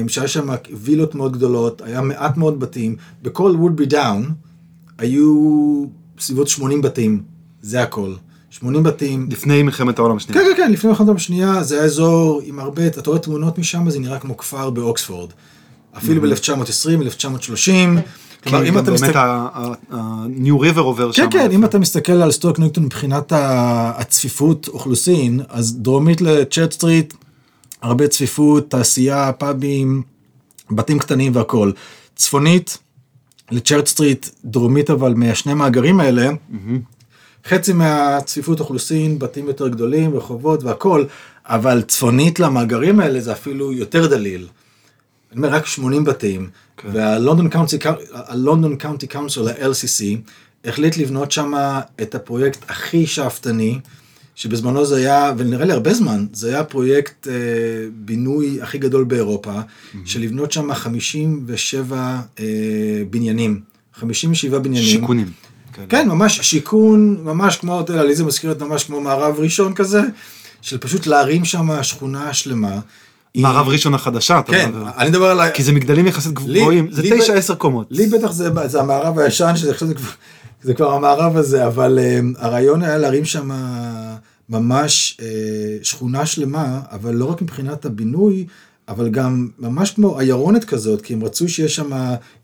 שהיה 0.08 0.28
שם 0.28 0.48
וילות 0.72 1.14
מאוד 1.14 1.36
גדולות, 1.36 1.82
היה 1.84 2.00
מעט 2.00 2.36
מאוד 2.36 2.60
בתים, 2.60 2.96
בכל 3.22 3.54
וודברי 3.58 3.86
דאון 3.86 4.30
היו 4.98 5.84
בסביבות 6.16 6.48
80 6.48 6.82
בתים, 6.82 7.22
זה 7.62 7.82
הכל. 7.82 8.12
80 8.50 8.82
בתים. 8.82 9.28
לפני 9.30 9.62
מלחמת 9.62 9.98
העולם 9.98 10.16
השנייה. 10.16 10.42
כן, 10.42 10.50
כן, 10.50 10.62
כן, 10.62 10.72
לפני 10.72 10.90
מלחמת 10.90 11.06
העולם 11.06 11.16
השנייה, 11.16 11.62
זה 11.62 11.74
היה 11.74 11.84
אזור 11.84 12.40
עם 12.44 12.58
הרבה, 12.58 12.86
אתה 12.86 13.10
רואה 13.10 13.18
תמונות 13.18 13.58
משם, 13.58 13.90
זה 13.90 14.00
נראה 14.00 14.18
כמו 14.18 14.36
כפר 14.36 14.70
באוקספורד. 14.70 15.30
אפילו 15.96 16.22
ב-1920, 16.22 17.00
1930. 17.00 17.98
כלומר, 18.42 18.68
אם 18.68 18.78
אתה 18.78 18.90
מסתכל... 18.90 19.18
ה-New 19.18 20.60
River 20.62 20.80
עובר 20.80 21.12
שם. 21.12 21.22
כן, 21.22 21.30
כן, 21.30 21.50
אם 21.50 21.64
אתה 21.64 21.78
מסתכל 21.78 22.12
על 22.12 22.32
סטוק 22.32 22.58
ניואינגטון 22.58 22.84
מבחינת 22.84 23.32
הצפיפות 23.36 24.68
אוכלוסין, 24.68 25.40
אז 25.48 25.76
דרומית 25.78 26.20
לצ'רץ' 26.20 26.72
סטריט, 26.72 27.14
הרבה 27.82 28.08
צפיפות, 28.08 28.70
תעשייה, 28.70 29.32
פאבים, 29.32 30.02
בתים 30.70 30.98
קטנים 30.98 31.36
והכול. 31.36 31.72
צפונית 32.16 32.78
לצ'רץ' 33.50 33.86
סטריט, 33.86 34.26
דרומית 34.44 34.90
אבל 34.90 35.14
מהשני 35.14 35.54
מאגרים 35.54 36.00
האלה, 36.00 36.30
חצי 37.48 37.72
מהצפיפות 37.72 38.60
אוכלוסין, 38.60 39.18
בתים 39.18 39.46
יותר 39.48 39.68
גדולים, 39.68 40.16
רחובות 40.16 40.64
והכול, 40.64 41.06
אבל 41.44 41.82
צפונית 41.82 42.40
למאגרים 42.40 43.00
האלה 43.00 43.20
זה 43.20 43.32
אפילו 43.32 43.72
יותר 43.72 44.06
דליל. 44.06 44.48
אני 45.32 45.38
אומר, 45.38 45.48
רק 45.48 45.66
80 45.66 46.04
בתים, 46.04 46.50
כן. 46.76 46.88
והלונדון 46.92 48.76
קאונטי 48.76 49.06
קאונסל, 49.06 49.48
ה-LCC, 49.48 50.16
החליט 50.64 50.96
לבנות 50.96 51.32
שם 51.32 51.52
את 52.02 52.14
הפרויקט 52.14 52.64
הכי 52.68 53.06
שאפתני, 53.06 53.78
שבזמנו 54.36 54.86
זה 54.86 54.96
היה, 54.96 55.32
ונראה 55.36 55.64
לי 55.64 55.72
הרבה 55.72 55.94
זמן, 55.94 56.26
זה 56.32 56.48
היה 56.48 56.64
פרויקט 56.64 57.28
אה, 57.28 57.32
בינוי 57.94 58.58
הכי 58.62 58.78
גדול 58.78 59.04
באירופה, 59.04 59.52
mm-hmm. 59.52 59.96
של 60.04 60.20
לבנות 60.20 60.52
שם 60.52 60.74
57 60.74 62.20
אה, 62.40 62.44
בניינים. 63.10 63.60
57 63.94 64.58
בניינים. 64.58 64.90
שיכונים. 64.90 65.26
כן, 65.72 65.84
כן 65.88 66.08
ממש 66.08 66.40
שיכון, 66.40 67.16
ממש 67.24 67.56
כמו, 67.56 67.80
אתה 67.80 67.92
יודע, 67.92 68.04
לי 68.04 68.14
זה 68.14 68.24
מזכיר 68.24 68.52
את 68.52 68.62
ממש 68.62 68.84
כמו 68.84 69.00
מערב 69.00 69.34
ראשון 69.38 69.74
כזה, 69.74 70.00
של 70.62 70.78
פשוט 70.78 71.06
להרים 71.06 71.44
שם 71.44 71.82
שכונה 71.82 72.34
שלמה. 72.34 72.80
מערב 73.36 73.68
ראשון 73.68 73.94
החדשה, 73.94 74.38
אתה 74.38 74.52
כן, 74.52 74.68
מדבר. 74.68 74.88
אני 74.98 75.10
מדבר 75.10 75.26
על... 75.26 75.50
כי 75.50 75.62
זה 75.62 75.72
מגדלים 75.72 76.06
יחסית 76.06 76.32
גבוהים, 76.32 76.88
זה 76.90 77.02
תשע 77.02 77.34
עשר 77.34 77.54
קומות. 77.54 77.86
לי 77.90 78.06
בטח 78.06 78.32
זה, 78.32 78.48
זה 78.66 78.80
המערב 78.80 79.18
הישן, 79.18 79.52
שזה 79.56 79.70
עכשיו 79.70 79.88
זה 80.62 80.74
כבר, 80.74 80.92
המערב 80.92 81.36
הזה, 81.36 81.66
אבל 81.66 81.98
um, 81.98 82.38
הרעיון 82.38 82.82
היה 82.82 82.98
להרים 82.98 83.24
שם 83.24 83.50
ממש 84.48 85.18
uh, 85.20 85.24
שכונה 85.84 86.26
שלמה, 86.26 86.80
אבל 86.90 87.14
לא 87.14 87.24
רק 87.24 87.42
מבחינת 87.42 87.84
הבינוי, 87.84 88.46
אבל 88.88 89.08
גם 89.08 89.48
ממש 89.58 89.90
כמו 89.90 90.18
עיירונת 90.18 90.64
כזאת, 90.64 91.02
כי 91.02 91.14
הם 91.14 91.24
רצו 91.24 91.48
שיש 91.48 91.76
שם, 91.76 91.90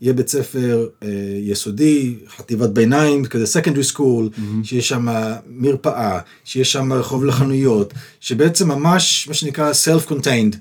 יהיה 0.01 0.13
בית 0.13 0.27
ספר 0.27 0.87
אה, 1.03 1.09
יסודי, 1.41 2.15
חטיבת 2.37 2.69
ביניים, 2.69 3.25
כזה 3.25 3.59
secondary 3.59 3.95
school, 3.95 3.99
mm-hmm. 3.99 4.63
שיש 4.63 4.89
שם 4.89 5.07
מרפאה, 5.47 6.19
שיש 6.45 6.71
שם 6.71 6.93
רחוב 6.93 7.25
לחנויות, 7.25 7.93
שבעצם 8.19 8.67
ממש, 8.67 9.27
מה 9.27 9.33
שנקרא 9.33 9.71
self-contained, 9.71 10.55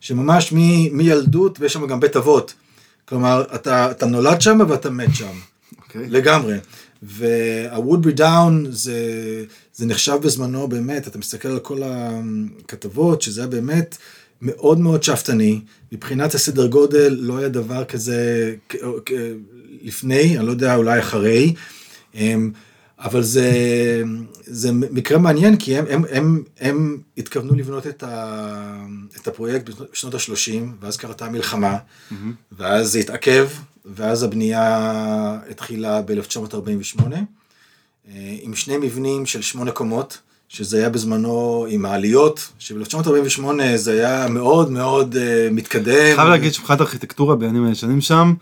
שממש 0.00 0.52
מ, 0.52 0.56
מילדות, 0.96 1.60
ויש 1.60 1.72
שם 1.72 1.86
גם 1.86 2.00
בית 2.00 2.16
אבות. 2.16 2.54
כלומר, 3.04 3.44
אתה, 3.54 3.90
אתה 3.90 4.06
נולד 4.06 4.40
שם 4.40 4.58
ואתה 4.68 4.90
מת 4.90 5.14
שם. 5.14 5.24
Okay. 5.24 5.78
אוקיי. 5.82 6.08
לגמרי. 6.08 6.56
וה-Woodbury 7.02 8.18
Down 8.18 8.68
זה, 8.70 9.00
זה 9.74 9.86
נחשב 9.86 10.18
בזמנו 10.22 10.68
באמת, 10.68 11.08
אתה 11.08 11.18
מסתכל 11.18 11.48
על 11.48 11.58
כל 11.58 11.82
הכתבות, 11.84 13.22
שזה 13.22 13.40
היה 13.40 13.48
באמת... 13.48 13.96
מאוד 14.42 14.80
מאוד 14.80 15.02
שאפתני, 15.02 15.60
מבחינת 15.92 16.34
הסדר 16.34 16.66
גודל 16.66 17.16
לא 17.20 17.38
היה 17.38 17.48
דבר 17.48 17.84
כזה 17.84 18.54
לפני, 19.82 20.38
אני 20.38 20.46
לא 20.46 20.50
יודע, 20.50 20.76
אולי 20.76 20.98
אחרי, 21.00 21.54
אמ, 22.14 22.50
אבל 22.98 23.22
זה, 23.22 23.52
זה 24.44 24.72
מקרה 24.72 25.18
מעניין 25.18 25.56
כי 25.56 25.76
הם, 25.76 25.84
הם, 25.90 26.04
הם, 26.10 26.42
הם 26.60 26.98
התכוונו 27.18 27.54
לבנות 27.54 27.86
את, 27.86 28.02
ה, 28.02 28.84
את 29.16 29.28
הפרויקט 29.28 29.70
בשנות 29.92 30.14
ה-30 30.14 30.62
ואז 30.80 30.96
קרתה 30.96 31.26
המלחמה 31.26 31.76
mm-hmm. 31.78 32.14
ואז 32.52 32.92
זה 32.92 32.98
התעכב 32.98 33.48
ואז 33.84 34.22
הבנייה 34.22 35.38
התחילה 35.50 36.02
ב-1948 36.02 37.02
אה, 38.08 38.36
עם 38.42 38.54
שני 38.54 38.76
מבנים 38.76 39.26
של 39.26 39.42
שמונה 39.42 39.70
קומות. 39.70 40.18
שזה 40.48 40.76
היה 40.76 40.90
בזמנו 40.90 41.66
עם 41.68 41.86
העליות, 41.86 42.48
שב-1948 42.58 43.42
זה 43.76 43.92
היה 43.92 44.28
מאוד 44.28 44.70
מאוד 44.70 45.14
uh, 45.14 45.18
מתקדם. 45.52 46.16
חייב 46.16 46.28
להגיד 46.28 46.54
שמבחינת 46.54 46.80
ארכיטקטורה 46.80 47.36
בימים 47.36 47.64
הישנים 47.64 48.00
שם, 48.00 48.34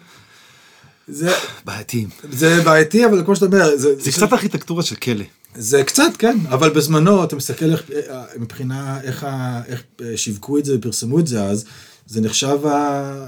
זה 1.09 1.31
בעייתי. 1.65 2.07
זה 2.31 2.63
בעייתי, 2.65 3.07
אבל 3.07 3.25
כמו 3.25 3.37
שאתה 3.37 3.47
אומר, 3.47 3.77
זה, 3.77 4.01
זה 4.01 4.13
קצת 4.13 4.33
ארכיטקטורה 4.33 4.83
של 4.83 4.97
כלא. 4.97 5.25
זה 5.55 5.85
קצת, 5.85 6.17
כן, 6.19 6.39
אבל 6.49 6.71
בזמנו, 6.71 7.25
אתה 7.25 7.37
מסתכל 7.37 7.71
איך, 7.71 7.91
אה, 7.91 8.25
מבחינה, 8.39 9.01
איך, 9.01 9.27
איך 9.67 9.83
אה, 10.03 10.17
שיווקו 10.17 10.59
את 10.59 10.65
זה 10.65 10.77
ופרסמו 10.77 11.19
את 11.19 11.27
זה 11.27 11.45
אז, 11.45 11.65
זה 12.07 12.21
נחשב, 12.21 12.59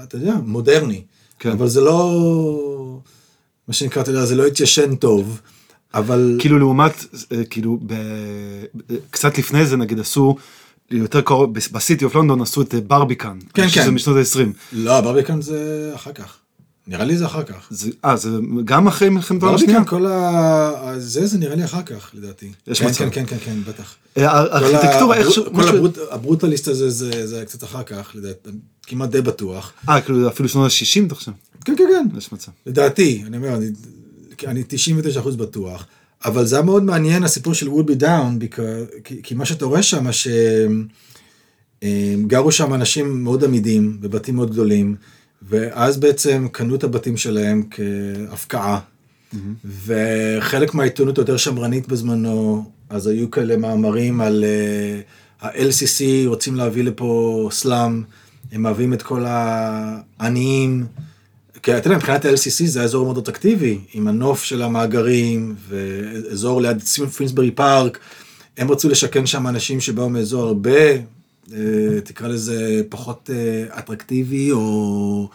אתה 0.03 0.17
יודע, 0.17 0.33
מודרני. 0.45 1.03
כן. 1.39 1.51
אבל 1.51 1.67
זה 1.67 1.81
לא, 1.81 2.99
מה 3.67 3.73
שנקרא, 3.73 4.01
אתה 4.01 4.11
יודע, 4.11 4.25
זה 4.25 4.35
לא 4.35 4.45
התיישן 4.45 4.95
טוב. 4.95 5.41
אבל 5.93 6.35
כאילו 6.39 6.59
לעומת 6.59 7.05
אה, 7.31 7.45
כאילו 7.49 7.79
ב... 7.85 7.93
קצת 9.11 9.37
לפני 9.37 9.65
זה 9.65 9.77
נגיד 9.77 9.99
עשו 9.99 10.35
יותר 10.91 11.21
קרוב 11.21 11.53
בסיטי 11.53 12.05
אוף 12.05 12.15
לונדון 12.15 12.41
עשו 12.41 12.61
את 12.61 12.73
ברביקן 12.73 13.39
כן 13.53 13.61
כן 13.61 13.69
שזה 13.69 13.91
משנות 13.91 14.17
ה-20 14.17 14.47
לא 14.71 15.01
ברביקן 15.01 15.41
זה 15.41 15.91
אחר 15.95 16.11
כך 16.13 16.37
נראה 16.87 17.05
לי 17.05 17.17
זה 17.17 17.25
אחר 17.25 17.43
כך. 17.43 17.71
אה, 18.05 18.17
זה 18.17 18.29
גם 18.65 18.87
אחרי 18.87 19.09
מלחמת 19.09 19.43
העולם 19.43 19.55
השנייה? 19.55 19.85
כל 19.85 20.05
ה... 20.05 20.93
זה, 20.97 21.27
זה 21.27 21.37
נראה 21.37 21.55
לי 21.55 21.65
אחר 21.65 21.81
כך, 21.83 22.11
לדעתי. 22.13 22.51
יש 22.67 22.79
כן, 22.79 22.87
מצב. 22.87 22.97
כן, 22.97 23.09
כן, 23.11 23.25
כן, 23.25 23.37
כן, 23.45 23.57
בטח. 23.67 23.95
אה, 24.17 24.31
הארכיטקטורה 24.31 25.17
איכשהו... 25.17 25.53
כל 25.53 25.67
הברוט, 25.69 25.97
הברוטליסט 26.11 26.67
הזה, 26.67 26.89
זה, 26.89 27.27
זה 27.27 27.45
קצת 27.45 27.63
אחר 27.63 27.83
כך, 27.83 28.11
לדעתי, 28.15 28.49
כמעט 28.83 29.09
די 29.09 29.21
בטוח. 29.21 29.73
אה, 29.89 30.01
כאילו 30.01 30.27
אפילו 30.27 30.49
שנות 30.49 30.71
ה-60 30.71 31.05
אתה 31.07 31.15
חושב? 31.15 31.31
כן, 31.65 31.75
כן, 31.77 31.83
כן. 32.11 32.17
יש 32.17 32.33
מצב. 32.33 32.51
לדעתי, 32.65 33.23
אני 33.27 33.37
אומר, 33.37 33.55
אני, 33.55 33.69
אני 34.47 34.63
99% 35.23 35.29
בטוח. 35.37 35.85
אבל 36.25 36.45
זה 36.45 36.55
היה 36.55 36.65
מאוד 36.65 36.83
מעניין 36.83 37.23
הסיפור 37.23 37.53
של 37.53 37.69
וודבי 37.69 37.95
דאון, 37.95 38.39
כי, 39.03 39.21
כי 39.23 39.35
מה 39.35 39.45
שאתה 39.45 39.65
רואה 39.65 39.83
שם, 39.83 40.07
שגרו 41.81 42.51
שם 42.51 42.73
אנשים 42.73 43.23
מאוד 43.23 43.43
עמידים 43.43 43.97
בבתים 44.01 44.35
מאוד 44.35 44.51
גדולים, 44.51 44.95
ואז 45.41 45.97
בעצם 45.97 46.47
קנו 46.51 46.75
את 46.75 46.83
הבתים 46.83 47.17
שלהם 47.17 47.63
כהפקעה. 47.71 48.79
Mm-hmm. 48.79 49.37
וחלק 49.85 50.73
מהעיתונות 50.73 51.17
היותר 51.17 51.37
שמרנית 51.37 51.87
בזמנו, 51.87 52.65
אז 52.89 53.07
היו 53.07 53.31
כאלה 53.31 53.57
מאמרים 53.57 54.21
על 54.21 54.43
uh, 55.41 55.45
ה-LCC 55.45 56.03
רוצים 56.25 56.55
להביא 56.55 56.83
לפה 56.83 57.49
סלאם, 57.51 58.03
הם 58.51 58.65
מביאים 58.65 58.93
את 58.93 59.01
כל 59.01 59.25
העניים. 59.27 60.85
כי 61.63 61.77
אתה 61.77 61.87
יודע, 61.87 61.97
מבחינת 61.97 62.25
ה-LCC 62.25 62.65
זה 62.65 62.83
אזור 62.83 63.05
מאוד 63.05 63.17
אטרקטיבי, 63.17 63.79
עם 63.93 64.07
הנוף 64.07 64.43
של 64.43 64.61
המאגרים, 64.61 65.55
ואזור 65.69 66.61
ליד 66.61 66.81
פינסברי 67.17 67.51
פארק, 67.51 67.99
הם 68.57 68.71
רצו 68.71 68.89
לשכן 68.89 69.25
שם 69.25 69.47
אנשים 69.47 69.79
שבאו 69.79 70.09
מאזור 70.09 70.47
הרבה, 70.47 70.71
אה, 70.71 70.99
תקרא 72.03 72.27
לזה 72.27 72.81
פחות 72.89 73.29
אה, 73.33 73.79
אטרקטיבי, 73.79 74.51
או... 74.51 75.29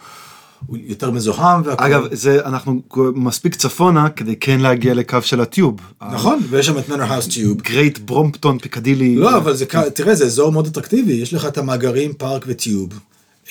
יותר 0.73 1.11
מזוהם 1.11 1.61
והכל. 1.65 1.83
אגב, 1.83 2.15
זה, 2.15 2.45
אנחנו 2.45 2.81
מספיק 3.15 3.55
צפונה 3.55 4.09
כדי 4.09 4.35
כן 4.35 4.59
להגיע 4.59 4.93
לקו 4.93 5.17
של 5.21 5.41
ה 5.41 5.47
tube. 5.47 5.79
נכון, 6.13 6.39
ויש 6.49 6.65
שם 6.65 6.77
את 6.77 6.89
מנור 6.89 7.13
האוס 7.13 7.27
tube. 7.27 7.61
גרייט 7.61 7.97
ברומפטון 7.97 8.59
פיקדילי. 8.59 9.15
לא, 9.15 9.37
אבל 9.37 9.55
זה, 9.55 9.65
תראה, 9.93 10.15
זה 10.15 10.25
אזור 10.25 10.51
מאוד 10.51 10.67
אטרקטיבי, 10.67 11.13
יש 11.13 11.33
לך 11.33 11.45
את 11.45 11.57
המאגרים, 11.57 12.13
פארק 12.13 12.45
וטיוב. 12.47 12.99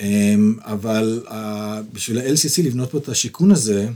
אמ, 0.00 0.54
אבל 0.62 1.22
בשביל 1.92 2.18
ה-LCC 2.18 2.62
לבנות 2.62 2.90
פה 2.90 2.98
את 2.98 3.08
השיכון 3.08 3.50
הזה, 3.50 3.88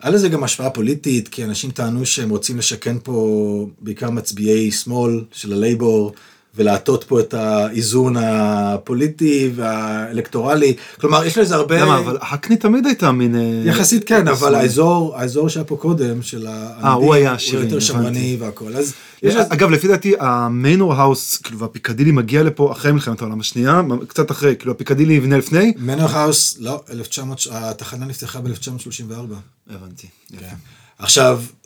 היה 0.00 0.12
לזה 0.12 0.28
גם 0.28 0.44
השפעה 0.44 0.70
פוליטית, 0.70 1.28
כי 1.28 1.44
אנשים 1.44 1.70
טענו 1.70 2.06
שהם 2.06 2.30
רוצים 2.30 2.58
לשכן 2.58 2.96
פה 3.02 3.68
בעיקר 3.80 4.10
מצביעי 4.10 4.70
שמאל 4.70 5.24
של 5.32 5.52
הלייבור, 5.52 6.12
ולהטות 6.56 7.04
פה 7.04 7.20
את 7.20 7.34
האיזון 7.34 8.16
הפוליטי 8.16 9.50
והאלקטורלי. 9.54 10.74
כלומר, 11.00 11.24
יש 11.24 11.38
לזה 11.38 11.54
הרבה... 11.54 11.82
למה, 11.82 11.98
אבל 11.98 12.18
הקני 12.20 12.56
תמיד 12.56 12.86
הייתה 12.86 13.12
מין... 13.12 13.36
אה, 13.36 13.62
יחסית 13.64 14.04
כן, 14.04 14.28
אבל 14.28 14.54
האזור, 14.54 15.16
האזור 15.16 15.48
שהיה 15.48 15.64
פה 15.64 15.76
קודם, 15.76 16.22
של 16.22 16.46
אה, 16.46 16.92
הוא 16.92 17.14
היה 17.14 17.36
יותר 17.52 17.80
שמרני 17.80 18.36
והכל. 18.40 18.76
אז 18.76 18.94
יש... 19.22 19.34
אגב, 19.34 19.70
לפי 19.70 19.88
דעתי, 19.88 20.14
המנור 20.20 20.94
האוס, 20.94 21.36
כאילו, 21.36 21.58
והפיקדילי 21.58 22.12
מגיע 22.12 22.42
לפה 22.42 22.72
אחרי 22.72 22.92
מלחמת 22.92 23.20
העולם 23.20 23.40
השנייה, 23.40 23.82
קצת 24.08 24.30
אחרי, 24.30 24.56
כאילו, 24.58 24.72
הפיקדילי 24.72 25.18
נבנה 25.18 25.38
לפני. 25.38 25.72
מנור 25.78 26.08
האוס, 26.08 26.56
לא, 26.60 26.82
1900, 26.90 27.46
התחנה 27.50 28.06
נפתחה 28.06 28.40
ב-1934. 28.40 29.34
הבנתי. 29.70 30.06
כן. 30.38 30.54
עכשיו, 30.98 31.40
אה, 31.40 31.63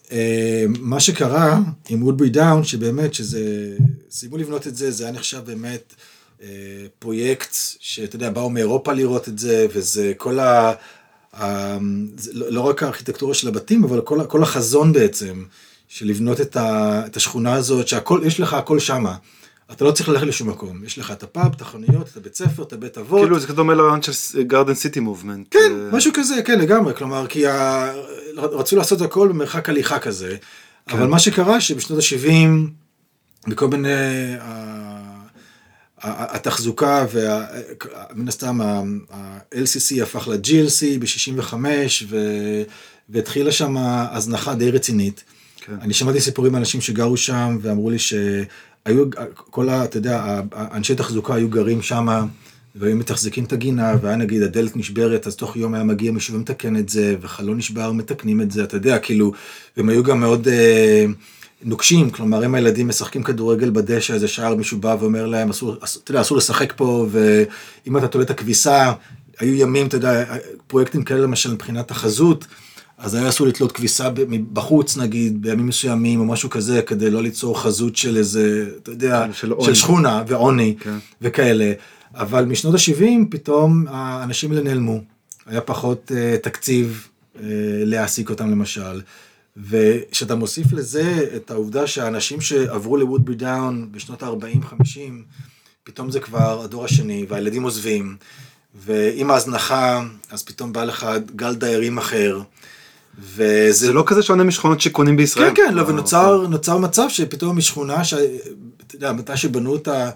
מה 0.78 1.00
שקרה 1.00 1.60
עם 1.88 2.02
וודברי 2.02 2.30
דאון, 2.30 2.64
שבאמת, 2.64 3.14
שזה, 3.14 3.76
סיימו 4.10 4.36
לבנות 4.36 4.66
את 4.66 4.76
זה, 4.76 4.90
זה 4.90 5.04
היה 5.04 5.12
נחשב 5.12 5.40
באמת 5.44 5.94
אה, 6.42 6.48
פרויקט, 6.98 7.56
שאתה 7.80 8.16
יודע, 8.16 8.30
באו 8.30 8.50
מאירופה 8.50 8.92
לראות 8.92 9.28
את 9.28 9.38
זה, 9.38 9.66
וזה 9.72 10.12
כל 10.16 10.38
ה... 10.38 10.72
ה 11.40 11.76
זה 12.16 12.30
לא, 12.34 12.52
לא 12.52 12.60
רק 12.60 12.82
הארכיטקטורה 12.82 13.34
של 13.34 13.48
הבתים, 13.48 13.84
אבל 13.84 14.00
כל, 14.00 14.20
כל 14.28 14.42
החזון 14.42 14.92
בעצם, 14.92 15.44
של 15.88 16.06
לבנות 16.06 16.40
את, 16.40 16.56
ה, 16.56 17.02
את 17.06 17.16
השכונה 17.16 17.52
הזאת, 17.52 17.88
שהכל, 17.88 18.20
יש 18.24 18.40
לך 18.40 18.54
הכל 18.54 18.78
שמה. 18.78 19.16
אתה 19.72 19.84
לא 19.84 19.90
צריך 19.90 20.08
ללכת 20.08 20.26
לשום 20.26 20.48
מקום, 20.48 20.84
יש 20.84 20.98
לך 20.98 21.10
את 21.10 21.22
הפאב, 21.22 21.52
את 21.56 21.60
החנויות, 21.60 22.08
את 22.12 22.16
הבית 22.16 22.34
ספר, 22.34 22.62
את 22.62 22.72
הבית 22.72 22.98
אבות. 22.98 23.20
כאילו 23.20 23.38
זה 23.38 23.52
דומה 23.52 23.74
לרעיון 23.74 24.02
של 24.02 24.42
גרדן 24.42 24.74
סיטי 24.74 25.00
מובמנט. 25.00 25.46
כן, 25.50 25.72
משהו 25.92 26.12
כזה, 26.14 26.42
כן, 26.44 26.60
לגמרי, 26.60 26.94
כלומר, 26.94 27.26
כי 27.26 27.46
ה... 27.46 27.92
רצו 28.36 28.76
לעשות 28.76 29.00
הכל 29.00 29.28
במרחק 29.28 29.68
הליכה 29.68 29.98
כזה, 29.98 30.36
כן. 30.86 30.96
אבל 30.96 31.06
מה 31.06 31.18
שקרה 31.18 31.60
שבשנות 31.60 31.98
ה-70, 31.98 33.50
בכל 33.50 33.68
מיני, 33.68 33.88
התחזוקה, 36.02 37.06
ומן 37.12 38.28
הסתם 38.28 38.60
ה-LCC 38.60 40.02
הפך 40.02 40.28
ל-GLC 40.28 41.00
ב-65, 41.00 41.54
והתחילה 43.08 43.52
שם 43.52 43.76
הזנחה 43.78 44.54
די 44.54 44.70
רצינית. 44.70 45.24
כן. 45.56 45.76
אני 45.80 45.94
שמעתי 45.94 46.20
סיפורים 46.20 46.52
מאנשים 46.52 46.80
שגרו 46.80 47.16
שם 47.16 47.58
ואמרו 47.62 47.90
לי 47.90 47.96
שהיו, 48.86 49.04
כל 49.50 49.68
ה... 49.68 49.84
אתה 49.84 49.96
יודע, 49.96 50.40
אנשי 50.54 50.94
תחזוקה 50.94 51.34
היו 51.34 51.48
גרים 51.48 51.82
שם. 51.82 52.26
והיו 52.74 52.96
מתחזקים 52.96 53.44
את 53.44 53.52
הגינה, 53.52 53.94
והיה 54.02 54.16
נגיד 54.16 54.42
הדלת 54.42 54.76
נשברת, 54.76 55.26
אז 55.26 55.36
תוך 55.36 55.56
יום 55.56 55.74
היה 55.74 55.84
מגיע 55.84 56.12
מישהו 56.12 56.34
ומתקן 56.34 56.76
את 56.76 56.88
זה, 56.88 57.16
וחלון 57.20 57.56
נשבר, 57.58 57.92
מתקנים 57.92 58.40
את 58.40 58.50
זה, 58.50 58.64
אתה 58.64 58.76
יודע, 58.76 58.98
כאילו, 58.98 59.32
והם 59.76 59.88
היו 59.88 60.02
גם 60.02 60.20
מאוד 60.20 60.48
אה, 60.48 61.06
נוקשים, 61.62 62.10
כלומר, 62.10 62.44
אם 62.46 62.54
הילדים 62.54 62.88
משחקים 62.88 63.22
כדורגל 63.22 63.70
בדשא, 63.70 64.14
איזה 64.14 64.28
שער 64.28 64.54
מישהו 64.54 64.78
בא 64.78 64.96
ואומר 65.00 65.26
להם, 65.26 65.50
אסור, 65.50 65.74
אתה 66.02 66.10
יודע, 66.10 66.20
אסור 66.20 66.38
לשחק 66.38 66.72
פה, 66.76 67.06
ואם 67.10 67.96
אתה 67.96 68.08
תולה 68.08 68.24
את 68.24 68.30
הכביסה, 68.30 68.92
היו 69.38 69.54
ימים, 69.54 69.86
אתה 69.86 69.96
יודע, 69.96 70.24
פרויקטים 70.66 71.02
כאלה 71.02 71.20
למשל 71.20 71.54
מבחינת 71.54 71.90
החזות, 71.90 72.46
אז 72.98 73.14
היה 73.14 73.28
אסור 73.28 73.46
לתלות 73.46 73.72
כביסה 73.72 74.08
בחוץ 74.52 74.96
נגיד, 74.96 75.42
בימים 75.42 75.66
מסוימים 75.66 76.20
או 76.20 76.24
משהו 76.24 76.50
כזה, 76.50 76.82
כדי 76.82 77.10
לא 77.10 77.22
ליצור 77.22 77.60
חזות 77.60 77.96
של 77.96 78.16
איזה, 78.16 78.70
אתה 78.82 78.90
יודע, 78.90 79.26
של, 79.32 79.52
של 79.60 79.74
שכונה 79.74 80.22
ועוני 80.26 80.76
כן. 80.80 80.98
וכאלה. 81.22 81.72
אבל 82.14 82.44
משנות 82.44 82.74
ה-70 82.74 83.04
פתאום 83.30 83.84
האנשים 83.88 84.50
האלה 84.50 84.62
נעלמו. 84.62 85.00
היה 85.46 85.60
פחות 85.60 86.12
uh, 86.14 86.42
תקציב 86.42 87.08
uh, 87.34 87.38
להעסיק 87.84 88.30
אותם 88.30 88.50
למשל. 88.50 89.00
וכשאתה 89.56 90.34
מוסיף 90.34 90.72
לזה 90.72 91.26
את 91.36 91.50
העובדה 91.50 91.86
שהאנשים 91.86 92.40
שעברו 92.40 92.96
לוודבי 92.96 93.34
דאון 93.34 93.88
בשנות 93.92 94.22
ה-40-50, 94.22 94.98
פתאום 95.84 96.10
זה 96.10 96.20
כבר 96.20 96.62
הדור 96.64 96.84
השני, 96.84 97.26
והילדים 97.28 97.62
עוזבים, 97.62 98.16
ועם 98.74 99.30
ההזנחה, 99.30 100.04
אז 100.30 100.42
פתאום 100.42 100.72
בא 100.72 100.84
לך 100.84 101.06
גל 101.36 101.54
דיירים 101.54 101.98
אחר. 101.98 102.40
וזה 103.18 103.86
זה 103.86 103.92
לא 103.92 104.02
כזה 104.06 104.22
שונה 104.22 104.44
משכונות 104.44 104.80
שקונים 104.80 105.16
בישראל. 105.16 105.50
כן, 105.54 105.54
כן, 105.68 105.74
לא, 105.74 105.82
ונוצר 105.82 106.34
אוקיי. 106.34 106.78
מצב 106.78 107.08
שפתאום 107.08 107.58
משכונה, 107.58 108.02
אתה 108.86 108.96
יודע, 108.96 109.12
מתי 109.12 109.36
שבנו 109.36 109.72
אותה, 109.72 110.10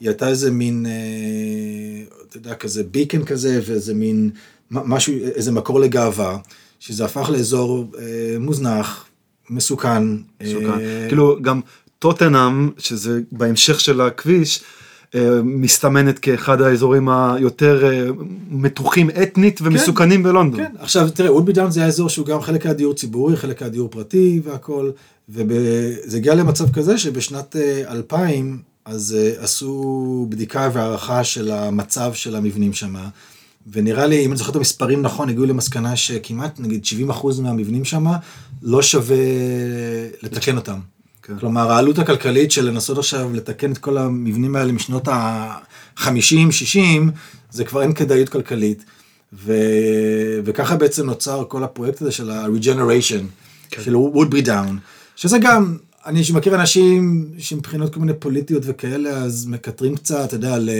היא 0.00 0.08
הייתה 0.08 0.28
איזה 0.28 0.50
מין, 0.50 0.86
אה, 0.86 0.92
אתה 2.28 2.36
יודע, 2.36 2.54
כזה 2.54 2.82
ביקן 2.84 3.24
כזה, 3.24 3.60
ואיזה 3.66 3.94
מין, 3.94 4.30
משהו, 4.70 5.14
איזה 5.34 5.52
מקור 5.52 5.80
לגאווה, 5.80 6.38
שזה 6.80 7.04
הפך 7.04 7.30
לאזור 7.30 7.92
אה, 7.98 8.38
מוזנח, 8.40 9.04
מסוכן. 9.50 10.02
מסוכן. 10.42 10.70
אה, 10.70 11.04
כאילו, 11.08 11.42
גם 11.42 11.60
טוטנאם, 11.98 12.70
שזה 12.78 13.20
בהמשך 13.32 13.80
של 13.80 14.00
הכביש, 14.00 14.60
מסתמנת 15.44 16.18
כאחד 16.18 16.60
האזורים 16.60 17.08
היותר 17.08 17.84
אה, 17.84 18.08
מתוחים 18.50 19.10
אתנית 19.22 19.60
ומסוכנים 19.62 20.20
כן, 20.20 20.22
בלונדון. 20.22 20.60
כן, 20.60 20.72
עכשיו 20.78 21.10
תראה, 21.10 21.32
וודבי 21.32 21.52
דאון 21.52 21.70
זה 21.70 21.80
היה 21.80 21.88
אזור 21.88 22.08
שהוא 22.08 22.26
גם 22.26 22.40
חלק 22.40 22.64
היה 22.66 22.74
דיור 22.74 22.94
ציבורי, 22.94 23.36
חלק 23.36 23.62
היה 23.62 23.68
דיור 23.68 23.88
פרטי 23.88 24.40
והכל, 24.44 24.90
וזה 25.28 26.16
הגיע 26.16 26.34
למצב 26.34 26.72
כזה 26.72 26.98
שבשנת 26.98 27.56
2000 27.90 28.58
אז 28.88 29.16
uh, 29.18 29.42
עשו 29.44 30.26
בדיקה 30.28 30.70
והערכה 30.72 31.24
של 31.24 31.50
המצב 31.50 32.14
של 32.14 32.36
המבנים 32.36 32.72
שם, 32.72 32.94
ונראה 33.72 34.06
לי, 34.06 34.24
אם 34.24 34.30
אני 34.30 34.38
זוכר 34.38 34.50
את 34.50 34.56
המספרים 34.56 35.02
נכון, 35.02 35.28
הגיעו 35.28 35.46
למסקנה 35.46 35.96
שכמעט, 35.96 36.60
נגיד, 36.60 36.84
70% 37.10 37.40
מהמבנים 37.42 37.84
שם, 37.84 38.06
לא 38.62 38.82
שווה 38.82 39.16
לתקן 40.22 40.56
אותם. 40.56 40.78
כן. 41.28 41.38
כלומר, 41.38 41.72
העלות 41.72 41.98
הכלכלית 41.98 42.52
של 42.52 42.64
לנסות 42.64 42.98
עכשיו 42.98 43.32
לתקן 43.34 43.72
את 43.72 43.78
כל 43.78 43.98
המבנים 43.98 44.56
האלה 44.56 44.72
משנות 44.72 45.08
ה-50, 45.08 46.50
60, 46.50 47.10
זה 47.50 47.64
כבר 47.64 47.82
אין 47.82 47.92
כדאיות 47.92 48.28
כלכלית. 48.28 48.84
ו... 49.32 49.52
וככה 50.44 50.76
בעצם 50.76 51.06
נוצר 51.06 51.44
כל 51.48 51.64
הפרויקט 51.64 52.02
הזה 52.02 52.12
של 52.12 52.30
ה-regeneration, 52.30 53.22
כן. 53.70 53.82
של 53.82 53.94
woodbury 53.94 54.46
down, 54.46 54.72
שזה 55.16 55.38
גם 55.38 55.76
אני 56.06 56.22
מכיר 56.34 56.54
אנשים 56.54 57.24
שמבחינות 57.38 57.94
כל 57.94 58.00
מיני 58.00 58.12
פוליטיות 58.18 58.62
וכאלה, 58.66 59.10
אז 59.10 59.46
מקטרים 59.46 59.96
קצת, 59.96 60.24
אתה 60.24 60.34
יודע, 60.34 60.58
ל... 60.58 60.70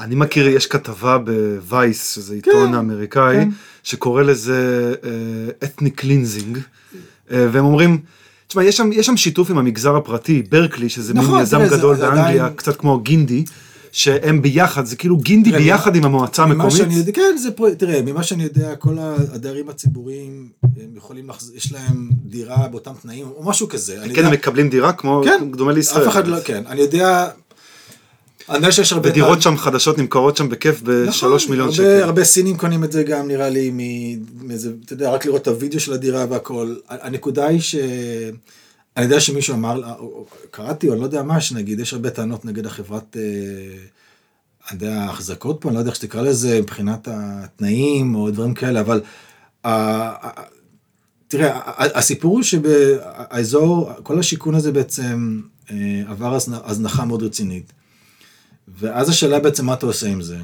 אני 0.00 0.14
מכיר, 0.14 0.48
יש 0.48 0.66
כתבה 0.66 1.18
בווייס, 1.18 2.14
שזה 2.14 2.34
עיתון 2.34 2.68
כן, 2.68 2.74
אמריקאי, 2.74 3.36
כן. 3.36 3.48
שקורא 3.82 4.22
לזה 4.22 4.94
ethnic 5.64 5.94
uh, 5.94 6.00
cleansing, 6.00 6.58
uh, 6.58 6.60
והם 7.30 7.64
אומרים, 7.64 7.98
תשמע, 8.50 8.64
יש 8.64 8.80
יש 8.92 9.06
שם 9.06 9.16
שיתוף 9.16 9.50
עם 9.50 9.58
המגזר 9.58 9.96
הפרטי, 9.96 10.42
ברקלי, 10.42 10.88
שזה 10.88 11.14
נכון, 11.14 11.34
מין 11.34 11.42
יזם 11.42 11.60
גדול 11.66 11.96
באנגליה, 11.96 12.22
עדיין... 12.22 12.54
קצת 12.56 12.76
כמו 12.76 12.98
גינדי. 12.98 13.44
שהם 13.92 14.42
ביחד, 14.42 14.86
זה 14.86 14.96
כאילו 14.96 15.16
גינדי 15.16 15.50
תראה, 15.50 15.62
ביחד 15.62 15.96
עם 15.96 16.04
המועצה 16.04 16.42
המקומית. 16.42 16.72
שאני 16.76 16.94
יודע, 16.94 17.12
כן, 17.12 17.36
זה 17.36 17.50
פה, 17.50 17.74
תראה, 17.78 18.02
ממה 18.02 18.22
שאני 18.22 18.44
יודע, 18.44 18.76
כל 18.76 18.96
הדיירים 19.00 19.68
הציבוריים, 19.68 20.48
הם 20.62 20.96
יכולים 20.96 21.28
לחז... 21.28 21.52
יש 21.54 21.72
להם 21.72 22.10
דירה 22.24 22.68
באותם 22.68 22.92
תנאים, 23.02 23.26
או 23.36 23.44
משהו 23.44 23.68
כזה. 23.68 23.96
כן, 24.02 24.08
יודע... 24.08 24.26
הם 24.26 24.32
מקבלים 24.32 24.68
דירה 24.68 24.92
כמו, 24.92 25.22
כן, 25.24 25.50
דומה 25.56 25.72
לישראל. 25.72 26.02
אף 26.02 26.12
אחד 26.12 26.28
לא, 26.28 26.36
כן, 26.44 26.62
אני 26.66 26.80
יודע, 26.80 27.28
אני 28.48 28.56
יודע 28.56 28.72
שיש 28.72 28.92
הרבה... 28.92 29.08
ודירות 29.08 29.42
שם 29.42 29.56
חדשות 29.56 29.98
נמכרות 29.98 30.36
שם 30.36 30.48
בכיף 30.48 30.82
בשלוש 30.82 31.42
נכון, 31.42 31.56
מיליון 31.56 31.72
שקל. 31.72 32.02
הרבה 32.02 32.24
סינים 32.24 32.56
קונים 32.56 32.84
את 32.84 32.92
זה 32.92 33.02
גם, 33.02 33.28
נראה 33.28 33.48
לי, 33.48 33.70
מאיזה, 34.42 34.70
אתה 34.84 34.92
יודע, 34.92 35.10
רק 35.10 35.26
לראות 35.26 35.42
את 35.42 35.48
הוידאו 35.48 35.80
של 35.80 35.92
הדירה 35.92 36.26
והכל. 36.30 36.74
הנקודה 36.88 37.46
היא 37.46 37.60
ש... 37.60 37.74
אני 38.96 39.04
יודע 39.04 39.20
שמישהו 39.20 39.54
אמר, 39.54 39.82
קראתי 40.50 40.88
או 40.88 40.92
אני 40.92 41.00
לא 41.00 41.06
יודע 41.06 41.22
מה, 41.22 41.40
שנגיד, 41.40 41.80
יש 41.80 41.92
הרבה 41.92 42.10
טענות 42.10 42.44
נגד 42.44 42.66
החברת, 42.66 43.16
אה, 43.16 43.22
אני 44.70 44.86
יודע, 44.86 45.02
ההחזקות 45.02 45.60
פה, 45.60 45.68
אני 45.68 45.74
לא 45.74 45.80
יודע 45.80 45.90
איך 45.90 45.96
שתקרא 45.96 46.22
לזה, 46.22 46.60
מבחינת 46.60 47.08
התנאים 47.10 48.14
או 48.14 48.30
דברים 48.30 48.54
כאלה, 48.54 48.80
אבל 48.80 49.00
תראה, 51.28 51.60
הסיפור 51.76 52.34
הוא 52.34 52.42
שבאזור, 52.42 53.90
כל 54.02 54.18
השיכון 54.18 54.54
הזה 54.54 54.72
בעצם 54.72 55.40
אה, 55.70 56.02
עבר 56.08 56.38
הזנחה 56.64 57.04
מאוד 57.04 57.22
רצינית. 57.22 57.72
ואז 58.78 59.08
השאלה 59.08 59.38
בעצם 59.38 59.66
מה 59.66 59.74
אתה 59.74 59.86
עושה 59.86 60.06
עם 60.06 60.22
זה. 60.22 60.36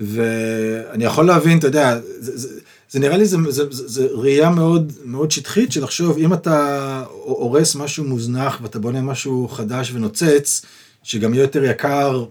ואני 0.00 1.04
יכול 1.04 1.26
להבין, 1.26 1.58
אתה 1.58 1.66
יודע, 1.66 2.00
זה, 2.18 2.38
זה, 2.38 2.60
זה 2.90 2.98
נראה 2.98 3.16
לי, 3.16 3.26
זה, 3.26 3.36
זה, 3.48 3.64
זה, 3.70 3.88
זה 3.88 4.06
ראייה 4.10 4.50
מאוד, 4.50 4.92
מאוד 5.04 5.30
שטחית 5.30 5.72
של 5.72 5.82
לחשוב, 5.82 6.18
אם 6.18 6.32
אתה 6.32 7.02
הורס 7.10 7.74
משהו 7.74 8.04
מוזנח 8.04 8.58
ואתה 8.62 8.78
בונה 8.78 9.00
משהו 9.00 9.48
חדש 9.48 9.92
ונוצץ, 9.92 10.62
שגם 11.02 11.34
יהיה 11.34 11.42
יותר 11.42 11.64
יקר 11.64 12.24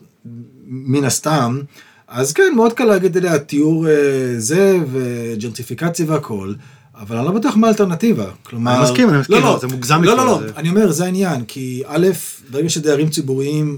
מן 0.65 1.03
הסתם, 1.03 1.61
אז 2.07 2.33
כן, 2.33 2.53
מאוד 2.55 2.73
קל 2.73 2.85
להגיד, 2.85 3.09
אתה 3.09 3.17
יודע, 3.17 3.37
תיאור 3.37 3.87
אה, 3.87 3.93
זה 4.37 4.77
וג'נטריפיקציה 4.91 6.05
והכל. 6.09 6.53
אבל 6.99 7.17
אני 7.17 7.25
לא 7.25 7.31
בטוח 7.31 7.55
מה 7.55 7.67
האלטרנטיבה, 7.67 8.25
כלומר... 8.43 8.75
אני 8.75 8.83
מסכים, 8.83 9.09
אני 9.09 9.19
מסכים, 9.19 9.35
לא, 9.35 9.41
לא, 9.41 9.59
זה 9.61 9.67
מוגזם 9.67 10.03
לא, 10.03 10.17
לא, 10.17 10.25
לא, 10.25 10.39
אני 10.55 10.69
אומר, 10.69 10.91
זה 10.91 11.05
העניין, 11.05 11.45
כי 11.45 11.83
א', 11.85 12.07
ברגע 12.49 12.69
שדיירים 12.69 13.09
ציבוריים, 13.09 13.77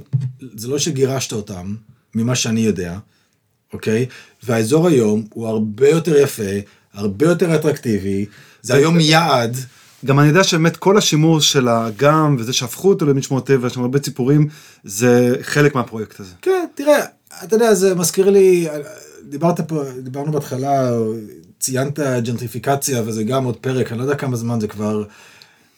זה 0.55 0.67
לא 0.67 0.79
שגירשת 0.79 1.33
אותם, 1.33 1.75
ממה 2.15 2.35
שאני 2.35 2.61
יודע, 2.61 2.97
אוקיי? 3.73 4.05
והאזור 4.43 4.87
היום 4.87 5.23
הוא 5.33 5.47
הרבה 5.47 5.89
יותר 5.89 6.15
יפה, 6.15 6.43
הרבה 6.93 7.25
יותר 7.25 7.55
אטרקטיבי, 7.55 8.25
זה 8.61 8.75
היום 8.75 8.99
יעד. 8.99 9.57
גם 10.05 10.19
אני 10.19 10.27
יודע 10.27 10.43
שבאמת 10.43 10.77
כל 10.77 10.97
השימור 10.97 11.41
של 11.41 11.67
האגם 11.67 12.35
וזה 12.39 12.53
שהפכו 12.53 12.89
אותו 12.89 13.05
למין 13.05 13.21
שמורת 13.21 13.45
טבע, 13.45 13.67
יש 13.67 13.73
שם 13.73 13.81
הרבה 13.81 13.99
ציפורים, 13.99 14.47
זה 14.83 15.35
חלק 15.41 15.75
מהפרויקט 15.75 16.19
הזה. 16.19 16.31
כן, 16.41 16.65
תראה, 16.75 17.05
אתה 17.43 17.55
יודע, 17.55 17.73
זה 17.73 17.95
מזכיר 17.95 18.29
לי, 18.29 18.67
דיברת 19.29 19.59
פה, 19.59 19.83
דיברנו 20.03 20.31
בהתחלה, 20.31 20.91
ציינת 21.59 21.99
ג'נטריפיקציה, 21.99 23.03
וזה 23.05 23.23
גם 23.23 23.43
עוד 23.43 23.57
פרק, 23.57 23.91
אני 23.91 23.97
לא 23.99 24.03
יודע 24.03 24.15
כמה 24.15 24.35
זמן 24.35 24.59
זה 24.59 24.67
כבר, 24.67 25.03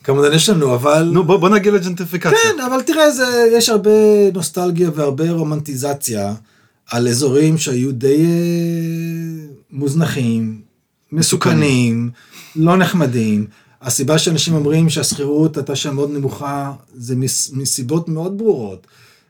כמה 0.04 0.22
זמן 0.22 0.36
יש 0.36 0.50
לנו, 0.50 0.76
אבל... 0.76 1.10
נו, 1.14 1.24
בוא, 1.24 1.38
בוא 1.38 1.50
נגיע 1.50 1.72
לג'נטריפיקציה. 1.72 2.38
כן, 2.44 2.60
אבל 2.60 2.82
תראה, 2.82 3.12
זה, 3.12 3.50
יש 3.52 3.70
הרבה 3.70 3.92
נוסטלגיה 4.34 4.90
והרבה 4.96 5.32
רומנטיזציה 5.32 6.34
על 6.92 7.08
אזורים 7.08 7.58
שהיו 7.58 7.92
די 7.92 8.26
אה, 8.26 9.48
מוזנחים, 9.72 10.62
מסוכנים, 11.12 12.10
לא 12.56 12.78
נחמדים. 12.78 13.48
הסיבה 13.82 14.18
שאנשים 14.18 14.54
אומרים 14.54 14.90
שהשכירות 14.90 15.58
הייתה 15.58 15.76
שם 15.76 15.96
מאוד 15.96 16.12
נמוכה, 16.12 16.72
זה 16.94 17.16
מס, 17.16 17.52
מסיבות 17.54 18.10
מאוד 18.10 18.38
ברורות. 18.38 18.88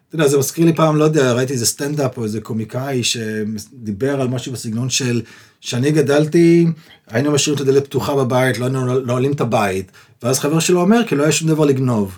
אתה 0.07 0.15
יודע, 0.15 0.27
זה 0.27 0.37
מזכיר 0.37 0.65
לי 0.65 0.75
פעם, 0.75 0.95
לא 0.95 1.03
יודע, 1.03 1.33
ראיתי 1.33 1.53
איזה 1.53 1.65
סטנדאפ 1.65 2.17
או 2.17 2.23
איזה 2.23 2.41
קומיקאי 2.41 3.03
שדיבר 3.03 4.21
על 4.21 4.27
משהו 4.27 4.51
בסגנון 4.51 4.89
של, 4.89 5.21
שאני 5.61 5.91
גדלתי, 5.91 6.67
היינו 7.07 7.31
משאירים 7.31 7.61
את 7.63 7.67
הדלת 7.67 7.85
פתוחה 7.85 8.15
בבית, 8.15 8.59
לא 8.59 8.65
היינו 8.65 8.99
נועלים 8.99 9.31
את 9.31 9.41
הבית, 9.41 9.91
ואז 10.23 10.39
חבר 10.39 10.59
שלו 10.59 10.81
אומר, 10.81 11.01
כי 11.07 11.15
לא 11.15 11.23
היה 11.23 11.31
שום 11.31 11.47
דבר 11.47 11.65
לגנוב. 11.65 12.17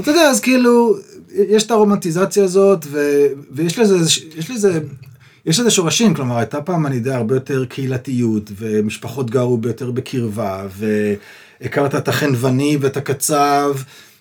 אתה 0.00 0.10
יודע, 0.10 0.22
אז 0.22 0.40
כאילו, 0.40 0.96
יש 1.32 1.66
את 1.66 1.70
הרומנטיזציה 1.70 2.44
הזאת, 2.44 2.86
ו, 2.90 3.26
ויש 3.50 3.78
לזה, 3.78 3.96
יש 4.36 4.50
לזה, 4.50 4.80
יש 5.46 5.60
לזה 5.60 5.70
שורשים, 5.70 6.14
כלומר, 6.14 6.38
הייתה 6.38 6.62
פעם, 6.62 6.86
אני 6.86 6.96
יודע, 6.96 7.16
הרבה 7.16 7.34
יותר 7.34 7.64
קהילתיות, 7.64 8.50
ומשפחות 8.58 9.30
גרו 9.30 9.58
ביותר 9.58 9.90
בקרבה, 9.90 10.66
והכרת 11.60 11.94
את 11.94 12.08
החנווני 12.08 12.78
ואת 12.80 12.96
הקצב, 12.96 13.76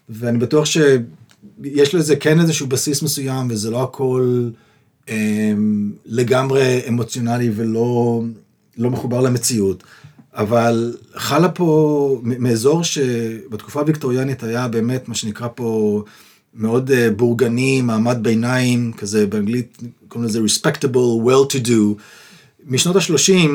ואני 0.10 0.38
בטוח 0.38 0.66
שיש 0.66 1.96
לזה 1.96 2.16
כן 2.16 2.40
איזשהו 2.40 2.68
בסיס 2.68 3.02
מסוים, 3.02 3.48
וזה 3.50 3.72
לא 3.72 3.84
הכל 3.84 4.50
לגמרי 6.06 6.82
אמוציונלי 6.88 7.52
ולא 7.56 8.22
לא 8.78 8.90
מחובר 8.90 9.22
למציאות. 9.22 9.84
אבל 10.34 10.98
חלה 11.16 11.50
פה, 11.50 12.22
מאזור 12.24 12.84
שבתקופה 12.84 13.80
הוויקטוריאנית 13.80 14.44
היה 14.44 14.68
באמת 14.68 15.08
מה 15.08 15.16
שנקרא 15.16 15.48
פה 15.56 16.04
מאוד 16.54 16.92
אה, 16.92 17.12
בורגני, 17.12 17.82
מעמד 17.82 18.18
ביניים, 18.22 18.94
כזה 18.98 19.28
באנגלית 19.28 19.78
קוראים 20.08 20.30
לזה 20.30 20.40
respectable, 20.40 21.26
well 21.26 21.54
to 21.54 21.66
do. 21.66 22.02
משנות 22.68 22.96
ה-30 22.96 23.50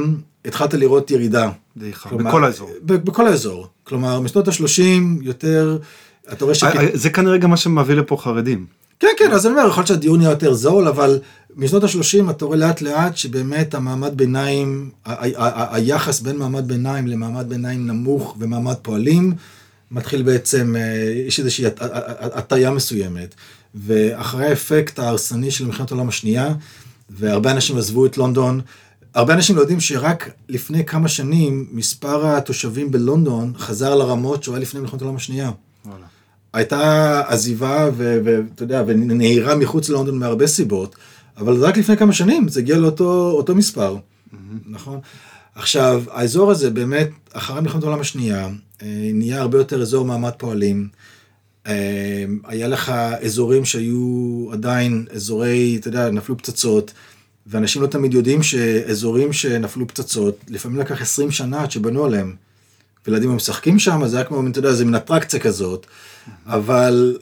התחלת 0.44 0.74
לראות 0.74 1.10
ירידה. 1.10 1.51
דעיכה, 1.76 2.16
בכל 2.16 2.44
האזור. 2.44 2.70
בכל 2.82 3.26
האזור. 3.26 3.66
כלומר, 3.85 4.20
משנות 4.20 4.48
ה-30 4.48 5.22
יותר, 5.22 5.78
אתה 6.32 6.44
רואה 6.44 6.55
ש... 6.55 6.64
אה, 6.64 6.86
זה 6.93 7.10
כנראה 7.10 7.39
גם 7.39 7.51
מה 7.51 7.56
שמביא 7.56 7.94
לפה 7.94 8.16
חרדים. 8.16 8.66
כן, 9.01 9.09
כן, 9.19 9.33
אז 9.33 9.47
אני 9.47 9.55
אומר, 9.55 9.69
יכול 9.69 9.81
להיות 9.81 9.89
שהדיון 9.89 10.21
יהיה 10.21 10.31
יותר 10.31 10.55
זול, 10.55 10.89
אבל 10.89 11.21
משנות 11.57 11.85
ה-30 11.85 12.31
אתה 12.31 12.45
רואה 12.45 12.57
לאט 12.57 12.83
לאט 12.83 13.16
שבאמת 13.16 13.75
המעמד 13.75 14.16
ביניים, 14.16 14.91
היחס 15.71 16.21
בין 16.21 16.37
מעמד 16.37 16.69
ביניים 16.69 17.07
למעמד 17.07 17.49
ביניים 17.49 17.87
נמוך 17.87 18.37
ומעמד 18.39 18.75
פועלים, 18.83 19.35
מתחיל 19.91 20.23
בעצם, 20.23 20.77
אה, 20.79 21.12
יש 21.27 21.39
איזושהי 21.39 21.65
הטיה 22.21 22.71
מסוימת. 22.71 23.35
ואחרי 23.75 24.47
האפקט 24.47 24.99
ההרסני 24.99 25.51
של 25.51 25.66
מלחמת 25.66 25.91
העולם 25.91 26.09
השנייה, 26.09 26.55
והרבה 27.11 27.51
אנשים 27.51 27.79
עזבו 27.79 28.07
את 28.07 28.19
לונדון, 28.19 28.61
הרבה 29.15 29.35
אנשים 29.35 29.57
לא 29.57 29.61
יודעים 29.61 29.81
שרק 29.81 30.31
לפני 30.49 30.85
כמה 30.85 31.09
שנים 31.09 31.66
מספר 31.73 32.27
התושבים 32.27 32.91
בלונדון 32.91 33.53
חזר 33.59 33.95
לרמות 33.95 34.43
שהוא 34.43 34.55
היה 34.55 34.62
לפני 34.62 34.81
מלחמת 34.81 35.03
העולם 35.03 35.16
השנייה. 35.16 35.51
וואלה. 35.87 36.07
הייתה 36.55 37.22
עזיבה 37.28 37.90
ואתה 37.97 38.62
יודע, 38.62 38.82
ונהירה 38.86 39.55
מחוץ 39.55 39.89
ללונדון 39.89 40.18
מהרבה 40.18 40.47
סיבות, 40.47 40.97
אבל 41.36 41.64
רק 41.64 41.76
לפני 41.76 41.97
כמה 41.97 42.12
שנים 42.12 42.48
זה 42.48 42.60
הגיע 42.60 42.76
לאותו 42.76 43.55
מספר, 43.55 43.97
mm-hmm. 43.97 44.36
נכון? 44.66 45.01
עכשיו, 45.55 46.02
האזור 46.10 46.51
הזה 46.51 46.70
באמת, 46.70 47.09
אחרי 47.32 47.60
מלחמת 47.60 47.82
העולם 47.82 48.01
השנייה, 48.01 48.48
אה, 48.82 49.10
נהיה 49.14 49.40
הרבה 49.40 49.59
יותר 49.59 49.82
אזור 49.82 50.05
מעמד 50.05 50.31
פועלים. 50.39 50.89
אה, 51.66 52.24
היה 52.44 52.68
לך 52.68 52.93
אזורים 53.22 53.64
שהיו 53.64 54.48
עדיין 54.52 55.06
אזורי, 55.14 55.76
אתה 55.81 55.89
יודע, 55.89 56.10
נפלו 56.10 56.39
פצצות, 56.39 56.93
ואנשים 57.47 57.82
לא 57.82 57.86
תמיד 57.86 58.14
יודעים 58.14 58.43
שאזורים 58.43 59.32
שנפלו 59.32 59.89
פצצות, 59.89 60.39
לפעמים 60.48 60.78
לקח 60.78 61.02
20 61.02 61.31
שנה 61.31 61.62
עד 61.62 61.70
שבנו 61.70 62.05
עליהם. 62.05 62.35
וילדים 63.06 63.36
משחקים 63.36 63.78
שם, 63.78 64.06
זה 64.06 64.16
היה 64.16 64.24
כמו, 64.24 64.47
אתה 64.48 64.59
יודע, 64.59 64.72
זה 64.72 64.85
מין 64.85 64.94
אטרקציה 64.94 65.40
כזאת, 65.40 65.86
אבל 66.47 67.18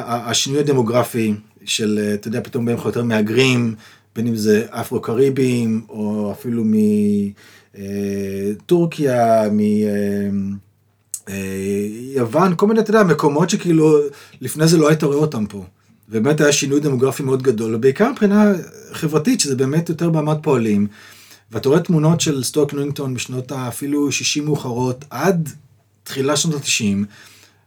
השינוי 0.00 0.60
הדמוגרפי 0.60 1.34
של, 1.64 2.10
אתה 2.14 2.28
יודע, 2.28 2.40
פתאום 2.40 2.64
באים 2.64 2.78
לך 2.78 2.84
יותר 2.84 3.04
מהגרים, 3.04 3.74
בין 4.16 4.26
אם 4.26 4.36
זה 4.36 4.66
אפרו-קריבים, 4.70 5.82
או 5.88 6.32
אפילו 6.32 6.64
מטורקיה, 8.54 9.42
מיוון, 12.14 12.54
כל 12.56 12.66
מיני, 12.66 12.80
אתה 12.80 12.90
יודע, 12.90 13.02
מקומות 13.02 13.50
שכאילו, 13.50 13.98
לפני 14.40 14.68
זה 14.68 14.78
לא 14.78 14.88
היית 14.88 15.02
רואה 15.02 15.16
אותם 15.16 15.46
פה. 15.46 15.64
ובאמת 16.08 16.40
היה 16.40 16.52
שינוי 16.52 16.80
דמוגרפי 16.80 17.22
מאוד 17.22 17.42
גדול, 17.42 17.74
ובעיקר 17.74 18.12
מבחינה 18.12 18.52
חברתית, 18.92 19.40
שזה 19.40 19.56
באמת 19.56 19.88
יותר 19.88 20.10
מעמד 20.10 20.36
פועלים. 20.42 20.86
ואתה 21.52 21.68
רואה 21.68 21.80
תמונות 21.80 22.20
של 22.20 22.44
סטוק 22.44 22.74
ניואינגטון 22.74 23.14
בשנות 23.14 23.52
אפילו 23.52 24.12
60 24.12 24.44
מאוחרות, 24.44 25.04
עד 25.10 25.48
תחילה 26.04 26.36
שנות 26.36 26.62
ה-90, 26.62 27.06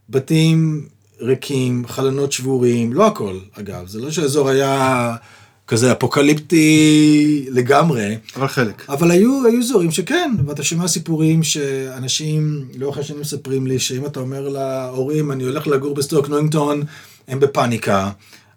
בתים 0.09 0.87
ריקים, 1.21 1.87
חלונות 1.87 2.31
שבורים, 2.31 2.93
לא 2.93 3.07
הכל, 3.07 3.39
אגב, 3.53 3.87
זה 3.87 3.99
לא 3.99 4.11
שהאזור 4.11 4.49
היה 4.49 5.15
כזה 5.67 5.91
אפוקליפטי 5.91 7.45
לגמרי. 7.51 8.17
אבל 8.35 8.47
חלק. 8.47 8.89
אבל 8.89 9.11
היו, 9.11 9.45
היו 9.45 9.59
אזורים 9.59 9.91
שכן, 9.91 10.31
ואתה 10.45 10.63
שומע 10.63 10.87
סיפורים 10.87 11.43
שאנשים 11.43 12.67
לאורך 12.77 12.97
השנים 12.97 13.21
מספרים 13.21 13.67
לי, 13.67 13.79
שאם 13.79 14.05
אתה 14.05 14.19
אומר 14.19 14.49
להורים, 14.49 15.31
אני 15.31 15.43
הולך 15.43 15.67
לגור 15.67 15.95
בסטוק 15.95 16.29
ניואינגטון, 16.29 16.83
הם 17.27 17.39
בפאניקה. 17.39 18.09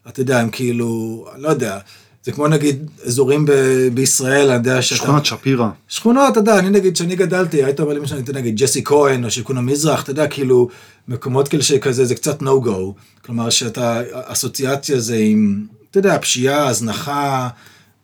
אתה 0.09 0.21
יודע, 0.21 0.41
הם 0.41 0.51
כאילו, 0.51 1.25
לא 1.37 1.49
יודע. 1.49 1.79
זה 2.25 2.33
כמו 2.33 2.49
נגיד 2.49 2.91
אזורים 3.07 3.47
ב- 3.47 3.89
בישראל, 3.95 4.47
אני 4.47 4.55
יודע 4.55 4.83
שאתה... 4.83 5.03
שכונת 5.03 5.27
שפירא. 5.27 5.69
שכונות, 5.89 6.33
אתה 6.33 6.41
יודע, 6.41 6.59
אני 6.59 6.71
נגיד, 6.71 6.95
כשאני 6.95 7.17
גדלתי, 7.17 7.65
היית 7.65 7.81
אומר 7.81 7.93
לי 7.95 8.01
משהו, 8.01 8.19
נגיד 8.35 8.57
ג'סי 8.57 8.85
כהן 8.85 9.25
או 9.25 9.31
שיכון 9.31 9.59
המזרח, 9.59 10.03
אתה 10.03 10.11
יודע, 10.11 10.27
כאילו, 10.27 10.69
מקומות 11.09 11.49
כאלה 11.49 11.63
שכזה, 11.63 12.05
זה 12.05 12.15
קצת 12.15 12.43
no 12.43 12.65
go. 12.65 12.93
כלומר, 13.25 13.51
שאתה, 13.51 14.01
אסוציאציה 14.13 15.01
זה 15.01 15.17
עם, 15.17 15.65
אתה 15.91 15.99
יודע, 15.99 16.19
פשיעה, 16.19 16.67
הזנחה, 16.69 17.49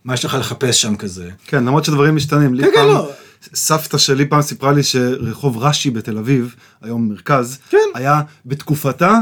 מה 0.04 0.14
יש 0.14 0.24
לך 0.24 0.34
לחפש 0.34 0.82
שם 0.82 0.96
כזה. 0.96 1.30
כן, 1.46 1.64
למרות 1.64 1.84
שדברים 1.84 2.16
משתנים. 2.16 2.56
כן, 2.60 2.68
כן, 2.74 2.86
לא. 2.86 3.10
סבתא 3.54 3.98
שלי 3.98 4.26
פעם 4.26 4.42
סיפרה 4.42 4.72
לי 4.72 4.82
שרחוב 4.82 5.58
רש"י 5.58 5.90
בתל 5.90 6.18
אביב, 6.18 6.54
היום 6.82 7.08
מרכז, 7.08 7.58
כן. 7.70 7.78
היה 7.94 8.20
בתקופתה, 8.46 9.18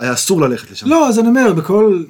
היה 0.00 0.12
אסור 0.12 0.40
ללכת 0.40 0.70
לשם. 0.70 0.88
לא, 0.88 1.08
אז 1.08 1.18
אני 1.18 1.28
אומר, 1.28 1.52
בכל, 1.52 2.02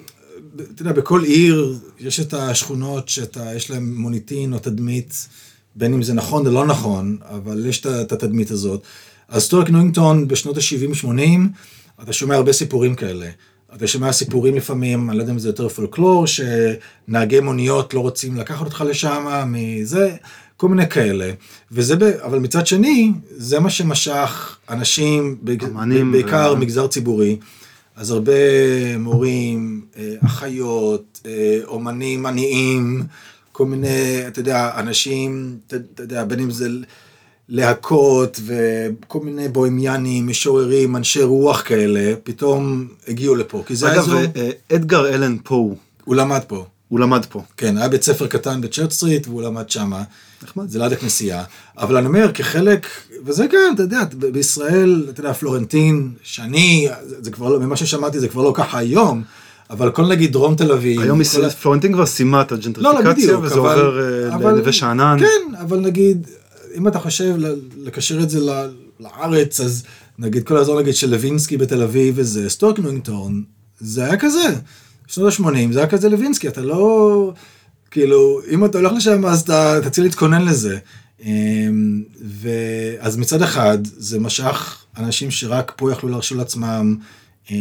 אתה 0.60 0.82
יודע, 0.82 0.92
בכל 0.92 1.22
עיר 1.24 1.78
יש 2.00 2.20
את 2.20 2.34
השכונות 2.34 3.08
שיש 3.08 3.70
להן 3.70 3.94
מוניטין 3.94 4.52
או 4.52 4.58
תדמית, 4.58 5.28
בין 5.76 5.94
אם 5.94 6.02
זה 6.02 6.14
נכון 6.14 6.46
או 6.46 6.52
לא 6.52 6.66
נכון, 6.66 7.16
אבל 7.22 7.66
יש 7.66 7.86
את 7.86 8.12
התדמית 8.12 8.50
הזאת. 8.50 8.82
אז 9.28 9.42
סטוק 9.42 9.70
ניואינגטון 9.70 10.28
בשנות 10.28 10.56
ה-70-80, 10.56 11.18
אתה 12.02 12.12
שומע 12.12 12.34
הרבה 12.34 12.52
סיפורים 12.52 12.94
כאלה. 12.94 13.28
אתה 13.76 13.86
שומע 13.86 14.12
סיפורים 14.12 14.56
לפעמים, 14.56 15.10
אני 15.10 15.18
לא 15.18 15.22
יודע 15.22 15.32
אם 15.32 15.38
זה 15.38 15.48
יותר 15.48 15.68
פולקלור, 15.68 16.26
שנהגי 16.26 17.40
מוניות 17.40 17.94
לא 17.94 18.00
רוצים 18.00 18.36
לקחת 18.36 18.64
אותך 18.64 18.84
לשם, 18.88 19.44
מזה, 19.46 20.16
כל 20.56 20.68
מיני 20.68 20.88
כאלה. 20.88 21.32
וזה, 21.72 21.96
ב... 21.96 22.02
אבל 22.02 22.38
מצד 22.38 22.66
שני, 22.66 23.12
זה 23.36 23.60
מה 23.60 23.70
שמשך 23.70 24.56
אנשים, 24.70 25.36
אמנים 25.64 26.12
בעיקר 26.12 26.54
ו... 26.56 26.60
מגזר 26.60 26.86
ציבורי. 26.86 27.36
אז 27.96 28.10
הרבה 28.10 28.32
מורים, 28.98 29.84
אה, 29.96 30.14
אחיות, 30.24 31.20
אה, 31.26 31.58
אומנים 31.64 32.26
עניים, 32.26 33.02
כל 33.52 33.66
מיני, 33.66 34.26
אתה 34.28 34.40
יודע, 34.40 34.70
אנשים, 34.76 35.58
אתה 35.66 36.02
יודע, 36.02 36.24
בין 36.24 36.40
אם 36.40 36.50
זה 36.50 36.68
להקות 37.48 38.40
וכל 38.46 39.20
מיני 39.20 39.48
בוהמיאנים, 39.48 40.26
משוררים, 40.26 40.96
אנשי 40.96 41.22
רוח 41.22 41.62
כאלה, 41.66 42.14
פתאום 42.22 42.88
הגיעו 43.08 43.34
לפה. 43.34 43.62
כי 43.66 43.76
זה 43.76 43.92
אגב, 43.92 43.98
האזור... 43.98 44.20
אה, 44.36 44.50
אדגר 44.72 45.14
אלן 45.14 45.36
פה, 45.44 45.74
הוא 46.04 46.16
למד 46.16 46.40
פה. 46.46 46.64
הוא 46.88 47.00
למד 47.00 47.26
פה. 47.28 47.42
כן, 47.56 47.78
היה 47.78 47.88
בית 47.88 48.02
ספר 48.02 48.26
קטן 48.26 48.60
בצ'רט 48.60 48.90
סטריט 48.90 49.26
והוא 49.26 49.42
למד 49.42 49.70
שמה. 49.70 50.02
נחמד. 50.42 50.68
זה 50.68 50.78
ליד 50.78 50.92
הכנסייה. 50.92 51.44
אבל 51.78 51.96
אני 51.96 52.06
אומר, 52.06 52.32
כחלק, 52.32 52.86
וזה 53.24 53.48
כן, 53.48 53.72
אתה 53.74 53.82
יודע, 53.82 54.00
בישראל, 54.32 55.06
אתה 55.10 55.20
יודע, 55.20 55.32
פלורנטין, 55.32 56.12
שאני, 56.22 56.88
זה 57.20 57.30
כבר 57.30 57.48
לא, 57.48 57.60
ממה 57.60 57.76
ששמעתי 57.76 58.20
זה 58.20 58.28
כבר 58.28 58.42
לא 58.42 58.52
ככה 58.56 58.78
היום, 58.78 59.22
אבל 59.70 59.90
כל 59.90 60.06
נגיד 60.08 60.32
דרום 60.32 60.54
תל 60.56 60.72
אביב. 60.72 61.00
היום 61.00 61.18
כל 61.24 61.48
פלורנטין 61.50 61.92
כבר 61.92 62.06
סיימה 62.06 62.40
את 62.42 62.52
לא, 62.52 62.58
לא, 62.58 62.62
הג'נטריפיקציה, 62.64 63.12
בדיוק, 63.12 63.44
וזה 63.44 63.54
אבל- 63.54 63.78
עובר 63.80 64.00
אה, 64.28 64.34
אבל- 64.34 64.52
לנווה 64.54 64.72
שאנן. 64.72 65.16
כן, 65.20 65.54
אבל 65.60 65.78
נגיד, 65.78 66.26
אם 66.76 66.88
אתה 66.88 66.98
חושב 66.98 67.34
לקשר 67.82 68.20
את 68.22 68.30
זה 68.30 68.40
ל- 68.40 68.70
לארץ, 69.00 69.60
אז 69.60 69.84
נגיד 70.18 70.42
כל 70.46 70.56
האזור 70.56 70.80
נגיד 70.80 70.94
של 70.94 71.10
לוינסקי 71.10 71.56
בתל 71.56 71.82
אביב 71.82 72.14
וזה, 72.18 72.50
סטוק 72.50 72.75
ניואינגטון, 72.75 73.42
זה 73.80 74.04
היה 74.04 74.16
כזה. 74.16 74.54
שנות 75.06 75.32
ה-80 75.32 75.72
זה 75.72 75.78
היה 75.78 75.88
כזה 75.88 76.08
לוינסקי, 76.08 76.48
אתה 76.48 76.60
לא... 76.60 77.32
כאילו, 77.90 78.40
אם 78.50 78.64
אתה 78.64 78.78
הולך 78.78 78.92
לשם 78.92 79.26
אז 79.26 79.40
אתה 79.40 79.78
אתה 79.78 79.90
צריך 79.90 80.04
להתכונן 80.04 80.44
לזה. 80.44 80.78
אמ, 81.24 82.02
ואז 82.40 83.16
מצד 83.16 83.42
אחד 83.42 83.78
זה 83.84 84.20
משך 84.20 84.84
אנשים 84.96 85.30
שרק 85.30 85.72
פה 85.76 85.92
יכלו 85.92 86.08
להרשות 86.08 86.38
לעצמם 86.38 86.96
אה, 87.50 87.56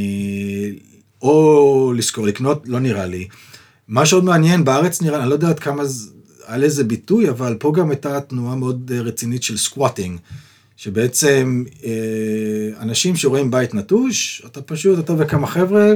או 1.22 1.94
לשכור, 1.98 2.26
לקנות, 2.28 2.64
לא 2.66 2.80
נראה 2.80 3.06
לי. 3.06 3.28
מה 3.88 4.06
שעוד 4.06 4.24
מעניין, 4.24 4.64
בארץ 4.66 5.02
נראה, 5.02 5.22
אני 5.22 5.30
לא 5.30 5.34
יודע 5.34 5.50
עד 5.50 5.60
כמה 5.60 5.86
זה- 5.86 6.10
היה 6.48 6.58
לזה 6.58 6.84
ביטוי, 6.84 7.30
אבל 7.30 7.56
פה 7.60 7.74
גם 7.76 7.90
הייתה 7.90 8.22
תנועה 8.22 8.56
מאוד 8.56 8.92
אה, 8.96 9.02
רצינית 9.02 9.44
של 9.44 9.58
squatting. 9.58 10.20
שבעצם 10.78 11.64
אה, 11.84 11.90
אנשים 12.80 13.16
שרואים 13.16 13.52
בית 13.52 13.74
נטוש, 13.74 14.42
אתה 14.46 14.62
פשוט, 14.62 15.00
אתה 15.00 15.14
וכמה 15.18 15.48
חבר'ה 15.48 15.92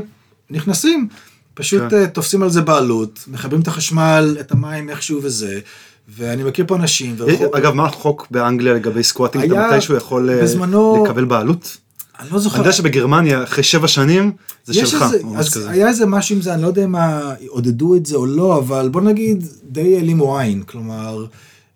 נכנסים, 0.50 1.08
פשוט 1.54 1.82
כן. 1.90 2.06
תופסים 2.06 2.44
על 2.44 2.50
זה 2.50 2.62
בעלות, 2.62 3.20
מכבים 3.28 3.62
את 3.62 3.68
החשמל, 3.68 4.38
את 4.40 4.52
המים 4.52 4.90
איכשהו 4.90 5.20
וזה, 5.24 5.60
ואני 6.08 6.44
מכיר 6.44 6.66
פה 6.68 6.76
אנשים, 6.76 7.16
ורחוב- 7.18 7.56
אגב, 7.56 7.74
מה 7.74 7.86
החוק 7.86 8.28
באנגליה 8.32 8.74
לגבי 8.74 9.04
סקואטינג? 9.04 9.44
אתה 9.44 9.54
היה- 9.54 9.72
מתישהו 9.72 9.96
יכול 9.96 10.30
אה, 10.30 10.42
בזמנו- 10.44 11.04
לקבל 11.06 11.26
בעלות? 11.26 11.78
אני 12.20 12.30
לא 12.32 12.40
זוכר, 12.40 12.56
אני 12.56 12.66
יודע 12.66 12.72
שבגרמניה, 12.78 13.44
אחרי 13.44 13.64
שבע 13.64 13.88
שנים, 13.88 14.32
זה 14.66 14.74
שלך. 14.74 15.02
איזה, 15.04 15.18
אז 15.38 15.50
כזה. 15.54 15.70
היה 15.70 15.88
איזה 15.88 16.06
משהו 16.06 16.36
עם 16.36 16.42
זה, 16.42 16.54
אני 16.54 16.62
לא 16.62 16.68
יודע 16.68 16.84
אם 16.86 16.96
עודדו 17.48 17.96
את 17.96 18.06
זה 18.06 18.16
או 18.16 18.26
לא, 18.26 18.58
אבל 18.58 18.90
בוא 18.90 19.02
נגיד 19.02 19.44
די 19.64 19.96
העלימו 19.96 20.40
עין, 20.40 20.62
כלומר, 20.64 21.26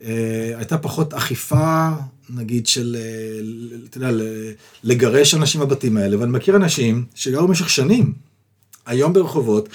אה, 0.04 0.10
הייתה 0.58 0.78
פחות 0.78 1.14
אכיפה, 1.14 1.90
נגיד 2.30 2.68
של, 2.68 2.98
אה, 3.00 3.40
אתה 3.90 3.98
יודע, 3.98 4.10
לגרש 4.84 5.34
אנשים 5.36 5.62
בבתים 5.62 5.98
האלה, 5.98 6.20
ואני 6.20 6.32
מכיר 6.32 6.56
אנשים 6.56 7.06
שגרו 7.16 7.48
במשך 7.48 7.70
שנים, 7.70 8.14
היום 8.86 9.14
ברחובות, 9.14 9.70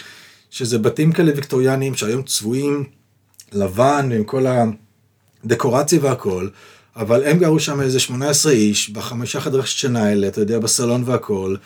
שזה 0.51 0.79
בתים 0.79 1.13
כאלה 1.13 1.33
ויקטוריאניים 1.37 1.95
שהיום 1.95 2.23
צבועים 2.23 2.85
לבן 3.53 4.11
עם 4.15 4.25
כל 4.25 4.47
הדקורציה 5.45 5.99
והכל, 6.03 6.49
אבל 6.97 7.25
הם 7.25 7.39
גרו 7.39 7.61
שם 7.61 7.81
איזה 7.81 8.01
18 8.01 8.53
איש 8.53 8.91
בחמישה 8.91 9.41
חדרי 9.41 9.67
שינה 9.67 10.05
האלה, 10.05 10.29
אתה 10.29 10.41
יודע, 10.41 10.59
בסלון 10.59 11.03
והכל, 11.07 11.57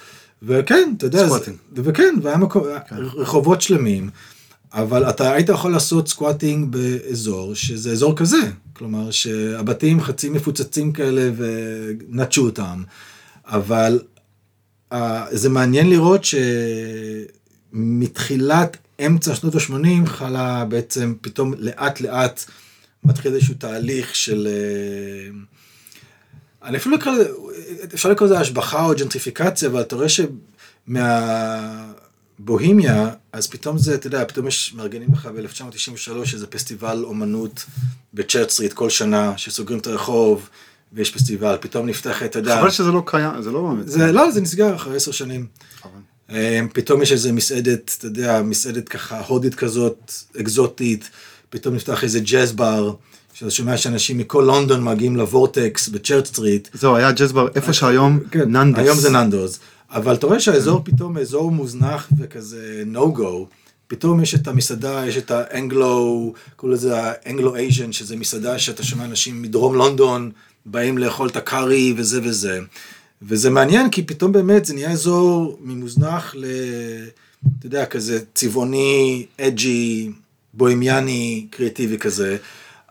וכן, 0.42 0.92
אתה 0.96 1.06
יודע, 1.06 1.26
סקואטינג. 1.26 1.56
זה, 1.76 1.82
וכן, 1.84 2.14
והיה 2.22 2.36
מקום, 2.36 2.64
רחובות 2.92 3.60
שלמים, 3.60 4.10
אבל 4.72 5.10
אתה 5.10 5.32
היית 5.32 5.48
יכול 5.48 5.72
לעשות 5.72 6.08
סקואטינג 6.08 6.72
באזור 6.76 7.54
שזה 7.54 7.92
אזור 7.92 8.16
כזה, 8.16 8.50
כלומר 8.72 9.10
שהבתים 9.10 10.00
חצי 10.00 10.28
מפוצצים 10.28 10.92
כאלה 10.92 11.30
ונטשו 11.36 12.44
אותם, 12.44 12.82
אבל 13.46 14.00
אה, 14.92 15.26
זה 15.30 15.48
מעניין 15.48 15.90
לראות 15.90 16.20
שמתחילת 17.72 18.76
אמצע 19.06 19.34
שנות 19.34 19.54
ה-80 19.54 20.06
חלה 20.06 20.64
בעצם 20.64 21.14
פתאום 21.20 21.54
לאט 21.58 22.00
לאט 22.00 22.44
מתחיל 23.04 23.34
איזשהו 23.34 23.54
תהליך 23.54 24.16
של... 24.16 24.48
אה, 24.50 25.30
אני 26.62 26.76
אפילו 26.76 26.96
לא 26.96 27.02
אקרא 27.02 27.12
לזה, 27.12 27.28
אפשר 27.94 28.10
לקרוא 28.10 28.28
לזה 28.28 28.40
השבחה 28.40 28.84
או 28.84 28.94
ג'נטריפיקציה, 28.94 29.68
אבל 29.68 29.80
אתה 29.80 29.96
רואה 29.96 30.06
שמהבוהמיה, 30.88 33.10
אז 33.32 33.46
פתאום 33.46 33.78
זה, 33.78 33.94
אתה 33.94 34.06
יודע, 34.06 34.24
פתאום 34.24 34.46
יש, 34.46 34.74
מארגנים 34.74 35.12
לך 35.12 35.26
ב-1993 35.26 36.32
איזה 36.32 36.46
פסטיבל 36.46 37.04
אומנות 37.04 37.64
בצ'רט 38.14 38.50
סטריט 38.50 38.72
כל 38.72 38.90
שנה, 38.90 39.32
שסוגרים 39.36 39.78
את 39.78 39.86
הרחוב, 39.86 40.48
ויש 40.92 41.10
פסטיבל, 41.10 41.56
פתאום 41.60 41.86
נפתחת, 41.86 42.22
אתה 42.22 42.38
יודע, 42.38 42.60
חבל 42.60 42.70
שזה 42.70 42.90
לא 42.90 43.02
קיים, 43.06 43.42
זה 43.42 43.50
לא 43.50 43.62
באמת. 43.62 43.88
זה, 43.88 44.12
לא, 44.12 44.30
זה 44.30 44.40
נסגר 44.40 44.74
אחרי 44.74 44.96
עשר 44.96 45.12
שנים. 45.12 45.46
חבל. 45.80 45.99
אה, 46.32 46.60
פתאום 46.72 47.02
יש 47.02 47.12
איזה 47.12 47.32
מסעדת, 47.32 47.96
אתה 47.98 48.06
יודע, 48.06 48.42
מסעדת 48.42 48.88
ככה 48.88 49.20
הודית 49.26 49.54
כזאת, 49.54 50.12
אקזוטית, 50.40 51.10
פתאום 51.50 51.74
נפתח 51.74 52.04
איזה 52.04 52.20
ג'אז 52.20 52.52
בר, 52.52 52.94
שאתה 53.32 53.50
שומע 53.50 53.76
שאנשים 53.76 54.18
מכל 54.18 54.44
לונדון 54.46 54.84
מגיעים 54.84 55.16
לוורטקס 55.16 55.88
ב 55.88 55.94
Church 55.94 56.26
Street. 56.26 56.68
זהו, 56.74 56.96
היה 56.96 57.12
ג'אז 57.12 57.32
בר, 57.32 57.48
איפה 57.54 57.72
שהיום 57.72 58.20
כן, 58.30 58.56
ננדס. 58.56 58.78
היום 58.78 58.98
זה 58.98 59.10
ננדוס. 59.10 59.58
אבל 59.90 60.14
אתה 60.14 60.26
רואה 60.26 60.40
שהאזור 60.40 60.80
פתאום 60.84 61.18
אזור 61.18 61.52
מוזנח 61.52 62.08
וכזה 62.18 62.82
no 62.92 63.18
go. 63.18 63.46
פתאום 63.86 64.22
יש 64.22 64.34
את 64.34 64.48
המסעדה, 64.48 65.06
יש 65.06 65.16
את 65.16 65.30
האנגלו, 65.30 66.32
קוראים 66.56 66.76
לזה 66.76 66.92
ה 66.96 67.06
Anglo 67.06 67.56
Asian, 67.56 67.92
שזה 67.92 68.16
מסעדה 68.16 68.58
שאתה 68.58 68.82
שומע 68.82 69.04
אנשים 69.04 69.42
מדרום 69.42 69.74
לונדון 69.74 70.30
באים 70.66 70.98
לאכול 70.98 71.28
את 71.28 71.36
הקארי 71.36 71.94
וזה 71.96 72.20
וזה. 72.22 72.60
וזה 73.22 73.50
מעניין 73.50 73.90
כי 73.90 74.02
פתאום 74.02 74.32
באמת 74.32 74.64
זה 74.64 74.74
נהיה 74.74 74.90
אזור 74.90 75.58
ממוזנח 75.60 76.34
ל... 76.34 76.44
אתה 77.58 77.66
יודע, 77.66 77.86
כזה 77.86 78.20
צבעוני, 78.34 79.26
edgy, 79.40 80.10
בוהמיאני, 80.54 81.46
קריאטיבי 81.50 81.98
כזה. 81.98 82.36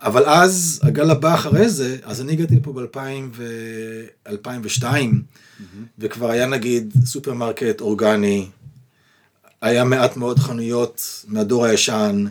אבל 0.02 0.24
אז, 0.24 0.80
הגל 0.82 1.10
הבא 1.10 1.34
אחרי 1.34 1.68
זה, 1.68 1.96
אז 2.02 2.20
אני 2.20 2.32
הגעתי 2.32 2.56
לפה 2.56 2.72
ב-2002, 2.72 4.84
וכבר 5.98 6.30
היה 6.30 6.46
נגיד 6.46 6.94
סופרמרקט 7.04 7.80
אורגני, 7.80 8.46
היה 9.60 9.84
מעט 9.84 10.16
מאוד 10.16 10.38
חנויות 10.38 11.24
מהדור 11.28 11.64
הישן, 11.64 12.24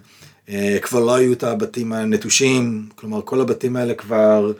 אה, 0.49 0.77
כבר 0.81 0.99
לא 0.99 1.15
היו 1.15 1.33
את 1.33 1.43
הבתים 1.43 1.93
הנטושים, 1.93 2.89
כלומר 2.95 3.21
כל 3.25 3.41
הבתים 3.41 3.75
האלה 3.75 3.93
כבר 3.93 4.51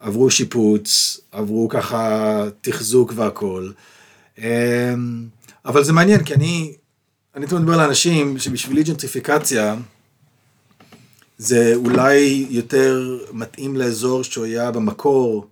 עברו 0.00 0.30
שיפוץ, 0.30 1.20
עברו 1.32 1.68
ככה 1.68 2.44
תחזוק 2.60 3.12
והכל. 3.16 3.70
אה, 4.38 4.94
אבל 5.64 5.84
זה 5.84 5.92
מעניין, 5.92 6.24
כי 6.24 6.34
אני, 6.34 6.74
אני 7.36 7.46
תמיד 7.46 7.62
מדבר 7.62 7.76
לאנשים 7.76 8.38
שבשבילי 8.38 8.82
ג'נטריפיקציה, 8.82 9.76
זה 11.38 11.72
אולי 11.74 12.46
יותר 12.50 13.18
מתאים 13.32 13.76
לאזור 13.76 14.24
שהוא 14.24 14.44
היה 14.44 14.70
במקור 14.70 15.46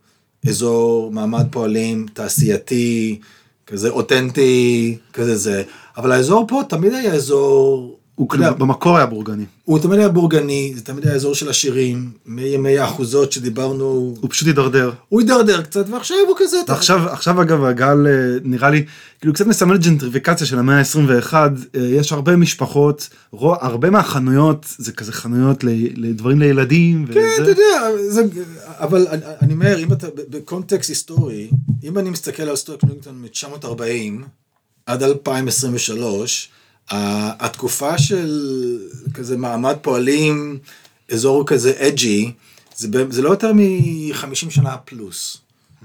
אזור 0.49 1.13
מעמד 1.13 1.47
פועלים, 1.51 2.07
תעשייתי, 2.13 3.21
כזה 3.67 3.89
אותנטי, 3.89 4.99
כזה 5.13 5.37
זה. 5.37 5.63
אבל 5.97 6.13
האזור 6.13 6.45
פה 6.49 6.63
תמיד 6.69 6.93
היה 6.93 7.15
אזור, 7.15 7.98
הוא 8.19 8.29
אתה 8.29 8.37
כאילו 8.37 8.55
במקור 8.59 8.97
היה 8.97 9.07
בורגני. 9.07 9.45
הוא 9.65 9.79
תמיד 9.79 9.99
היה 9.99 10.09
בורגני, 10.09 10.73
זה 10.77 10.81
תמיד 10.83 11.07
היה 11.07 11.15
אזור 11.15 11.35
של 11.35 11.49
עשירים, 11.49 12.11
מימי 12.27 12.79
האחוזות 12.79 13.33
שדיברנו, 13.33 13.85
הוא 14.21 14.31
פשוט 14.31 14.47
הידרדר. 14.49 14.93
הוא 15.09 15.21
הידרדר 15.21 15.63
קצת, 15.63 15.85
ועכשיו 15.91 16.17
הוא 16.29 16.37
כזה, 16.39 16.57
אתה- 16.65 16.73
ועכשיו, 16.73 17.09
עכשיו 17.09 17.43
אגב 17.43 17.65
הגל 17.65 18.07
אה, 18.07 18.13
נראה 18.45 18.71
לי, 18.71 18.85
כאילו 19.21 19.33
קצת 19.35 19.47
מסמל 19.47 19.77
ג'נטריפיקציה 19.79 20.47
של 20.47 20.59
המאה 20.59 20.79
ה-21, 20.79 21.35
יש 21.75 22.13
הרבה 22.13 22.37
משפחות, 22.37 23.09
רוא, 23.33 23.57
הרבה 23.61 23.91
מהחנויות 23.91 24.67
זה 24.79 24.93
כזה 24.93 25.13
חנויות 25.13 25.65
ל, 25.65 25.69
לדברים 25.97 26.39
לילדים, 26.41 27.07
כן, 27.07 27.13
אתה 27.13 27.43
וזה, 27.43 27.51
יודע, 27.51 27.63
זה, 28.09 28.23
אבל 28.67 29.07
אני, 29.11 29.23
אני 29.43 29.53
אומר, 29.53 29.79
אם 29.79 29.93
אתה, 29.93 30.07
בקונטקסט 30.31 30.89
היסטורי, 30.91 31.51
אם 31.85 31.99
אני 31.99 32.11
מסתכל 32.11 32.43
על 32.43 32.57
סטוק 32.57 32.85
נינגטון 32.85 33.23
מ-940 33.23 34.23
עד 34.87 35.03
2023, 35.03 36.49
ה- 36.55 36.58
התקופה 36.91 37.99
של 37.99 38.79
כזה 39.15 39.37
מעמד 39.37 39.77
פועלים, 39.83 40.59
אזור 41.13 41.47
כזה 41.47 41.73
אג'י, 41.79 42.33
זה, 42.77 42.89
זה 43.11 43.23
לא 43.23 43.31
יותר 43.31 43.53
מ-50 43.53 44.51
שנה 44.51 44.77
פלוס. 44.77 45.39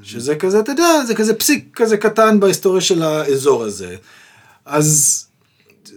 שזה 0.04 0.36
כזה, 0.36 0.60
אתה 0.60 0.72
יודע, 0.72 1.06
זה 1.08 1.16
כזה 1.16 1.34
פסיק 1.34 1.70
כזה 1.76 1.98
קטן 1.98 2.40
בהיסטוריה 2.40 2.82
של 2.82 3.04
האזור 3.04 3.64
הזה. 3.64 3.96
אז 4.66 5.20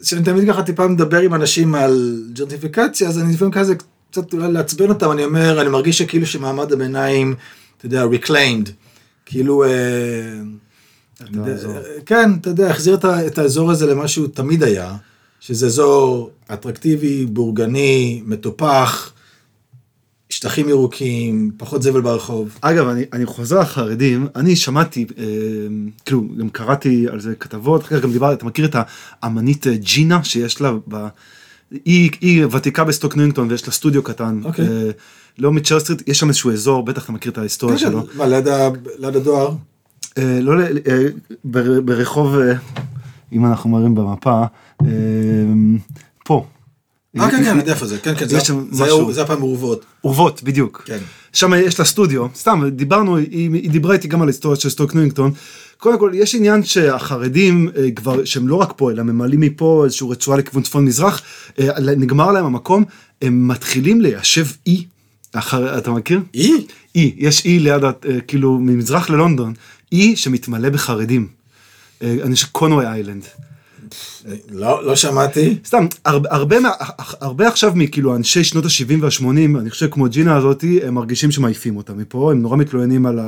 כשאני 0.03 0.25
תמיד 0.25 0.49
ככה 0.49 0.63
טיפה 0.63 0.87
מדבר 0.87 1.21
עם 1.21 1.35
אנשים 1.35 1.75
על 1.75 2.23
ג'נטריפיקציה, 2.33 3.09
אז 3.09 3.19
אני 3.19 3.35
לפעמים 3.35 3.53
כזה 3.53 3.75
קצת 4.11 4.33
אולי 4.33 4.53
לעצבן 4.53 4.89
אותם, 4.89 5.11
אני 5.11 5.25
אומר, 5.25 5.61
אני 5.61 5.69
מרגיש 5.69 5.99
שכאילו 5.99 6.27
שמעמד 6.27 6.73
הביניים, 6.73 7.35
אתה 7.79 7.87
יודע, 7.87 8.05
reclaimed, 8.05 8.71
כאילו, 9.27 9.65
אה. 9.65 9.69
כן, 12.07 12.31
אתה 12.41 12.51
יודע, 12.51 12.71
החזיר 12.71 12.95
את, 13.27 13.39
האזור 13.39 13.71
הזה 13.71 13.87
למה 13.87 14.09
שהוא 14.09 14.29
תמיד 14.35 14.63
היה, 14.63 14.97
שזה 15.41 15.67
אזור 15.67 16.31
אטרקטיבי, 16.53 17.27
בורגני, 17.27 18.23
מטופח, 18.27 19.13
שטחים 20.31 20.69
ירוקים, 20.69 21.51
פחות 21.57 21.83
זבל 21.83 22.01
ברחוב. 22.01 22.59
אגב, 22.61 22.89
אני, 22.89 23.05
אני 23.13 23.27
חוזר 23.27 23.61
לחרדים, 23.61 24.27
אני 24.37 24.57
שמעתי, 24.57 25.07
אה, 25.19 25.25
כאילו, 26.05 26.25
גם 26.39 26.49
קראתי 26.49 27.07
על 27.11 27.21
זה 27.21 27.35
כתבות, 27.35 27.83
אחר 27.83 27.97
כך 27.97 28.03
גם 28.03 28.13
דיברתי, 28.13 28.35
אתה 28.35 28.47
מכיר 28.47 28.65
את 28.65 28.77
האמנית 29.23 29.67
אה, 29.67 29.77
ג'ינה 29.77 30.25
שיש 30.25 30.61
לה, 30.61 30.73
ב, 30.89 31.07
היא, 31.85 32.11
היא 32.21 32.47
ותיקה 32.47 32.85
בסטוק 32.85 33.17
ניונגטון 33.17 33.51
ויש 33.51 33.67
לה 33.67 33.73
סטודיו 33.73 34.03
קטן, 34.03 34.41
אוקיי. 34.45 34.69
אה, 34.69 34.91
לא 35.39 35.53
מ 35.53 35.57
Church 35.57 35.81
Street, 35.81 36.09
יש 36.09 36.19
שם 36.19 36.29
איזשהו 36.29 36.53
אזור, 36.53 36.85
בטח 36.85 37.05
אתה 37.05 37.13
מכיר 37.13 37.33
את 37.33 37.39
ההיסטוריה 37.39 37.79
כן, 37.79 37.83
שלו, 37.83 38.07
מה, 38.15 38.27
ליד 38.27 39.17
הדואר? 39.17 39.55
אה, 40.19 40.39
לא, 40.43 40.61
אה, 40.61 40.69
בר- 41.45 41.81
ברחוב, 41.81 42.35
אה, 42.39 42.53
אם 43.33 43.47
אנחנו 43.47 43.71
מראים 43.71 43.95
במפה, 43.95 44.45
פה, 46.25 46.47
אה, 47.19 47.31
כן, 47.31 47.37
כן, 47.45 47.51
אני 47.51 47.59
יודע 47.61 47.73
איפה 47.73 47.87
זה, 47.87 47.99
כן, 47.99 48.15
כן, 48.19 48.27
זה- 48.29 49.23
הפעם 49.23 49.39
מעורבות. 49.39 49.85
אורוות, 50.05 50.43
בדיוק. 50.43 50.83
כן. 50.87 50.99
שם 51.33 51.53
יש 51.57 51.79
לה 51.79 51.85
סטודיו, 51.85 52.27
סתם, 52.35 52.63
דיברנו, 52.73 53.17
היא, 53.17 53.27
היא 53.55 53.71
דיברה 53.71 53.95
איתי 53.95 54.09
גם 54.09 54.23
על 54.23 54.29
ההיסטוריה 54.29 54.61
של 54.61 54.69
סטוק 54.71 54.95
ניוינגטון. 54.95 55.31
קודם 55.79 55.99
כל, 55.99 56.11
יש 56.15 56.35
עניין 56.35 56.63
שהחרדים 56.63 57.69
כבר, 57.97 58.25
שהם 58.25 58.49
לא 58.49 58.55
רק 58.55 58.73
פה, 58.77 58.91
אלא 58.91 59.03
ממלאים 59.03 59.41
מפה 59.41 59.83
איזושהי 59.85 60.07
רצועה 60.11 60.39
לכיוון 60.39 60.63
צפון 60.63 60.85
מזרח, 60.85 61.23
אה, 61.59 61.69
נגמר 61.97 62.33
להם 62.33 62.45
המקום, 62.45 62.85
הם 63.23 63.49
מתחילים 63.49 64.01
ליישב 64.01 64.47
אי, 64.67 64.85
אחר, 65.33 65.79
אתה 65.79 65.91
מכיר? 65.91 66.21
אי? 66.35 66.67
אי, 66.95 67.15
יש 67.19 67.45
אי 67.45 67.59
ליד, 67.59 67.83
כאילו, 68.29 68.59
ממזרח 68.59 69.11
ללונדון, 69.11 69.55
אי 69.93 70.17
שמתמלא 70.17 70.69
בחרדים. 70.69 71.29
אה, 72.03 72.17
אני 72.23 72.35
חושב 72.35 72.47
קונווי 72.53 72.87
איילנד. 72.87 73.25
לא, 74.51 74.85
לא 74.85 74.97
שמעתי. 74.97 75.59
סתם, 75.65 75.87
הרבה, 76.05 76.59
הרבה, 77.21 77.49
עכשיו 77.49 77.73
מכאילו 77.75 78.17
אנשי 78.17 78.45
שנות 78.45 78.65
ה-70 78.65 78.95
וה-80, 79.01 79.59
אני 79.61 79.71
חושב 79.71 79.91
כמו 79.91 80.09
ג'ינה 80.09 80.37
הזאתי, 80.37 80.81
הם 80.83 80.95
מרגישים 80.95 81.31
שמעיפים 81.31 81.77
אותם 81.77 81.99
מפה, 81.99 82.33
הם 82.33 82.43
נורא 82.43 82.57
מתלוננים 82.57 83.07
על 83.07 83.21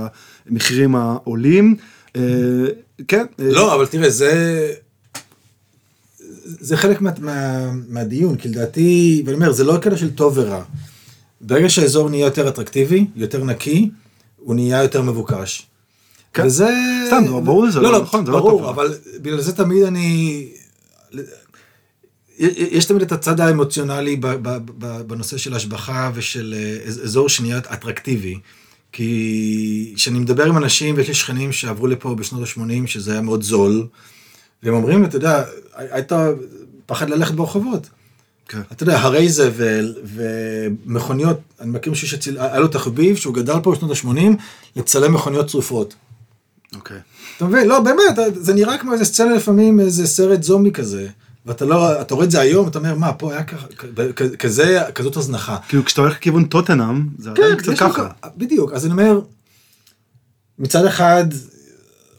המחירים 0.51 0.95
העולים. 0.95 1.77
אה, 2.17 2.23
כן. 3.09 3.27
אה, 3.41 3.45
לא, 3.51 3.75
אבל 3.75 3.87
תראה, 3.87 4.11
זה... 4.11 4.73
זה 6.61 6.77
חלק 6.77 7.01
מה, 7.01 7.11
מה, 7.19 7.71
מהדיון, 7.89 8.37
כי 8.37 8.49
לדעתי, 8.49 9.23
ואני 9.27 9.37
אומר, 9.37 9.53
זה 9.53 9.65
לא 9.65 9.77
קטע 9.77 9.97
של 9.97 10.11
טוב 10.11 10.39
ורע. 10.39 10.63
ברגע 11.41 11.69
שהאזור 11.69 12.11
נהיה 12.11 12.25
יותר 12.25 12.49
אטרקטיבי, 12.49 13.07
יותר 13.17 13.45
נקי, 13.45 13.91
הוא 14.37 14.55
נהיה 14.55 14.83
יותר 14.83 15.03
מבוקש. 15.03 15.68
כן. 16.39 16.47
וזה... 16.47 16.69
סתם, 17.07 17.23
זה 17.27 17.31
ברור 17.31 17.65
לי, 17.65 17.73
זה 17.73 17.81
לא 17.81 18.03
נכון, 18.03 18.27
זה 18.27 18.33
לא 18.33 18.37
טוב 18.37 18.47
ברור, 18.49 18.61
ורע. 18.63 18.71
אבל 18.71 18.95
בגלל 19.21 19.41
זה 19.41 19.53
תמיד 19.53 19.83
אני... 19.83 20.49
יש 22.39 22.85
תמיד 22.85 23.03
את 23.03 23.13
הצד 23.13 23.41
האמוציונלי 23.41 24.21
בנושא 25.07 25.37
של 25.37 25.55
השבחה 25.55 26.11
ושל 26.15 26.55
אה, 26.59 26.89
אז- 26.89 27.01
אזור 27.05 27.29
שנהיה 27.29 27.59
אטרקטיבי. 27.59 28.39
כי 28.93 29.93
כשאני 29.97 30.19
מדבר 30.19 30.45
עם 30.47 30.57
אנשים, 30.57 30.95
ויש 30.97 31.09
לי 31.09 31.15
שכנים 31.15 31.53
שעברו 31.53 31.87
לפה 31.87 32.15
בשנות 32.15 32.43
ה-80, 32.43 32.87
שזה 32.87 33.13
היה 33.13 33.21
מאוד 33.21 33.43
זול, 33.43 33.87
והם 34.63 34.75
אומרים, 34.75 35.05
אתה 35.05 35.17
יודע, 35.17 35.45
היית 35.77 36.13
פחד 36.87 37.11
ללכת 37.11 37.35
ברחובות. 37.35 37.89
כן. 38.49 38.61
אתה 38.73 38.83
יודע, 38.83 39.01
הרי 39.01 39.29
זבל 39.29 39.95
ומכוניות, 40.05 41.41
אני 41.61 41.71
מכיר 41.71 41.91
מישהו 41.93 42.09
שציל... 42.09 42.39
היה 42.39 42.59
לו 42.59 42.69
תחביב 42.69 43.17
שהוא 43.17 43.35
גדל 43.35 43.55
פה 43.63 43.73
בשנות 43.73 43.91
ה-80 43.91 44.21
לצלם 44.77 45.15
מכוניות 45.15 45.49
שרופות. 45.49 45.95
אוקיי. 46.75 46.99
אתה 47.37 47.45
מבין? 47.45 47.69
לא, 47.69 47.81
באמת, 47.81 48.35
זה 48.35 48.55
נראה 48.55 48.79
כמו 48.79 48.93
איזה 48.93 49.05
סצנה 49.05 49.35
לפעמים, 49.35 49.81
איזה 49.81 50.07
סרט 50.07 50.43
זומבי 50.43 50.71
כזה. 50.71 51.09
ואתה 51.47 51.65
לא, 51.65 52.01
אתה 52.01 52.15
רואה 52.15 52.27
את 52.27 52.31
זה 52.31 52.41
היום, 52.41 52.69
אתה 52.69 52.79
אומר, 52.79 52.95
מה, 52.95 53.13
פה 53.13 53.33
היה 53.33 53.45
ככה, 53.45 53.67
כזה, 54.39 54.85
כזאת 54.95 55.17
הזנחה. 55.17 55.57
כאילו 55.69 55.85
כשאתה 55.85 56.01
הולך 56.01 56.17
לכיוון 56.17 56.45
טוטנאם, 56.45 57.09
זה 57.19 57.31
עדיין 57.31 57.57
קצת 57.57 57.79
כן, 57.79 57.87
לו 57.87 57.93
ככה. 57.93 58.09
בדיוק, 58.37 58.73
אז 58.73 58.85
אני 58.85 58.93
אומר, 58.93 59.21
מצד 60.59 60.85
אחד, 60.85 61.25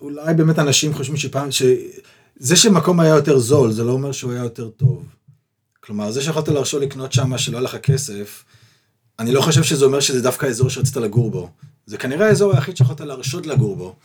אולי 0.01 0.33
באמת 0.33 0.59
אנשים 0.59 0.93
חושבים 0.93 1.17
שפעם, 1.17 1.51
שזה 1.51 2.55
שמקום 2.55 2.99
היה 2.99 3.15
יותר 3.15 3.39
זול, 3.39 3.71
זה 3.71 3.83
לא 3.83 3.91
אומר 3.91 4.11
שהוא 4.11 4.31
היה 4.31 4.43
יותר 4.43 4.69
טוב. 4.69 5.03
כלומר, 5.79 6.11
זה 6.11 6.21
שיכולת 6.21 6.47
להרשות 6.47 6.81
לקנות 6.81 7.13
שם 7.13 7.37
שלא 7.37 7.57
היה 7.57 7.63
לך 7.63 7.75
כסף, 7.75 8.43
אני 9.19 9.31
לא 9.31 9.41
חושב 9.41 9.63
שזה 9.63 9.85
אומר 9.85 9.99
שזה 9.99 10.21
דווקא 10.21 10.45
האזור 10.45 10.69
שרצית 10.69 10.95
לגור 10.95 11.31
בו. 11.31 11.49
זה 11.85 11.97
כנראה 11.97 12.27
האזור 12.27 12.53
היחיד 12.53 12.77
שיכולת 12.77 13.01
להרשות 13.01 13.47
לגור 13.47 13.75
בו. 13.75 13.95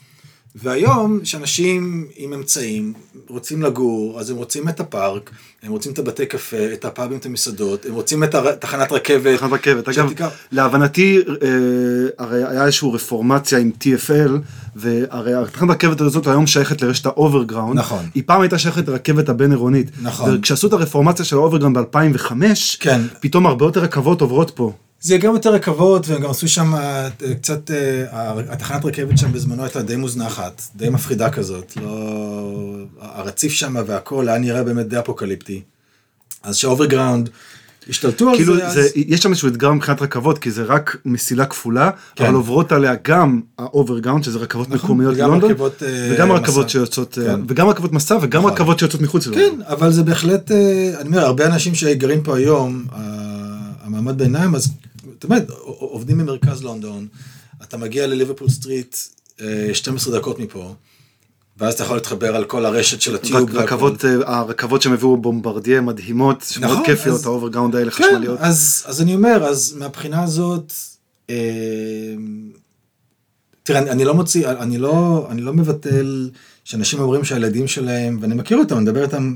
והיום, 0.55 1.21
שאנשים 1.25 2.07
עם 2.17 2.33
אמצעים 2.33 2.93
רוצים 3.29 3.63
לגור, 3.63 4.21
אז 4.21 4.31
הם 4.31 4.37
רוצים 4.37 4.69
את 4.69 4.81
הפארק, 4.81 5.31
הם 5.63 5.73
רוצים 5.73 5.93
את 5.93 5.99
הבתי 5.99 6.27
קפה, 6.27 6.73
את 6.73 6.85
הפאבים, 6.85 7.19
את 7.19 7.27
המסעדות, 7.27 7.87
הם 7.87 7.95
רוצים 7.95 8.25
את 8.25 8.35
הר- 8.35 8.53
תחנת 8.55 8.93
רכבת. 8.93 9.37
תחנת 9.39 9.53
רכבת. 9.53 9.89
אגב, 9.89 10.07
שתיקח- 10.09 10.29
להבנתי, 10.53 11.17
להבנתי, 11.17 11.47
אה, 11.47 11.49
הרי 12.25 12.45
היה 12.45 12.63
איזושהי 12.67 12.89
רפורמציה 12.93 13.59
עם 13.59 13.71
TFL, 13.81 14.31
והרי 14.77 15.35
התחנת 15.35 15.71
הרכבת 15.71 16.01
הזאת 16.01 16.27
היום 16.27 16.47
שייכת 16.47 16.83
לרשת 16.83 17.07
ה 17.07 17.13
Overground. 17.13 17.79
נכון. 17.79 18.05
היא 18.15 18.23
פעם 18.27 18.41
הייתה 18.41 18.59
שייכת 18.59 18.89
לרכבת 18.89 19.29
הבין-עירונית. 19.29 19.91
נכון. 20.03 20.37
וכשעשו 20.39 20.67
את 20.67 20.73
הרפורמציה 20.73 21.25
של 21.25 21.37
ה 21.37 21.41
Overground 21.41 21.79
ב-2005, 21.79 22.33
כן. 22.81 23.01
פתאום 23.21 23.47
הרבה 23.47 23.65
יותר 23.65 23.81
רכבות 23.81 24.21
עוברות 24.21 24.51
פה. 24.55 24.73
זה 25.01 25.19
גם 25.19 25.35
יותר 25.35 25.55
רכבות, 25.55 26.09
והם 26.09 26.23
גם 26.23 26.31
עשו 26.31 26.49
שם 26.49 26.75
אה, 26.75 27.09
קצת, 27.43 27.71
אה, 27.71 28.33
התחנת 28.49 28.85
רכבת 28.85 29.19
שם 29.19 29.33
בזמנו 29.33 29.63
הייתה 29.63 29.83
די 29.83 29.97
מוזנחת, 29.97 30.63
די 30.77 30.89
מפחידה 30.89 31.31
כזאת, 31.31 31.77
לא... 31.77 32.75
הרציף 33.01 33.53
שם 33.53 33.77
והכל 33.87 34.29
היה 34.29 34.39
נראה 34.39 34.63
באמת 34.63 34.89
די 34.89 34.99
אפוקליפטי. 34.99 35.63
אז 36.43 36.57
שה 36.57 36.74
Overground 36.74 37.31
השתלטו 37.89 38.29
על 38.29 38.37
כאילו, 38.37 38.57
זה, 38.57 38.69
זה, 38.69 38.81
אז... 38.81 38.91
יש 38.95 39.21
שם 39.21 39.31
איזשהו 39.31 39.49
אתגר 39.49 39.73
מבחינת 39.73 40.03
רכבות, 40.03 40.39
כי 40.39 40.51
זה 40.51 40.63
רק 40.63 40.97
מסילה 41.05 41.47
כפולה, 41.47 41.91
כן. 42.17 42.25
אבל 42.25 42.35
עוברות 42.35 42.73
עליה 42.73 42.95
גם 43.05 43.41
ה 43.59 43.64
Overground, 43.64 44.25
שזה 44.25 44.39
רכבות 44.39 44.71
נכון, 44.71 44.85
מקומיות 44.85 45.15
ללונדון, 45.17 45.51
רכבות, 45.51 45.83
אה, 45.83 46.09
וגם 46.13 46.29
מסע. 46.29 46.39
רכבות 46.39 46.71
שיוצאות, 46.71 47.19
אה, 47.19 47.25
כן. 47.25 47.41
וגם 47.49 47.69
רכבות 47.69 47.93
מסע, 47.93 48.19
וגם 48.23 48.41
נכון. 48.41 48.53
רכבות 48.53 48.79
שיוצאות 48.79 49.03
מחוץ 49.03 49.27
ללונדון. 49.27 49.51
כן, 49.51 49.73
אבל 49.73 49.93
זה 49.93 50.03
בהחלט, 50.03 50.51
אני 51.01 51.09
אומר, 51.09 51.21
הרבה 51.21 51.47
אנשים 51.47 51.75
שגרים 51.75 52.23
פה 52.23 52.37
היום, 52.37 52.85
המעמד 53.85 54.19
ביניים, 54.19 54.55
אז 54.55 54.69
אתה 55.19 55.27
יודע, 55.27 55.45
עובדים 55.65 56.19
במרכז 56.19 56.63
לונדון, 56.63 57.07
אתה 57.63 57.77
מגיע 57.77 58.07
לליברפול 58.07 58.49
סטריט 58.49 58.97
אה, 59.41 59.71
12 59.73 60.19
דקות 60.19 60.39
מפה, 60.39 60.75
ואז 61.57 61.75
אתה 61.75 61.83
יכול 61.83 61.97
להתחבר 61.97 62.37
על 62.37 62.45
כל 62.45 62.67
הרשת 62.67 63.01
של 63.01 63.15
ה 63.15 63.22
Tube. 63.22 63.57
רכבות, 63.57 64.05
אה, 64.05 64.11
הרכבות 64.27 64.83
שהם 64.83 64.93
הביאו 64.93 65.17
בומברדיה 65.17 65.81
מדהימות, 65.81 66.45
שמאוד 66.51 66.73
נכון, 66.73 66.87
כיפיות, 66.87 67.25
ה 67.25 67.30
Overground 67.30 67.77
האלה 67.77 67.91
כן, 67.91 68.05
חשמליות. 68.05 68.39
אז, 68.41 68.85
אז 68.87 69.03
אני 69.03 69.15
אומר, 69.15 69.45
אז 69.45 69.75
מהבחינה 69.79 70.23
הזאת, 70.23 70.73
אה, 71.31 71.35
תראה, 73.63 73.81
אני, 73.81 73.91
אני 73.91 74.05
לא 74.05 74.15
מוציא, 74.15 74.49
אני 74.49 74.79
לא, 74.79 75.27
אני 75.31 75.43
לא 75.43 75.53
מבטל 75.53 76.31
שאנשים 76.65 77.01
אומרים 77.01 77.25
שהילדים 77.25 77.67
שלהם, 77.67 78.19
ואני 78.21 78.35
מכיר 78.35 78.59
אותם, 78.59 78.77
אני 78.77 78.83
מדבר 78.83 79.03
איתם, 79.03 79.35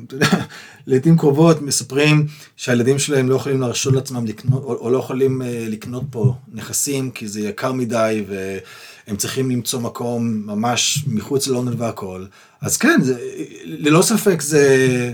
לעיתים 0.87 1.19
קרובות 1.19 1.63
מספרים 1.63 2.27
שהילדים 2.57 2.99
שלהם 2.99 3.29
לא 3.29 3.35
יכולים 3.35 3.61
להרשות 3.61 3.95
לעצמם 3.95 4.27
לקנות, 4.27 4.63
או, 4.63 4.75
או 4.75 4.91
לא 4.91 4.99
יכולים 4.99 5.43
אה, 5.43 5.67
לקנות 5.69 6.03
פה 6.11 6.35
נכסים, 6.53 7.11
כי 7.11 7.29
זה 7.29 7.41
יקר 7.41 7.73
מדי, 7.73 8.25
והם 8.29 9.17
צריכים 9.17 9.51
למצוא 9.51 9.81
מקום 9.81 10.43
ממש 10.47 11.05
מחוץ 11.07 11.49
ללונדון 11.49 11.75
והכל. 11.79 12.25
אז 12.61 12.77
כן, 12.77 13.01
זה, 13.03 13.19
ללא 13.65 14.03
ספק 14.03 14.41
זה... 14.41 15.13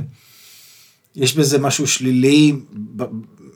יש 1.17 1.37
בזה 1.37 1.59
משהו 1.59 1.87
שלילי 1.87 2.53
ב- 2.97 3.03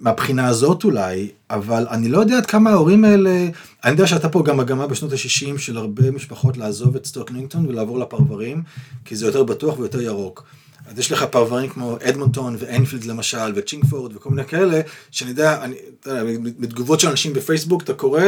מהבחינה 0.00 0.48
הזאת 0.48 0.84
אולי, 0.84 1.28
אבל 1.50 1.86
אני 1.90 2.08
לא 2.08 2.18
יודע 2.18 2.36
עד 2.36 2.46
כמה 2.46 2.70
ההורים 2.70 3.04
האלה, 3.04 3.46
אני 3.84 3.92
יודע 3.92 4.06
שהייתה 4.06 4.28
פה 4.28 4.42
גם 4.42 4.56
מגמה 4.56 4.86
בשנות 4.86 5.12
ה-60 5.12 5.58
של 5.58 5.76
הרבה 5.76 6.10
משפחות 6.10 6.56
לעזוב 6.56 6.96
את 6.96 7.06
סטוק 7.06 7.32
ניוינגטון 7.32 7.66
ולעבור 7.66 7.98
לפרברים, 7.98 8.62
כי 9.04 9.16
זה 9.16 9.26
יותר 9.26 9.42
בטוח 9.42 9.78
ויותר 9.78 10.00
ירוק. 10.00 10.44
אז 10.90 10.98
יש 10.98 11.12
לך 11.12 11.22
פרברים 11.22 11.70
כמו 11.70 11.96
אדמונטון 12.08 12.56
ואנפילד 12.58 13.04
למשל, 13.04 13.52
וצ'ינגפורד 13.54 14.16
וכל 14.16 14.30
מיני 14.30 14.44
כאלה, 14.44 14.80
שאני 15.10 15.30
יודע, 15.30 15.64
אני, 15.64 15.74
אתה 16.00 16.10
יודע, 16.10 16.22
בתגובות 16.58 17.00
של 17.00 17.08
אנשים 17.08 17.32
בפייסבוק 17.32 17.82
אתה 17.82 17.94
קורא, 17.94 18.22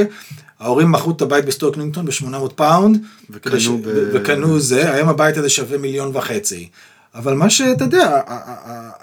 ההורים 0.61 0.93
מכרו 0.93 1.13
את 1.13 1.23
הבית 1.23 1.45
בסטוק 1.45 1.77
ניוינגטון 1.79 2.07
ב-800 2.07 2.49
פאונד, 2.55 2.99
וקנו 3.31 3.53
כדי 3.53 3.61
ש- 3.61 3.69
ב- 3.69 4.11
וקנו 4.13 4.61
זה, 4.61 4.93
היום 4.95 5.09
הבית 5.09 5.37
הזה 5.37 5.49
שווה 5.49 5.79
מיליון 5.79 6.17
וחצי. 6.17 6.69
אבל 7.15 7.35
מה 7.35 7.51
שאתה 7.51 7.85
יודע, 7.85 8.21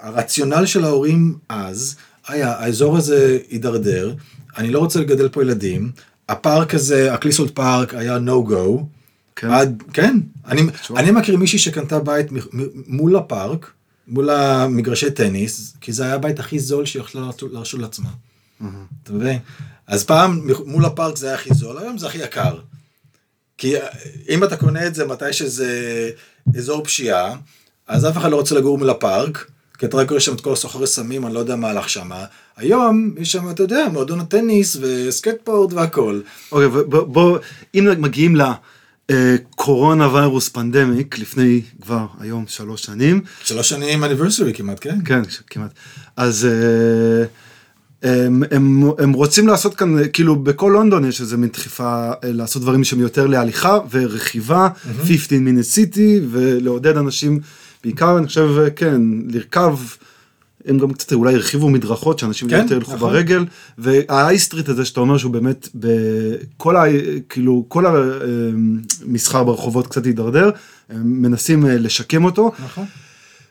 הרציונל 0.00 0.66
של 0.66 0.84
ההורים 0.84 1.34
אז, 1.48 1.96
היה, 2.28 2.52
האזור 2.58 2.96
הזה 2.96 3.38
הידרדר, 3.50 4.14
אני 4.56 4.70
לא 4.70 4.78
רוצה 4.78 5.00
לגדל 5.00 5.28
פה 5.28 5.42
ילדים, 5.42 5.92
הפארק 6.28 6.74
הזה, 6.74 7.14
הקליסולד 7.14 7.50
פארק 7.50 7.94
היה 7.94 8.16
no 8.16 8.50
go, 8.50 8.82
כן. 9.36 9.50
עד, 9.50 9.82
כן, 9.92 10.16
אני, 10.46 10.62
אני 10.96 11.10
מכיר 11.10 11.36
מישהי 11.36 11.58
שקנתה 11.58 11.98
בית 11.98 12.32
מ- 12.32 12.36
מ- 12.36 12.68
מול 12.86 13.16
הפארק, 13.16 13.70
מול 14.08 14.30
המגרשי 14.30 15.10
טניס, 15.10 15.76
כי 15.80 15.92
זה 15.92 16.04
היה 16.04 16.14
הבית 16.14 16.40
הכי 16.40 16.58
זול 16.58 16.86
שהיא 16.86 17.02
יכלה 17.02 17.20
להרשות- 17.20 17.52
להרשות 17.52 17.80
לעצמה. 17.80 18.10
אתה 19.02 19.12
מבין? 19.12 19.38
אז 19.86 20.04
פעם 20.04 20.40
מול 20.66 20.84
הפארק 20.84 21.16
זה 21.16 21.26
היה 21.26 21.34
הכי 21.34 21.54
זול, 21.54 21.78
היום 21.78 21.98
זה 21.98 22.06
הכי 22.06 22.18
יקר. 22.18 22.58
כי 23.58 23.74
אם 24.28 24.44
אתה 24.44 24.56
קונה 24.56 24.86
את 24.86 24.94
זה 24.94 25.06
מתי 25.06 25.32
שזה 25.32 26.10
אזור 26.56 26.84
פשיעה, 26.84 27.36
אז 27.86 28.06
אף 28.08 28.16
אחד 28.16 28.30
לא 28.30 28.36
רוצה 28.36 28.54
לגור 28.54 28.78
מול 28.78 28.90
הפארק, 28.90 29.50
כי 29.78 29.86
אתה 29.86 29.96
רק 29.96 30.10
רואה 30.10 30.20
שם 30.20 30.34
את 30.34 30.40
כל 30.40 30.52
הסוחרי 30.52 30.86
סמים, 30.86 31.26
אני 31.26 31.34
לא 31.34 31.38
יודע 31.38 31.56
מה 31.56 31.68
הלך 31.68 31.88
שם. 31.88 32.10
היום 32.56 33.14
יש 33.18 33.32
שם, 33.32 33.50
אתה 33.50 33.62
יודע, 33.62 33.86
מועדון 33.92 34.20
הטניס 34.20 34.76
וסקטבורד 34.80 35.72
והכל. 35.72 36.20
אוקיי, 36.52 36.66
ובוא, 36.66 37.02
בוא, 37.02 37.38
אם 37.74 37.88
מגיעים 37.98 38.36
לקורונה 39.10 40.14
ויירוס 40.14 40.48
פנדמיק, 40.48 41.18
לפני 41.18 41.62
כבר 41.82 42.06
היום 42.20 42.44
שלוש 42.48 42.82
שנים, 42.82 43.20
שלוש 43.44 43.68
שנים 43.68 44.04
אניברסרי 44.04 44.54
כמעט, 44.54 44.78
כן? 44.80 44.98
כן, 45.04 45.22
כמעט. 45.50 45.70
אז 46.16 46.46
אה, 46.46 47.24
הם, 48.02 48.42
הם, 48.50 48.90
הם 48.98 49.12
רוצים 49.12 49.48
לעשות 49.48 49.74
כאן, 49.74 49.98
אה, 49.98 50.08
כאילו 50.08 50.36
בכל 50.36 50.70
לונדון 50.74 51.04
יש 51.04 51.20
איזה 51.20 51.36
מין 51.36 51.48
דחיפה 51.48 52.10
אה, 52.24 52.32
לעשות 52.32 52.62
דברים 52.62 52.84
שהם 52.84 53.00
יותר 53.00 53.26
להליכה 53.26 53.78
ורכיבה, 53.90 54.68
15 54.98 55.38
minute 55.38 55.74
city, 55.74 56.24
ולעודד 56.30 56.96
אנשים, 56.96 57.40
בעיקר 57.84 58.18
אני 58.18 58.26
חושב, 58.26 58.48
כן, 58.76 59.00
לרכב 59.28 59.78
הם 60.68 60.78
גם 60.78 60.92
קצת 60.92 61.12
אולי 61.12 61.34
הרחיבו 61.34 61.70
מדרכות, 61.70 62.18
שאנשים 62.18 62.48
כן, 62.48 62.58
יותר 62.62 62.76
ילכו 62.76 62.94
נכון. 62.94 63.10
ברגל, 63.10 63.44
והאייסטריט 63.78 64.68
הזה 64.68 64.84
שאתה 64.84 65.00
אומר 65.00 65.18
שהוא 65.18 65.32
באמת, 65.32 65.68
בכל 65.74 66.76
ה... 66.76 66.84
כאילו, 67.28 67.64
כל 67.68 67.84
המסחר 67.86 69.44
ברחובות 69.44 69.86
קצת 69.86 70.06
הידרדר, 70.06 70.50
הם 70.88 71.22
מנסים 71.22 71.66
אה, 71.66 71.78
לשקם 71.78 72.24
אותו. 72.24 72.52
נכון. 72.64 72.84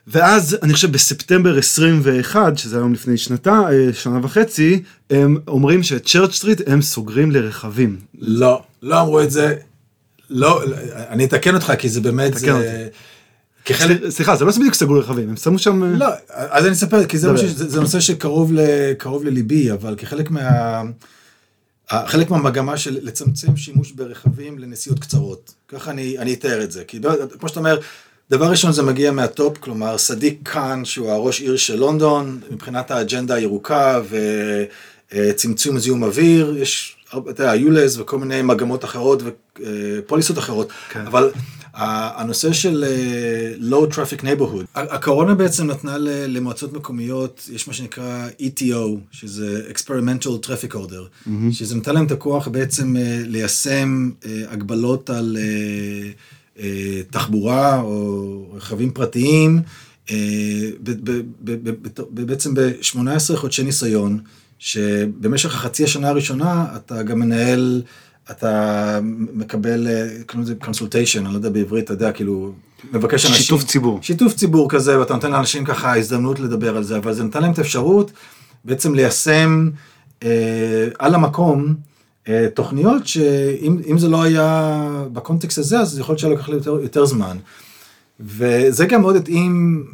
ואז 0.06 0.56
אני 0.62 0.72
חושב 0.72 0.92
בספטמבר 0.92 1.58
21, 1.58 2.58
שזה 2.58 2.76
היום 2.76 2.92
לפני 2.92 3.16
שנתה, 3.16 3.62
אה, 3.70 3.92
שנה 3.92 4.18
וחצי, 4.22 4.82
הם 5.10 5.36
אומרים 5.48 5.82
שאת 5.82 6.06
צ'רץ' 6.06 6.34
סטריט 6.34 6.60
הם 6.66 6.82
סוגרים 6.82 7.30
לרכבים. 7.30 7.96
לא, 8.18 8.62
לא 8.82 9.00
אמרו 9.00 9.20
את 9.20 9.30
זה. 9.30 9.54
לא, 10.30 10.62
אני 10.94 11.24
אתקן 11.24 11.54
אותך, 11.54 11.72
כי 11.78 11.88
זה 11.88 12.00
באמת, 12.00 12.32
תקן 12.32 12.40
זה... 12.40 12.52
אותי. 12.52 12.96
כחלק... 13.68 14.08
סליחה, 14.08 14.36
זה 14.36 14.44
לא 14.44 14.52
בדיוק 14.52 14.74
סגרו 14.74 14.94
לרכבים, 14.94 15.28
הם 15.28 15.36
שמו 15.36 15.58
שם... 15.58 15.82
אה, 15.82 15.88
לא, 15.88 16.06
אז 16.28 16.64
אני 16.64 16.72
אספר, 16.72 17.04
כי 17.06 17.18
זה. 17.18 17.32
משהו, 17.32 17.48
זה, 17.48 17.68
זה 17.68 17.80
נושא 17.80 18.00
שקרוב 18.00 18.52
ל, 18.52 18.60
לליבי, 19.24 19.72
אבל 19.72 19.94
כחלק 19.98 20.30
מה... 20.30 20.82
חלק 22.06 22.30
מהמגמה 22.30 22.76
של 22.76 22.98
לצמצם 23.02 23.56
שימוש 23.56 23.92
ברכבים 23.92 24.58
לנסיעות 24.58 24.98
קצרות. 24.98 25.54
ככה 25.68 25.90
אני, 25.90 26.18
אני 26.18 26.34
אתאר 26.34 26.62
את 26.62 26.72
זה. 26.72 26.84
כי 26.84 27.00
כמו 27.38 27.48
שאתה 27.48 27.60
אומר, 27.60 27.78
דבר 28.30 28.50
ראשון 28.50 28.72
זה 28.72 28.82
מגיע 28.82 29.12
מהטופ, 29.12 29.58
כלומר 29.58 29.98
סאדיק 29.98 30.38
קאן, 30.42 30.84
שהוא 30.84 31.10
הראש 31.10 31.40
עיר 31.40 31.56
של 31.56 31.76
לונדון, 31.76 32.40
מבחינת 32.50 32.90
האג'נדה 32.90 33.34
הירוקה 33.34 34.00
וצמצום 35.12 35.78
זיהום 35.78 36.02
אוויר, 36.02 36.56
יש, 36.58 36.96
אתה 37.08 37.42
יודע, 37.42 37.54
ULEZ 37.54 38.00
וכל 38.00 38.18
מיני 38.18 38.42
מגמות 38.42 38.84
אחרות 38.84 39.22
ופוליסות 39.58 40.38
אחרות, 40.38 40.68
כן. 40.90 41.06
אבל 41.06 41.30
הנושא 41.78 42.52
של 42.52 42.84
אה, 42.84 43.68
low 43.70 43.92
traffic 43.94 44.22
neighborhood, 44.22 44.64
הקורונה 44.74 45.34
בעצם 45.34 45.66
נתנה 45.66 45.96
למועצות 46.28 46.72
מקומיות, 46.72 47.48
יש 47.52 47.68
מה 47.68 47.74
שנקרא 47.74 48.28
ETO, 48.40 48.98
שזה 49.10 49.68
experimental 49.70 50.46
traffic 50.46 50.74
order, 50.74 51.30
שזה 51.50 51.76
נתן 51.76 51.94
להם 51.94 52.06
את 52.06 52.10
הכוח 52.10 52.48
בעצם 52.48 52.96
אה, 52.96 53.20
ליישם 53.26 54.10
אה, 54.26 54.42
הגבלות 54.48 55.10
על 55.10 55.36
תחבורה 57.10 57.80
או 57.80 58.46
רכבים 58.54 58.90
פרטיים, 58.90 59.60
בעצם 62.10 62.54
ב-18 62.54 63.36
חודשי 63.36 63.62
ניסיון, 63.62 64.20
שבמשך 64.58 65.54
החצי 65.54 65.84
השנה 65.84 66.08
הראשונה 66.08 66.66
אתה 66.76 67.02
גם 67.02 67.18
מנהל, 67.18 67.82
אתה 68.30 69.00
מקבל, 69.34 69.86
אה, 69.88 70.08
קוראים 70.26 70.42
לזה 70.42 70.54
consultation, 70.54 71.24
אני 71.24 71.34
לא 71.34 71.38
יודע 71.38 71.48
בעברית, 71.48 71.84
אתה 71.84 71.92
יודע, 71.92 72.12
כאילו, 72.12 72.52
מבקש 72.92 73.26
אנשים. 73.26 73.42
שיתוף 73.42 73.64
ציבור. 73.64 73.98
שיתוף 74.02 74.34
ציבור 74.34 74.70
כזה, 74.70 74.98
ואתה 74.98 75.14
נותן 75.14 75.30
לאנשים 75.30 75.64
ככה 75.64 75.96
הזדמנות 75.96 76.40
לדבר 76.40 76.76
על 76.76 76.82
זה, 76.82 76.96
אבל 76.96 77.12
זה 77.12 77.24
נתן 77.24 77.42
להם 77.42 77.52
את 77.52 77.58
האפשרות 77.58 78.12
בעצם 78.64 78.94
ליישם 78.94 79.70
אה, 80.22 80.88
על 80.98 81.14
המקום 81.14 81.74
אה, 82.28 82.46
תוכניות 82.54 83.06
שאם 83.06 83.78
אם 83.90 83.98
זה 83.98 84.08
לא 84.08 84.22
היה 84.22 84.80
בקונטקסט 85.12 85.58
הזה, 85.58 85.80
אז 85.80 85.98
יכול 85.98 86.12
להיות 86.12 86.18
שהיה 86.18 86.32
לוקח 86.32 86.48
לי 86.48 86.54
יותר, 86.54 86.78
יותר 86.82 87.06
זמן. 87.06 87.36
וזה 88.20 88.86
גם 88.86 89.00
מאוד 89.00 89.16
התאים, 89.16 89.86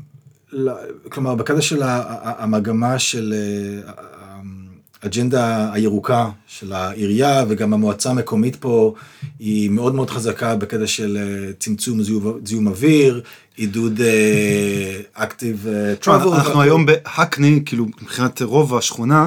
כלומר, 1.08 1.34
בקטע 1.34 1.60
של 1.60 1.82
המגמה 1.84 2.98
של 2.98 3.34
אה, 3.36 3.92
האג'נדה 5.04 5.72
הירוקה 5.72 6.28
של 6.46 6.72
העירייה, 6.72 7.44
וגם 7.48 7.72
המועצה 7.74 8.10
המקומית 8.10 8.56
פה 8.56 8.94
היא 9.38 9.70
מאוד 9.70 9.94
מאוד 9.94 10.10
חזקה 10.10 10.56
בקטע 10.56 10.86
של 10.86 11.16
אה, 11.20 11.52
צמצום 11.58 12.02
זיהום, 12.02 12.38
זיהום 12.44 12.66
אוויר, 12.66 13.20
עידוד 13.56 14.00
אקטיב 15.14 15.66
טראבל. 16.00 16.28
אנחנו 16.34 16.62
היום 16.62 16.86
בהקני, 16.86 17.62
כאילו 17.66 17.86
מבחינת 18.02 18.42
רוב 18.42 18.74
השכונה, 18.76 19.26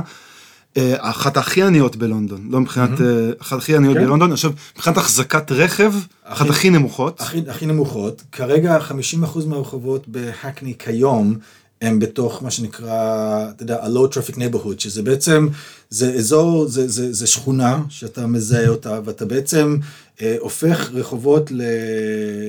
אה, 0.77 0.93
אחת 0.99 1.37
הכי 1.37 1.63
עניות 1.63 1.95
בלונדון, 1.95 2.47
לא 2.49 2.59
מבחינת, 2.59 3.01
אה, 3.01 3.05
אחת 3.41 3.57
הכי 3.57 3.75
עניות 3.75 3.97
כן. 3.97 4.03
בלונדון, 4.03 4.31
עכשיו 4.31 4.51
מבחינת 4.75 4.97
החזקת 4.97 5.51
רכב, 5.51 5.93
אחת 6.23 6.49
הכי- 6.49 6.69
נמוכות. 6.69 7.21
הכי 7.47 7.65
נמוכות. 7.65 8.23
כרגע 8.31 8.79
50% 8.79 9.45
מהרחובות 9.47 10.07
בהקני 10.07 10.73
כיום 10.79 11.35
הם 11.81 11.99
בתוך 11.99 12.43
מה 12.43 12.51
שנקרא, 12.51 13.49
אתה 13.49 13.63
יודע, 13.63 13.83
ה-low 13.83 14.13
traffic 14.13 14.35
neighborhood, 14.35 14.79
שזה 14.79 15.03
בעצם, 15.03 15.47
זה 15.89 16.13
אזור, 16.13 16.67
זה, 16.67 16.87
זה, 16.87 17.13
זה 17.13 17.27
שכונה 17.27 17.81
שאתה 17.89 18.27
מזהה 18.27 18.67
אותה, 18.67 18.99
ואתה 19.05 19.25
בעצם 19.25 19.77
אה, 20.21 20.35
הופך 20.39 20.89
רחובות 20.93 21.51
ל, 21.51 21.61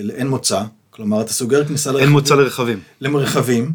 לאין 0.03 0.29
מוצא. 0.29 0.63
כלומר, 0.91 1.21
אתה 1.21 1.33
סוגר 1.33 1.65
כניסה 1.65 1.91
אין 1.91 1.97
לרכבים. 1.97 2.13
מוצא 2.13 2.35
לרכבים, 2.35 2.81
לרכבים. 3.01 3.73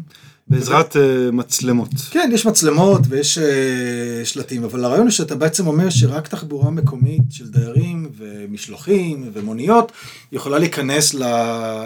בעזרת 0.48 0.96
אה, 0.96 1.30
מצלמות. 1.32 1.88
כן, 2.10 2.30
יש 2.34 2.46
מצלמות 2.46 3.00
ויש 3.08 3.38
אה, 3.38 4.24
שלטים, 4.24 4.64
אבל 4.64 4.84
הרעיון 4.84 5.06
הוא 5.06 5.10
שאתה 5.10 5.34
בעצם 5.34 5.66
אומר 5.66 5.90
שרק 5.90 6.28
תחבורה 6.28 6.70
מקומית 6.70 7.22
של 7.30 7.48
דיירים 7.48 7.93
ומשלוחים 8.18 9.30
ומוניות 9.32 9.92
יכולה 10.32 10.58
להיכנס 10.58 11.14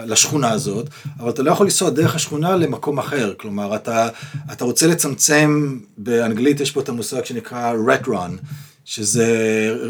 לשכונה 0.05 0.51
הזאת, 0.51 0.89
אבל 1.19 1.29
אתה 1.29 1.43
לא 1.43 1.51
יכול 1.51 1.65
לנסוע 1.65 1.89
דרך 1.89 2.15
השכונה 2.15 2.55
למקום 2.55 2.99
אחר. 2.99 3.33
כלומר, 3.37 3.75
אתה, 3.75 4.09
אתה 4.51 4.65
רוצה 4.65 4.87
לצמצם, 4.87 5.79
באנגלית 5.97 6.59
יש 6.59 6.71
פה 6.71 6.81
את 6.81 6.89
המושג 6.89 7.25
שנקרא 7.25 7.73
rat 7.87 8.07
run, 8.07 8.31
שזה 8.85 9.27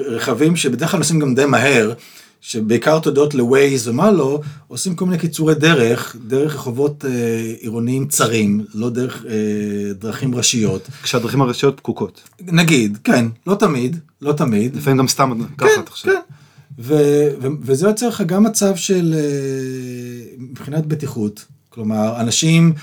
רכבים 0.06 0.56
שבדרך 0.56 0.92
כלל 0.92 0.98
נוסעים 0.98 1.20
גם 1.20 1.36
די 1.36 1.46
מהר. 1.46 1.94
שבעיקר 2.42 3.00
תודות 3.00 3.34
לווייז 3.34 3.88
ומה 3.88 4.12
לא, 4.12 4.42
עושים 4.68 4.96
כל 4.96 5.06
מיני 5.06 5.18
קיצורי 5.18 5.56
דרך, 5.56 6.16
דרך 6.28 6.56
רחובות 6.56 7.06
אה, 7.06 7.54
עירוניים 7.60 8.08
צרים, 8.08 8.66
לא 8.74 8.90
דרך 8.90 9.26
אה, 9.30 9.94
דרכים 9.94 10.36
ראשיות. 10.36 10.88
כשהדרכים 11.04 11.42
הראשיות 11.42 11.78
פקוקות. 11.78 12.22
נגיד, 12.42 12.98
כן, 13.04 13.26
לא 13.48 13.56
תמיד, 13.56 14.00
לא 14.22 14.34
תמיד. 14.34 14.76
לפעמים 14.76 14.98
גם 14.98 15.08
סתם 15.08 15.34
כן, 15.58 15.66
ככה 15.68 15.82
תחשוב. 15.86 16.12
כן. 16.12 16.20
ו- 16.80 17.30
ו- 17.42 17.48
וזה 17.62 17.88
יוצר 17.88 18.08
לך 18.08 18.22
גם 18.22 18.44
מצב 18.44 18.76
של 18.76 19.16
אה, 19.18 20.36
מבחינת 20.38 20.86
בטיחות, 20.86 21.46
כלומר, 21.70 22.22
אנשים, 22.22 22.74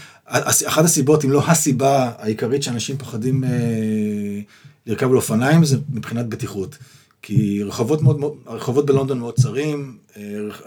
אחת 0.67 0.85
הסיבות, 0.85 1.25
אם 1.25 1.31
לא 1.31 1.43
הסיבה 1.47 2.11
העיקרית 2.19 2.63
שאנשים 2.63 2.99
פוחדים 2.99 3.45
אה, 3.45 3.51
לרכב 4.87 5.11
על 5.11 5.17
אופניים, 5.17 5.65
זה 5.65 5.77
מבחינת 5.91 6.27
בטיחות. 6.27 6.79
כי 7.27 7.63
רחובות 7.63 8.03
מאוד, 8.03 8.21
הרחובות 8.47 8.87
בלונדון 8.87 9.19
מאוד 9.19 9.35
צרים, 9.35 9.97
אה, 10.17 10.23
רכ- 10.49 10.63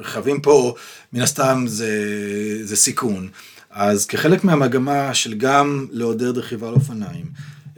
רכבים 0.00 0.40
פה, 0.40 0.74
מן 1.12 1.20
הסתם 1.20 1.64
זה, 1.66 1.90
זה 2.64 2.76
סיכון. 2.76 3.28
אז 3.70 4.06
כחלק 4.06 4.44
מהמגמה 4.44 5.14
של 5.14 5.34
גם 5.34 5.86
לעודד 5.90 6.38
רכיבה 6.38 6.68
על 6.68 6.74
אופניים, 6.74 7.26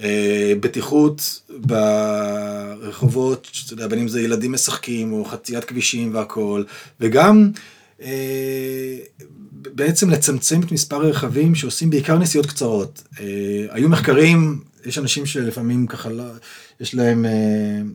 אה, 0.01 0.53
בטיחות 0.61 1.41
ברחובות, 1.59 3.49
שאתה 3.53 3.73
יודע, 3.73 3.87
בין 3.89 3.99
אם 3.99 4.09
זה 4.09 4.21
ילדים 4.21 4.53
משחקים 4.53 5.13
או 5.13 5.25
חציית 5.25 5.65
כבישים 5.65 6.15
והכל, 6.15 6.63
וגם 7.01 7.51
אה, 8.03 8.97
בעצם 9.53 10.11
לצמצם 10.11 10.61
את 10.61 10.73
מספר 10.73 10.97
הרכבים 10.97 11.55
שעושים 11.55 11.91
בעיקר 11.91 12.19
נסיעות 12.19 12.47
קצרות. 12.47 13.03
היו 13.71 13.89
מחקרים, 13.89 14.61
יש 14.87 14.99
אנשים 14.99 15.27
שלפעמים 15.27 15.87
ככה 15.87 16.09
לא, 16.09 16.23
יש 16.81 16.95
להם, 16.95 17.25
אה, 17.25 17.31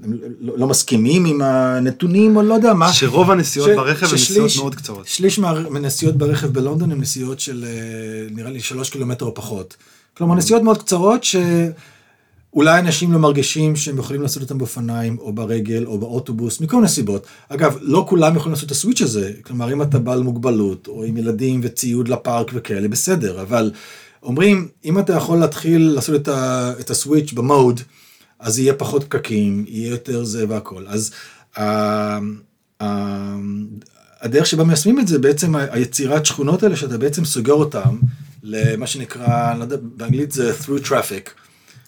הם 0.03 0.13
לא, 0.41 0.57
לא 0.57 0.67
מסכימים 0.67 1.25
עם 1.25 1.41
הנתונים 1.41 2.35
או 2.37 2.41
לא 2.41 2.53
יודע 2.53 2.73
מה. 2.73 2.93
שרוב 2.93 3.31
הנסיעות 3.31 3.69
ש- 3.69 3.75
ברכב 3.75 4.05
הן 4.07 4.13
נסיעות 4.13 4.51
מאוד 4.57 4.75
קצרות. 4.75 5.07
שליש 5.07 5.39
מה- 5.39 5.69
מהנסיעות 5.69 6.15
ברכב 6.17 6.47
בלונדון 6.47 6.91
הן 6.91 6.99
נסיעות 7.01 7.39
של 7.39 7.65
אה, 7.67 7.71
נראה 8.35 8.51
לי 8.51 8.59
שלוש 8.59 8.89
קילומטר 8.89 9.25
או 9.25 9.33
פחות. 9.33 9.77
כלומר 10.17 10.35
נסיעות 10.35 10.63
מאוד 10.63 10.77
קצרות 10.77 11.23
שאולי 11.23 12.79
אנשים 12.79 13.11
לא 13.13 13.19
מרגישים 13.19 13.75
שהם 13.75 13.97
יכולים 13.97 14.21
לעשות 14.21 14.43
אותם 14.43 14.57
באופניים 14.57 15.17
או 15.19 15.33
ברגל 15.33 15.85
או 15.85 15.97
באוטובוס 15.97 16.61
מכל 16.61 16.75
מיני 16.75 16.87
סיבות. 16.87 17.25
אגב 17.49 17.77
לא 17.81 18.05
כולם 18.09 18.35
יכולים 18.35 18.51
לעשות 18.53 18.65
את 18.65 18.71
הסוויץ' 18.71 19.01
הזה. 19.01 19.31
כלומר 19.41 19.73
אם 19.73 19.81
אתה 19.81 19.99
בעל 19.99 20.23
מוגבלות 20.23 20.87
או 20.87 21.03
עם 21.03 21.17
ילדים 21.17 21.59
וציוד 21.63 22.07
לפארק 22.07 22.51
וכאלה 22.53 22.87
בסדר 22.87 23.41
אבל 23.41 23.71
אומרים 24.23 24.67
אם 24.85 24.99
אתה 24.99 25.13
יכול 25.13 25.37
להתחיל 25.37 25.91
לעשות 25.95 26.21
את, 26.21 26.27
ה, 26.27 26.73
את 26.79 26.89
הסוויץ' 26.89 27.33
במוד 27.33 27.81
אז 28.39 28.59
יהיה 28.59 28.73
פחות 28.73 29.03
פקקים 29.03 29.65
יהיה 29.67 29.89
יותר 29.89 30.23
זה 30.23 30.45
והכל 30.49 30.85
אז. 30.87 31.11
ה- 31.57 32.17
ה- 32.81 33.35
הדרך 34.21 34.45
שבה 34.45 34.63
מיישמים 34.63 34.99
את 34.99 35.07
זה 35.07 35.19
בעצם 35.19 35.55
היצירת 35.55 36.25
שכונות 36.25 36.63
האלה 36.63 36.75
שאתה 36.75 36.97
בעצם 36.97 37.25
סוגר 37.25 37.53
אותם 37.53 37.97
למה 38.43 38.87
שנקרא, 38.87 39.53
לא 39.57 39.63
יודע, 39.63 39.75
באנגלית 39.81 40.31
זה 40.31 40.53
through 40.65 40.85
traffic. 40.87 41.29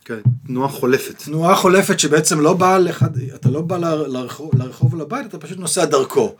כן, 0.06 0.20
תנועה 0.48 0.70
חולפת. 0.70 1.16
תנועה 1.24 1.56
חולפת 1.56 2.00
שבעצם 2.00 2.40
לא 2.40 2.54
באה 2.54 2.80
לחד... 2.80 3.18
אתה 3.36 3.50
לא 3.50 3.62
בא 3.62 3.78
לרחוב, 3.78 4.52
לרחוב 4.56 4.94
או 4.94 5.00
לבית, 5.00 5.26
אתה 5.26 5.38
פשוט 5.38 5.60
נוסע 5.60 5.86
דרכו. 5.86 6.36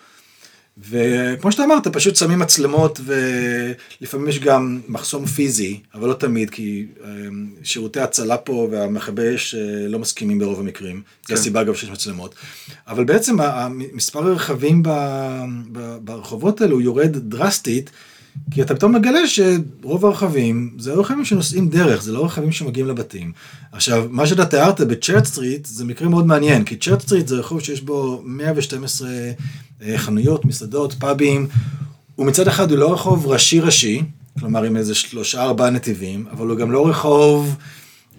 וכמו 0.90 1.52
שאתה 1.52 1.64
אמרת, 1.64 1.88
פשוט 1.88 2.16
שמים 2.16 2.40
מצלמות 2.40 3.00
ולפעמים 3.06 4.28
יש 4.28 4.40
גם 4.40 4.82
מחסום 4.88 5.26
פיזי, 5.26 5.80
אבל 5.96 6.08
לא 6.08 6.14
תמיד, 6.14 6.50
כי 6.50 6.86
אמ, 7.04 7.50
שירותי 7.64 8.00
הצלה 8.00 8.38
פה 8.38 8.68
והמכבי 8.72 9.36
אש 9.36 9.56
אה, 9.56 9.88
לא 9.88 10.00
מסכימים 10.00 10.40
ברוב 10.40 10.60
המקרים. 10.60 11.02
זו 11.22 11.28
כן. 11.28 11.34
הסיבה 11.34 11.62
אגב 11.62 11.76
שיש 11.76 11.90
מצלמות. 11.90 12.36
אבל 12.88 13.04
בעצם 13.04 13.38
מספר 13.94 14.28
הרכבים 14.28 14.84
ברחובות 16.04 16.62
האלו 16.62 16.82
יורד 16.82 17.18
דרסטית, 17.18 17.90
כי 18.52 18.62
אתה 18.62 18.76
פתאום 18.76 18.96
מגלה 18.96 19.20
שרוב 19.28 20.06
הרכבים 20.06 20.76
זה 20.80 20.94
רכבים 20.94 21.26
שנוסעים 21.26 21.70
דרך, 21.70 22.04
זה 22.04 22.12
לא 22.12 22.26
רכבים 22.26 22.52
שמגיעים 22.52 22.88
לבתים. 22.88 23.32
עכשיו, 23.72 24.08
מה 24.10 24.28
שאתה 24.28 24.46
תיארת 24.46 24.82
ב 24.82 24.88
Church 24.88 25.26
Street 25.26 25.66
זה 25.66 25.86
מקרה 25.86 26.10
מאוד 26.10 26.26
מעניין, 26.26 26.64
כי 26.64 26.76
Church 26.76 27.02
Street 27.02 27.28
זה 27.28 27.36
רחוב 27.36 27.62
שיש 27.62 27.82
בו 27.82 28.22
112 28.26 29.10
אה, 29.10 29.32
חנויות, 29.96 30.46
מסעדות, 30.46 30.94
פאבים, 30.94 31.48
ומצד 32.20 32.48
אחד 32.48 32.72
הוא 32.72 32.80
לא 32.80 32.94
רחוב 32.94 33.28
ראשי 33.28 33.60
ראשי, 33.60 34.02
כלומר 34.40 34.64
עם 34.64 34.78
איזה 34.78 34.96
שלושה 34.96 35.42
ארבעה 35.44 35.70
נתיבים, 35.70 36.26
אבל 36.32 36.48
הוא 36.48 36.58
גם 36.58 36.72
לא 36.72 36.88
רחוב 36.88 37.56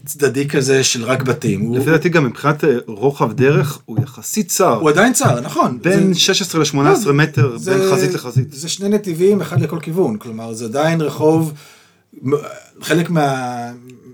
צדדי 0.07 0.49
כזה 0.49 0.85
של 0.85 1.05
רק 1.05 1.23
בתים. 1.23 1.61
לפי 1.75 1.85
הוא, 1.85 1.93
דעתי 1.93 2.09
גם 2.09 2.25
מבחינת 2.25 2.65
אה, 2.65 2.71
רוחב 2.87 3.33
דרך 3.33 3.79
הוא 3.85 3.99
יחסית 4.03 4.49
צר. 4.49 4.75
הוא 4.75 4.91
עדיין 4.91 5.13
צר, 5.13 5.41
נכון. 5.41 5.79
בין 5.83 6.13
זה- 6.15 6.21
16 6.21 6.61
ל-18 6.61 6.77
לא, 7.07 7.15
מטר, 7.15 7.57
זה- 7.59 7.75
בין 7.79 7.93
חזית 7.93 8.15
לחזית. 8.15 8.53
זה 8.53 8.69
שני 8.69 8.89
נתיבים, 8.89 9.41
אחד 9.41 9.61
לכל 9.61 9.79
כיוון. 9.81 10.17
כלומר, 10.19 10.53
זה 10.53 10.65
עדיין 10.65 11.01
רחוב, 11.01 11.53
חלק 12.83 13.11
מה, 13.11 13.47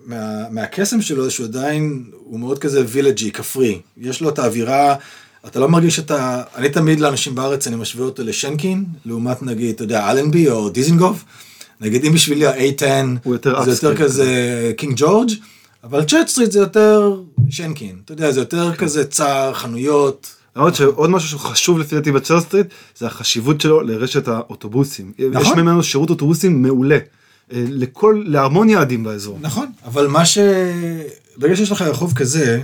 מה, 0.06 0.16
מהקסם 0.50 1.02
שלו 1.02 1.24
זה 1.24 1.30
שהוא 1.30 1.46
עדיין, 1.46 2.04
הוא 2.24 2.40
מאוד 2.40 2.58
כזה 2.58 2.84
וילג'י, 2.88 3.30
כפרי. 3.32 3.80
יש 3.96 4.20
לו 4.20 4.28
את 4.28 4.38
האווירה, 4.38 4.94
אתה 5.46 5.60
לא 5.60 5.68
מרגיש 5.68 5.96
שאתה, 5.96 6.42
אני 6.56 6.68
תמיד 6.68 7.00
לאנשים 7.00 7.34
בארץ, 7.34 7.66
אני 7.66 7.76
משווה 7.76 8.04
אותו 8.04 8.22
לשנקין, 8.24 8.84
לעומת 9.06 9.42
נגיד, 9.42 9.74
אתה 9.74 9.84
יודע, 9.84 10.10
אלנבי 10.10 10.50
או 10.50 10.68
דיזנגוף. 10.68 11.24
נגיד, 11.80 12.04
אם 12.04 12.12
בשבילי 12.12 12.46
ה-A10, 12.46 12.84
הוא 13.24 13.34
יותר 13.34 13.64
זה 13.64 13.70
יותר 13.70 13.96
כזה 13.96 14.72
קינג 14.76 14.94
ג'ורג', 14.96 15.30
אבל 15.84 16.04
צ'רץ' 16.04 16.28
סטריט 16.28 16.52
זה 16.52 16.58
יותר 16.58 17.20
שנקין. 17.50 17.96
אתה 18.04 18.12
יודע, 18.12 18.30
זה 18.30 18.40
יותר 18.40 18.74
כזה 18.74 19.04
צר, 19.04 19.54
חנויות. 19.54 20.34
למרות 20.56 20.74
שעוד 20.74 21.10
משהו 21.10 21.28
שהוא 21.28 21.40
חשוב 21.40 21.78
לפי 21.78 21.94
דעתי 21.94 22.12
בצ'רץ' 22.12 22.40
סטריט, 22.40 22.66
זה 22.98 23.06
החשיבות 23.06 23.60
שלו 23.60 23.80
לרשת 23.80 24.28
האוטובוסים. 24.28 25.12
נכון. 25.30 25.42
יש 25.42 25.48
ממנו 25.48 25.82
שירות 25.82 26.10
אוטובוסים 26.10 26.62
מעולה. 26.62 26.98
אה, 27.52 27.64
לכל, 27.68 28.22
להמון 28.26 28.68
יעדים 28.68 29.04
באזור. 29.04 29.38
נכון, 29.40 29.66
אבל 29.84 30.06
מה 30.06 30.24
ש... 30.26 30.38
ברגע 31.36 31.56
שיש 31.56 31.72
לך 31.72 31.82
רחוב 31.82 32.12
כזה, 32.12 32.60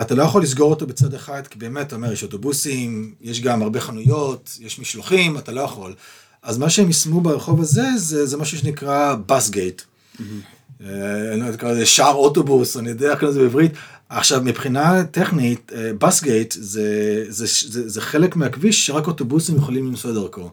אתה 0.00 0.14
לא 0.14 0.22
יכול 0.22 0.42
לסגור 0.42 0.70
אותו 0.70 0.86
בצד 0.86 1.14
אחד, 1.14 1.46
כי 1.46 1.58
באמת, 1.58 1.86
אתה 1.86 1.96
אומר, 1.96 2.12
יש 2.12 2.22
אוטובוסים, 2.22 3.14
יש 3.20 3.40
גם 3.40 3.62
הרבה 3.62 3.80
חנויות, 3.80 4.58
יש 4.60 4.78
משלוחים, 4.78 5.38
אתה 5.38 5.52
לא 5.52 5.60
יכול. 5.60 5.94
אז 6.42 6.58
מה 6.58 6.70
שהם 6.70 6.86
יישמו 6.86 7.20
ברחוב 7.20 7.60
הזה, 7.60 7.86
זה, 7.96 8.26
זה 8.26 8.36
משהו 8.36 8.58
שנקרא 8.58 9.14
בס 9.26 9.50
גייט. 9.50 9.82
אה, 10.20 11.32
אני 11.32 11.40
לא 11.40 11.46
יודע, 11.46 11.58
קורא 11.58 11.72
לזה 11.72 11.86
שער 11.86 12.14
אוטובוס, 12.14 12.76
אני 12.76 12.88
יודע 12.88 13.10
איך 13.10 13.18
קוראים 13.18 13.36
לזה 13.36 13.40
בעברית. 13.40 13.72
עכשיו, 14.08 14.42
מבחינה 14.44 15.04
טכנית, 15.04 15.72
בס 15.98 16.22
גייט 16.22 16.54
זה, 16.58 17.24
זה, 17.28 17.46
זה, 17.68 17.88
זה 17.88 18.00
חלק 18.00 18.36
מהכביש 18.36 18.86
שרק 18.86 19.06
אוטובוסים 19.06 19.56
יכולים 19.56 19.86
לנסוע 19.86 20.12
דרכו. 20.12 20.50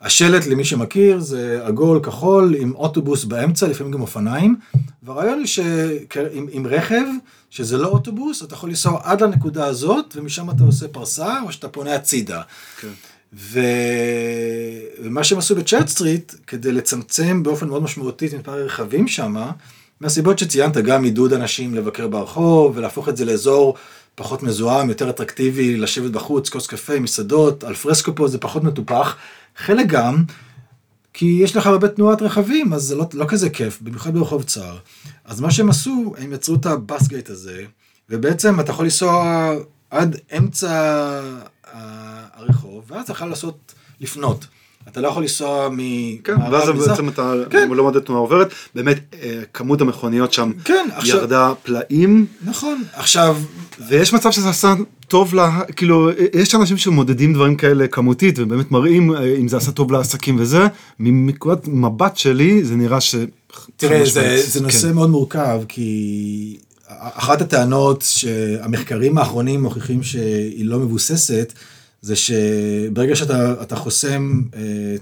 השלט, 0.00 0.46
למי 0.46 0.64
שמכיר, 0.64 1.20
זה 1.20 1.60
עגול 1.62 2.00
כחול 2.02 2.54
עם 2.58 2.74
אוטובוס 2.74 3.24
באמצע, 3.24 3.68
לפעמים 3.68 3.92
גם 3.92 4.00
אופניים. 4.00 4.56
והרעיון 5.02 5.38
הוא 5.38 5.46
שעם 5.46 6.46
עם 6.50 6.66
רכב, 6.66 7.04
שזה 7.50 7.78
לא 7.78 7.88
אוטובוס, 7.88 8.42
אתה 8.42 8.54
יכול 8.54 8.68
לנסוע 8.68 9.00
עד 9.02 9.20
לנקודה 9.20 9.66
הזאת, 9.66 10.16
ומשם 10.16 10.50
אתה 10.50 10.64
עושה 10.64 10.88
פרסה, 10.88 11.40
או 11.42 11.52
שאתה 11.52 11.68
פונה 11.68 11.94
הצידה. 11.94 12.42
כן. 12.80 12.88
ו... 13.32 13.60
ומה 15.02 15.24
שהם 15.24 15.38
עשו 15.38 15.56
בצ'אט 15.56 15.88
סטריט, 15.88 16.34
כדי 16.46 16.72
לצמצם 16.72 17.42
באופן 17.42 17.68
מאוד 17.68 17.82
משמעותי 17.82 18.26
את 18.26 18.34
מספר 18.34 18.52
הרכבים 18.52 19.08
שם, 19.08 19.36
מהסיבות 20.00 20.38
שציינת, 20.38 20.76
גם 20.76 21.04
עידוד 21.04 21.32
אנשים 21.32 21.74
לבקר 21.74 22.08
ברחוב, 22.08 22.72
ולהפוך 22.76 23.08
את 23.08 23.16
זה 23.16 23.24
לאזור 23.24 23.76
פחות 24.14 24.42
מזוהם, 24.42 24.88
יותר 24.88 25.10
אטרקטיבי, 25.10 25.76
לשבת 25.76 26.10
בחוץ, 26.10 26.48
כוס 26.48 26.66
קפה, 26.66 27.00
מסעדות, 27.00 27.64
על 27.64 27.74
פרסקו 27.74 28.14
פה 28.14 28.28
זה 28.28 28.38
פחות 28.38 28.64
מטופח. 28.64 29.16
חלק 29.56 29.86
גם, 29.86 30.24
כי 31.18 31.38
יש 31.42 31.56
לך 31.56 31.66
הרבה 31.66 31.88
תנועת 31.88 32.22
רכבים, 32.22 32.72
אז 32.72 32.82
זה 32.82 32.96
לא, 32.96 33.06
לא 33.14 33.24
כזה 33.28 33.50
כיף, 33.50 33.78
במיוחד 33.82 34.14
ברחוב 34.14 34.42
צר. 34.42 34.76
אז 35.24 35.40
מה 35.40 35.50
שהם 35.50 35.70
עשו, 35.70 36.14
הם 36.18 36.32
יצרו 36.32 36.54
את 36.54 36.66
הבסגייט 36.66 37.30
הזה, 37.30 37.64
ובעצם 38.10 38.60
אתה 38.60 38.70
יכול 38.70 38.84
לנסוע 38.84 39.50
עד 39.90 40.16
אמצע 40.38 41.20
הרחוב, 42.34 42.84
ואז 42.88 43.02
אתה 43.04 43.12
יכול 43.12 43.28
לעשות, 43.28 43.74
לפנות. 44.00 44.46
אתה 44.88 45.00
לא 45.00 45.08
יכול 45.08 45.22
לנסוע 45.22 45.68
מ... 45.68 45.78
כן, 46.24 46.36
ואז. 46.50 46.88
בעצם 46.88 47.08
אתה 47.08 47.32
כן. 47.50 47.68
לא 47.70 47.82
מודד 47.82 48.00
תנועה 48.00 48.20
עוברת, 48.20 48.48
באמת 48.74 49.14
אה, 49.22 49.40
כמות 49.52 49.80
המכוניות 49.80 50.32
שם 50.32 50.52
כן, 50.64 50.88
עכשיו- 50.92 51.16
ירדה 51.16 51.52
פלאים, 51.62 52.26
נכון. 52.44 52.82
עכשיו, 52.92 53.36
ויש 53.88 54.12
מצב 54.12 54.30
שזה 54.30 54.48
עשה 54.48 54.74
טוב, 55.08 55.34
לה, 55.34 55.60
כאילו, 55.76 56.10
יש 56.34 56.54
אנשים 56.54 56.76
שמודדים 56.76 57.34
דברים 57.34 57.56
כאלה 57.56 57.86
כמותית, 57.86 58.38
ובאמת 58.38 58.70
מראים 58.70 59.14
אה, 59.14 59.36
אם 59.36 59.48
זה 59.48 59.56
עשה 59.56 59.72
טוב 59.72 59.92
לעסקים 59.92 60.36
וזה, 60.38 60.66
מנקודת 61.00 61.68
מבט 61.68 62.16
שלי 62.16 62.64
זה 62.64 62.76
נראה 62.76 63.00
ש... 63.00 63.14
תראה, 63.76 64.04
זה, 64.04 64.42
זה 64.46 64.62
נושא 64.62 64.88
כן. 64.88 64.94
מאוד 64.94 65.10
מורכב, 65.10 65.60
כי 65.68 66.56
אחת 66.88 67.40
הטענות 67.40 68.04
שהמחקרים 68.08 69.18
האחרונים 69.18 69.62
מוכיחים 69.62 70.02
שהיא 70.02 70.64
לא 70.64 70.78
מבוססת, 70.78 71.52
זה 72.06 72.16
שברגע 72.16 73.16
שאתה 73.16 73.62
אתה 73.62 73.76
חוסם 73.76 74.42
אה, 74.56 74.60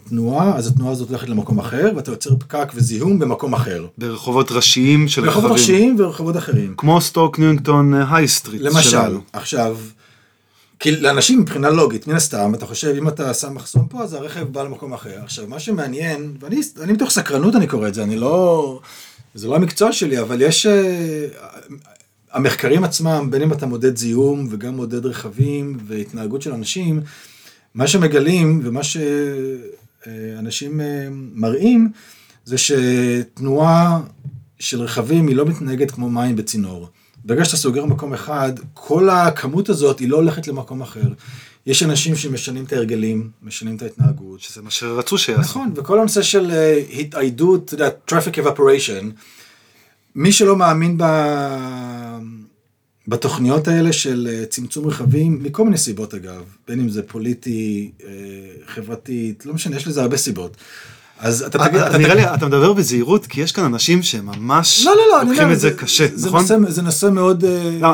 תנועה, 0.09 0.57
אז 0.57 0.67
התנועה 0.67 0.93
הזאת 0.93 1.09
הולכת 1.09 1.29
למקום 1.29 1.59
אחר, 1.59 1.93
ואתה 1.97 2.11
יוצר 2.11 2.31
פקק 2.39 2.69
וזיהום 2.75 3.19
במקום 3.19 3.55
אחר. 3.55 3.87
ברחובות 3.99 4.53
ראשיים 4.53 5.09
של 5.09 5.23
ברחובות 5.23 5.51
רכבים. 5.51 5.63
ראשיים 5.63 5.97
ורחובות 5.99 6.37
אחרים. 6.37 6.75
כמו 6.77 7.01
סטוק 7.01 7.39
ניוינגטון 7.39 7.95
אה, 7.95 8.17
היי 8.17 8.29
סטריט 8.29 8.63
למשל, 8.63 8.91
שלנו. 8.91 9.21
עכשיו, 9.33 9.77
כי 10.79 10.91
לאנשים 10.91 11.41
מבחינה 11.41 11.71
לוגית, 11.71 12.07
מן 12.07 12.15
הסתם, 12.15 12.55
אתה 12.55 12.67
חושב, 12.67 12.95
אם 12.99 13.09
אתה 13.09 13.35
שם 13.35 13.55
מחסום 13.55 13.87
פה, 13.89 14.03
אז 14.03 14.13
הרכב 14.13 14.43
בא 14.53 14.63
למקום 14.63 14.93
אחר. 14.93 15.19
עכשיו, 15.25 15.47
מה 15.49 15.61
שמעניין, 15.61 16.33
ואני 16.41 16.61
אני 16.83 16.93
מתוך 16.93 17.11
סקרנות 17.11 17.57
אני 17.57 17.67
קורא 17.67 17.89
את 17.89 17.95
זה, 17.95 18.03
אני 18.03 18.17
לא... 18.17 18.81
זה 19.35 19.49
לא 19.49 19.57
המקצוע 19.57 19.93
שלי, 19.93 20.21
אבל 20.21 20.43
יש... 20.43 20.67
המחקרים 22.35 22.85
עצמם, 22.85 23.29
בין 23.31 23.43
אם 23.43 23.53
אתה 23.53 23.67
מודד 23.67 23.97
זיהום 23.97 24.47
וגם 24.51 24.77
מודד 24.77 25.07
רכבים 25.07 25.79
והתנהגות 25.87 26.43
של 26.43 26.53
אנשים, 26.53 27.01
מה 27.75 27.87
שמגלים 27.87 28.61
ומה 28.65 28.81
שאנשים 28.83 30.81
אה, 30.81 31.09
מראים, 31.11 31.91
זה 32.45 32.57
שתנועה 32.59 34.01
של 34.59 34.83
רכבים 34.83 35.29
היא 35.29 35.37
לא 35.37 35.47
מתנהגת 35.47 35.91
כמו 35.91 36.11
מים 36.11 36.37
בצינור. 36.37 36.89
ברגע 37.25 37.45
שאתה 37.45 37.57
סוגר 37.57 37.85
מקום 37.85 38.15
אחד, 38.15 38.53
כל 38.75 39.09
הכמות 39.11 39.69
הזאת 39.69 39.99
היא 39.99 40.09
לא 40.09 40.17
הולכת 40.17 40.49
למקום 40.49 40.83
אחר. 40.83 41.09
יש 41.67 41.83
אנשים 41.83 42.17
שמשנים 42.17 42.65
את 42.65 42.73
ההרגלים, 42.73 43.31
משנים 43.43 43.77
את 43.77 43.83
ההתנהגות. 43.83 44.41
שזה 44.41 44.63
מה 44.63 44.71
שרצו 44.71 45.19
שיעשו. 45.19 45.41
נכון, 45.41 45.73
וכל 45.77 45.99
הנושא 45.99 46.23
של 46.23 46.51
אה, 46.51 46.83
התאיידות, 47.01 47.65
אתה 47.65 47.75
יודע, 47.75 47.89
traffic 48.11 48.45
evaporation, 48.45 49.05
מי 50.15 50.33
שלא 50.33 50.57
מאמין 50.57 50.99
ב... 50.99 51.05
בתוכניות 53.09 53.69
האלה 53.69 53.93
של 53.93 54.29
אה, 54.31 54.47
צמצום 54.47 54.87
רכבים, 54.87 55.39
מכל 55.43 55.65
מיני 55.65 55.79
סיבות 55.79 56.15
אגב, 56.15 56.43
בין 56.69 56.81
אם 56.81 56.89
זה 56.89 57.03
פוליטי, 57.03 57.91
אה, 58.05 58.09
חברתית, 58.67 59.47
לא 59.47 59.55
משנה, 59.55 59.77
יש 59.77 59.87
לזה 59.87 60.03
הרבה 60.03 60.17
סיבות. 60.17 60.57
אז 61.19 61.43
אתה 61.43 61.59
תגיד, 61.59 61.81
אה, 61.81 61.89
אתה 61.89 61.99
נראה 61.99 62.15
תגיד- 62.15 62.27
לי, 62.27 62.35
אתה 62.35 62.47
מדבר 62.47 62.73
בזהירות, 62.73 63.27
כי 63.27 63.41
יש 63.41 63.53
כאן 63.53 63.65
אנשים 63.65 64.03
שממש 64.03 64.83
לא, 64.87 64.93
לא, 64.97 65.03
לא, 65.19 65.31
לוקחים 65.31 65.53
את 65.53 65.61
זה 65.61 65.71
קשה, 65.71 66.07
נכון? 66.27 66.45
זה 66.69 66.83
נושא 66.83 67.07
מאוד... 67.13 67.45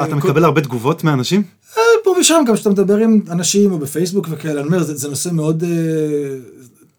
אתה 0.04 0.14
מקבל 0.14 0.44
הרבה 0.44 0.60
תגובות 0.60 1.04
מאנשים? 1.04 1.42
פה 2.04 2.14
ושם, 2.20 2.42
גם 2.46 2.54
כשאתה 2.54 2.70
מדבר 2.70 2.96
עם 2.96 3.20
אנשים 3.30 3.72
או 3.72 3.78
בפייסבוק 3.78 4.26
וכאלה, 4.30 4.60
אני 4.60 4.66
אומר, 4.66 4.82
זה, 4.82 5.08
נושא 5.08 5.28
מאוד, 5.32 5.64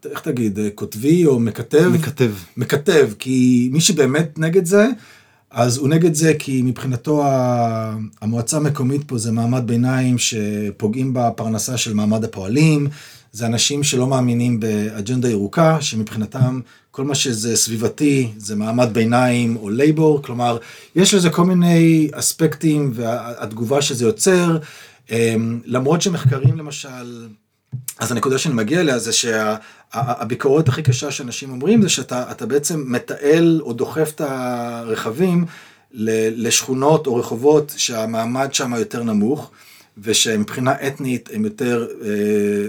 איך 0.06 0.20
תגיד, 0.20 0.60
אה, 0.60 0.70
כותבי 0.76 1.26
או 1.26 1.40
מקטב? 1.40 1.88
מקטב. 1.94 2.32
מקטב, 2.58 3.10
כי 3.20 3.70
מי 3.72 3.82
שבאמת 3.82 4.40
נגד 4.40 4.66
זה, 4.66 4.88
אז 5.52 5.78
הוא 5.78 5.90
נגד 5.90 6.14
זה 6.14 6.34
כי 6.40 6.62
מבחינתו 6.62 7.24
המועצה 8.22 8.58
המקומית 8.58 9.02
פה 9.08 9.18
זה 9.18 9.32
מעמד 9.32 9.64
ביניים 9.68 10.18
שפוגעים 10.18 11.14
בפרנסה 11.14 11.78
של 11.78 11.94
מעמד 11.94 12.24
הפועלים, 12.24 12.88
זה 13.32 13.46
אנשים 13.46 13.84
שלא 13.84 14.08
מאמינים 14.08 14.60
באג'נדה 14.60 15.30
ירוקה, 15.30 15.82
שמבחינתם 15.82 16.60
כל 16.92 17.04
מה 17.04 17.16
שזה 17.16 17.58
סביבתי 17.58 18.32
זה 18.38 18.56
מעמד 18.56 18.90
ביניים 18.94 19.58
או 19.58 19.70
לייבור, 19.70 20.22
כלומר, 20.22 20.58
יש 20.96 21.14
לזה 21.14 21.30
כל 21.30 21.46
מיני 21.46 22.10
אספקטים 22.14 22.92
והתגובה 22.94 23.82
שזה 23.82 24.06
יוצר, 24.06 24.58
אמ, 25.12 25.60
למרות 25.66 26.02
שמחקרים 26.02 26.58
למשל, 26.58 27.28
אז 28.00 28.12
הנקודה 28.12 28.38
שאני 28.38 28.56
מגיע 28.56 28.82
אליה 28.82 29.00
זה 29.00 29.12
שהביקורת 29.94 30.68
הכי 30.68 30.84
קשה 30.84 31.12
שאנשים 31.12 31.52
אומרים 31.52 31.82
זה 31.82 31.90
שאתה 31.90 32.32
אתה 32.32 32.46
בעצם 32.46 32.84
מתעל 32.88 33.60
או 33.62 33.74
דוחף 33.74 34.12
את 34.16 34.22
הרכבים 34.22 35.46
לשכונות 36.36 37.08
או 37.08 37.16
רחובות 37.16 37.74
שהמעמד 37.78 38.54
שם 38.54 38.74
יותר 38.80 39.04
נמוך 39.04 39.52
ושמבחינה 39.98 40.74
אתנית 40.88 41.30
הן 41.34 41.44
יותר 41.46 41.88
אה, 42.02 42.08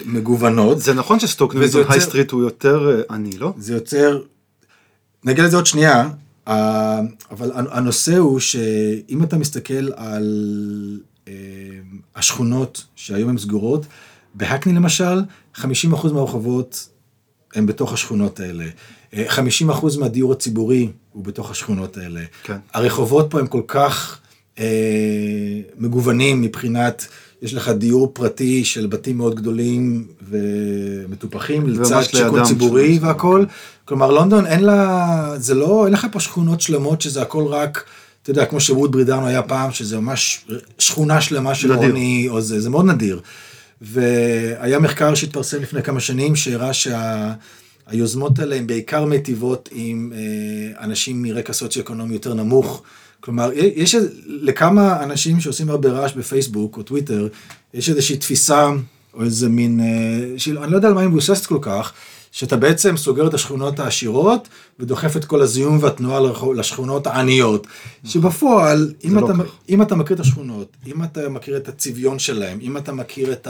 מגוונות. 0.05 0.81
זה 0.81 0.95
נכון 0.95 1.21
שסטוק 1.21 1.51
וזה 1.51 1.59
ניוינגטון 1.61 1.81
יוצר- 1.83 1.93
היי 1.93 2.01
סטריט 2.01 2.31
הוא 2.31 2.43
יותר 2.43 2.91
אה, 2.91 3.15
עני, 3.15 3.39
לא? 3.39 3.53
זה 3.59 3.73
יוצר, 3.75 4.21
נגיע 5.25 5.45
לזה 5.45 5.57
עוד 5.57 5.67
שנייה, 5.67 6.09
אה, 6.49 7.01
אבל 7.31 7.51
הנושא 7.55 8.17
הוא 8.17 8.41
שאם 8.41 9.23
אתה 9.23 9.37
מסתכל 9.37 9.93
על 9.97 10.27
אה, 11.29 11.33
השכונות 12.17 12.85
שהיום 12.97 13.29
הן 13.31 13.39
סגורות, 13.39 13.87
בהקני 14.35 14.73
למשל, 14.73 15.23
50% 15.57 15.65
מהרחובות 16.13 16.89
הם 17.55 17.67
בתוך 17.67 17.93
השכונות 17.93 18.41
האלה. 18.41 18.65
אה, 19.15 19.25
50% 19.29 19.99
מהדיור 19.99 20.33
הציבורי 20.33 20.89
הוא 21.13 21.25
בתוך 21.25 21.51
השכונות 21.51 21.97
האלה. 21.97 22.21
כן. 22.43 22.57
הרחובות 22.75 23.31
פה 23.31 23.41
הם 23.41 23.47
כל 23.47 23.63
כך 23.67 24.19
אה, 24.59 24.65
מגוונים 25.79 26.41
מבחינת, 26.41 27.07
יש 27.43 27.55
לך 27.55 27.69
דיור 27.69 28.11
פרטי 28.13 28.65
של 28.65 28.87
בתים 28.87 29.19
מאוד 29.19 29.35
גדולים 29.35 30.07
ומטופחים, 30.29 31.67
לצד 31.69 32.03
שיכון 32.03 32.35
לידם 32.35 32.45
ציבורי 32.45 32.97
שם. 32.97 33.07
והכל. 33.07 33.45
כלומר, 33.85 34.11
לונדון 34.11 34.47
אין 34.47 34.65
לה, 34.65 35.35
זה 35.37 35.55
לא, 35.55 35.85
אין 35.85 35.93
לך 35.93 36.07
פה 36.13 36.21
שכונות 36.21 36.61
שלמות 36.61 37.01
שזה 37.01 37.23
הכל 37.23 37.45
רק, 37.47 37.85
אתה 38.23 38.31
יודע, 38.31 38.45
כמו 38.45 38.61
שווד 38.61 38.93
ברידנו 38.93 39.27
היה 39.27 39.43
פעם, 39.43 39.73
שזה 39.73 40.01
ממש 40.01 40.47
שכונה 40.79 41.21
שלמה 41.21 41.55
של. 41.55 41.73
עוני, 41.73 42.27
או 42.29 42.41
זה, 42.41 42.61
זה 42.61 42.71
מאוד 42.71 42.85
נדיר. 42.85 43.21
והיה 43.83 44.79
מחקר 44.79 45.15
שהתפרסם 45.15 45.63
לפני 45.63 45.83
כמה 45.83 46.01
שנים, 46.01 46.37
שהראה 46.37 46.71
שהיוזמות 46.73 48.39
האלה 48.39 48.57
הן 48.57 48.67
בעיקר 48.67 49.05
מיטיבות 49.05 49.69
עם 49.73 50.13
אה, 50.15 50.85
אנשים 50.85 51.23
מרקע 51.23 51.53
סוציו-אקונומי 51.53 52.15
יותר 52.15 52.35
נמוך. 52.35 52.83
כלומר, 53.21 53.51
יש 53.55 53.97
לכמה 54.27 55.03
אנשים 55.03 55.41
שעושים 55.41 55.71
הרבה 55.71 55.89
רעש 55.89 56.13
בפייסבוק 56.13 56.77
או 56.77 56.83
טוויטר, 56.83 57.29
יש 57.75 57.89
איזושהי 57.89 58.17
תפיסה, 58.17 58.71
או 59.15 59.25
איזה 59.25 59.49
מין, 59.49 59.81
אה, 59.81 60.39
של, 60.39 60.59
אני 60.59 60.71
לא 60.71 60.77
יודע 60.77 60.89
על 60.89 60.95
מה 60.95 61.01
היא 61.01 61.09
מבוססת 61.09 61.47
כל 61.47 61.59
כך, 61.61 61.93
שאתה 62.33 62.57
בעצם 62.57 62.97
סוגר 62.97 63.27
את 63.27 63.35
השכונות 63.35 63.79
העשירות 63.79 64.49
ודוחף 64.79 65.17
את 65.17 65.25
כל 65.25 65.43
הזיהום 65.43 65.79
והתנועה 65.81 66.21
לשכונות 66.57 67.07
העניות. 67.07 67.67
שבפועל, 68.05 68.93
אם 69.05 69.15
לא 69.15 69.25
אתה, 69.25 69.33
ככה. 69.33 69.43
אם 69.69 69.83
אתה 69.83 69.95
מכיר 69.97 70.15
את 70.15 70.21
השכונות, 70.21 70.77
אם 70.87 71.05
אתה 71.05 71.29
מכיר 71.29 71.57
את 71.57 71.69
הצביון 71.69 72.19
שלהם, 72.19 72.59
אם 72.63 72.77
אתה 72.77 72.93
מכיר 72.93 73.33
את 73.33 73.49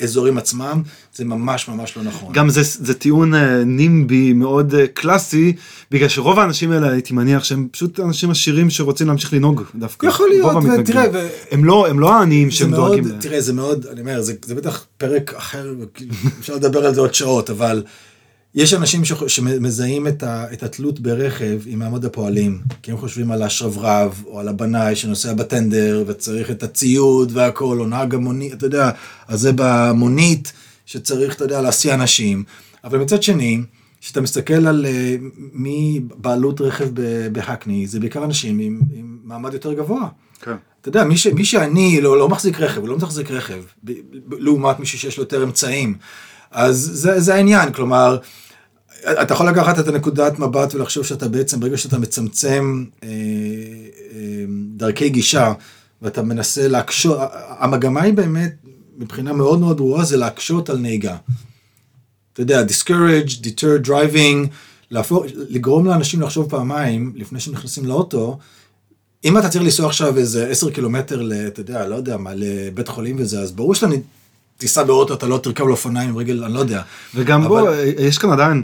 האזורים 0.00 0.38
עצמם, 0.38 0.82
זה 1.14 1.24
ממש 1.24 1.68
ממש 1.68 1.96
לא 1.96 2.02
נכון. 2.02 2.32
גם 2.32 2.48
זה, 2.48 2.60
זה 2.62 2.94
טיעון 2.94 3.34
אה, 3.34 3.64
נימבי 3.64 4.32
מאוד 4.32 4.74
אה, 4.74 4.86
קלאסי, 4.86 5.52
בגלל 5.90 6.08
שרוב 6.08 6.38
האנשים 6.38 6.72
האלה 6.72 6.90
הייתי 6.90 7.14
מניח 7.14 7.44
שהם 7.44 7.68
פשוט 7.70 8.00
אנשים 8.00 8.30
עשירים 8.30 8.70
שרוצים 8.70 9.06
להמשיך 9.06 9.32
לנהוג 9.32 9.62
דווקא. 9.74 10.06
יכול 10.06 10.28
להיות. 10.28 10.56
ותראה, 10.78 11.04
ו- 11.12 11.28
הם 11.50 11.64
לא, 11.64 11.88
הם 11.88 12.00
לא 12.00 12.14
העניים 12.14 12.50
שהם 12.50 12.70
מאוד, 12.70 12.86
דואגים 12.86 13.08
להם. 13.08 13.20
תראה, 13.20 13.40
זה 13.40 13.52
מאוד, 13.52 13.86
אני 13.86 14.00
אומר, 14.00 14.22
זה, 14.22 14.32
זה 14.44 14.54
בטח 14.54 14.86
פרק 14.96 15.34
אחר, 15.34 15.74
כאילו, 15.94 16.14
אפשר 16.40 16.54
לדבר 16.54 16.86
על 16.86 16.94
זה 16.94 17.00
עוד 17.00 17.14
שעות, 17.14 17.50
אבל 17.50 17.82
יש 18.54 18.74
אנשים 18.74 19.04
ש, 19.04 19.12
שמזהים 19.26 20.06
את, 20.06 20.22
ה, 20.22 20.52
את 20.52 20.62
התלות 20.62 21.00
ברכב 21.00 21.60
עם 21.66 21.78
מעמד 21.78 22.04
הפועלים, 22.04 22.60
כי 22.82 22.90
הם 22.90 22.96
חושבים 22.96 23.30
על 23.30 23.42
השרברב, 23.42 24.22
או 24.26 24.40
על 24.40 24.48
הבנאי 24.48 24.96
שנוסע 24.96 25.34
בטנדר, 25.34 26.04
וצריך 26.06 26.50
את 26.50 26.62
הציוד 26.62 27.32
והכל, 27.34 27.80
או 27.80 27.86
נהג 27.86 28.14
המונית, 28.14 28.52
אתה 28.52 28.66
יודע, 28.66 28.90
אז 29.28 29.40
זה 29.40 29.50
במונית, 29.54 30.52
שצריך, 30.86 31.34
אתה 31.34 31.44
יודע, 31.44 31.60
להסיע 31.60 31.94
אנשים. 31.94 32.44
אבל 32.84 32.98
מצד 32.98 33.22
שני, 33.22 33.60
כשאתה 34.00 34.20
מסתכל 34.20 34.66
על 34.66 34.86
אה, 34.86 35.16
מי 35.52 36.00
בעלות 36.16 36.60
רכב 36.60 36.88
ב- 36.94 37.28
בהקני, 37.32 37.86
זה 37.86 38.00
בעיקר 38.00 38.24
אנשים 38.24 38.58
עם, 38.58 38.80
עם 38.92 39.18
מעמד 39.24 39.54
יותר 39.54 39.72
גבוה. 39.72 40.08
כן. 40.40 40.54
אתה 40.80 40.88
יודע, 40.88 41.04
מי, 41.04 41.16
ש, 41.16 41.26
מי 41.26 41.44
שאני 41.44 42.00
לא, 42.00 42.18
לא 42.18 42.28
מחזיק 42.28 42.60
רכב, 42.60 42.80
הוא 42.80 42.88
לא 42.88 42.96
מתחזק 42.96 43.30
רכב, 43.30 43.62
ב, 43.84 43.92
ב, 44.28 44.34
לעומת 44.38 44.80
מישהו 44.80 44.98
שיש 44.98 45.16
לו 45.16 45.22
יותר 45.22 45.44
אמצעים. 45.44 45.94
אז 46.52 46.90
זה, 46.92 47.20
זה 47.20 47.34
העניין, 47.34 47.72
כלומר, 47.72 48.18
אתה 49.04 49.34
יכול 49.34 49.48
לקחת 49.48 49.78
את 49.78 49.88
הנקודת 49.88 50.38
מבט 50.38 50.74
ולחשוב 50.74 51.04
שאתה 51.04 51.28
בעצם, 51.28 51.60
ברגע 51.60 51.76
שאתה 51.76 51.98
מצמצם 51.98 52.84
אה, 53.02 53.08
אה, 53.08 54.44
דרכי 54.76 55.08
גישה, 55.08 55.52
ואתה 56.02 56.22
מנסה 56.22 56.68
להקשות, 56.68 57.18
המגמה 57.58 58.02
היא 58.02 58.14
באמת, 58.14 58.54
מבחינה 58.98 59.32
מאוד 59.32 59.60
מאוד 59.60 59.76
ברורה, 59.76 60.04
זה 60.04 60.16
להקשות 60.16 60.70
על 60.70 60.78
נהיגה. 60.78 61.16
אתה 62.32 62.42
יודע, 62.42 62.62
discourage, 62.62 63.30
deter 63.30 63.86
driving, 63.86 64.48
להפוך, 64.90 65.24
לגרום 65.34 65.86
לאנשים 65.86 66.20
לחשוב 66.20 66.50
פעמיים 66.50 67.12
לפני 67.16 67.40
שהם 67.40 67.54
נכנסים 67.54 67.86
לאוטו, 67.86 68.38
אם 69.24 69.38
אתה 69.38 69.48
צריך 69.48 69.64
לנסוע 69.64 69.86
עכשיו 69.86 70.18
איזה 70.18 70.48
10 70.48 70.70
קילומטר, 70.70 71.30
אתה 71.46 71.60
יודע, 71.60 71.88
לא 71.88 71.94
יודע 71.94 72.16
מה, 72.16 72.30
לבית 72.34 72.88
חולים 72.88 73.16
וזה, 73.18 73.40
אז 73.40 73.52
ברור 73.52 73.74
שאתה 73.74 73.86
תיסע 74.62 74.82
באוטו, 74.82 75.14
אתה 75.14 75.26
לא 75.26 75.38
תרכב 75.38 75.64
לאופניים 75.66 76.08
עם 76.10 76.16
רגל, 76.16 76.44
אני 76.44 76.54
לא 76.54 76.58
יודע. 76.58 76.82
וגם 77.14 77.40
אבל- 77.42 77.48
בוא, 77.48 77.68
אה, 77.70 77.82
יש 77.98 78.18
כאן 78.18 78.30
עדיין, 78.30 78.62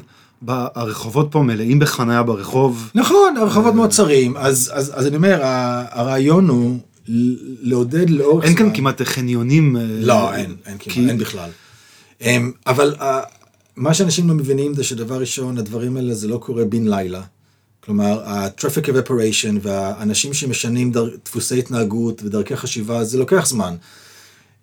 הרחובות 0.49 1.29
פה 1.31 1.43
מלאים 1.43 1.79
בחניה 1.79 2.23
ברחוב. 2.23 2.91
נכון, 2.95 3.37
הרחובות 3.37 3.75
מאוד 3.75 3.91
צרים, 3.91 4.37
אז, 4.37 4.71
אז, 4.75 4.93
אז 4.95 5.07
אני 5.07 5.17
אומר, 5.17 5.39
הרעיון 5.91 6.49
הוא 6.49 6.79
לעודד 7.63 8.11
לאורך 8.11 8.45
אין 8.45 8.55
כאן 8.57 8.67
זמן- 8.67 8.75
כמעט 8.77 9.03
חניונים. 9.03 9.77
אה, 9.77 9.83
לא, 10.01 10.35
אין, 10.35 10.57
אין 10.67 10.77
כמעט, 10.79 10.95
כי- 10.95 11.09
אין 11.09 11.19
בכלל. 11.19 11.51
אמ, 12.21 12.53
אבל 12.67 12.95
ה- 13.01 13.21
מה 13.77 13.95
שאנשים 13.95 14.29
לא 14.29 14.35
מבינים 14.35 14.75
זה 14.75 14.85
שדבר 14.85 15.21
ראשון, 15.21 15.59
הדברים 15.59 15.97
האלה 15.97 16.15
זה 16.15 16.29
לא 16.29 16.37
קורה 16.37 16.65
בן 16.65 16.89
לילה. 16.89 17.23
כלומר, 17.85 18.21
ה-traffic 18.25 18.87
evaporation 18.87 19.59
והאנשים 19.63 20.33
שמשנים 20.35 20.93
דר, 20.93 21.09
דפוסי 21.25 21.59
התנהגות 21.59 22.23
ודרכי 22.25 22.57
חשיבה, 22.57 23.05
זה 23.05 23.19
לוקח 23.19 23.47
זמן. 23.47 23.75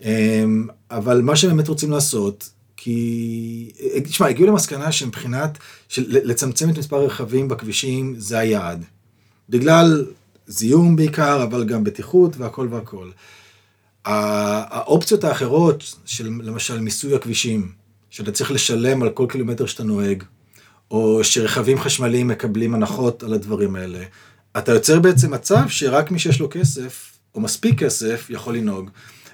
אמ, 0.03 0.67
אבל 0.91 1.21
מה 1.21 1.35
שהם 1.35 1.49
באמת 1.51 1.67
רוצים 1.67 1.91
לעשות, 1.91 2.49
כי, 2.77 3.71
תשמע, 4.03 4.27
הגיעו 4.27 4.47
למסקנה 4.47 4.91
שמבחינת, 4.91 5.57
של 5.89 6.05
לצמצם 6.07 6.69
את 6.69 6.77
מספר 6.77 6.95
הרכבים 6.95 7.47
בכבישים, 7.47 8.15
זה 8.17 8.39
היעד. 8.39 8.85
בגלל 9.49 10.05
זיהום 10.47 10.95
בעיקר, 10.95 11.43
אבל 11.43 11.63
גם 11.63 11.83
בטיחות 11.83 12.37
והכל 12.37 12.67
והכל. 12.71 13.09
האופציות 14.05 15.23
האחרות 15.23 15.95
של 16.05 16.29
למשל 16.43 16.79
מיסוי 16.79 17.15
הכבישים, 17.15 17.71
שאתה 18.09 18.31
צריך 18.31 18.51
לשלם 18.51 19.03
על 19.03 19.09
כל 19.09 19.25
קילומטר 19.29 19.65
שאתה 19.65 19.83
נוהג, 19.83 20.23
או 20.91 21.23
שרכבים 21.23 21.79
חשמליים 21.79 22.27
מקבלים 22.27 22.73
הנחות 22.73 23.23
על 23.23 23.33
הדברים 23.33 23.75
האלה, 23.75 24.03
אתה 24.57 24.71
יוצר 24.71 24.99
בעצם 24.99 25.33
מצב 25.33 25.63
שרק 25.67 26.11
מי 26.11 26.19
שיש 26.19 26.39
לו 26.39 26.47
כסף, 26.51 27.11
או 27.35 27.41
מספיק 27.41 27.83
כסף, 27.83 28.27
יכול 28.29 28.55
לנהוג. 28.55 28.89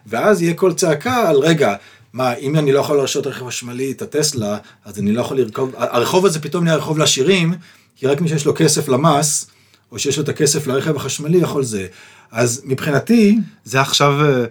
ואז 0.07 0.41
יהיה 0.41 0.53
קול 0.53 0.73
צעקה 0.73 1.29
על 1.29 1.37
רגע, 1.37 1.75
מה, 2.13 2.33
אם 2.33 2.55
אני 2.55 2.71
לא 2.71 2.79
יכול 2.79 2.97
להרשות 2.97 3.27
רכב 3.27 3.47
חשמלי, 3.47 3.91
את 3.91 4.01
הטסלה, 4.01 4.57
אז 4.85 4.99
אני 4.99 5.11
לא 5.11 5.21
יכול 5.21 5.37
לרכוב, 5.37 5.71
הרחוב 5.77 6.25
הזה 6.25 6.39
פתאום 6.39 6.63
נהיה 6.63 6.75
רחוב 6.75 6.97
לעשירים, 6.97 7.53
כי 7.95 8.07
רק 8.07 8.21
מי 8.21 8.27
שיש 8.27 8.45
לו 8.45 8.53
כסף 8.55 8.87
למס, 8.89 9.47
או 9.91 9.99
שיש 9.99 10.17
לו 10.17 10.23
את 10.23 10.29
הכסף 10.29 10.67
לרכב 10.67 10.95
החשמלי, 10.95 11.37
יכול 11.37 11.63
זה. 11.63 11.87
אז 12.31 12.61
מבחינתי, 12.65 13.39
זה 13.65 13.81
עכשיו, 13.81 14.25
אה, 14.25 14.45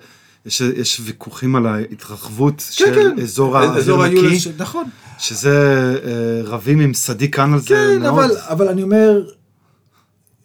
יש, 0.47 0.61
יש 0.61 1.01
ויכוחים 1.05 1.57
על 1.57 1.67
ההתרחבות 1.67 2.57
כן, 2.57 2.85
של 2.85 2.95
כן, 2.95 3.23
אזור 3.23 3.59
האוויר 3.59 4.03
היולס, 4.03 4.27
נקי, 4.33 4.41
ש- 4.41 4.49
נכון. 4.59 4.89
שזה 5.19 5.95
אה, 6.05 6.43
רבים 6.45 6.81
עם 6.81 6.95
סדיק 6.95 7.37
כאן 7.37 7.53
על 7.53 7.61
זה 7.61 7.69
כן, 7.69 8.03
מאוד. 8.03 8.25
אבל, 8.25 8.37
אבל 8.49 8.69
אני 8.69 8.83
אומר, 8.83 9.23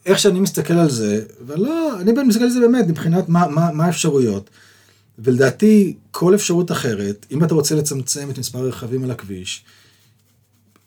איך 0.05 0.19
שאני 0.19 0.39
מסתכל 0.39 0.73
על 0.73 0.89
זה, 0.89 1.21
ולא, 1.47 1.99
אני 1.99 2.11
מסתכל 2.11 2.43
על 2.43 2.49
זה 2.49 2.59
באמת, 2.59 2.87
מבחינת 2.87 3.29
מה, 3.29 3.47
מה, 3.47 3.71
מה 3.73 3.85
האפשרויות. 3.85 4.49
ולדעתי, 5.19 5.95
כל 6.11 6.35
אפשרות 6.35 6.71
אחרת, 6.71 7.25
אם 7.31 7.43
אתה 7.43 7.53
רוצה 7.53 7.75
לצמצם 7.75 8.29
את 8.29 8.37
מספר 8.39 8.59
הרכבים 8.59 9.03
על 9.03 9.11
הכביש, 9.11 9.65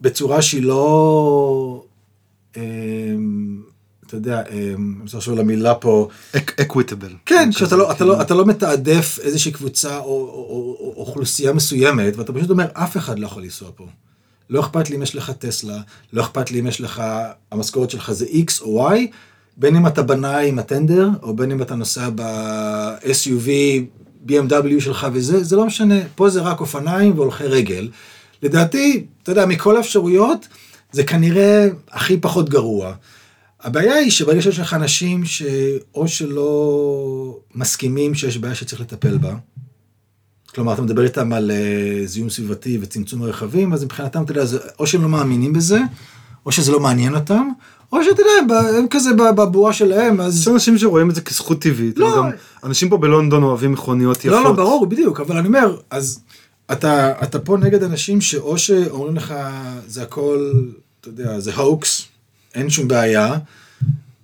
בצורה 0.00 0.42
שהיא 0.42 0.62
לא, 0.62 1.84
אמ, 2.56 3.62
אתה 4.06 4.16
יודע, 4.16 4.42
אמ, 4.50 4.94
אני 4.94 5.02
רוצה 5.02 5.16
לחשוב 5.16 5.34
על 5.34 5.40
המילה 5.40 5.74
פה, 5.74 6.08
אקוויטבל. 6.36 7.12
כן, 7.26 7.52
שאתה 7.52 7.76
לא, 7.76 7.92
אתה 7.92 8.04
לא, 8.04 8.22
אתה 8.22 8.34
לא 8.34 8.46
מתעדף 8.46 9.18
איזושהי 9.22 9.52
קבוצה 9.52 9.98
או, 9.98 10.04
או, 10.04 10.10
או, 10.10 10.76
או 10.80 10.94
אוכלוסייה 10.96 11.52
מסוימת, 11.52 12.16
ואתה 12.16 12.32
פשוט 12.32 12.50
אומר, 12.50 12.66
אף 12.72 12.96
אחד 12.96 13.18
לא 13.18 13.26
יכול 13.26 13.42
לנסוע 13.42 13.70
פה. 13.76 13.86
לא 14.50 14.60
אכפת 14.60 14.90
לי 14.90 14.96
אם 14.96 15.02
יש 15.02 15.14
לך 15.16 15.30
טסלה, 15.30 15.80
לא 16.12 16.22
אכפת 16.22 16.50
לי 16.50 16.60
אם 16.60 16.66
יש 16.66 16.80
לך, 16.80 17.02
המשכורת 17.52 17.90
שלך 17.90 18.12
זה 18.12 18.26
X 18.26 18.62
או 18.62 18.90
Y, 18.90 18.98
בין 19.56 19.76
אם 19.76 19.86
אתה 19.86 20.02
בנאי 20.02 20.48
עם 20.48 20.58
הטנדר, 20.58 21.08
או 21.22 21.36
בין 21.36 21.50
אם 21.50 21.62
אתה 21.62 21.74
נוסע 21.74 22.08
ב-SUV, 22.14 23.48
BMW 24.26 24.80
שלך 24.80 25.06
וזה, 25.12 25.44
זה 25.44 25.56
לא 25.56 25.66
משנה, 25.66 25.94
פה 26.14 26.28
זה 26.28 26.40
רק 26.40 26.60
אופניים 26.60 27.18
והולכי 27.18 27.44
רגל. 27.44 27.88
לדעתי, 28.42 29.06
אתה 29.22 29.32
יודע, 29.32 29.46
מכל 29.46 29.76
האפשרויות, 29.76 30.48
זה 30.92 31.04
כנראה 31.04 31.68
הכי 31.90 32.20
פחות 32.20 32.48
גרוע. 32.48 32.94
הבעיה 33.60 33.94
היא 33.94 34.10
שברגע 34.10 34.42
שיש 34.42 34.58
לך 34.58 34.74
אנשים 34.74 35.24
שאו 35.24 36.08
שלא 36.08 37.40
מסכימים 37.54 38.14
שיש 38.14 38.38
בעיה 38.38 38.54
שצריך 38.54 38.80
לטפל 38.80 39.18
בה, 39.18 39.34
כלומר, 40.54 40.72
אתה 40.72 40.82
מדבר 40.82 41.04
איתם 41.04 41.32
על 41.32 41.50
אה, 41.50 42.06
זיהום 42.06 42.30
סביבתי 42.30 42.78
וצמצום 42.80 43.22
הרכבים, 43.22 43.72
אז 43.72 43.84
מבחינתם, 43.84 44.22
אתה 44.22 44.32
יודע, 44.32 44.44
או 44.78 44.86
שהם 44.86 45.02
לא 45.02 45.08
מאמינים 45.08 45.52
בזה, 45.52 45.80
או 46.46 46.52
שזה 46.52 46.72
לא 46.72 46.80
מעניין 46.80 47.14
אותם, 47.14 47.48
או 47.92 48.04
שאתה 48.04 48.22
יודע, 48.22 48.58
הם 48.78 48.86
כזה 48.90 49.12
בבועה 49.12 49.72
שלהם, 49.72 50.20
אז... 50.20 50.40
יש 50.40 50.48
אנשים 50.48 50.78
שרואים 50.78 51.10
את 51.10 51.14
זה 51.14 51.20
כזכות 51.20 51.62
טבעית. 51.62 51.98
לא. 51.98 52.16
גם 52.16 52.30
אנשים 52.64 52.88
פה 52.88 52.96
בלונדון 52.96 53.42
אוהבים 53.42 53.72
מכוניות 53.72 54.24
יפות. 54.24 54.30
לא, 54.30 54.44
לא, 54.44 54.52
ברור, 54.52 54.86
בדיוק, 54.86 55.20
אבל 55.20 55.36
אני 55.36 55.48
אומר, 55.48 55.76
אז 55.90 56.20
אתה, 56.72 57.12
אתה 57.22 57.38
פה 57.38 57.56
נגד 57.56 57.82
אנשים 57.82 58.20
שאו 58.20 58.58
שאומרים 58.58 59.16
לך, 59.16 59.34
זה 59.86 60.02
הכל, 60.02 60.52
אתה 61.00 61.08
יודע, 61.08 61.40
זה 61.40 61.54
הוקס, 61.54 62.02
אין 62.54 62.70
שום 62.70 62.88
בעיה, 62.88 63.38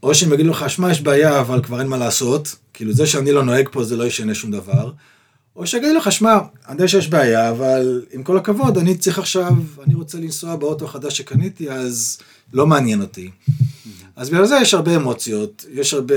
או 0.03 0.15
שהם 0.15 0.33
יגידו 0.33 0.51
לך, 0.51 0.71
שמע, 0.71 0.91
יש 0.91 1.01
בעיה, 1.01 1.41
אבל 1.41 1.63
כבר 1.63 1.81
אין 1.81 1.87
מה 1.87 1.97
לעשות, 1.97 2.57
כאילו 2.75 2.93
זה 2.93 3.07
שאני 3.07 3.33
לא 3.33 3.45
נוהג 3.45 3.69
פה 3.73 3.85
זה 3.85 3.97
לא 3.97 4.05
ישנה 4.05 4.35
שום 4.35 4.51
דבר, 4.51 4.93
או 5.57 5.67
שיגידו 5.67 5.95
לך, 5.95 6.13
שמע, 6.13 6.39
אני 6.69 6.75
יודע 6.75 6.89
שיש 6.89 7.09
בעיה, 7.09 7.51
אבל 7.51 8.03
עם 8.13 8.23
כל 8.23 8.37
הכבוד, 8.37 8.79
אני 8.79 8.97
צריך 8.97 9.19
עכשיו, 9.19 9.53
אני 9.87 9.95
רוצה 9.95 10.19
לנסוע 10.19 10.57
באוטו 10.57 10.85
החדש 10.85 11.19
שקניתי, 11.19 11.71
אז 11.71 12.19
לא 12.55 12.67
מעניין 12.67 13.01
אותי. 13.01 13.31
אז 14.17 14.31
בגלל 14.31 14.47
זה 14.47 14.57
יש 14.63 14.75
הרבה 14.75 14.97
אמוציות, 14.97 15.65
יש 15.73 15.95
הרבה, 15.95 16.15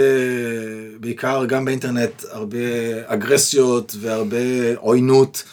בעיקר 0.99 1.45
גם 1.45 1.65
באינטרנט, 1.65 2.23
הרבה 2.31 2.57
אגרסיות 3.05 3.95
והרבה 3.99 4.75
עוינות. 4.75 5.43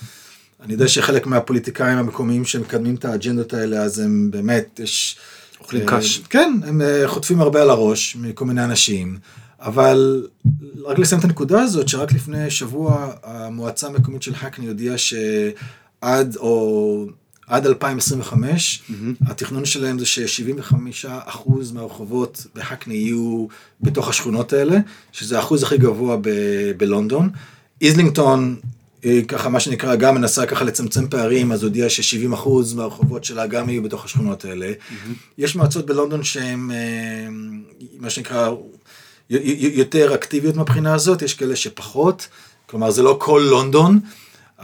אני 0.62 0.72
יודע 0.72 0.88
שחלק 0.88 1.26
מהפוליטיקאים 1.26 1.98
המקומיים 1.98 2.44
שמקדמים 2.44 2.94
את 2.94 3.04
האג'נדות 3.04 3.54
האלה, 3.54 3.82
אז 3.82 3.98
הם 3.98 4.30
באמת, 4.30 4.80
יש... 4.82 5.16
אוכלים 5.60 5.88
אה, 5.88 5.98
קש. 5.98 6.18
כן, 6.18 6.52
הם 6.66 6.82
אה, 6.82 7.02
חוטפים 7.06 7.40
הרבה 7.40 7.62
על 7.62 7.70
הראש 7.70 8.16
מכל 8.16 8.44
מיני 8.44 8.64
אנשים, 8.64 9.18
אבל 9.60 10.28
רק 10.84 10.98
לסיים 10.98 11.18
את 11.18 11.24
הנקודה 11.24 11.62
הזאת, 11.62 11.88
שרק 11.88 12.12
לפני 12.12 12.50
שבוע 12.50 13.12
המועצה 13.22 13.86
המקומית 13.86 14.22
של 14.22 14.34
הקני 14.40 14.66
הודיעה 14.66 14.98
שעד 14.98 16.36
או... 16.36 17.06
עד 17.46 17.66
2025, 17.66 18.82
התכנון 19.26 19.64
שלהם 19.64 19.98
זה 19.98 20.06
ש-75% 20.06 21.50
מהרחובות 21.74 22.46
בהקני 22.54 22.94
יהיו 22.94 23.46
בתוך 23.80 24.08
השכונות 24.08 24.52
האלה, 24.52 24.78
שזה 25.12 25.36
האחוז 25.36 25.62
הכי 25.62 25.78
גבוה 25.78 26.16
ב- 26.16 26.72
בלונדון. 26.76 27.30
איזלינגטון, 27.80 28.56
היא 29.02 29.24
ככה 29.24 29.48
מה 29.48 29.60
שנקרא, 29.60 29.94
גם 29.94 30.14
מנסה 30.14 30.46
ככה 30.46 30.64
לצמצם 30.64 31.08
פערים, 31.08 31.52
אז 31.52 31.62
הודיעה 31.62 31.90
ש-70% 31.90 32.48
מהרחובות 32.74 33.24
שלה 33.24 33.46
גם 33.46 33.68
יהיו 33.68 33.82
בתוך 33.82 34.04
השכונות 34.04 34.44
האלה. 34.44 34.72
יש 35.38 35.56
מועצות 35.56 35.86
בלונדון 35.86 36.24
שהן, 36.24 36.70
אה, 36.70 37.28
מה 37.98 38.10
שנקרא, 38.10 38.50
יותר 39.30 40.14
אקטיביות 40.14 40.56
מהבחינה 40.56 40.94
הזאת, 40.94 41.22
יש 41.22 41.34
כאלה 41.34 41.56
שפחות, 41.56 42.28
כלומר 42.66 42.90
זה 42.90 43.02
לא 43.02 43.16
כל 43.20 43.42
לונדון, 43.50 44.00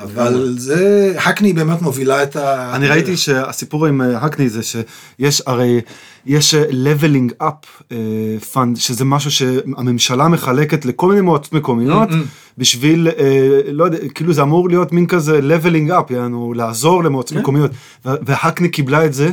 אבל 0.00 0.54
זה, 0.58 1.14
הקני 1.18 1.52
באמת 1.52 1.82
מובילה 1.82 2.22
את 2.22 2.36
ה... 2.36 2.72
אני 2.76 2.88
ראיתי 2.88 3.16
שהסיפור 3.16 3.86
עם 3.86 4.02
אה, 4.02 4.16
הקני 4.18 4.48
זה 4.48 4.60
שיש 4.62 5.42
הרי 5.46 5.80
יש 6.26 6.54
leveling 6.54 7.42
up 7.42 7.92
פאנד 8.52 8.76
שזה 8.76 9.04
משהו 9.04 9.30
שהממשלה 9.30 10.28
מחלקת 10.28 10.84
לכל 10.84 11.08
מיני 11.08 11.20
מועצות 11.20 11.52
מקומיות 11.52 12.08
בשביל 12.58 13.08
אה, 13.18 13.60
לא 13.72 13.84
יודע 13.84 13.98
כאילו 14.14 14.32
זה 14.32 14.42
אמור 14.42 14.68
להיות 14.68 14.92
מין 14.92 15.06
כזה 15.06 15.40
leveling 15.40 15.90
up 15.90 16.12
יענו 16.12 16.54
לעזור 16.54 17.04
למועצות 17.04 17.38
מקומיות. 17.38 17.70
וה- 18.04 18.14
והקני 18.22 18.68
קיבלה 18.68 19.04
את 19.06 19.14
זה 19.14 19.30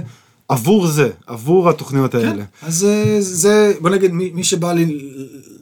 עבור 0.49 0.87
זה 0.87 1.09
עבור 1.27 1.69
התוכניות 1.69 2.11
כן, 2.11 2.17
האלה. 2.27 2.43
אז 2.61 2.83
אה, 2.89 3.15
זה, 3.19 3.73
בוא 3.81 3.89
נגיד, 3.89 4.13
מי, 4.13 4.31
מי 4.33 4.43
שבא 4.43 4.73
ל, 4.73 4.79
ל, 4.79 4.91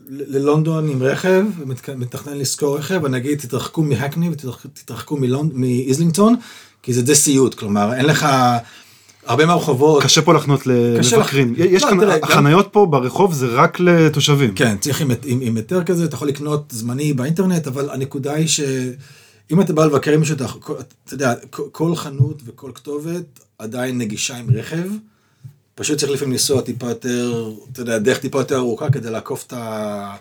ללונדון 0.09 0.89
עם 0.89 1.03
רכב 1.03 1.43
ומתכנן 1.59 2.37
לשכור 2.37 2.77
רכב, 2.77 3.05
אני 3.05 3.17
אגיד, 3.17 3.39
תתרחקו 3.39 3.81
מהקני 3.83 4.29
ותתרחקו 4.29 5.17
מאיזלינגטון, 5.53 6.35
כי 6.83 6.93
זה 6.93 7.01
די 7.01 7.15
סיוט, 7.15 7.53
כלומר, 7.55 7.93
אין 7.93 8.05
לך, 8.05 8.25
הרבה 9.25 9.45
מהרחובות, 9.45 10.03
קשה 10.03 10.21
פה 10.21 10.33
לחנות 10.33 10.67
למבקרים. 10.67 11.53
יש 11.57 11.83
לא, 11.83 11.89
כאן 11.89 11.99
תראה, 11.99 12.17
גם- 12.17 12.23
החניות 12.23 12.67
פה 12.71 12.85
ברחוב 12.85 13.33
זה 13.33 13.47
רק 13.47 13.79
לתושבים. 13.79 14.55
כן, 14.55 14.77
צריך 14.77 15.01
עם, 15.01 15.11
עם, 15.25 15.39
עם 15.41 15.55
היתר 15.57 15.83
כזה, 15.83 16.05
אתה 16.05 16.15
יכול 16.15 16.27
לקנות 16.27 16.63
זמני 16.75 17.13
באינטרנט, 17.13 17.67
אבל 17.67 17.89
הנקודה 17.89 18.33
היא 18.33 18.47
שאם 18.47 19.61
אתה 19.61 19.73
בא 19.73 19.85
לבקר 19.85 20.11
עם 20.11 20.19
מישהו, 20.19 20.35
אתה, 20.35 20.45
יודע, 21.13 21.33
כל 21.71 21.95
חנות 21.95 22.41
וכל 22.45 22.71
כתובת 22.75 23.39
עדיין 23.59 23.97
נגישה 23.97 24.37
עם 24.37 24.47
רכב, 24.53 24.87
פשוט 25.75 25.99
צריך 25.99 26.11
לפעמים 26.11 26.31
לנסוע 26.31 26.61
טיפה 26.61 26.89
יותר, 26.89 27.51
אתה 27.71 27.81
יודע, 27.81 27.97
דרך 27.97 28.19
טיפה 28.19 28.39
יותר 28.39 28.57
ארוכה 28.57 28.89
כדי 28.89 29.09
לעקוף 29.09 29.43
את, 29.47 29.53
ה, 29.53 30.15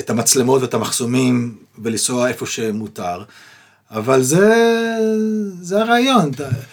את 0.00 0.10
המצלמות 0.10 0.62
ואת 0.62 0.74
המחסומים 0.74 1.58
ולנסוע 1.78 2.28
איפה 2.28 2.46
שמותר. 2.46 3.22
אבל 3.90 4.22
זה, 4.22 4.54
זה 5.60 5.82
הרעיון. 5.82 6.30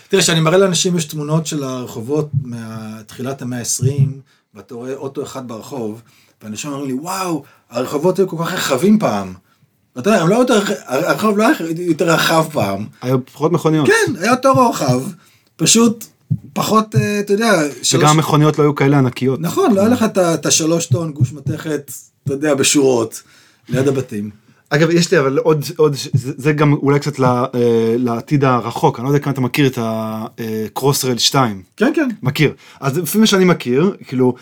תראה, 0.07 0.21
כשאני 0.21 0.39
מראה 0.39 0.57
לאנשים, 0.57 0.97
יש 0.97 1.05
תמונות 1.05 1.47
של 1.47 1.63
הרחובות 1.63 2.29
מתחילת 2.43 3.41
המאה 3.41 3.59
ה-20, 3.59 4.07
ואתה 4.53 4.75
רואה 4.75 4.93
אוטו 4.93 5.23
אחד 5.23 5.47
ברחוב, 5.47 6.01
ואנשים 6.43 6.71
אומרים 6.71 6.87
לי, 6.87 6.93
וואו, 6.93 7.43
הרחובות 7.69 8.19
היו 8.19 8.27
כל 8.27 8.37
כך 8.39 8.53
רחבים 8.53 8.99
פעם. 8.99 9.33
ואתה 9.95 10.09
יודע, 10.09 10.21
הם 10.21 10.29
לא 10.29 10.35
יותר, 10.35 10.61
הרחוב 10.85 11.37
לא 11.37 11.47
היה 11.47 11.55
יותר 11.77 12.09
רחב 12.09 12.45
פעם. 12.53 12.85
היו 13.01 13.25
פחות 13.25 13.51
מכוניות. 13.51 13.87
כן, 13.87 14.13
היה 14.19 14.31
אותו 14.31 14.53
רוחב, 14.53 15.01
פשוט 15.55 16.05
פחות, 16.53 16.95
אה, 16.95 17.19
אתה 17.19 17.33
יודע, 17.33 17.61
שלוש... 17.81 18.03
וגם 18.03 18.15
המכוניות 18.15 18.59
לא 18.59 18.63
היו 18.63 18.75
כאלה 18.75 18.97
ענקיות. 18.97 19.41
נכון, 19.41 19.73
לא 19.73 19.81
היה 19.81 19.89
לך 19.89 20.05
את 20.15 20.45
השלוש 20.45 20.85
טון 20.85 21.11
גוש 21.11 21.33
מתכת, 21.33 21.91
אתה 22.23 22.33
יודע, 22.33 22.55
בשורות, 22.55 23.21
ליד 23.69 23.87
הבתים. 23.87 24.45
אגב, 24.69 24.89
יש 24.89 25.11
לי 25.11 25.19
אבל 25.19 25.37
עוד, 25.37 25.65
עוד, 25.77 25.93
זה, 25.93 26.31
זה 26.37 26.53
גם 26.53 26.73
אולי 26.73 26.99
קצת 26.99 27.19
ל, 27.19 27.23
אה, 27.23 27.49
לעתיד 27.97 28.43
הרחוק, 28.43 28.99
אני 28.99 29.03
לא 29.03 29.09
יודע 29.09 29.19
כמה 29.19 29.33
אתה 29.33 29.41
מכיר 29.41 29.67
את 29.67 29.77
ה-Crossrail 29.77 31.17
2. 31.17 31.61
כן, 31.77 31.91
כן. 31.95 32.09
מכיר. 32.23 32.53
אז 32.79 32.97
לפי 32.97 33.17
מה 33.17 33.25
שאני 33.25 33.45
מכיר, 33.45 33.95
כאילו, 34.07 34.35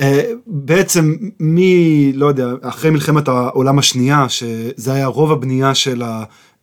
אה, 0.00 0.32
בעצם 0.46 1.14
מ... 1.40 1.58
לא 2.14 2.26
יודע, 2.26 2.46
אחרי 2.62 2.90
מלחמת 2.90 3.28
העולם 3.28 3.78
השנייה, 3.78 4.28
שזה 4.28 4.92
היה 4.92 5.06
רוב 5.06 5.32
הבנייה 5.32 5.74
של 5.74 6.02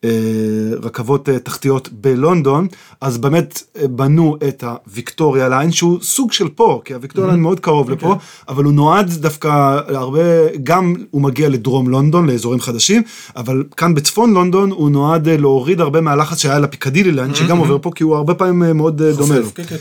הרכבות 0.03 1.29
אה, 1.29 1.39
תחתיות 1.39 1.89
בלונדון, 1.91 2.67
אז 3.01 3.17
באמת 3.17 3.63
אה, 3.79 3.87
בנו 3.87 4.37
את 4.47 4.63
הוויקטוריה 4.63 5.49
ליין, 5.49 5.71
שהוא 5.71 5.99
סוג 6.01 6.31
של 6.31 6.49
פה, 6.49 6.81
כי 6.85 6.93
הוויקטוריה 6.93 7.27
ליין 7.27 7.41
מאוד 7.41 7.59
קרוב 7.59 7.89
לפה, 7.89 8.15
אבל 8.47 8.63
הוא 8.63 8.73
נועד 8.73 9.09
דווקא 9.09 9.47
הרבה, 9.87 10.19
גם 10.63 10.95
הוא 11.11 11.21
מגיע 11.21 11.49
לדרום 11.49 11.89
לונדון, 11.89 12.29
לאזורים 12.29 12.59
חדשים, 12.59 13.03
אבל 13.35 13.63
כאן 13.77 13.93
בצפון 13.95 14.33
לונדון 14.33 14.71
הוא 14.71 14.89
נועד 14.89 15.27
אה, 15.27 15.37
להוריד 15.37 15.81
הרבה 15.81 16.01
מהלחץ 16.01 16.37
שהיה 16.37 16.59
לפיקדילי 16.59 17.11
ליין, 17.11 17.35
שגם 17.35 17.57
עובר 17.57 17.77
פה, 17.81 17.91
כי 17.95 18.03
הוא 18.03 18.15
הרבה 18.15 18.33
פעמים 18.33 18.63
אה, 18.63 18.73
מאוד 18.73 19.01
אה, 19.01 19.11
דומה 19.11 19.39
לו. 19.39 19.47
כן, 19.55 19.63
כן. 19.63 19.75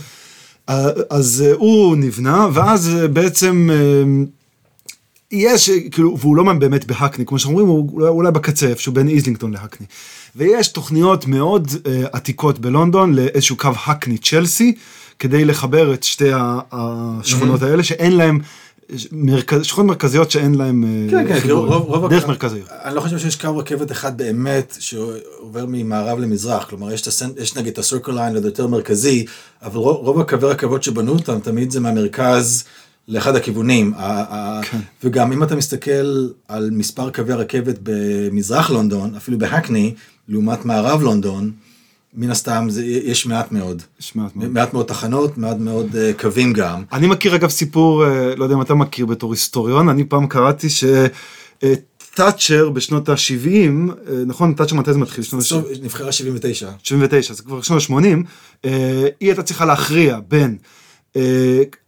אה, 0.68 0.88
אז 1.10 1.44
אה, 1.46 1.52
הוא 1.56 1.96
נבנה, 1.96 2.48
ואז 2.52 2.96
אה, 2.96 3.08
בעצם 3.08 3.68
אה, 3.72 3.76
יש, 5.32 5.70
כאילו, 5.90 6.18
והוא 6.18 6.36
לא 6.36 6.42
באמת 6.58 6.84
בהקני, 6.84 7.26
כמו 7.26 7.38
שאומרים, 7.38 7.66
הוא 7.66 8.08
אולי- 8.08 8.30
בקצה, 8.30 8.66
איפשהו 8.68 8.92
בין 8.92 9.08
איזלינגטון 9.08 9.52
להקני. 9.52 9.86
ויש 10.36 10.68
תוכניות 10.68 11.26
מאוד 11.26 11.68
אה, 11.86 12.02
עתיקות 12.12 12.58
בלונדון 12.58 13.14
לאיזשהו 13.14 13.56
קו 13.56 13.70
הקני 13.86 14.18
צ'לסי, 14.18 14.74
כדי 15.18 15.44
לחבר 15.44 15.94
את 15.94 16.02
שתי 16.02 16.28
השכונות 16.72 17.62
האלה, 17.62 17.82
שאין 17.82 18.16
להם, 18.16 18.38
מרכז, 19.12 19.64
שכונות 19.64 19.88
מרכזיות 19.88 20.30
שאין 20.30 20.54
להם 20.54 20.84
אה, 20.84 21.10
כן, 21.10 21.28
כן, 21.28 21.34
כי 21.34 21.40
חיבורים. 21.40 21.72
רוב, 21.72 21.82
רוב 21.82 22.10
דרך 22.10 22.26
מרכזיות. 22.28 22.68
אני 22.84 22.94
לא 22.94 23.00
חושב 23.00 23.18
שיש 23.18 23.36
קו 23.36 23.58
רכבת 23.58 23.92
אחד 23.92 24.18
באמת 24.18 24.76
שעובר 24.80 25.64
ממערב 25.68 26.18
למזרח, 26.18 26.64
כלומר 26.64 26.92
יש, 26.92 27.08
הסנ... 27.08 27.30
יש 27.38 27.56
נגיד 27.56 27.72
את 27.72 27.78
הסרקל 27.78 28.12
ליין, 28.12 28.40
זה 28.42 28.48
יותר 28.48 28.66
מרכזי, 28.66 29.24
אבל 29.62 29.76
רוב, 29.78 29.96
רוב 29.96 30.20
הקווי 30.20 30.50
רכבות 30.50 30.82
שבנו 30.82 31.12
אותם 31.12 31.38
תמיד 31.40 31.70
זה 31.70 31.80
מהמרכז 31.80 32.64
לאחד 33.08 33.36
הכיוונים, 33.36 33.92
כן. 34.62 34.78
וגם 35.04 35.32
אם 35.32 35.42
אתה 35.42 35.56
מסתכל 35.56 36.28
על 36.48 36.70
מספר 36.72 37.10
קווי 37.10 37.32
הרכבת 37.32 37.78
במזרח 37.82 38.70
לונדון, 38.70 39.14
אפילו 39.14 39.38
בהקני, 39.38 39.94
לעומת 40.28 40.64
מערב 40.64 41.02
לונדון, 41.02 41.50
מן 42.14 42.30
הסתם 42.30 42.66
זה, 42.70 42.84
יש 42.84 43.26
מעט 43.26 43.52
מאוד. 43.52 43.82
יש 44.00 44.16
מעט 44.16 44.36
מאוד. 44.36 44.48
מעט 44.50 44.74
מאוד 44.74 44.86
תחנות, 44.86 45.38
מעט 45.38 45.56
מאוד 45.56 45.96
אה, 45.96 46.12
קווים 46.18 46.52
גם. 46.52 46.82
אני 46.92 47.06
מכיר 47.06 47.34
אגב 47.34 47.48
סיפור, 47.48 48.04
אה, 48.04 48.34
לא 48.36 48.44
יודע 48.44 48.54
אם 48.54 48.62
אתה 48.62 48.74
מכיר 48.74 49.06
בתור 49.06 49.32
היסטוריון, 49.32 49.88
אני 49.88 50.04
פעם 50.04 50.26
קראתי 50.26 50.66
שתאצ'ר 51.60 52.70
בשנות 52.70 53.08
ה-70, 53.08 53.70
נכון? 54.26 54.52
תאצ'ר 54.54 54.74
מתי 54.74 54.92
זה 54.92 54.98
מתחיל? 54.98 55.24
שנות 55.24 55.42
ה-70? 55.42 55.46
בסוף 55.46 55.64
נבחרה 55.82 56.12
79. 56.12 56.70
79, 56.82 57.34
זה 57.34 57.42
כבר 57.42 57.62
שנות 57.62 57.82
ה-80, 57.90 57.94
אה, 58.64 59.08
היא 59.20 59.28
הייתה 59.28 59.42
צריכה 59.42 59.64
להכריע 59.64 60.18
בין 60.28 60.50
אה, 60.50 60.79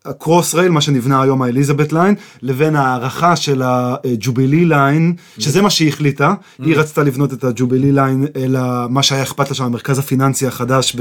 הקרוס 0.05 0.55
רייל, 0.55 0.71
מה 0.71 0.81
שנבנה 0.81 1.23
היום 1.23 1.43
האליזבת 1.43 1.93
ליין, 1.93 2.15
לבין 2.43 2.77
הארכה 2.77 3.37
של 3.37 3.63
הג'ובילי 3.65 4.65
ליין, 4.65 5.15
שזה 5.39 5.63
מה 5.63 5.71
שהיא 5.71 5.89
החליטה, 5.89 6.35
היא 6.59 6.77
רצתה 6.77 7.03
לבנות 7.03 7.33
את 7.33 7.45
הג'ובילי 7.45 7.93
ליין, 7.93 8.27
אלא 8.37 8.61
מה 8.89 9.03
שהיה 9.03 9.23
אכפת 9.23 9.49
לה 9.49 9.55
שם, 9.55 9.65
המרכז 9.65 9.99
הפיננסי 9.99 10.47
החדש 10.47 10.97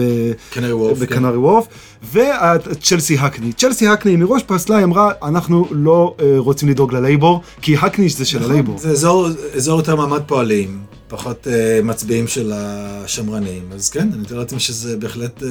כן. 0.52 0.62
בקנרי 1.00 1.38
וורף, 1.38 1.68
וצ'לסי 2.14 3.18
הקני. 3.18 3.54
צ'לסי 3.54 3.88
הקני 3.88 4.16
מראש 4.16 4.44
פסלה, 4.44 4.78
היא 4.78 4.84
אמרה, 4.84 5.12
אנחנו 5.24 5.68
לא 5.72 6.16
אה, 6.20 6.34
רוצים 6.38 6.70
לדאוג 6.70 6.94
ללייבור, 6.94 7.42
כי 7.62 7.78
הקני 7.78 8.10
זה 8.10 8.26
של 8.26 8.44
הלייבור. 8.44 8.78
זה 8.78 8.90
אזור, 8.90 9.28
אזור 9.56 9.80
יותר 9.80 9.96
מעמד 9.96 10.22
פועלים, 10.26 10.80
פחות 11.08 11.48
uh, 11.48 11.86
מצביעים 11.86 12.28
של 12.28 12.52
השמרנים, 12.56 13.64
אז 13.74 13.90
כן, 13.90 14.10
אני 14.14 14.22
מתאר 14.22 14.40
לעצמי 14.40 14.60
שזה 14.60 14.98
בהחלט 14.98 15.40
uh, 15.40 15.46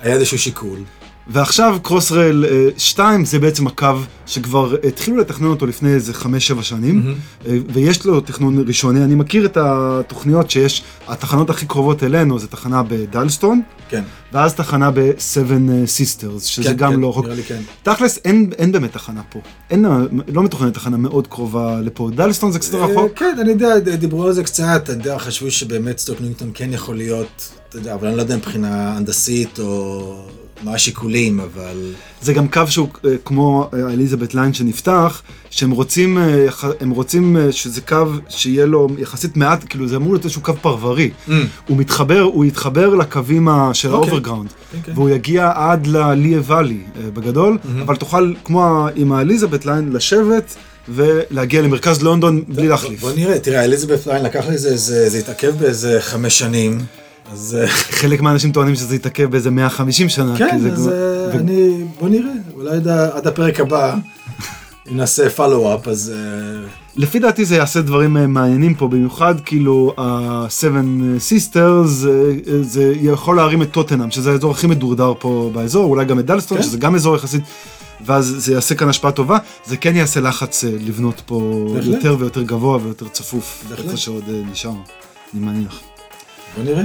היה 0.00 0.14
איזשהו 0.14 0.38
שיקול. 0.38 0.78
ועכשיו 1.28 1.78
קרוס 1.82 2.12
רייל 2.12 2.44
2 2.78 3.24
זה 3.24 3.38
בעצם 3.38 3.66
הקו 3.66 3.92
שכבר 4.26 4.74
התחילו 4.88 5.16
לתכנן 5.16 5.46
אותו 5.46 5.66
לפני 5.66 5.94
איזה 5.94 6.12
5-7 6.12 6.62
שנים, 6.62 7.14
אה, 7.46 7.58
ויש 7.72 8.06
לו 8.06 8.20
תכנון 8.20 8.64
ראשוני, 8.66 9.04
אני 9.04 9.14
מכיר 9.14 9.46
את 9.46 9.56
התוכניות 9.60 10.50
שיש, 10.50 10.82
התחנות 11.08 11.50
הכי 11.50 11.66
קרובות 11.66 12.02
אלינו 12.02 12.38
זה 12.38 12.46
תחנה 12.46 12.82
בדלסטון, 12.88 13.62
כן. 13.88 14.02
ואז 14.32 14.54
תחנה 14.54 14.90
ב-7 14.90 15.86
סיסטרס, 15.86 16.44
שזה 16.44 16.68
כן, 16.68 16.76
גם 16.76 16.92
כן, 16.92 17.00
לא 17.00 17.10
רחוק. 17.10 17.26
כן. 17.48 17.60
תכלס 17.82 18.18
אין, 18.24 18.50
אין 18.58 18.72
באמת 18.72 18.92
תחנה 18.92 19.20
פה, 19.30 19.40
אין, 19.70 19.84
לא 20.28 20.42
מתוכננת 20.42 20.74
תחנה 20.74 20.96
מאוד 20.96 21.26
קרובה 21.26 21.80
לפה, 21.80 22.10
דלסטון 22.14 22.52
זה 22.52 22.58
קצת 22.58 22.74
אה, 22.74 22.86
רחוק. 22.86 23.12
כן, 23.16 23.36
אני 23.40 23.50
יודע, 23.50 23.78
דיברו 23.78 24.26
על 24.26 24.32
זה 24.32 24.44
קצת, 24.44 24.80
אתה 24.84 24.92
יודע, 24.92 25.18
חשבו 25.18 25.50
שבאמת 25.50 25.98
סטוק 25.98 26.20
ניוינגטון 26.20 26.50
כן 26.54 26.72
יכול 26.72 26.96
להיות, 26.96 27.52
אתה 27.68 27.78
יודע, 27.78 27.94
אבל 27.94 28.08
אני 28.08 28.16
לא 28.16 28.22
יודע 28.22 28.36
מבחינה 28.36 28.96
הנדסית 28.96 29.58
או 29.58 30.28
מה 30.62 30.74
השיקולים, 30.74 31.40
אבל... 31.40 31.92
זה 32.20 32.32
גם 32.32 32.48
קו 32.48 32.62
שהוא 32.68 32.88
אה, 33.04 33.10
כמו 33.24 33.70
אה, 33.74 33.92
אליזבת 33.92 34.34
ליין 34.34 34.54
שנפתח, 34.54 35.22
שהם 35.50 35.70
רוצים, 35.70 36.18
אה, 36.18 36.46
הם 36.80 36.90
רוצים 36.90 37.36
שזה 37.50 37.80
קו 37.80 38.04
שיהיה 38.28 38.66
לו 38.66 38.88
יחסית 38.98 39.36
מעט, 39.36 39.64
כאילו 39.68 39.88
זה 39.88 39.96
אמור 39.96 40.12
להיות 40.12 40.24
איזשהו 40.24 40.42
קו 40.42 40.52
פרברי. 40.60 41.10
הוא 41.66 41.76
מתחבר, 41.76 42.20
הוא 42.20 42.44
יתחבר 42.44 42.94
לקווים 42.94 43.48
של 43.72 43.92
אוקיי. 43.92 44.08
האוברגראונד, 44.08 44.50
כן, 44.72 44.78
כן. 44.84 44.92
והוא 44.94 45.10
יגיע 45.10 45.52
עד 45.54 45.86
ללי 45.86 46.40
ואלי 46.44 46.78
בגדול, 47.14 47.58
אבל 47.82 47.96
תוכל 47.96 48.32
כמו 48.44 48.86
עם 48.94 49.12
האליזבת 49.12 49.66
ליין 49.66 49.92
לשבת 49.92 50.56
ולהגיע 50.88 51.62
למרכז 51.62 52.02
לונדון 52.02 52.42
בלי 52.48 52.68
להחליף. 52.68 53.00
בוא 53.00 53.12
נראה, 53.16 53.38
תראה, 53.38 53.64
אליזבת 53.64 54.06
ליין 54.06 54.24
לקח 54.24 54.44
לזה, 54.48 54.76
זה, 54.76 55.08
זה 55.08 55.18
התעכב 55.18 55.54
באיזה 55.58 55.98
חמש 56.00 56.38
שנים, 56.38 56.78
אז... 57.32 57.58
אה, 57.60 57.68
חלק 57.68 58.20
מהאנשים 58.20 58.52
טוענים 58.52 58.74
שזה 58.74 58.94
יתעכב 58.96 59.30
באיזה 59.30 59.50
150 59.50 60.08
שנה. 60.08 60.34
כן, 60.38 60.58
זה 60.62 60.72
אז 60.72 60.78
כבר- 60.78 60.92
אה, 60.92 61.28
ו- 61.36 61.38
אני, 61.38 61.84
בוא 62.00 62.08
נראה, 62.08 62.32
אולי 62.54 62.70
עד, 62.76 62.88
עד 62.88 63.26
הפרק 63.26 63.60
הבא, 63.60 63.94
אם 64.90 64.96
נעשה 64.96 65.30
follow-up, 65.30 65.88
אז... 65.88 66.12
אה, 66.16 66.68
לפי 66.96 67.18
דעתי 67.18 67.44
זה 67.44 67.56
יעשה 67.56 67.80
דברים 67.80 68.12
מעניינים 68.32 68.74
פה, 68.74 68.88
במיוחד 68.88 69.34
כאילו 69.44 69.94
ה-7 69.98 70.74
Sisters, 71.18 71.88
זה 72.62 72.92
יכול 73.00 73.36
להרים 73.36 73.62
את 73.62 73.70
טוטנאם, 73.70 74.10
שזה 74.10 74.30
האזור 74.30 74.50
הכי 74.50 74.66
מדורדר 74.66 75.12
פה 75.18 75.50
באזור, 75.54 75.84
אולי 75.84 76.04
גם 76.04 76.18
את 76.18 76.26
דלסטון, 76.26 76.58
כן. 76.58 76.64
שזה 76.64 76.78
גם 76.78 76.94
אזור 76.94 77.16
יחסית, 77.16 77.42
ואז 78.06 78.34
זה 78.38 78.52
יעשה 78.52 78.74
כאן 78.74 78.88
השפעה 78.88 79.12
טובה, 79.12 79.38
זה 79.66 79.76
כן 79.76 79.96
יעשה 79.96 80.20
לחץ 80.20 80.64
לבנות 80.64 81.22
פה 81.26 81.68
בהחלט. 81.74 81.94
יותר 81.94 82.16
ויותר 82.18 82.42
גבוה 82.42 82.78
ויותר 82.82 83.08
צפוף, 83.08 83.64
בהחלט. 83.70 83.86
איפה 83.86 83.96
שעוד 83.96 84.24
נשאר, 84.52 84.70
אני 85.34 85.42
מניח. 85.46 85.80
בוא 86.56 86.64
נראה. 86.64 86.82